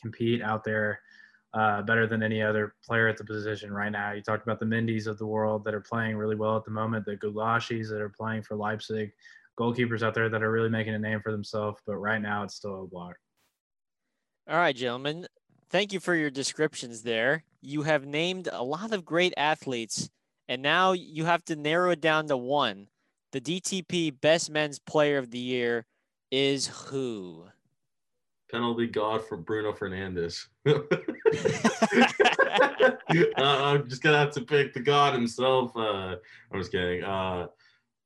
compete 0.00 0.40
out 0.40 0.64
there 0.64 1.00
uh, 1.56 1.80
better 1.82 2.06
than 2.06 2.22
any 2.22 2.42
other 2.42 2.74
player 2.84 3.08
at 3.08 3.16
the 3.16 3.24
position 3.24 3.72
right 3.72 3.90
now. 3.90 4.12
You 4.12 4.20
talked 4.20 4.42
about 4.42 4.60
the 4.60 4.66
Mendys 4.66 5.06
of 5.06 5.16
the 5.16 5.26
world 5.26 5.64
that 5.64 5.72
are 5.72 5.80
playing 5.80 6.16
really 6.16 6.36
well 6.36 6.56
at 6.56 6.66
the 6.66 6.70
moment, 6.70 7.06
the 7.06 7.16
Gulácsis 7.16 7.88
that 7.88 8.02
are 8.02 8.10
playing 8.10 8.42
for 8.42 8.56
Leipzig, 8.56 9.10
goalkeepers 9.58 10.02
out 10.02 10.12
there 10.12 10.28
that 10.28 10.42
are 10.42 10.50
really 10.50 10.68
making 10.68 10.94
a 10.94 10.98
name 10.98 11.20
for 11.22 11.32
themselves. 11.32 11.80
But 11.86 11.96
right 11.96 12.20
now, 12.20 12.42
it's 12.42 12.56
still 12.56 12.86
Oblak. 12.86 13.14
All 14.48 14.56
right, 14.58 14.76
gentlemen. 14.76 15.26
Thank 15.70 15.94
you 15.94 15.98
for 15.98 16.14
your 16.14 16.30
descriptions 16.30 17.02
there. 17.02 17.42
You 17.62 17.82
have 17.82 18.04
named 18.04 18.50
a 18.52 18.62
lot 18.62 18.92
of 18.92 19.06
great 19.06 19.32
athletes, 19.38 20.10
and 20.48 20.60
now 20.60 20.92
you 20.92 21.24
have 21.24 21.44
to 21.46 21.56
narrow 21.56 21.90
it 21.90 22.02
down 22.02 22.28
to 22.28 22.36
one. 22.36 22.88
The 23.32 23.40
DTP 23.40 24.20
Best 24.20 24.50
Men's 24.50 24.78
Player 24.78 25.16
of 25.16 25.30
the 25.30 25.38
Year 25.38 25.86
is 26.30 26.66
who? 26.66 27.46
Penalty 28.50 28.86
God 28.86 29.26
for 29.26 29.36
Bruno 29.36 29.72
Fernandes. 29.72 30.46
uh, 30.66 30.84
I'm 33.38 33.88
just 33.88 34.02
gonna 34.02 34.18
have 34.18 34.32
to 34.32 34.42
pick 34.42 34.74
the 34.74 34.80
God 34.80 35.14
himself. 35.14 35.76
Uh, 35.76 36.16
I'm 36.52 36.60
just 36.60 36.72
kidding. 36.72 37.02
Uh, 37.02 37.46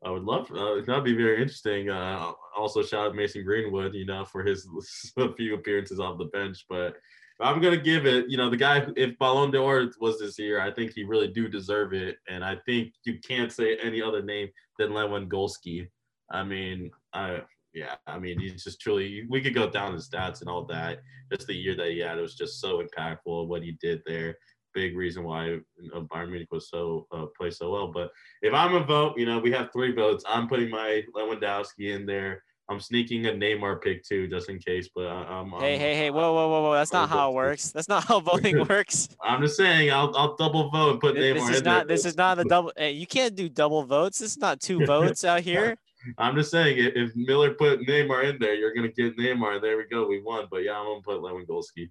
I 0.04 0.10
would 0.10 0.24
love 0.24 0.50
uh, 0.50 0.80
that'd 0.86 1.04
be 1.04 1.14
very 1.14 1.40
interesting. 1.40 1.90
Uh, 1.90 2.32
also, 2.56 2.82
shout 2.82 3.08
out 3.08 3.14
Mason 3.14 3.44
Greenwood, 3.44 3.94
you 3.94 4.06
know, 4.06 4.24
for 4.24 4.42
his 4.42 4.66
few 5.36 5.54
appearances 5.54 6.00
off 6.00 6.18
the 6.18 6.24
bench. 6.26 6.64
But 6.68 6.96
I'm 7.40 7.60
gonna 7.60 7.76
give 7.76 8.06
it, 8.06 8.28
you 8.28 8.36
know, 8.36 8.50
the 8.50 8.56
guy. 8.56 8.86
If 8.96 9.18
Ballon 9.18 9.50
d'Or 9.50 9.90
was 10.00 10.18
this 10.18 10.38
year, 10.38 10.60
I 10.60 10.70
think 10.70 10.92
he 10.94 11.04
really 11.04 11.28
do 11.28 11.48
deserve 11.48 11.92
it, 11.92 12.16
and 12.28 12.44
I 12.44 12.56
think 12.66 12.94
you 13.04 13.18
can't 13.18 13.52
say 13.52 13.76
any 13.76 14.00
other 14.00 14.22
name 14.22 14.48
than 14.78 14.90
Lewandowski. 14.90 15.88
I 16.30 16.44
mean, 16.44 16.90
I 17.12 17.42
yeah, 17.72 17.94
I 18.06 18.18
mean, 18.18 18.38
he's 18.38 18.64
just 18.64 18.80
truly. 18.80 19.26
We 19.28 19.40
could 19.40 19.54
go 19.54 19.70
down 19.70 19.94
his 19.94 20.08
stats 20.08 20.40
and 20.40 20.50
all 20.50 20.64
that. 20.66 21.00
Just 21.32 21.46
the 21.46 21.54
year 21.54 21.76
that 21.76 21.90
he 21.90 21.98
had, 21.98 22.18
it 22.18 22.22
was 22.22 22.34
just 22.34 22.60
so 22.60 22.82
impactful. 22.82 23.46
What 23.46 23.62
he 23.62 23.76
did 23.80 24.02
there, 24.06 24.36
big 24.74 24.96
reason 24.96 25.22
why 25.22 25.58
Bayern 25.94 26.30
Munich 26.30 26.48
was 26.50 26.68
so 26.68 27.06
uh, 27.12 27.26
played 27.36 27.54
so 27.54 27.70
well. 27.70 27.88
But 27.88 28.10
if 28.42 28.52
I'm 28.52 28.74
a 28.74 28.84
vote, 28.84 29.18
you 29.18 29.26
know, 29.26 29.38
we 29.38 29.52
have 29.52 29.70
three 29.72 29.92
votes. 29.92 30.24
I'm 30.28 30.48
putting 30.48 30.70
my 30.70 31.02
Lewandowski 31.16 31.94
in 31.94 32.06
there. 32.06 32.42
I'm 32.68 32.78
sneaking 32.78 33.26
a 33.26 33.30
Neymar 33.30 33.82
pick 33.82 34.04
too, 34.04 34.28
just 34.28 34.48
in 34.48 34.60
case. 34.60 34.88
But 34.94 35.08
I'm, 35.08 35.50
Hey, 35.58 35.74
I'm, 35.74 35.80
hey, 35.80 35.96
hey! 35.96 36.10
Whoa, 36.10 36.32
whoa, 36.32 36.48
whoa, 36.48 36.62
whoa! 36.62 36.72
That's 36.74 36.92
not 36.92 37.08
how 37.08 37.30
it 37.30 37.34
works. 37.34 37.72
That's 37.72 37.88
not 37.88 38.04
how 38.04 38.20
voting 38.30 38.64
works. 38.68 39.08
I'm 39.22 39.42
just 39.42 39.56
saying, 39.56 39.90
I'll, 39.90 40.14
I'll 40.16 40.36
double 40.36 40.70
vote 40.70 40.92
and 40.92 41.00
put 41.00 41.16
This 41.16 41.42
Neymar 41.42 41.50
is 41.50 41.58
in 41.58 41.64
not. 41.64 41.86
there. 41.88 41.96
This 41.96 42.04
is 42.04 42.16
not 42.16 42.38
a 42.38 42.44
double. 42.44 42.72
Hey, 42.76 42.92
you 42.92 43.08
can't 43.08 43.34
do 43.34 43.48
double 43.48 43.82
votes. 43.82 44.18
This 44.20 44.32
is 44.32 44.38
not 44.38 44.60
two 44.60 44.86
votes 44.86 45.24
out 45.24 45.40
here. 45.40 45.76
I'm 46.18 46.34
just 46.34 46.50
saying, 46.50 46.76
if, 46.78 47.14
Miller 47.14 47.54
put 47.54 47.80
Neymar 47.80 48.30
in 48.30 48.38
there, 48.38 48.54
you're 48.54 48.74
gonna 48.74 48.88
get 48.88 49.16
Neymar. 49.16 49.60
There 49.60 49.76
we 49.76 49.84
go, 49.84 50.06
we 50.06 50.22
won. 50.22 50.46
But 50.50 50.58
yeah, 50.58 50.78
I'm 50.78 50.86
gonna 50.86 51.02
put 51.02 51.20
Lewandowski. 51.20 51.90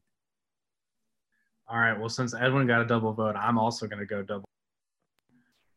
All 1.69 1.77
right. 1.77 1.97
Well, 1.97 2.09
since 2.09 2.33
Edwin 2.33 2.65
got 2.65 2.81
a 2.81 2.85
double 2.85 3.13
vote, 3.13 3.35
I'm 3.35 3.59
also 3.59 3.85
going 3.85 3.99
to 3.99 4.05
go 4.05 4.23
double. 4.23 4.45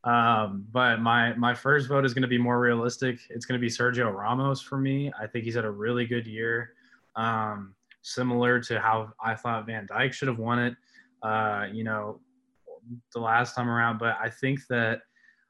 Um, 0.05 0.67
but 0.73 1.01
my 1.01 1.35
my 1.35 1.55
first 1.55 1.87
vote 1.87 2.07
is 2.07 2.15
going 2.15 2.23
to 2.23 2.29
be 2.29 2.39
more 2.39 2.59
realistic. 2.59 3.19
It's 3.29 3.45
going 3.45 3.61
to 3.61 3.65
be 3.65 3.71
Sergio 3.71 4.13
Ramos 4.13 4.63
for 4.63 4.79
me. 4.79 5.13
I 5.21 5.27
think 5.27 5.45
he's 5.45 5.55
had 5.55 5.67
a 5.67 5.71
really 5.71 6.07
good 6.07 6.27
year, 6.27 6.73
um, 7.15 7.75
similar 8.01 8.59
to 8.61 8.81
how 8.81 9.13
I 9.23 9.35
thought 9.35 9.67
Van 9.67 9.87
Dijk 9.87 10.15
should 10.15 10.29
have 10.29 10.39
won 10.39 10.59
it. 10.59 10.75
Uh, 11.23 11.67
you 11.71 11.85
know, 11.85 12.21
the 13.13 13.21
last 13.21 13.55
time 13.55 13.69
around. 13.69 13.99
But 13.99 14.17
I 14.21 14.31
think 14.31 14.61
that 14.71 15.03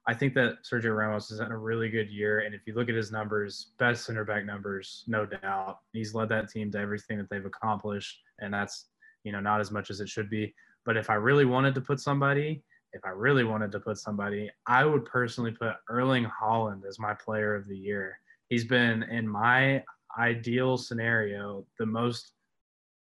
I 0.07 0.15
think 0.15 0.35
that 0.35 0.65
Sergio 0.65 0.97
Ramos 0.97 1.29
has 1.29 1.39
had 1.39 1.53
a 1.53 1.57
really 1.57 1.89
good 1.89 2.11
year. 2.11 2.41
And 2.41 2.55
if 2.55 2.67
you 2.67 2.75
look 2.75 2.89
at 2.89 2.95
his 2.95 3.13
numbers, 3.13 3.69
best 3.79 4.05
center 4.05 4.25
back 4.25 4.45
numbers, 4.45 5.05
no 5.07 5.25
doubt. 5.25 5.79
He's 5.93 6.15
led 6.15 6.29
that 6.31 6.51
team 6.51 6.73
to 6.73 6.79
everything 6.79 7.19
that 7.19 7.31
they've 7.31 7.47
accomplished, 7.47 8.21
and 8.41 8.53
that's 8.53 8.87
you 9.23 9.31
know 9.31 9.41
not 9.41 9.61
as 9.61 9.71
much 9.71 9.91
as 9.91 10.01
it 10.01 10.09
should 10.09 10.29
be. 10.29 10.55
But 10.85 10.97
if 10.97 11.09
I 11.09 11.15
really 11.15 11.45
wanted 11.45 11.75
to 11.77 11.81
put 11.81 12.01
somebody, 12.01 12.63
if 12.93 13.05
I 13.05 13.11
really 13.11 13.45
wanted 13.45 13.71
to 13.73 13.81
put 13.81 13.99
somebody, 13.99 14.51
I 14.67 14.85
would 14.85 15.05
personally 15.05 15.53
put 15.53 15.75
Erling 15.89 16.27
Haaland 16.27 16.85
as 16.87 16.99
my 16.99 17.15
player 17.15 17.55
of 17.55 17.69
the 17.69 17.77
year. 17.77 18.19
He's 18.49 18.65
been 18.65 19.05
in 19.05 19.27
my 19.27 19.85
ideal 20.19 20.77
scenario 20.77 21.65
the 21.79 21.87
most 21.87 22.33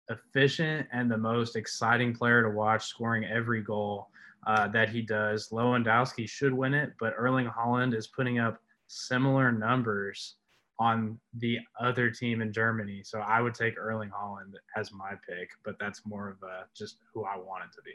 efficient 0.09 0.87
and 0.91 1.09
the 1.09 1.17
most 1.17 1.55
exciting 1.55 2.13
player 2.13 2.43
to 2.43 2.49
watch, 2.49 2.85
scoring 2.85 3.25
every 3.25 3.61
goal 3.61 4.09
uh, 4.47 4.67
that 4.69 4.89
he 4.89 5.01
does. 5.01 5.49
Lewandowski 5.49 6.27
should 6.27 6.53
win 6.53 6.73
it, 6.73 6.93
but 6.99 7.13
Erling 7.17 7.47
Haaland 7.49 7.95
is 7.95 8.07
putting 8.07 8.39
up 8.39 8.59
similar 8.87 9.51
numbers 9.51 10.35
on 10.79 11.19
the 11.37 11.59
other 11.79 12.09
team 12.09 12.41
in 12.41 12.51
Germany. 12.51 13.01
So 13.03 13.19
I 13.19 13.41
would 13.41 13.53
take 13.53 13.77
Erling 13.77 14.09
Haaland 14.09 14.53
as 14.75 14.91
my 14.91 15.13
pick, 15.27 15.49
but 15.63 15.75
that's 15.79 16.01
more 16.05 16.29
of 16.29 16.37
a 16.43 16.65
just 16.75 16.97
who 17.13 17.23
I 17.25 17.37
want 17.37 17.63
it 17.65 17.75
to 17.75 17.81
be. 17.83 17.93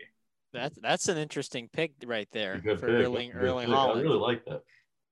That's 0.53 0.79
that's 0.81 1.09
an 1.09 1.19
interesting 1.19 1.69
pick 1.73 1.93
right 2.07 2.29
there 2.33 2.59
Good 2.59 2.81
for 2.81 2.87
pick. 2.87 3.07
Erling 3.07 3.31
Good 3.33 3.43
Erling 3.43 3.67
pick. 3.67 3.75
Holland. 3.75 4.01
I 4.01 4.03
really 4.03 4.19
like 4.19 4.45
that. 4.47 4.63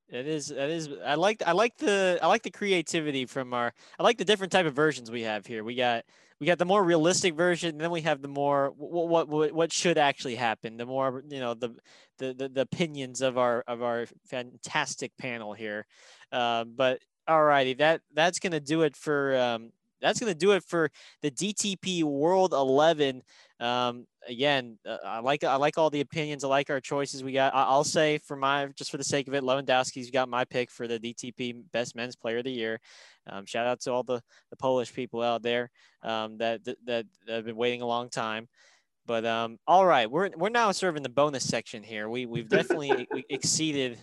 It 0.08 0.28
is. 0.28 0.50
It 0.50 0.70
is. 0.70 0.88
I 1.04 1.14
like. 1.14 1.42
I 1.44 1.52
like 1.52 1.76
the. 1.78 2.18
I 2.22 2.26
like 2.28 2.42
the 2.42 2.50
creativity 2.50 3.26
from 3.26 3.52
our. 3.52 3.72
I 3.98 4.02
like 4.02 4.18
the 4.18 4.24
different 4.24 4.52
type 4.52 4.66
of 4.66 4.74
versions 4.74 5.10
we 5.10 5.22
have 5.22 5.46
here. 5.46 5.64
We 5.64 5.74
got. 5.74 6.04
We 6.38 6.46
got 6.46 6.58
the 6.58 6.66
more 6.66 6.84
realistic 6.84 7.34
version, 7.34 7.70
and 7.70 7.80
then 7.80 7.90
we 7.90 8.02
have 8.02 8.20
the 8.20 8.28
more 8.28 8.72
what 8.76 9.26
what 9.28 9.52
what, 9.52 9.72
should 9.72 9.98
actually 9.98 10.36
happen. 10.36 10.76
The 10.76 10.86
more 10.86 11.24
you 11.28 11.40
know 11.40 11.54
the, 11.54 11.74
the 12.18 12.34
the 12.34 12.48
the 12.48 12.60
opinions 12.60 13.20
of 13.20 13.38
our 13.38 13.64
of 13.66 13.82
our 13.82 14.06
fantastic 14.26 15.16
panel 15.16 15.54
here. 15.54 15.86
Uh, 16.30 16.64
but 16.64 17.00
alrighty, 17.28 17.78
that 17.78 18.02
that's 18.14 18.38
gonna 18.38 18.60
do 18.60 18.82
it 18.82 18.96
for. 18.96 19.36
Um, 19.36 19.72
that's 20.00 20.20
gonna 20.20 20.34
do 20.34 20.52
it 20.52 20.62
for 20.62 20.90
the 21.22 21.30
DTP 21.30 22.04
World 22.04 22.52
11. 22.52 23.22
Um, 23.58 24.06
again, 24.28 24.78
uh, 24.86 24.98
I 25.04 25.20
like 25.20 25.44
I 25.44 25.56
like 25.56 25.78
all 25.78 25.90
the 25.90 26.00
opinions. 26.00 26.44
I 26.44 26.48
like 26.48 26.70
our 26.70 26.80
choices. 26.80 27.22
We 27.22 27.32
got. 27.32 27.54
I, 27.54 27.64
I'll 27.64 27.84
say 27.84 28.18
for 28.18 28.36
my 28.36 28.66
just 28.76 28.90
for 28.90 28.96
the 28.96 29.04
sake 29.04 29.28
of 29.28 29.34
it, 29.34 29.42
Lewandowski's 29.42 30.10
got 30.10 30.28
my 30.28 30.44
pick 30.44 30.70
for 30.70 30.86
the 30.86 30.98
DTP 30.98 31.62
Best 31.72 31.96
Men's 31.96 32.16
Player 32.16 32.38
of 32.38 32.44
the 32.44 32.50
Year. 32.50 32.80
Um, 33.28 33.46
shout 33.46 33.66
out 33.66 33.80
to 33.80 33.92
all 33.92 34.02
the, 34.02 34.20
the 34.50 34.56
Polish 34.56 34.92
people 34.92 35.20
out 35.20 35.42
there 35.42 35.70
um, 36.02 36.38
that, 36.38 36.64
that 36.64 36.76
that 36.86 37.06
have 37.28 37.44
been 37.44 37.56
waiting 37.56 37.82
a 37.82 37.86
long 37.86 38.08
time. 38.08 38.48
But 39.06 39.24
um, 39.24 39.58
all 39.66 39.86
right, 39.86 40.10
we're 40.10 40.30
we're 40.36 40.48
now 40.48 40.72
serving 40.72 41.02
the 41.02 41.08
bonus 41.08 41.44
section 41.44 41.82
here. 41.82 42.08
We 42.08 42.26
we've 42.26 42.48
definitely 42.48 43.06
we 43.12 43.24
exceeded 43.30 43.98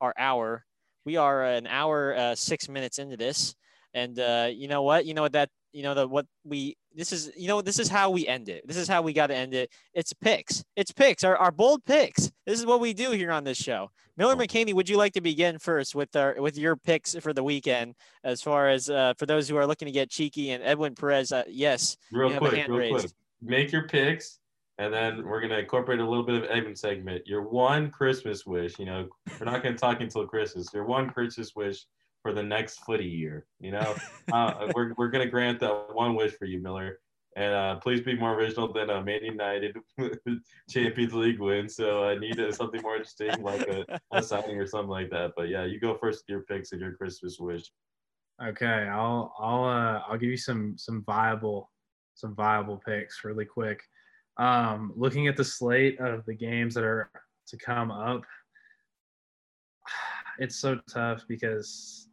our 0.00 0.14
hour. 0.18 0.64
We 1.04 1.16
are 1.16 1.44
an 1.44 1.66
hour 1.66 2.16
uh, 2.16 2.34
six 2.34 2.68
minutes 2.68 2.98
into 2.98 3.16
this, 3.16 3.54
and 3.94 4.18
uh, 4.18 4.48
you 4.52 4.68
know 4.68 4.82
what? 4.82 5.06
You 5.06 5.14
know 5.14 5.22
what 5.22 5.32
that 5.32 5.50
you 5.72 5.82
know 5.82 5.94
the 5.94 6.06
what 6.06 6.26
we 6.44 6.76
this 6.94 7.12
is 7.12 7.30
you 7.36 7.48
know 7.48 7.60
this 7.60 7.78
is 7.78 7.88
how 7.88 8.10
we 8.10 8.26
end 8.26 8.48
it. 8.48 8.66
This 8.66 8.76
is 8.76 8.88
how 8.88 9.02
we 9.02 9.12
got 9.12 9.28
to 9.28 9.34
end 9.34 9.54
it. 9.54 9.70
It's 9.94 10.12
picks. 10.12 10.64
It's 10.76 10.92
picks. 10.92 11.24
Our, 11.24 11.36
our 11.36 11.50
bold 11.50 11.84
picks. 11.84 12.30
This 12.46 12.58
is 12.58 12.66
what 12.66 12.80
we 12.80 12.92
do 12.92 13.10
here 13.12 13.30
on 13.30 13.44
this 13.44 13.58
show. 13.58 13.90
Miller 14.16 14.34
McKinney, 14.34 14.74
would 14.74 14.88
you 14.88 14.96
like 14.96 15.12
to 15.12 15.20
begin 15.20 15.58
first 15.58 15.94
with 15.94 16.14
our 16.16 16.34
with 16.38 16.58
your 16.58 16.76
picks 16.76 17.14
for 17.16 17.32
the 17.32 17.44
weekend? 17.44 17.94
As 18.24 18.42
far 18.42 18.68
as 18.68 18.90
uh, 18.90 19.14
for 19.16 19.26
those 19.26 19.48
who 19.48 19.56
are 19.56 19.66
looking 19.66 19.86
to 19.86 19.92
get 19.92 20.10
cheeky, 20.10 20.50
and 20.50 20.62
Edwin 20.62 20.94
Perez, 20.94 21.32
uh, 21.32 21.44
yes, 21.48 21.96
Real 22.10 22.28
you 22.28 22.34
have 22.34 22.42
a 22.42 22.48
quick, 22.48 22.68
real 22.68 22.78
raised. 22.78 22.92
quick. 22.92 23.12
Make 23.40 23.70
your 23.70 23.86
picks, 23.86 24.40
and 24.78 24.92
then 24.92 25.24
we're 25.24 25.40
gonna 25.40 25.58
incorporate 25.58 26.00
a 26.00 26.08
little 26.08 26.24
bit 26.24 26.34
of 26.34 26.44
Evan 26.44 26.74
segment. 26.74 27.26
Your 27.26 27.42
one 27.42 27.90
Christmas 27.90 28.44
wish. 28.44 28.78
You 28.78 28.86
know, 28.86 29.08
we're 29.38 29.46
not 29.46 29.62
gonna 29.62 29.76
talk 29.76 30.00
until 30.00 30.26
Christmas. 30.26 30.72
Your 30.74 30.84
one 30.84 31.10
Christmas 31.10 31.54
wish 31.54 31.84
for 32.28 32.34
the 32.34 32.42
next 32.42 32.80
footy 32.84 33.06
year. 33.06 33.46
You 33.58 33.70
know, 33.72 33.96
uh, 34.32 34.70
we're 34.74 34.92
we're 34.98 35.08
gonna 35.08 35.30
grant 35.30 35.60
that 35.60 35.94
one 35.94 36.14
wish 36.14 36.32
for 36.32 36.44
you, 36.44 36.60
Miller. 36.60 37.00
And 37.36 37.54
uh, 37.54 37.76
please 37.76 38.00
be 38.00 38.16
more 38.16 38.34
original 38.34 38.72
than 38.72 38.90
a 38.90 39.02
Man 39.02 39.24
United 39.24 39.76
Champions 40.68 41.14
League 41.14 41.38
win. 41.38 41.68
So 41.68 42.04
I 42.04 42.18
need 42.18 42.38
something 42.52 42.82
more 42.82 42.96
interesting, 42.96 43.42
like 43.42 43.60
a, 43.68 44.00
a 44.10 44.22
signing 44.22 44.58
or 44.58 44.66
something 44.66 44.90
like 44.90 45.08
that. 45.10 45.32
But 45.36 45.48
yeah, 45.48 45.64
you 45.64 45.78
go 45.78 45.96
first 45.96 46.24
with 46.24 46.34
your 46.34 46.42
picks 46.42 46.72
and 46.72 46.80
your 46.80 46.96
Christmas 46.96 47.38
wish. 47.38 47.70
Okay, 48.44 48.88
I'll 48.90 49.32
I'll 49.38 49.64
uh, 49.64 50.02
I'll 50.06 50.18
give 50.18 50.30
you 50.30 50.36
some 50.36 50.76
some 50.76 51.02
viable 51.04 51.70
some 52.14 52.34
viable 52.34 52.82
picks 52.84 53.24
really 53.24 53.46
quick. 53.46 53.80
Um, 54.36 54.92
looking 54.96 55.28
at 55.28 55.36
the 55.36 55.44
slate 55.44 55.98
of 56.00 56.26
the 56.26 56.34
games 56.34 56.74
that 56.74 56.84
are 56.84 57.10
to 57.46 57.56
come 57.56 57.90
up, 57.90 58.22
it's 60.38 60.56
so 60.56 60.78
tough 60.92 61.24
because 61.28 62.07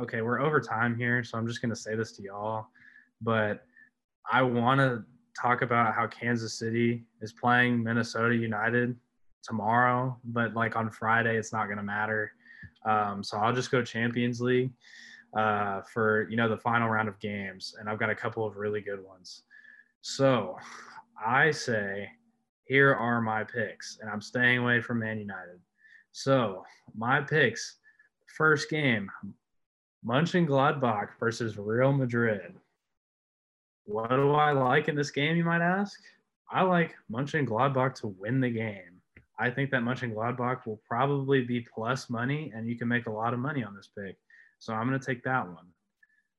okay, 0.00 0.22
we're 0.22 0.40
over 0.40 0.60
time 0.60 0.96
here, 0.96 1.22
so 1.24 1.38
I'm 1.38 1.46
just 1.46 1.62
gonna 1.62 1.76
say 1.76 1.94
this 1.94 2.12
to 2.12 2.22
y'all, 2.22 2.66
but 3.20 3.64
I 4.30 4.42
want 4.42 4.80
to 4.80 5.04
talk 5.40 5.62
about 5.62 5.94
how 5.94 6.06
Kansas 6.06 6.54
City 6.54 7.04
is 7.20 7.32
playing 7.32 7.82
Minnesota 7.82 8.34
United 8.34 8.96
tomorrow, 9.42 10.18
but 10.24 10.54
like 10.54 10.76
on 10.76 10.90
Friday, 10.90 11.36
it's 11.36 11.52
not 11.52 11.68
gonna 11.68 11.82
matter. 11.82 12.32
Um, 12.84 13.22
so 13.22 13.38
I'll 13.38 13.52
just 13.52 13.70
go 13.70 13.82
Champions 13.82 14.40
League 14.40 14.70
uh, 15.36 15.82
for 15.82 16.28
you 16.28 16.36
know 16.36 16.48
the 16.48 16.56
final 16.56 16.88
round 16.88 17.08
of 17.08 17.18
games, 17.20 17.74
and 17.78 17.88
I've 17.88 17.98
got 17.98 18.10
a 18.10 18.14
couple 18.14 18.46
of 18.46 18.56
really 18.56 18.80
good 18.80 19.04
ones. 19.04 19.42
So 20.02 20.56
I 21.24 21.50
say 21.50 22.08
here 22.64 22.94
are 22.94 23.20
my 23.20 23.44
picks, 23.44 23.98
and 24.00 24.10
I'm 24.10 24.20
staying 24.20 24.58
away 24.58 24.80
from 24.80 24.98
Man 24.98 25.18
United. 25.18 25.60
So 26.12 26.64
my 26.94 27.20
picks: 27.20 27.78
first 28.36 28.68
game, 28.70 29.10
Mönchengladbach 30.06 31.10
versus 31.20 31.56
Real 31.56 31.92
Madrid. 31.92 32.54
What 33.84 34.10
do 34.10 34.32
I 34.32 34.52
like 34.52 34.88
in 34.88 34.96
this 34.96 35.10
game, 35.10 35.36
you 35.36 35.44
might 35.44 35.62
ask? 35.62 36.00
I 36.50 36.62
like 36.62 36.94
Mönchengladbach 37.10 37.94
to 37.96 38.08
win 38.08 38.40
the 38.40 38.50
game. 38.50 39.00
I 39.38 39.50
think 39.50 39.70
that 39.70 39.82
Mönchengladbach 39.82 40.66
will 40.66 40.80
probably 40.86 41.42
be 41.42 41.66
plus 41.74 42.10
money, 42.10 42.52
and 42.54 42.68
you 42.68 42.76
can 42.76 42.88
make 42.88 43.06
a 43.06 43.12
lot 43.12 43.32
of 43.32 43.40
money 43.40 43.64
on 43.64 43.74
this 43.74 43.90
pick. 43.96 44.16
So 44.58 44.74
I'm 44.74 44.88
going 44.88 44.98
to 44.98 45.04
take 45.04 45.24
that 45.24 45.46
one. 45.46 45.66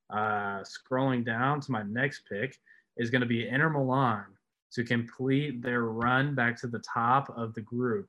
Uh, 0.09 0.63
scrolling 0.63 1.25
down 1.25 1.59
to 1.61 1.71
my 1.71 1.83
next 1.83 2.23
pick 2.29 2.55
is 2.97 3.09
going 3.09 3.21
to 3.21 3.27
be 3.27 3.47
Inter 3.47 3.69
Milan 3.69 4.25
to 4.73 4.83
complete 4.83 5.61
their 5.61 5.83
run 5.83 6.35
back 6.35 6.59
to 6.61 6.67
the 6.67 6.81
top 6.93 7.33
of 7.35 7.53
the 7.53 7.61
group 7.61 8.07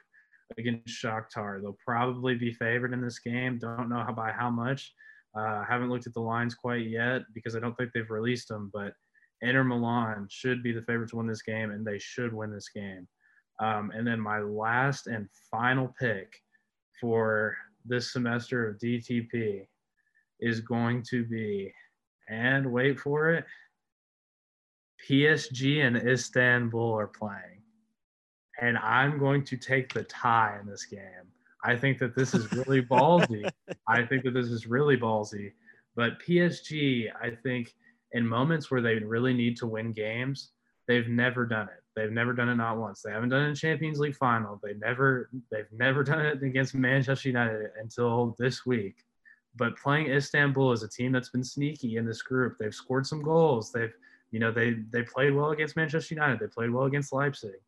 against 0.58 1.02
Shakhtar. 1.02 1.60
They'll 1.60 1.78
probably 1.84 2.34
be 2.34 2.52
favored 2.52 2.92
in 2.92 3.00
this 3.00 3.18
game. 3.18 3.58
Don't 3.58 3.88
know 3.88 4.02
how 4.04 4.12
by 4.12 4.32
how 4.32 4.50
much. 4.50 4.92
Uh, 5.36 5.64
haven't 5.64 5.90
looked 5.90 6.06
at 6.06 6.14
the 6.14 6.20
lines 6.20 6.54
quite 6.54 6.86
yet 6.86 7.22
because 7.34 7.56
I 7.56 7.60
don't 7.60 7.76
think 7.76 7.90
they've 7.92 8.10
released 8.10 8.48
them. 8.48 8.70
But 8.72 8.94
Inter 9.42 9.64
Milan 9.64 10.26
should 10.30 10.62
be 10.62 10.72
the 10.72 10.82
favorite 10.82 11.10
to 11.10 11.16
win 11.16 11.26
this 11.26 11.42
game, 11.42 11.70
and 11.70 11.84
they 11.84 11.98
should 11.98 12.32
win 12.32 12.52
this 12.52 12.68
game. 12.68 13.08
Um, 13.60 13.92
and 13.94 14.06
then 14.06 14.20
my 14.20 14.40
last 14.40 15.06
and 15.06 15.28
final 15.50 15.94
pick 16.00 16.34
for 17.00 17.56
this 17.84 18.12
semester 18.12 18.68
of 18.68 18.78
DTP 18.78 19.66
is 20.40 20.60
going 20.60 21.02
to 21.10 21.24
be, 21.24 21.72
and 22.28 22.70
wait 22.72 22.98
for 22.98 23.30
it, 23.30 23.44
PSG 25.08 25.86
and 25.86 25.96
Istanbul 25.96 26.98
are 26.98 27.06
playing. 27.06 27.62
And 28.60 28.78
I'm 28.78 29.18
going 29.18 29.44
to 29.44 29.56
take 29.56 29.92
the 29.92 30.04
tie 30.04 30.58
in 30.60 30.66
this 30.66 30.86
game. 30.86 31.33
I 31.64 31.76
think 31.76 31.98
that 31.98 32.14
this 32.14 32.34
is 32.34 32.52
really 32.52 32.82
ballsy. 32.82 33.48
I 33.88 34.04
think 34.04 34.24
that 34.24 34.34
this 34.34 34.48
is 34.48 34.66
really 34.66 34.96
ballsy. 34.96 35.52
But 35.96 36.20
PSG, 36.20 37.10
I 37.20 37.30
think 37.30 37.74
in 38.12 38.26
moments 38.26 38.70
where 38.70 38.82
they 38.82 38.96
really 38.96 39.32
need 39.32 39.56
to 39.58 39.66
win 39.66 39.92
games, 39.92 40.50
they've 40.86 41.08
never 41.08 41.46
done 41.46 41.68
it. 41.68 41.82
They've 41.96 42.12
never 42.12 42.32
done 42.32 42.48
it 42.48 42.56
not 42.56 42.76
once. 42.76 43.02
They 43.02 43.12
haven't 43.12 43.28
done 43.28 43.42
it 43.42 43.48
in 43.48 43.54
Champions 43.54 43.98
League 43.98 44.16
final. 44.16 44.60
They 44.62 44.74
never 44.74 45.30
they've 45.50 45.70
never 45.72 46.02
done 46.02 46.20
it 46.20 46.42
against 46.42 46.74
Manchester 46.74 47.28
United 47.28 47.70
until 47.80 48.34
this 48.38 48.66
week. 48.66 48.96
But 49.56 49.76
playing 49.78 50.10
Istanbul 50.10 50.72
is 50.72 50.82
a 50.82 50.88
team 50.88 51.12
that's 51.12 51.28
been 51.28 51.44
sneaky 51.44 51.96
in 51.96 52.04
this 52.04 52.22
group. 52.22 52.56
They've 52.58 52.74
scored 52.74 53.06
some 53.06 53.22
goals. 53.22 53.70
They've 53.70 53.94
you 54.32 54.40
know 54.40 54.50
they 54.50 54.74
they 54.90 55.02
played 55.02 55.34
well 55.34 55.50
against 55.50 55.76
Manchester 55.76 56.14
United. 56.14 56.40
They 56.40 56.48
played 56.48 56.70
well 56.70 56.84
against 56.84 57.12
Leipzig. 57.12 57.60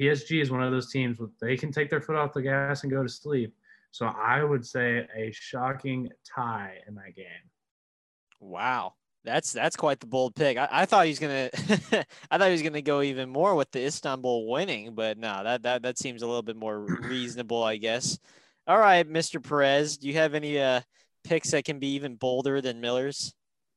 PSG 0.00 0.40
is 0.40 0.50
one 0.50 0.62
of 0.62 0.72
those 0.72 0.90
teams 0.90 1.18
where 1.18 1.30
they 1.40 1.56
can 1.56 1.72
take 1.72 1.90
their 1.90 2.00
foot 2.00 2.16
off 2.16 2.32
the 2.32 2.42
gas 2.42 2.82
and 2.82 2.92
go 2.92 3.02
to 3.02 3.08
sleep. 3.08 3.54
So 3.90 4.06
I 4.06 4.42
would 4.42 4.66
say 4.66 5.06
a 5.16 5.30
shocking 5.32 6.08
tie 6.24 6.78
in 6.88 6.94
that 6.96 7.14
game. 7.14 7.26
Wow. 8.40 8.94
That's 9.24 9.52
that's 9.52 9.76
quite 9.76 10.00
the 10.00 10.06
bold 10.06 10.34
pick. 10.34 10.58
I, 10.58 10.68
I 10.70 10.84
thought 10.84 11.06
he's 11.06 11.18
gonna 11.18 11.48
I 12.30 12.38
thought 12.38 12.46
he 12.46 12.52
was 12.52 12.62
gonna 12.62 12.82
go 12.82 13.00
even 13.00 13.30
more 13.30 13.54
with 13.54 13.70
the 13.70 13.86
Istanbul 13.86 14.50
winning, 14.50 14.94
but 14.94 15.16
no, 15.16 15.42
that 15.42 15.62
that 15.62 15.82
that 15.82 15.98
seems 15.98 16.22
a 16.22 16.26
little 16.26 16.42
bit 16.42 16.56
more 16.56 16.80
reasonable, 17.02 17.62
I 17.62 17.76
guess. 17.76 18.18
All 18.66 18.78
right, 18.78 19.08
Mr. 19.08 19.42
Perez, 19.42 19.96
do 19.96 20.08
you 20.08 20.14
have 20.14 20.34
any 20.34 20.60
uh 20.60 20.82
picks 21.24 21.52
that 21.52 21.64
can 21.64 21.78
be 21.78 21.94
even 21.94 22.16
bolder 22.16 22.60
than 22.60 22.82
Miller's? 22.82 23.34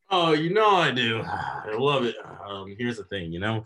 Oh, 0.10 0.34
you 0.34 0.54
know 0.54 0.76
I 0.76 0.92
do. 0.92 1.22
I 1.26 1.76
love 1.78 2.04
it. 2.04 2.16
Um, 2.46 2.76
here's 2.78 2.98
the 2.98 3.06
thing, 3.06 3.32
you 3.32 3.40
know, 3.40 3.64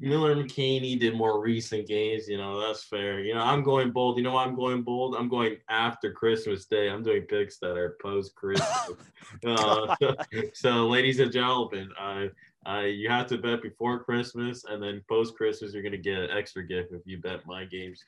Miller 0.00 0.36
McKinney 0.36 0.98
did 0.98 1.16
more 1.16 1.40
recent 1.40 1.88
games. 1.88 2.28
You 2.28 2.38
know, 2.38 2.60
that's 2.60 2.84
fair. 2.84 3.20
You 3.20 3.34
know, 3.34 3.40
I'm 3.40 3.62
going 3.62 3.90
bold. 3.90 4.16
You 4.16 4.22
know 4.22 4.36
I'm 4.36 4.54
going 4.54 4.82
bold? 4.82 5.16
I'm 5.16 5.28
going 5.28 5.56
after 5.68 6.12
Christmas 6.12 6.66
Day. 6.66 6.88
I'm 6.88 7.02
doing 7.02 7.22
picks 7.22 7.58
that 7.58 7.76
are 7.76 7.96
post 8.00 8.34
Christmas. 8.36 8.92
uh, 9.46 9.96
so, 10.54 10.86
ladies 10.86 11.18
and 11.18 11.32
gentlemen, 11.32 11.90
uh, 12.00 12.26
uh, 12.68 12.82
you 12.82 13.08
have 13.08 13.26
to 13.28 13.38
bet 13.38 13.60
before 13.60 13.98
Christmas, 13.98 14.64
and 14.64 14.80
then 14.80 15.02
post 15.08 15.36
Christmas, 15.36 15.72
you're 15.72 15.82
going 15.82 15.92
to 15.92 15.98
get 15.98 16.18
an 16.18 16.30
extra 16.30 16.64
gift 16.64 16.92
if 16.92 17.02
you 17.04 17.18
bet 17.18 17.46
my 17.46 17.64
games. 17.64 18.04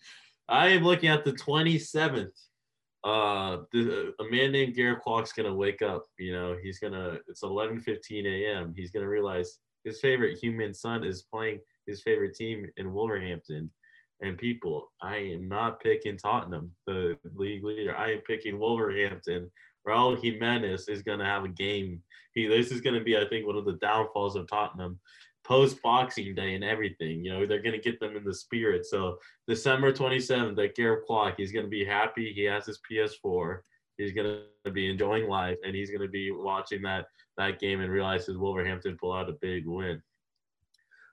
I 0.49 0.69
am 0.69 0.85
looking 0.85 1.09
at 1.09 1.25
the 1.25 1.33
27th. 1.33 2.31
Uh, 3.03 3.62
the, 3.73 4.12
a 4.21 4.25
man 4.31 4.53
named 4.53 4.75
Garrett 4.75 5.01
Clark's 5.01 5.33
going 5.33 5.49
to 5.49 5.55
wake 5.55 5.83
up. 5.83 6.05
You 6.19 6.35
know, 6.35 6.57
he's 6.62 6.79
going 6.79 6.93
to, 6.93 7.21
it's 7.29 7.43
11:15 7.43 8.27
a.m. 8.27 8.75
He's 8.77 8.91
going 8.91 9.05
to 9.05 9.11
realize 9.11 9.59
his 9.85 10.01
favorite 10.01 10.39
Heung-Min 10.41 10.75
Son 10.75 11.03
is 11.03 11.23
playing 11.23 11.61
his 11.86 12.02
favorite 12.02 12.35
team 12.35 12.66
in 12.77 12.93
Wolverhampton. 12.93 13.70
And 14.23 14.36
people, 14.36 14.93
I 15.01 15.16
am 15.16 15.48
not 15.48 15.81
picking 15.81 16.19
Tottenham, 16.19 16.73
the 16.86 17.16
league 17.35 17.65
leader. 17.65 17.97
I 17.97 18.12
am 18.12 18.20
picking 18.27 18.59
Wolverhampton. 18.59 19.51
Raul 19.89 20.23
Jimenez 20.23 20.89
is 20.89 21.02
going 21.02 21.20
to 21.20 21.24
have 21.24 21.44
a 21.44 21.48
game. 21.48 22.02
He 22.35 22.47
this 22.47 22.70
is 22.70 22.82
going 22.82 22.98
to 22.98 23.05
be, 23.05 23.16
I 23.16 23.27
think, 23.27 23.47
one 23.47 23.57
of 23.57 23.65
the 23.65 23.78
downfalls 23.81 24.36
of 24.36 24.47
Tottenham 24.48 25.01
post 25.44 25.81
Boxing 25.82 26.35
Day 26.35 26.55
and 26.55 26.62
everything. 26.62 27.24
You 27.24 27.32
know, 27.32 27.47
they're 27.47 27.62
going 27.62 27.81
to 27.81 27.90
get 27.90 27.98
them 27.98 28.16
in 28.16 28.24
the 28.24 28.35
spirit. 28.35 28.86
So 28.86 29.16
December 29.48 29.93
27th 29.93 30.62
at 30.62 30.74
Garrett 30.74 31.07
Clock, 31.07 31.35
he's 31.39 31.52
going 31.52 31.65
to 31.65 31.70
be 31.70 31.85
happy. 31.85 32.32
He 32.32 32.44
has 32.44 32.66
his 32.66 32.78
PS4. 32.90 33.61
He's 33.97 34.12
going 34.12 34.43
to 34.65 34.70
be 34.70 34.90
enjoying 34.90 35.28
life, 35.28 35.59
and 35.65 35.74
he's 35.74 35.90
going 35.90 36.02
to 36.02 36.09
be 36.09 36.31
watching 36.31 36.82
that 36.82 37.07
that 37.36 37.59
game 37.59 37.81
and 37.81 37.90
realize 37.90 38.27
his 38.27 38.36
Wolverhampton 38.36 38.97
pull 39.01 39.12
out 39.12 39.28
a 39.28 39.36
big 39.40 39.66
win. 39.66 40.02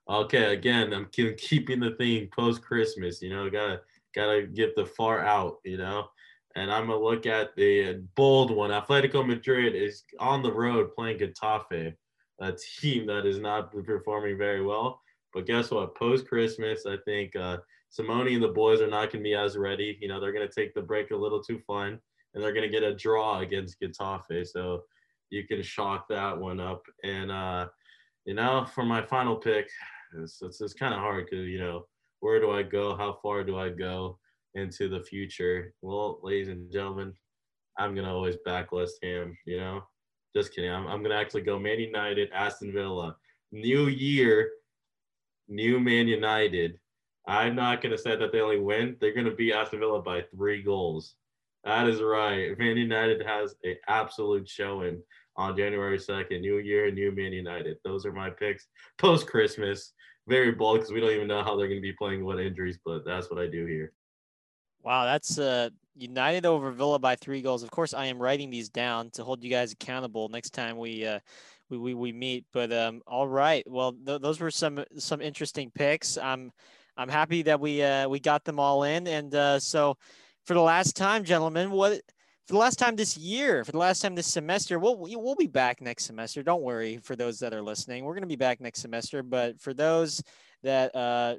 Okay, 0.09 0.53
again, 0.53 0.93
I'm 0.93 1.09
keeping 1.11 1.79
the 1.81 1.95
theme 1.97 2.29
post 2.33 2.61
Christmas. 2.61 3.21
You 3.21 3.29
know, 3.29 3.49
gotta 3.49 3.81
gotta 4.15 4.43
get 4.43 4.75
the 4.75 4.85
far 4.85 5.19
out. 5.19 5.57
You 5.65 5.77
know, 5.77 6.07
and 6.55 6.71
I'm 6.71 6.87
gonna 6.87 6.99
look 6.99 7.25
at 7.25 7.55
the 7.55 8.01
bold 8.15 8.51
one. 8.51 8.71
Atletico 8.71 9.25
Madrid 9.25 9.75
is 9.75 10.03
on 10.19 10.41
the 10.41 10.51
road 10.51 10.93
playing 10.95 11.19
Getafe, 11.19 11.93
a 12.39 12.53
team 12.53 13.05
that 13.07 13.25
is 13.25 13.39
not 13.39 13.71
performing 13.71 14.37
very 14.37 14.63
well. 14.63 15.01
But 15.33 15.45
guess 15.45 15.71
what? 15.71 15.95
Post 15.95 16.27
Christmas, 16.27 16.85
I 16.85 16.97
think 17.03 17.35
uh, 17.35 17.57
Simeone 17.91 18.33
and 18.33 18.43
the 18.43 18.47
boys 18.47 18.79
are 18.79 18.87
not 18.87 19.11
gonna 19.11 19.23
be 19.23 19.35
as 19.35 19.57
ready. 19.57 19.97
You 19.99 20.07
know, 20.07 20.21
they're 20.21 20.31
gonna 20.31 20.47
take 20.47 20.73
the 20.73 20.81
break 20.81 21.11
a 21.11 21.17
little 21.17 21.43
too 21.43 21.59
fun, 21.67 21.99
and 22.33 22.41
they're 22.41 22.53
gonna 22.53 22.69
get 22.69 22.83
a 22.83 22.95
draw 22.95 23.39
against 23.39 23.81
Getafe. 23.81 24.47
So 24.47 24.83
you 25.31 25.45
can 25.45 25.61
shock 25.61 26.07
that 26.07 26.37
one 26.37 26.61
up. 26.61 26.83
And 27.03 27.29
uh, 27.29 27.67
you 28.25 28.35
know, 28.35 28.65
for 28.73 28.83
my 28.83 29.01
final 29.01 29.35
pick, 29.35 29.69
it's, 30.15 30.41
it's, 30.41 30.61
it's 30.61 30.73
kind 30.73 30.93
of 30.93 30.99
hard 30.99 31.25
because, 31.29 31.47
you 31.47 31.59
know, 31.59 31.85
where 32.19 32.39
do 32.39 32.51
I 32.51 32.63
go? 32.63 32.95
How 32.95 33.17
far 33.21 33.43
do 33.43 33.57
I 33.57 33.69
go 33.69 34.17
into 34.55 34.89
the 34.89 35.01
future? 35.01 35.73
Well, 35.81 36.19
ladies 36.23 36.49
and 36.49 36.71
gentlemen, 36.71 37.13
I'm 37.77 37.93
to 38.07 38.11
always 38.11 38.37
back 38.45 38.71
West 38.71 38.97
Ham, 39.03 39.37
you 39.45 39.57
know? 39.57 39.83
Just 40.35 40.53
kidding. 40.53 40.71
I'm, 40.71 40.87
I'm 40.87 41.01
to 41.15 41.21
actually 41.21 41.41
go 41.41 41.59
Man 41.59 41.79
United, 41.79 42.29
Aston 42.33 42.71
Villa. 42.73 43.15
New 43.51 43.87
year, 43.87 44.51
new 45.47 45.79
Man 45.79 46.07
United. 46.07 46.79
I'm 47.27 47.55
not 47.55 47.81
to 47.91 47.97
say 47.97 48.15
that 48.15 48.31
they 48.31 48.41
only 48.41 48.59
win. 48.59 48.97
They're 48.99 49.13
to 49.25 49.35
beat 49.35 49.53
Aston 49.53 49.79
Villa 49.79 50.01
by 50.01 50.21
three 50.21 50.61
goals. 50.61 51.15
That 51.63 51.87
is 51.87 52.01
right. 52.01 52.57
Man 52.57 52.77
United 52.77 53.25
has 53.25 53.55
an 53.63 53.75
absolute 53.87 54.47
showing 54.47 55.01
on 55.37 55.55
January 55.55 55.97
2nd. 55.97 56.41
New 56.41 56.57
year, 56.57 56.91
new 56.91 57.11
Man 57.11 57.31
United. 57.31 57.77
Those 57.83 58.05
are 58.05 58.11
my 58.11 58.29
picks 58.29 58.67
post 58.97 59.27
Christmas. 59.27 59.93
Very 60.27 60.51
bold 60.51 60.79
because 60.79 60.91
we 60.91 60.99
don't 60.99 61.11
even 61.11 61.27
know 61.27 61.43
how 61.43 61.55
they're 61.55 61.67
going 61.67 61.79
to 61.79 61.81
be 61.81 61.93
playing 61.93 62.25
what 62.25 62.39
injuries, 62.39 62.77
but 62.83 63.05
that's 63.05 63.29
what 63.29 63.39
I 63.39 63.47
do 63.47 63.65
here. 63.65 63.93
Wow, 64.83 65.05
that's 65.05 65.39
uh, 65.39 65.69
United 65.95 66.45
over 66.45 66.71
Villa 66.71 66.99
by 66.99 67.15
three 67.15 67.41
goals. 67.41 67.63
Of 67.63 67.71
course, 67.71 67.93
I 67.93 68.05
am 68.05 68.19
writing 68.19 68.49
these 68.49 68.69
down 68.69 69.09
to 69.11 69.23
hold 69.23 69.43
you 69.43 69.49
guys 69.49 69.71
accountable 69.71 70.29
next 70.29 70.51
time 70.51 70.77
we 70.77 71.05
uh, 71.05 71.19
we, 71.69 71.77
we, 71.77 71.93
we 71.93 72.11
meet. 72.11 72.45
But 72.53 72.71
um, 72.71 73.01
all 73.07 73.27
right, 73.27 73.69
well, 73.69 73.93
th- 73.93 74.21
those 74.21 74.39
were 74.39 74.51
some 74.51 74.83
some 74.97 75.21
interesting 75.21 75.71
picks. 75.73 76.17
I'm 76.17 76.51
I'm 76.97 77.09
happy 77.09 77.43
that 77.43 77.59
we 77.59 77.81
uh, 77.81 78.07
we 78.09 78.19
got 78.19 78.43
them 78.43 78.59
all 78.59 78.83
in, 78.83 79.07
and 79.07 79.33
uh, 79.33 79.59
so 79.59 79.97
for 80.45 80.53
the 80.53 80.61
last 80.61 80.95
time, 80.95 81.23
gentlemen, 81.23 81.71
what 81.71 82.01
for 82.47 82.53
the 82.53 82.59
last 82.59 82.79
time 82.79 82.95
this 82.95 83.17
year, 83.17 83.65
for 83.65 83.73
the 83.73 83.77
last 83.77 84.01
time 84.01 84.15
this 84.15 84.27
semester, 84.27 84.79
we'll 84.79 84.95
we'll 84.97 85.35
be 85.35 85.47
back 85.47 85.81
next 85.81 86.05
semester. 86.05 86.41
Don't 86.43 86.61
worry 86.61 86.97
for 87.03 87.15
those 87.17 87.39
that 87.39 87.53
are 87.53 87.61
listening. 87.61 88.05
We're 88.05 88.13
going 88.13 88.21
to 88.21 88.27
be 88.27 88.37
back 88.37 88.61
next 88.61 88.79
semester. 88.79 89.21
But 89.21 89.59
for 89.59 89.73
those 89.73 90.23
that 90.63 90.95
uh 90.95 91.35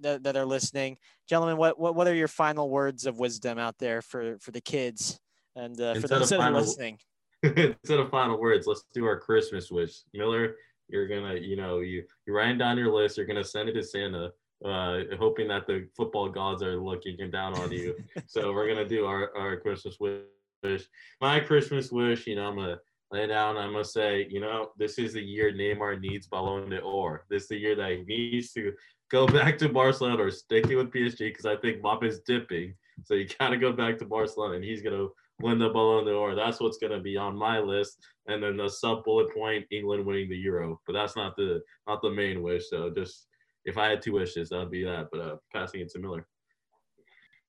that, 0.00 0.22
that 0.22 0.36
are 0.36 0.46
listening, 0.46 0.96
gentlemen, 1.28 1.58
what, 1.58 1.78
what 1.78 1.94
what 1.94 2.06
are 2.06 2.14
your 2.14 2.28
final 2.28 2.70
words 2.70 3.04
of 3.04 3.18
wisdom 3.18 3.58
out 3.58 3.76
there 3.78 4.00
for 4.00 4.38
for 4.38 4.50
the 4.50 4.62
kids 4.62 5.20
and 5.56 5.78
uh, 5.78 5.94
for 5.96 6.08
those 6.08 6.30
that 6.30 6.38
final, 6.38 6.58
are 6.58 6.62
listening? 6.62 6.98
instead 7.42 8.00
of 8.00 8.10
final 8.10 8.40
words, 8.40 8.66
let's 8.66 8.84
do 8.94 9.04
our 9.04 9.20
Christmas 9.20 9.70
wish. 9.70 10.04
Miller, 10.14 10.56
you're 10.88 11.06
gonna 11.06 11.34
you 11.34 11.56
know 11.56 11.80
you 11.80 12.02
you're 12.26 12.34
writing 12.34 12.56
down 12.56 12.78
your 12.78 12.94
list. 12.94 13.18
You're 13.18 13.26
gonna 13.26 13.44
send 13.44 13.68
it 13.68 13.74
to 13.74 13.82
Santa 13.82 14.32
uh, 14.64 15.00
hoping 15.18 15.48
that 15.48 15.66
the 15.66 15.86
football 15.94 16.30
gods 16.30 16.62
are 16.62 16.80
looking 16.80 17.18
down 17.30 17.54
on 17.58 17.70
you. 17.72 17.94
so 18.26 18.54
we're 18.54 18.66
gonna 18.66 18.88
do 18.88 19.04
our, 19.04 19.36
our 19.36 19.60
Christmas 19.60 19.98
wish 20.00 20.22
wish. 20.66 20.86
My 21.20 21.40
Christmas 21.40 21.90
wish, 21.90 22.26
you 22.26 22.36
know, 22.36 22.46
I'm 22.46 22.56
gonna 22.56 22.78
lay 23.10 23.26
down. 23.26 23.56
I'm 23.56 23.72
gonna 23.72 23.84
say, 23.84 24.26
you 24.30 24.40
know, 24.40 24.70
this 24.76 24.98
is 24.98 25.12
the 25.14 25.22
year 25.22 25.52
Neymar 25.52 26.00
needs 26.00 26.26
Ballon 26.26 26.70
d'Or. 26.70 27.24
This 27.30 27.44
is 27.44 27.48
the 27.48 27.58
year 27.58 27.76
that 27.76 27.90
he 27.90 28.02
needs 28.02 28.52
to 28.52 28.72
go 29.10 29.26
back 29.38 29.58
to 29.58 29.68
Barcelona 29.68 30.22
or 30.22 30.30
stick 30.30 30.68
it 30.68 30.76
with 30.76 30.92
PSG 30.92 31.18
because 31.18 31.46
I 31.46 31.56
think 31.56 31.82
Mbappé 31.82 32.04
is 32.04 32.20
dipping. 32.20 32.74
So 33.04 33.14
you 33.14 33.28
gotta 33.38 33.56
go 33.56 33.72
back 33.72 33.98
to 33.98 34.04
Barcelona, 34.04 34.54
and 34.56 34.64
he's 34.64 34.82
gonna 34.82 35.08
win 35.40 35.58
the 35.58 35.68
Ballon 35.68 36.06
d'Or. 36.06 36.34
That's 36.34 36.60
what's 36.60 36.78
gonna 36.78 37.00
be 37.00 37.16
on 37.16 37.36
my 37.36 37.58
list. 37.58 37.98
And 38.26 38.42
then 38.42 38.56
the 38.56 38.68
sub 38.68 39.04
bullet 39.04 39.32
point, 39.34 39.66
England 39.70 40.04
winning 40.04 40.28
the 40.28 40.36
Euro. 40.36 40.80
But 40.86 40.94
that's 40.94 41.16
not 41.16 41.36
the 41.36 41.62
not 41.86 42.02
the 42.02 42.10
main 42.10 42.42
wish. 42.42 42.68
So 42.68 42.90
just 42.90 43.26
if 43.64 43.76
I 43.76 43.88
had 43.88 44.02
two 44.02 44.12
wishes, 44.12 44.48
that 44.48 44.58
would 44.58 44.70
be 44.70 44.84
that. 44.84 45.08
But 45.12 45.20
uh, 45.20 45.36
passing 45.52 45.80
it 45.80 45.90
to 45.90 45.98
Miller. 45.98 46.26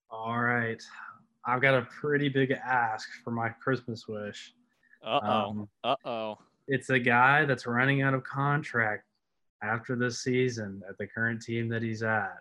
All 0.10 0.40
right. 0.40 0.82
I've 1.48 1.62
got 1.62 1.76
a 1.76 1.84
pretty 1.84 2.28
big 2.28 2.52
ask 2.52 3.08
for 3.24 3.32
my 3.32 3.48
Christmas 3.48 4.06
wish. 4.06 4.54
Uh 5.04 5.20
oh. 5.24 5.30
Um, 5.30 5.70
uh 5.84 5.96
oh. 6.04 6.38
it's 6.68 6.90
a 6.90 7.00
guy 7.00 7.46
that's 7.46 7.66
running 7.66 8.02
out 8.02 8.14
of 8.14 8.26
contract 8.26 9.06
after 9.64 9.96
this 9.96 10.20
season 10.20 10.84
at 10.90 10.98
the 10.98 11.08
current 11.08 11.42
team 11.42 11.70
that 11.70 11.82
he's 11.82 12.04
at. 12.04 12.40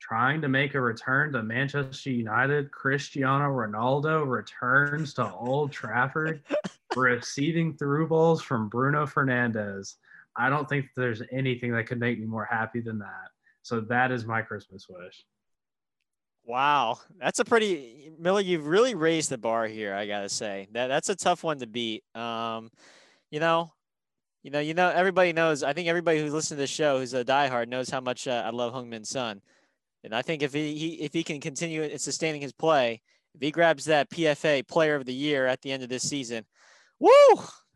Trying 0.00 0.40
to 0.40 0.48
make 0.48 0.74
a 0.74 0.80
return 0.80 1.32
to 1.32 1.42
Manchester 1.42 2.10
United, 2.10 2.70
Cristiano 2.70 3.50
Ronaldo 3.50 4.26
returns 4.26 5.12
to 5.14 5.30
Old 5.34 5.70
Trafford, 5.70 6.42
receiving 6.96 7.76
through 7.76 8.08
balls 8.08 8.40
from 8.40 8.68
Bruno 8.68 9.04
Fernandes. 9.04 9.96
I 10.36 10.48
don't 10.48 10.68
think 10.68 10.86
there's 10.96 11.22
anything 11.32 11.72
that 11.72 11.86
could 11.86 12.00
make 12.00 12.18
me 12.18 12.26
more 12.26 12.44
happy 12.44 12.80
than 12.80 12.98
that. 13.00 13.28
So 13.62 13.80
that 13.80 14.12
is 14.12 14.24
my 14.24 14.42
Christmas 14.42 14.86
wish. 14.88 15.24
Wow, 16.46 17.00
that's 17.18 17.40
a 17.40 17.44
pretty 17.44 18.12
Miller. 18.20 18.40
You've 18.40 18.68
really 18.68 18.94
raised 18.94 19.30
the 19.30 19.38
bar 19.38 19.66
here. 19.66 19.92
I 19.94 20.06
gotta 20.06 20.28
say 20.28 20.68
that 20.72 20.86
that's 20.86 21.08
a 21.08 21.16
tough 21.16 21.42
one 21.42 21.58
to 21.58 21.66
beat. 21.66 22.04
Um, 22.14 22.70
you 23.30 23.40
know, 23.40 23.72
you 24.44 24.52
know, 24.52 24.60
you 24.60 24.72
know. 24.74 24.88
Everybody 24.88 25.32
knows. 25.32 25.64
I 25.64 25.72
think 25.72 25.88
everybody 25.88 26.20
who's 26.20 26.32
listens 26.32 26.50
to 26.50 26.62
the 26.62 26.66
show, 26.68 27.00
who's 27.00 27.14
a 27.14 27.24
diehard, 27.24 27.68
knows 27.68 27.90
how 27.90 28.00
much 28.00 28.28
uh, 28.28 28.44
I 28.46 28.50
love 28.50 28.72
Heung-Min 28.72 29.04
Son. 29.04 29.42
And 30.04 30.14
I 30.14 30.22
think 30.22 30.42
if 30.42 30.52
he, 30.54 30.74
he 30.76 30.88
if 31.02 31.12
he 31.12 31.24
can 31.24 31.40
continue 31.40 31.96
sustaining 31.98 32.40
his 32.42 32.52
play, 32.52 33.02
if 33.34 33.40
he 33.40 33.50
grabs 33.50 33.86
that 33.86 34.10
PFA 34.10 34.66
Player 34.68 34.94
of 34.94 35.04
the 35.04 35.14
Year 35.14 35.46
at 35.46 35.62
the 35.62 35.72
end 35.72 35.82
of 35.82 35.88
this 35.88 36.08
season, 36.08 36.44
woo, 37.00 37.10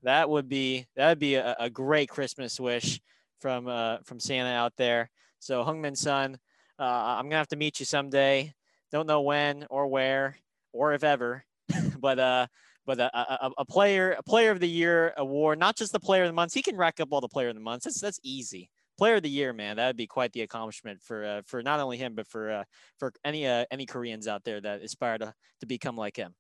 that 0.05 0.31
would 0.31 0.49
be 0.49 0.87
that 0.97 1.09
would 1.09 1.19
be 1.19 1.35
a, 1.35 1.57
a 1.59 1.71
great 1.71 2.09
Christmas 2.09 2.61
wish 2.61 3.01
from 3.41 3.67
uh, 3.67 3.99
from 4.05 4.21
Santa 4.21 4.51
out 4.51 4.75
there. 4.77 5.11
So 5.41 5.65
Heung-Min 5.65 5.97
Son, 5.97 6.39
uh, 6.79 6.83
I'm 6.83 7.25
gonna 7.25 7.37
have 7.37 7.49
to 7.49 7.57
meet 7.57 7.81
you 7.81 7.87
someday. 7.87 8.55
Don't 8.91 9.07
know 9.07 9.21
when 9.23 9.67
or 9.71 9.87
where 9.87 10.37
or 10.73 10.93
if 10.93 11.05
ever, 11.05 11.45
but 11.99 12.19
uh, 12.19 12.47
but 12.87 12.99
a, 12.99 13.19
a, 13.19 13.51
a 13.59 13.65
player 13.65 14.17
a 14.19 14.23
player 14.23 14.51
of 14.51 14.61
the 14.61 14.69
year 14.69 15.13
award, 15.17 15.59
not 15.59 15.77
just 15.77 15.93
the 15.93 16.01
player 16.01 16.25
of 16.25 16.29
the 16.29 16.35
month. 16.35 16.55
He 16.55 16.63
can 16.63 16.77
rack 16.77 17.01
up 17.01 17.09
all 17.13 17.21
the 17.21 17.29
player 17.29 17.49
of 17.49 17.55
the 17.55 17.61
months. 17.61 17.85
That's 17.85 18.01
that's 18.01 18.21
easy. 18.23 18.71
Player 18.99 19.17
of 19.17 19.23
the 19.23 19.31
year, 19.31 19.53
man, 19.53 19.77
that 19.77 19.87
would 19.87 19.97
be 19.97 20.07
quite 20.07 20.33
the 20.33 20.43
accomplishment 20.43 21.01
for 21.03 21.25
uh, 21.25 21.43
for 21.47 21.63
not 21.63 21.81
only 21.81 21.97
him 21.97 22.15
but 22.15 22.27
for 22.27 22.51
uh, 22.51 22.65
for 22.99 23.13
any 23.25 23.47
uh, 23.47 23.65
any 23.71 23.87
Koreans 23.87 24.27
out 24.27 24.45
there 24.45 24.61
that 24.61 24.83
aspire 24.83 25.19
to 25.19 25.35
to 25.61 25.67
become 25.67 25.97
like 25.97 26.17
him. 26.17 26.35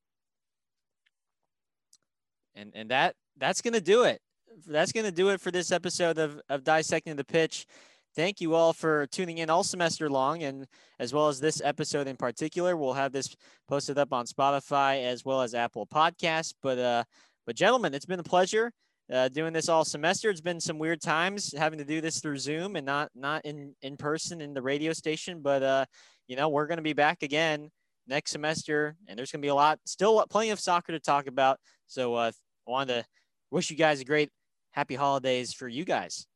And 2.54 2.72
and 2.74 2.90
that 2.90 3.14
that's 3.36 3.62
gonna 3.62 3.80
do 3.80 4.04
it. 4.04 4.20
That's 4.66 4.92
gonna 4.92 5.12
do 5.12 5.28
it 5.30 5.40
for 5.40 5.50
this 5.50 5.70
episode 5.70 6.18
of 6.18 6.40
of 6.48 6.64
dissecting 6.64 7.16
the 7.16 7.24
pitch 7.24 7.66
thank 8.16 8.40
you 8.40 8.54
all 8.54 8.72
for 8.72 9.06
tuning 9.06 9.38
in 9.38 9.50
all 9.50 9.62
semester 9.62 10.10
long 10.10 10.42
and 10.42 10.66
as 10.98 11.12
well 11.12 11.28
as 11.28 11.40
this 11.40 11.62
episode 11.64 12.06
in 12.06 12.16
particular 12.16 12.76
we'll 12.76 12.92
have 12.92 13.12
this 13.12 13.34
posted 13.68 13.98
up 13.98 14.12
on 14.12 14.26
spotify 14.26 15.04
as 15.04 15.24
well 15.24 15.42
as 15.42 15.54
apple 15.54 15.86
podcasts. 15.86 16.54
But 16.62 16.78
uh 16.78 17.04
but 17.46 17.56
gentlemen 17.56 17.94
it's 17.94 18.06
been 18.06 18.20
a 18.20 18.24
pleasure 18.24 18.72
uh, 19.12 19.28
doing 19.28 19.52
this 19.52 19.68
all 19.68 19.84
semester. 19.84 20.30
It's 20.30 20.40
been 20.40 20.60
some 20.60 20.78
weird 20.78 21.00
times 21.00 21.52
having 21.56 21.80
to 21.80 21.84
do 21.84 22.00
this 22.00 22.20
through 22.20 22.38
zoom 22.38 22.76
and 22.76 22.86
not 22.86 23.10
not 23.14 23.44
in 23.44 23.74
in 23.82 23.96
person 23.96 24.40
in 24.40 24.54
the 24.54 24.62
radio 24.62 24.92
station 24.92 25.40
but 25.42 25.62
uh 25.62 25.84
you 26.28 26.36
know 26.36 26.48
we're 26.48 26.66
going 26.66 26.78
to 26.78 26.82
be 26.82 26.92
back 26.92 27.22
again 27.22 27.70
next 28.06 28.32
semester 28.32 28.96
and 29.08 29.18
there's 29.18 29.30
going 29.30 29.40
to 29.40 29.46
be 29.46 29.50
a 29.50 29.54
lot 29.54 29.78
still 29.84 30.24
plenty 30.30 30.50
of 30.50 30.60
soccer 30.60 30.92
to 30.92 31.00
talk 31.00 31.26
about. 31.26 31.58
So 31.86 32.14
uh 32.14 32.32
i 32.66 32.70
wanted 32.70 32.94
to 32.94 33.04
wish 33.50 33.70
you 33.70 33.76
guys 33.76 34.00
a 34.00 34.04
great 34.04 34.30
happy 34.72 34.94
holidays 34.94 35.52
for 35.52 35.66
you 35.66 35.84
guys 35.84 36.26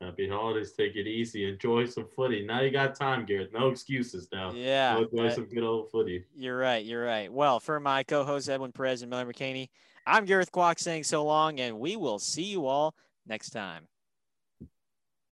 Happy 0.00 0.28
holidays. 0.28 0.72
Take 0.72 0.96
it 0.96 1.06
easy. 1.06 1.48
Enjoy 1.48 1.84
some 1.86 2.06
footy. 2.06 2.44
Now 2.44 2.60
you 2.60 2.70
got 2.70 2.94
time, 2.94 3.24
Garrett. 3.24 3.52
No 3.52 3.68
excuses 3.68 4.28
now. 4.32 4.52
Yeah. 4.52 4.94
Go 4.94 5.02
enjoy 5.04 5.34
some 5.34 5.46
good 5.46 5.64
old 5.64 5.90
footy. 5.90 6.24
You're 6.34 6.58
right. 6.58 6.84
You're 6.84 7.04
right. 7.04 7.32
Well, 7.32 7.60
for 7.60 7.80
my 7.80 8.02
co-hosts 8.02 8.48
Edwin 8.48 8.72
Perez 8.72 9.02
and 9.02 9.10
Miller 9.10 9.26
McKinney, 9.26 9.68
I'm 10.06 10.24
Gareth 10.24 10.52
Kwok 10.52 10.78
saying 10.78 11.04
so 11.04 11.24
long, 11.24 11.60
and 11.60 11.80
we 11.80 11.96
will 11.96 12.18
see 12.18 12.44
you 12.44 12.66
all 12.66 12.94
next 13.26 13.50
time. 13.50 13.88